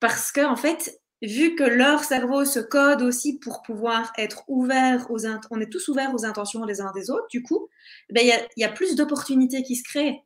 Parce 0.00 0.32
que, 0.32 0.44
en 0.44 0.56
fait, 0.56 1.00
vu 1.22 1.54
que 1.54 1.64
leur 1.64 2.04
cerveau 2.04 2.44
se 2.44 2.60
code 2.60 3.02
aussi 3.02 3.38
pour 3.38 3.62
pouvoir 3.62 4.12
être 4.18 4.44
ouvert 4.48 5.10
aux 5.10 5.26
on 5.50 5.60
est 5.60 5.70
tous 5.70 5.88
ouverts 5.88 6.14
aux 6.14 6.24
intentions 6.24 6.64
des 6.66 6.80
uns 6.80 6.92
des 6.92 7.10
autres, 7.10 7.26
du 7.30 7.42
coup, 7.42 7.68
ben, 8.10 8.22
il 8.24 8.30
ben, 8.30 8.46
y, 8.56 8.60
y, 8.60 8.64
a 8.64 8.72
plus 8.72 8.96
d'opportunités 8.96 9.62
qui 9.62 9.76
se 9.76 9.84
créent. 9.84 10.22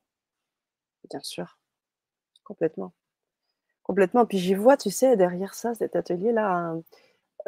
Bien 1.10 1.20
sûr, 1.20 1.58
complètement. 2.44 2.92
Complètement. 3.82 4.26
Puis 4.26 4.38
j'y 4.38 4.54
vois, 4.54 4.76
tu 4.76 4.90
sais, 4.90 5.16
derrière 5.16 5.54
ça, 5.54 5.74
cet 5.74 5.96
atelier-là, 5.96 6.76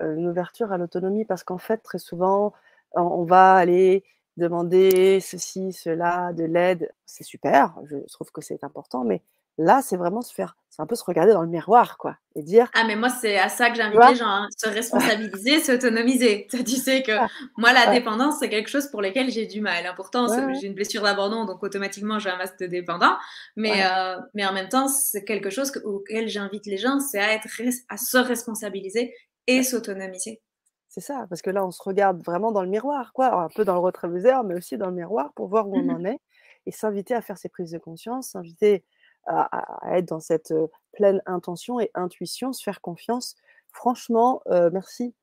euh, 0.01 0.17
une 0.17 0.29
ouverture 0.29 0.73
à 0.73 0.79
l'autonomie, 0.79 1.25
parce 1.25 1.45
qu'en 1.45 1.59
fait, 1.59 1.79
très 1.79 1.99
souvent, 1.99 2.55
on 2.95 3.25
va 3.25 3.55
aller 3.57 4.05
demander 4.39 5.21
ceci, 5.21 5.73
cela, 5.73 6.33
de 6.33 6.45
l'aide. 6.45 6.93
C'est 7.07 7.25
super, 7.25 7.75
je 7.85 7.97
trouve 8.13 8.31
que 8.33 8.41
c'est 8.41 8.65
important, 8.65 9.05
mais 9.05 9.23
Là, 9.63 9.83
c'est 9.83 9.99
vraiment 9.99 10.23
se 10.23 10.33
faire, 10.33 10.57
c'est 10.71 10.81
un 10.81 10.87
peu 10.87 10.95
se 10.95 11.05
regarder 11.05 11.35
dans 11.35 11.43
le 11.43 11.49
miroir, 11.49 11.99
quoi, 11.99 12.17
et 12.35 12.43
dire. 12.43 12.71
Ah, 12.73 12.85
mais 12.87 12.97
moi, 12.97 13.11
c'est 13.11 13.37
à 13.37 13.51
ça 13.51 13.69
que 13.69 13.77
j'invite 13.77 14.01
les 14.09 14.15
gens, 14.15 14.25
hein, 14.27 14.49
se 14.57 14.67
responsabiliser, 14.71 15.61
s'autonomiser. 15.61 16.47
Tu 16.51 16.77
sais 16.77 17.03
que 17.03 17.13
moi, 17.59 17.75
la 17.75 17.93
dépendance, 17.93 18.37
c'est 18.41 18.49
quelque 18.49 18.71
chose 18.71 18.87
pour 18.87 19.03
lequel 19.03 19.31
j'ai 19.31 19.45
du 19.45 19.61
mal. 19.61 19.85
Hein. 19.85 19.93
Pourtant, 19.97 20.29
j'ai 20.59 20.67
une 20.67 20.73
blessure 20.73 21.03
d'abandon, 21.03 21.45
donc 21.45 21.63
automatiquement, 21.63 22.19
j'ai 22.19 22.31
un 22.31 22.39
masque 22.39 22.59
de 22.59 22.69
dépendant. 22.69 23.19
Mais, 23.55 23.85
euh, 23.85 24.17
mais 24.33 24.47
en 24.47 24.55
même 24.55 24.71
temps, 24.71 24.89
c'est 24.89 25.25
quelque 25.25 25.51
chose 25.51 25.71
auquel 25.85 26.29
j'invite 26.29 26.65
les 26.65 26.79
gens, 26.79 26.99
c'est 26.99 27.21
à, 27.21 27.35
être, 27.35 27.47
à 27.91 27.99
se 27.99 28.17
responsabiliser 28.17 29.15
et 29.47 29.63
s'autonomiser. 29.63 30.41
C'est 30.89 31.03
ça, 31.03 31.27
parce 31.29 31.43
que 31.43 31.51
là, 31.51 31.67
on 31.67 31.71
se 31.71 31.83
regarde 31.83 32.25
vraiment 32.25 32.51
dans 32.51 32.63
le 32.63 32.71
miroir, 32.71 33.13
quoi, 33.13 33.43
un 33.43 33.49
peu 33.49 33.67
dans 33.67 33.75
le 33.75 33.81
rétroviseur, 33.81 34.43
mais 34.43 34.55
aussi 34.55 34.79
dans 34.79 34.89
le 34.89 34.95
miroir 34.95 35.35
pour 35.35 35.49
voir 35.49 35.69
où 35.69 35.77
on 35.77 35.91
en 35.91 36.03
est 36.07 36.19
et 36.65 36.73
s'inviter 36.73 37.13
à 37.13 37.21
faire 37.21 37.37
ses 37.37 37.51
prises 37.51 37.73
de 37.73 37.79
conscience, 37.79 38.31
s'inviter 38.31 38.85
à, 39.27 39.97
être 39.97 40.07
dans 40.07 40.21
cette 40.21 40.55
pleine 40.93 41.23
intention 41.27 41.81
et 41.81 41.91
intuition, 41.95 42.53
se 42.53 42.63
faire 42.63 42.81
confiance. 42.81 43.37
Franchement, 43.73 44.43
merci 44.73 45.15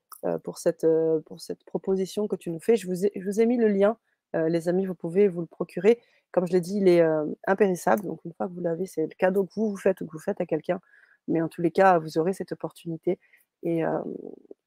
pour, 0.44 0.58
cette, 0.58 0.88
pour 1.26 1.40
cette 1.42 1.64
proposition 1.66 2.28
que 2.28 2.36
tu 2.36 2.52
nous 2.52 2.60
fais. 2.60 2.76
Je 2.76 2.88
vous 2.88 3.06
ai, 3.06 3.12
je 3.16 3.26
vous 3.26 3.42
ai 3.42 3.46
mis 3.46 3.58
le 3.58 3.68
lien, 3.68 3.98
les 4.34 4.70
amis, 4.70 4.86
vous 4.86 4.96
pouvez 4.96 5.28
vous 5.28 5.42
le 5.42 5.48
procurer. 5.48 6.00
Comme 6.32 6.48
je 6.48 6.54
l'ai 6.54 6.62
dit, 6.62 6.78
il 6.78 6.88
est 6.88 7.04
impérissable. 7.48 8.04
Donc, 8.04 8.24
une 8.26 8.34
fois 8.34 8.48
que 8.48 8.54
vous 8.54 8.62
l'avez, 8.62 8.86
c'est 8.86 9.04
le 9.04 9.16
cadeau 9.18 9.46
que 9.46 9.54
vous 9.56 9.70
vous 9.72 9.78
faites 9.78 10.00
ou 10.02 10.06
que 10.06 10.12
vous 10.12 10.20
faites 10.20 10.40
à 10.40 10.46
quelqu'un. 10.46 10.80
Mais 11.28 11.42
en 11.42 11.50
tous 11.50 11.62
les 11.62 11.72
cas, 11.72 12.00
vous 12.00 12.18
aurez 12.18 12.34
cette 12.34 12.54
opportunité. 12.54 13.20
Et, 13.64 13.82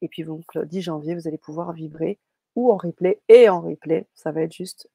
et 0.01 0.07
puis, 0.07 0.23
donc, 0.23 0.53
le 0.53 0.65
10 0.65 0.81
janvier, 0.81 1.15
vous 1.15 1.27
allez 1.27 1.37
pouvoir 1.37 1.73
vibrer 1.73 2.19
ou 2.55 2.71
en 2.71 2.77
replay 2.77 3.19
et 3.29 3.49
en 3.49 3.61
replay. 3.61 4.07
Ça 4.13 4.31
va 4.31 4.41
être 4.41 4.53
juste 4.53 4.89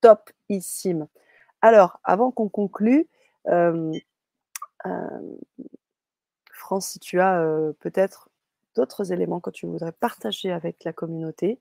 topissime. 0.00 1.06
Alors, 1.60 2.00
avant 2.04 2.30
qu'on 2.30 2.48
conclue, 2.48 3.08
France, 6.52 6.88
si 6.88 6.98
tu 6.98 7.20
as 7.20 7.44
peut-être 7.80 8.28
d'autres 8.74 9.12
éléments 9.12 9.40
que 9.40 9.50
tu 9.50 9.66
voudrais 9.66 9.92
partager 9.92 10.50
avec 10.50 10.84
la 10.84 10.92
communauté, 10.92 11.60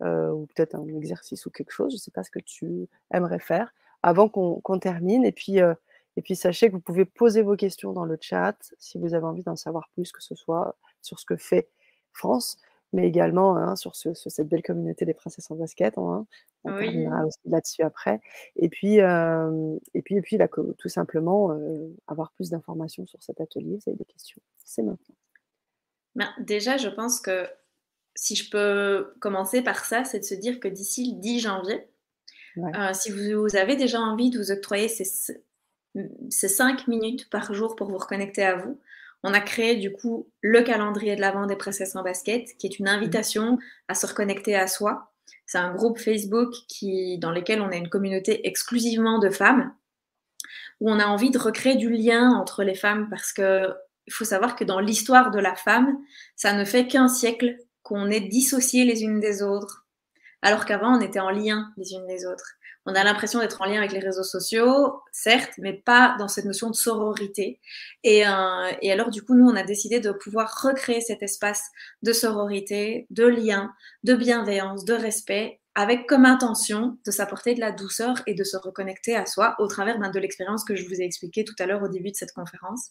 ou 0.00 0.46
peut-être 0.54 0.74
un 0.74 0.86
exercice 0.88 1.46
ou 1.46 1.50
quelque 1.50 1.72
chose, 1.72 1.92
je 1.92 1.96
ne 1.96 2.00
sais 2.00 2.10
pas 2.10 2.24
ce 2.24 2.30
que 2.30 2.40
tu 2.40 2.88
aimerais 3.12 3.38
faire, 3.38 3.72
avant 4.02 4.28
qu'on 4.28 4.78
termine. 4.78 5.24
Et 5.24 5.32
puis, 5.32 5.58
et 6.16 6.22
puis, 6.22 6.36
sachez 6.36 6.68
que 6.68 6.74
vous 6.74 6.80
pouvez 6.80 7.04
poser 7.04 7.42
vos 7.42 7.56
questions 7.56 7.92
dans 7.92 8.04
le 8.04 8.16
chat 8.20 8.56
si 8.78 8.98
vous 8.98 9.14
avez 9.14 9.24
envie 9.24 9.42
d'en 9.42 9.56
savoir 9.56 9.88
plus, 9.94 10.12
que 10.12 10.22
ce 10.22 10.36
soit 10.36 10.76
sur 11.02 11.18
ce 11.18 11.24
que 11.24 11.36
fait 11.36 11.68
France, 12.12 12.58
mais 12.94 13.06
également 13.06 13.56
hein, 13.56 13.76
sur, 13.76 13.94
cette 13.94 14.48
belle 14.48 14.62
communauté 14.62 15.04
des 15.04 15.14
princesses 15.14 15.50
en 15.50 15.56
basket. 15.56 15.98
Hein, 15.98 16.26
on 16.64 16.78
terminera 16.78 17.26
aussi 17.26 17.38
là-dessus 17.44 17.82
après. 17.82 18.20
Et 18.56 18.68
puis, 18.68 18.98
et 18.98 20.02
puis, 20.02 20.16
et 20.16 20.22
puis 20.22 20.36
là, 20.38 20.48
tout 20.48 20.88
simplement, 20.88 21.50
avoir 22.06 22.32
plus 22.32 22.50
d'informations 22.50 23.04
sur 23.06 23.22
cet 23.22 23.40
atelier. 23.40 23.76
Vous 23.76 23.90
avez 23.90 23.96
des 23.96 24.04
questions 24.04 24.40
C'est 24.64 24.82
maintenant. 24.82 25.16
Ben, 26.14 26.28
déjà, 26.38 26.76
je 26.76 26.88
pense 26.88 27.20
que 27.20 27.46
si 28.14 28.36
je 28.36 28.48
peux 28.48 29.12
commencer 29.20 29.62
par 29.62 29.84
ça, 29.84 30.04
c'est 30.04 30.20
de 30.20 30.24
se 30.24 30.34
dire 30.34 30.60
que 30.60 30.68
d'ici 30.68 31.12
le 31.14 31.20
10 31.20 31.40
janvier, 31.40 31.88
si 32.92 33.10
vous, 33.10 33.56
avez 33.56 33.74
déjà 33.74 33.98
envie 33.98 34.30
de 34.30 34.38
vous 34.38 34.52
octroyer 34.52 34.88
ces, 34.88 35.04
ces 36.30 36.48
5 36.48 36.86
minutes 36.86 37.28
par 37.30 37.52
jour 37.52 37.74
pour 37.74 37.90
vous 37.90 37.98
reconnecter 37.98 38.44
à 38.44 38.54
vous, 38.56 38.78
on 39.24 39.32
a 39.32 39.40
créé 39.40 39.76
du 39.76 39.90
coup 39.90 40.30
le 40.42 40.62
calendrier 40.62 41.16
de 41.16 41.22
l'avant 41.22 41.46
des 41.46 41.56
princesses 41.56 41.96
en 41.96 42.02
basket, 42.02 42.46
qui 42.58 42.66
est 42.66 42.78
une 42.78 42.88
invitation 42.88 43.58
à 43.88 43.94
se 43.94 44.06
reconnecter 44.06 44.54
à 44.54 44.66
soi. 44.66 45.12
C'est 45.46 45.58
un 45.58 45.74
groupe 45.74 45.98
Facebook 45.98 46.52
qui, 46.68 47.18
dans 47.18 47.30
lequel 47.30 47.62
on 47.62 47.70
a 47.70 47.76
une 47.76 47.88
communauté 47.88 48.46
exclusivement 48.46 49.18
de 49.18 49.30
femmes, 49.30 49.74
où 50.80 50.90
on 50.90 51.00
a 51.00 51.06
envie 51.06 51.30
de 51.30 51.38
recréer 51.38 51.76
du 51.76 51.88
lien 51.88 52.32
entre 52.32 52.62
les 52.62 52.74
femmes, 52.74 53.08
parce 53.08 53.32
que 53.32 53.72
il 54.06 54.12
faut 54.12 54.26
savoir 54.26 54.54
que 54.54 54.64
dans 54.64 54.80
l'histoire 54.80 55.30
de 55.30 55.40
la 55.40 55.54
femme, 55.54 55.96
ça 56.36 56.52
ne 56.52 56.66
fait 56.66 56.86
qu'un 56.86 57.08
siècle 57.08 57.56
qu'on 57.82 58.10
est 58.10 58.20
dissociées 58.20 58.84
les 58.84 59.02
unes 59.02 59.20
des 59.20 59.42
autres. 59.42 59.86
alors 60.42 60.66
qu'avant, 60.66 60.98
on 60.98 61.00
était 61.00 61.20
en 61.20 61.30
lien 61.30 61.72
les 61.78 61.92
unes 61.94 62.06
les 62.06 62.26
autres. 62.26 62.58
On 62.86 62.94
a 62.94 63.02
l'impression 63.02 63.40
d'être 63.40 63.62
en 63.62 63.64
lien 63.64 63.78
avec 63.78 63.92
les 63.92 63.98
réseaux 63.98 64.24
sociaux, 64.24 65.00
certes, 65.10 65.54
mais 65.58 65.72
pas 65.72 66.16
dans 66.18 66.28
cette 66.28 66.44
notion 66.44 66.68
de 66.68 66.74
sororité. 66.74 67.60
Et, 68.02 68.26
euh, 68.26 68.72
et 68.82 68.92
alors, 68.92 69.10
du 69.10 69.22
coup, 69.22 69.34
nous, 69.34 69.48
on 69.48 69.56
a 69.56 69.62
décidé 69.62 70.00
de 70.00 70.12
pouvoir 70.12 70.62
recréer 70.62 71.00
cet 71.00 71.22
espace 71.22 71.70
de 72.02 72.12
sororité, 72.12 73.06
de 73.10 73.24
lien, 73.24 73.72
de 74.02 74.14
bienveillance, 74.14 74.84
de 74.84 74.94
respect 74.94 75.60
avec 75.76 76.06
comme 76.06 76.24
intention 76.24 76.98
de 77.04 77.10
s'apporter 77.10 77.54
de 77.54 77.60
la 77.60 77.72
douceur 77.72 78.22
et 78.26 78.34
de 78.34 78.44
se 78.44 78.56
reconnecter 78.56 79.16
à 79.16 79.26
soi 79.26 79.56
au 79.58 79.66
travers 79.66 79.98
ben, 79.98 80.10
de 80.10 80.20
l'expérience 80.20 80.64
que 80.64 80.76
je 80.76 80.86
vous 80.86 81.00
ai 81.00 81.04
expliquée 81.04 81.44
tout 81.44 81.54
à 81.58 81.66
l'heure 81.66 81.82
au 81.82 81.88
début 81.88 82.12
de 82.12 82.16
cette 82.16 82.32
conférence. 82.32 82.90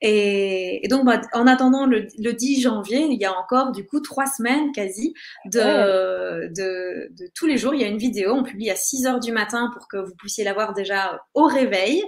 Et, 0.00 0.82
donc, 0.90 1.04
bah, 1.04 1.20
en 1.32 1.46
attendant 1.46 1.86
le, 1.86 2.08
10 2.32 2.62
janvier, 2.62 3.06
il 3.08 3.20
y 3.20 3.24
a 3.24 3.38
encore 3.38 3.70
du 3.70 3.86
coup 3.86 4.00
trois 4.00 4.26
semaines 4.26 4.72
quasi 4.72 5.14
de, 5.46 6.48
de, 6.48 7.08
de, 7.16 7.30
tous 7.34 7.46
les 7.46 7.58
jours. 7.58 7.74
Il 7.74 7.80
y 7.80 7.84
a 7.84 7.88
une 7.88 7.98
vidéo, 7.98 8.32
on 8.32 8.42
publie 8.42 8.70
à 8.70 8.76
6 8.76 8.89
heures 9.06 9.20
du 9.20 9.32
matin 9.32 9.70
pour 9.74 9.88
que 9.88 9.96
vous 9.96 10.14
puissiez 10.16 10.44
la 10.44 10.52
voir 10.52 10.74
déjà 10.74 11.20
au 11.34 11.44
réveil, 11.44 12.02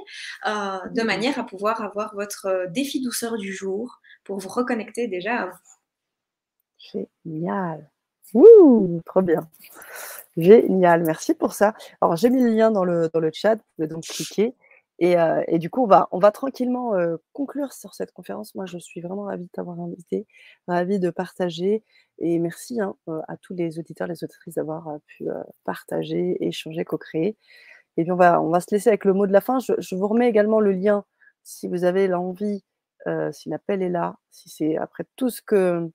euh, 0.47 0.79
de 0.91 1.03
manière 1.03 1.39
à 1.39 1.45
pouvoir 1.45 1.83
avoir 1.83 2.15
votre 2.15 2.67
défi 2.71 3.01
douceur 3.01 3.37
du 3.37 3.53
jour 3.53 4.01
pour 4.25 4.39
vous 4.39 4.49
reconnecter 4.49 5.09
déjà 5.09 5.43
à 5.43 5.47
vous. 5.47 7.07
Génial. 7.25 7.91
Ouh, 8.35 9.01
trop 9.05 9.23
bien. 9.23 9.49
Génial, 10.37 11.05
merci 11.05 11.35
pour 11.35 11.53
ça. 11.53 11.75
Alors, 12.01 12.17
j'ai 12.17 12.31
mis 12.31 12.43
le 12.43 12.51
lien 12.51 12.71
dans 12.71 12.85
le, 12.85 13.11
dans 13.13 13.21
le 13.21 13.31
chat, 13.33 13.57
vous 13.57 13.63
pouvez 13.77 13.89
donc 13.89 14.05
cliquer. 14.05 14.55
Et, 15.03 15.19
euh, 15.19 15.43
et 15.49 15.59
du 15.59 15.69
coup, 15.69 15.83
on 15.83 15.87
va, 15.89 16.09
on 16.13 16.21
va 16.21 16.31
tranquillement 16.31 16.95
euh, 16.95 17.17
conclure 17.33 17.73
sur 17.73 17.93
cette 17.93 18.13
conférence. 18.13 18.55
Moi, 18.55 18.67
je 18.67 18.79
suis 18.79 19.01
vraiment 19.01 19.25
ravie 19.25 19.47
de 19.47 19.51
t'avoir 19.51 19.81
invité, 19.81 20.29
ravie 20.69 21.01
de 21.01 21.11
partager. 21.11 21.83
Et 22.21 22.39
merci 22.39 22.81
hein, 22.81 22.95
euh, 23.09 23.21
à 23.27 23.37
tous 23.37 23.53
les 23.53 23.81
auditeurs, 23.81 24.07
les 24.07 24.23
auditrices 24.23 24.55
d'avoir 24.55 25.01
pu 25.09 25.27
partager, 25.65 26.37
échanger, 26.47 26.85
co-créer. 26.85 27.37
Et 27.97 28.05
puis, 28.05 28.13
on 28.13 28.17
va, 28.17 28.41
on 28.41 28.51
va 28.51 28.61
se 28.61 28.69
laisser 28.71 28.91
avec 28.91 29.05
le 29.05 29.13
mot 29.15 29.27
de 29.27 29.33
la 29.33 29.41
fin. 29.41 29.59
Je, 29.59 29.73
je 29.79 29.97
vous 29.97 30.07
remets 30.07 30.29
également 30.29 30.61
le 30.61 30.73
lien 30.73 31.05
si 31.43 31.67
vous 31.69 31.85
avez 31.85 32.07
l'envie, 32.09 32.65
si 33.33 33.49
l'appel 33.49 33.83
est 33.83 33.89
là, 33.91 34.17
si 34.31 34.51
c'est 34.51 34.77
après 34.77 35.05
tout 35.17 35.31
ce 35.31 35.43
que 35.43 35.91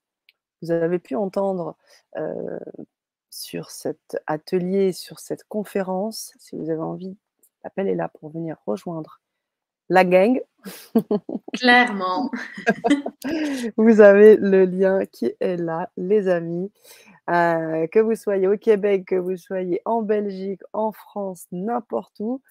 vous 0.61 0.71
avez 0.71 0.99
pu 0.99 1.15
entendre 1.15 1.77
sur 3.29 3.71
cet 3.71 4.17
atelier, 4.27 4.91
sur 4.91 5.19
cette 5.19 5.45
conférence, 5.45 6.33
si 6.39 6.57
vous 6.57 6.69
avez 6.69 6.81
envie, 6.81 7.17
l'appel 7.67 7.89
est 7.89 7.95
là 7.95 8.07
pour 8.07 8.29
venir 8.29 8.55
rejoindre 8.65 9.19
la 9.89 10.05
gang. 10.05 10.39
Clairement. 11.53 12.31
vous 13.77 13.99
avez 13.99 14.37
le 14.37 14.63
lien 14.63 15.05
qui 15.05 15.33
est 15.39 15.57
là, 15.57 15.89
les 15.97 16.29
amis. 16.29 16.71
que 17.27 17.99
vous 17.99 18.15
soyez 18.15 18.47
au 18.47 18.57
Québec, 18.57 19.05
que 19.07 19.15
vous 19.15 19.35
soyez 19.35 19.81
en 19.83 20.01
Belgique, 20.01 20.61
en 20.71 20.93
France, 20.93 21.45
n'importe 21.51 22.15
où, 22.19 22.41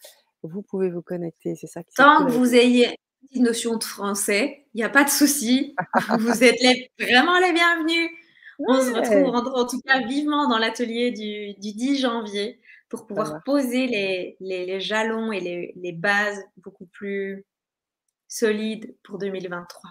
vous 0.42 0.60
pouvez 0.62 0.90
vous 0.90 1.02
connecter. 1.02 1.56
C'est 1.56 1.66
ça 1.66 1.82
qui 1.82 1.94
Tant 1.94 2.26
que 2.26 2.32
vous 2.32 2.54
ayez 2.54 2.98
une 3.32 3.44
notion 3.44 3.76
de 3.76 3.84
français, 3.84 4.66
il 4.74 4.78
n'y 4.78 4.84
a 4.84 4.90
pas 4.90 5.04
de 5.04 5.10
souci. 5.10 5.74
vous 6.18 6.44
êtes 6.44 6.60
vraiment 7.00 7.38
les 7.38 7.52
bienvenus. 7.52 8.10
On 8.58 8.80
se 8.80 8.90
retrouve 8.90 9.34
en, 9.34 9.66
tout 9.66 9.80
cas 9.80 10.00
vivement 10.06 10.48
dans 10.48 10.58
l'atelier 10.58 11.10
du, 11.10 11.54
10 11.58 12.00
janvier 12.00 12.58
pour 12.88 13.06
pouvoir 13.06 13.42
poser 13.44 14.36
les, 14.40 14.80
jalons 14.80 15.32
et 15.32 15.40
les, 15.40 15.72
les, 15.76 15.92
bases 15.92 16.42
beaucoup 16.56 16.86
plus 16.86 17.44
solides 18.28 18.96
pour 19.02 19.18
2023. 19.18 19.90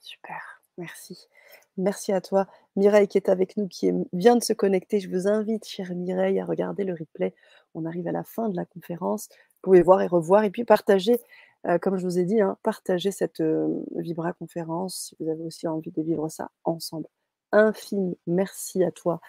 Super, 0.00 0.62
merci. 0.76 1.28
Merci 1.76 2.12
à 2.12 2.20
toi. 2.20 2.46
Mireille 2.76 3.08
qui 3.08 3.18
est 3.18 3.28
avec 3.28 3.56
nous, 3.56 3.68
qui 3.68 3.90
vient 4.12 4.36
de 4.36 4.42
se 4.42 4.52
connecter. 4.52 5.00
Je 5.00 5.08
vous 5.08 5.28
invite, 5.28 5.66
chère 5.66 5.94
Mireille, 5.94 6.40
à 6.40 6.44
regarder 6.44 6.84
le 6.84 6.94
replay. 6.94 7.34
On 7.74 7.84
arrive 7.84 8.08
à 8.08 8.12
la 8.12 8.24
fin 8.24 8.48
de 8.48 8.56
la 8.56 8.64
conférence. 8.64 9.28
Vous 9.30 9.60
pouvez 9.62 9.82
voir 9.82 10.02
et 10.02 10.06
revoir 10.06 10.44
et 10.44 10.50
puis 10.50 10.64
partager 10.64 11.20
euh, 11.66 11.76
comme 11.76 11.98
je 11.98 12.04
vous 12.04 12.20
ai 12.20 12.24
dit, 12.24 12.40
hein, 12.40 12.56
partagez 12.62 13.10
cette 13.10 13.40
euh, 13.40 13.82
Vibra 13.96 14.32
conférence 14.32 15.08
si 15.08 15.16
vous 15.18 15.28
avez 15.28 15.42
aussi 15.42 15.66
envie 15.66 15.90
de 15.90 16.02
vivre 16.02 16.28
ça 16.28 16.52
ensemble 16.62 17.08
infime 17.52 18.14
merci 18.26 18.84
à 18.84 18.90
toi, 18.90 19.20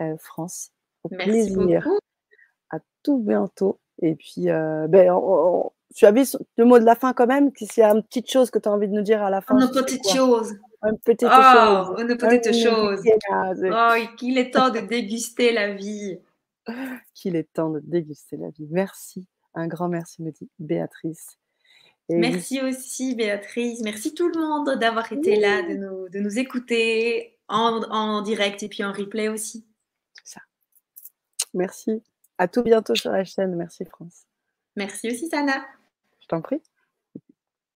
euh, 0.00 0.16
France. 0.18 0.72
Au 1.04 1.08
merci 1.10 1.30
plaisir. 1.30 1.82
Beaucoup. 1.82 1.98
À 2.70 2.78
tout 3.02 3.18
bientôt. 3.18 3.78
Et 4.02 4.14
puis, 4.14 4.50
euh, 4.50 4.86
ben, 4.88 5.12
tu 5.94 6.06
vu 6.06 6.22
le 6.56 6.64
mot 6.64 6.78
de 6.78 6.84
la 6.84 6.94
fin 6.94 7.12
quand 7.12 7.26
même 7.26 7.50
S'il 7.56 7.68
y 7.78 7.82
a 7.82 7.90
une 7.90 8.02
petite 8.02 8.30
chose 8.30 8.50
que 8.50 8.58
tu 8.58 8.68
as 8.68 8.72
envie 8.72 8.88
de 8.88 8.94
nous 8.94 9.02
dire 9.02 9.22
à 9.22 9.30
la 9.30 9.40
fin. 9.40 9.58
Une 9.58 9.70
petite 9.70 10.08
chose. 10.08 10.54
Une 10.82 10.98
petite 10.98 11.28
oh, 11.30 11.42
chose. 11.42 12.00
Une 12.00 12.16
petite 12.16 12.54
chose. 12.54 13.02
Oh, 13.64 14.16
qu'il 14.16 14.38
est 14.38 14.50
temps 14.52 14.70
de 14.70 14.80
déguster 14.80 15.52
la 15.52 15.74
vie. 15.74 16.18
Qu'il 17.14 17.36
est 17.36 17.52
temps 17.52 17.70
de 17.70 17.80
déguster 17.80 18.36
la 18.36 18.50
vie. 18.50 18.66
Merci. 18.70 19.26
Un 19.54 19.66
grand 19.66 19.88
merci, 19.88 20.22
me 20.22 20.30
dit 20.30 20.48
Béatrice. 20.58 21.38
merci 22.08 22.60
aussi, 22.62 23.14
Béatrice. 23.14 23.80
Merci 23.82 24.14
tout 24.14 24.28
le 24.28 24.40
monde 24.40 24.78
d'avoir 24.78 25.12
été 25.12 25.36
là, 25.36 25.62
de 25.62 25.74
nous, 25.74 26.08
de 26.08 26.20
nous 26.20 26.38
écouter 26.38 27.38
en, 27.48 28.22
direct 28.22 28.62
et 28.62 28.68
puis 28.68 28.84
en 28.84 28.92
replay 28.92 29.28
aussi. 29.28 29.66
Merci. 31.54 32.02
À 32.38 32.48
tout 32.48 32.62
bientôt 32.62 32.94
sur 32.94 33.10
la 33.10 33.24
chaîne. 33.24 33.54
Merci 33.54 33.84
France. 33.84 34.26
Merci 34.76 35.08
aussi 35.10 35.28
Sana. 35.28 35.64
Je 36.20 36.26
t'en 36.26 36.40
prie. 36.40 36.62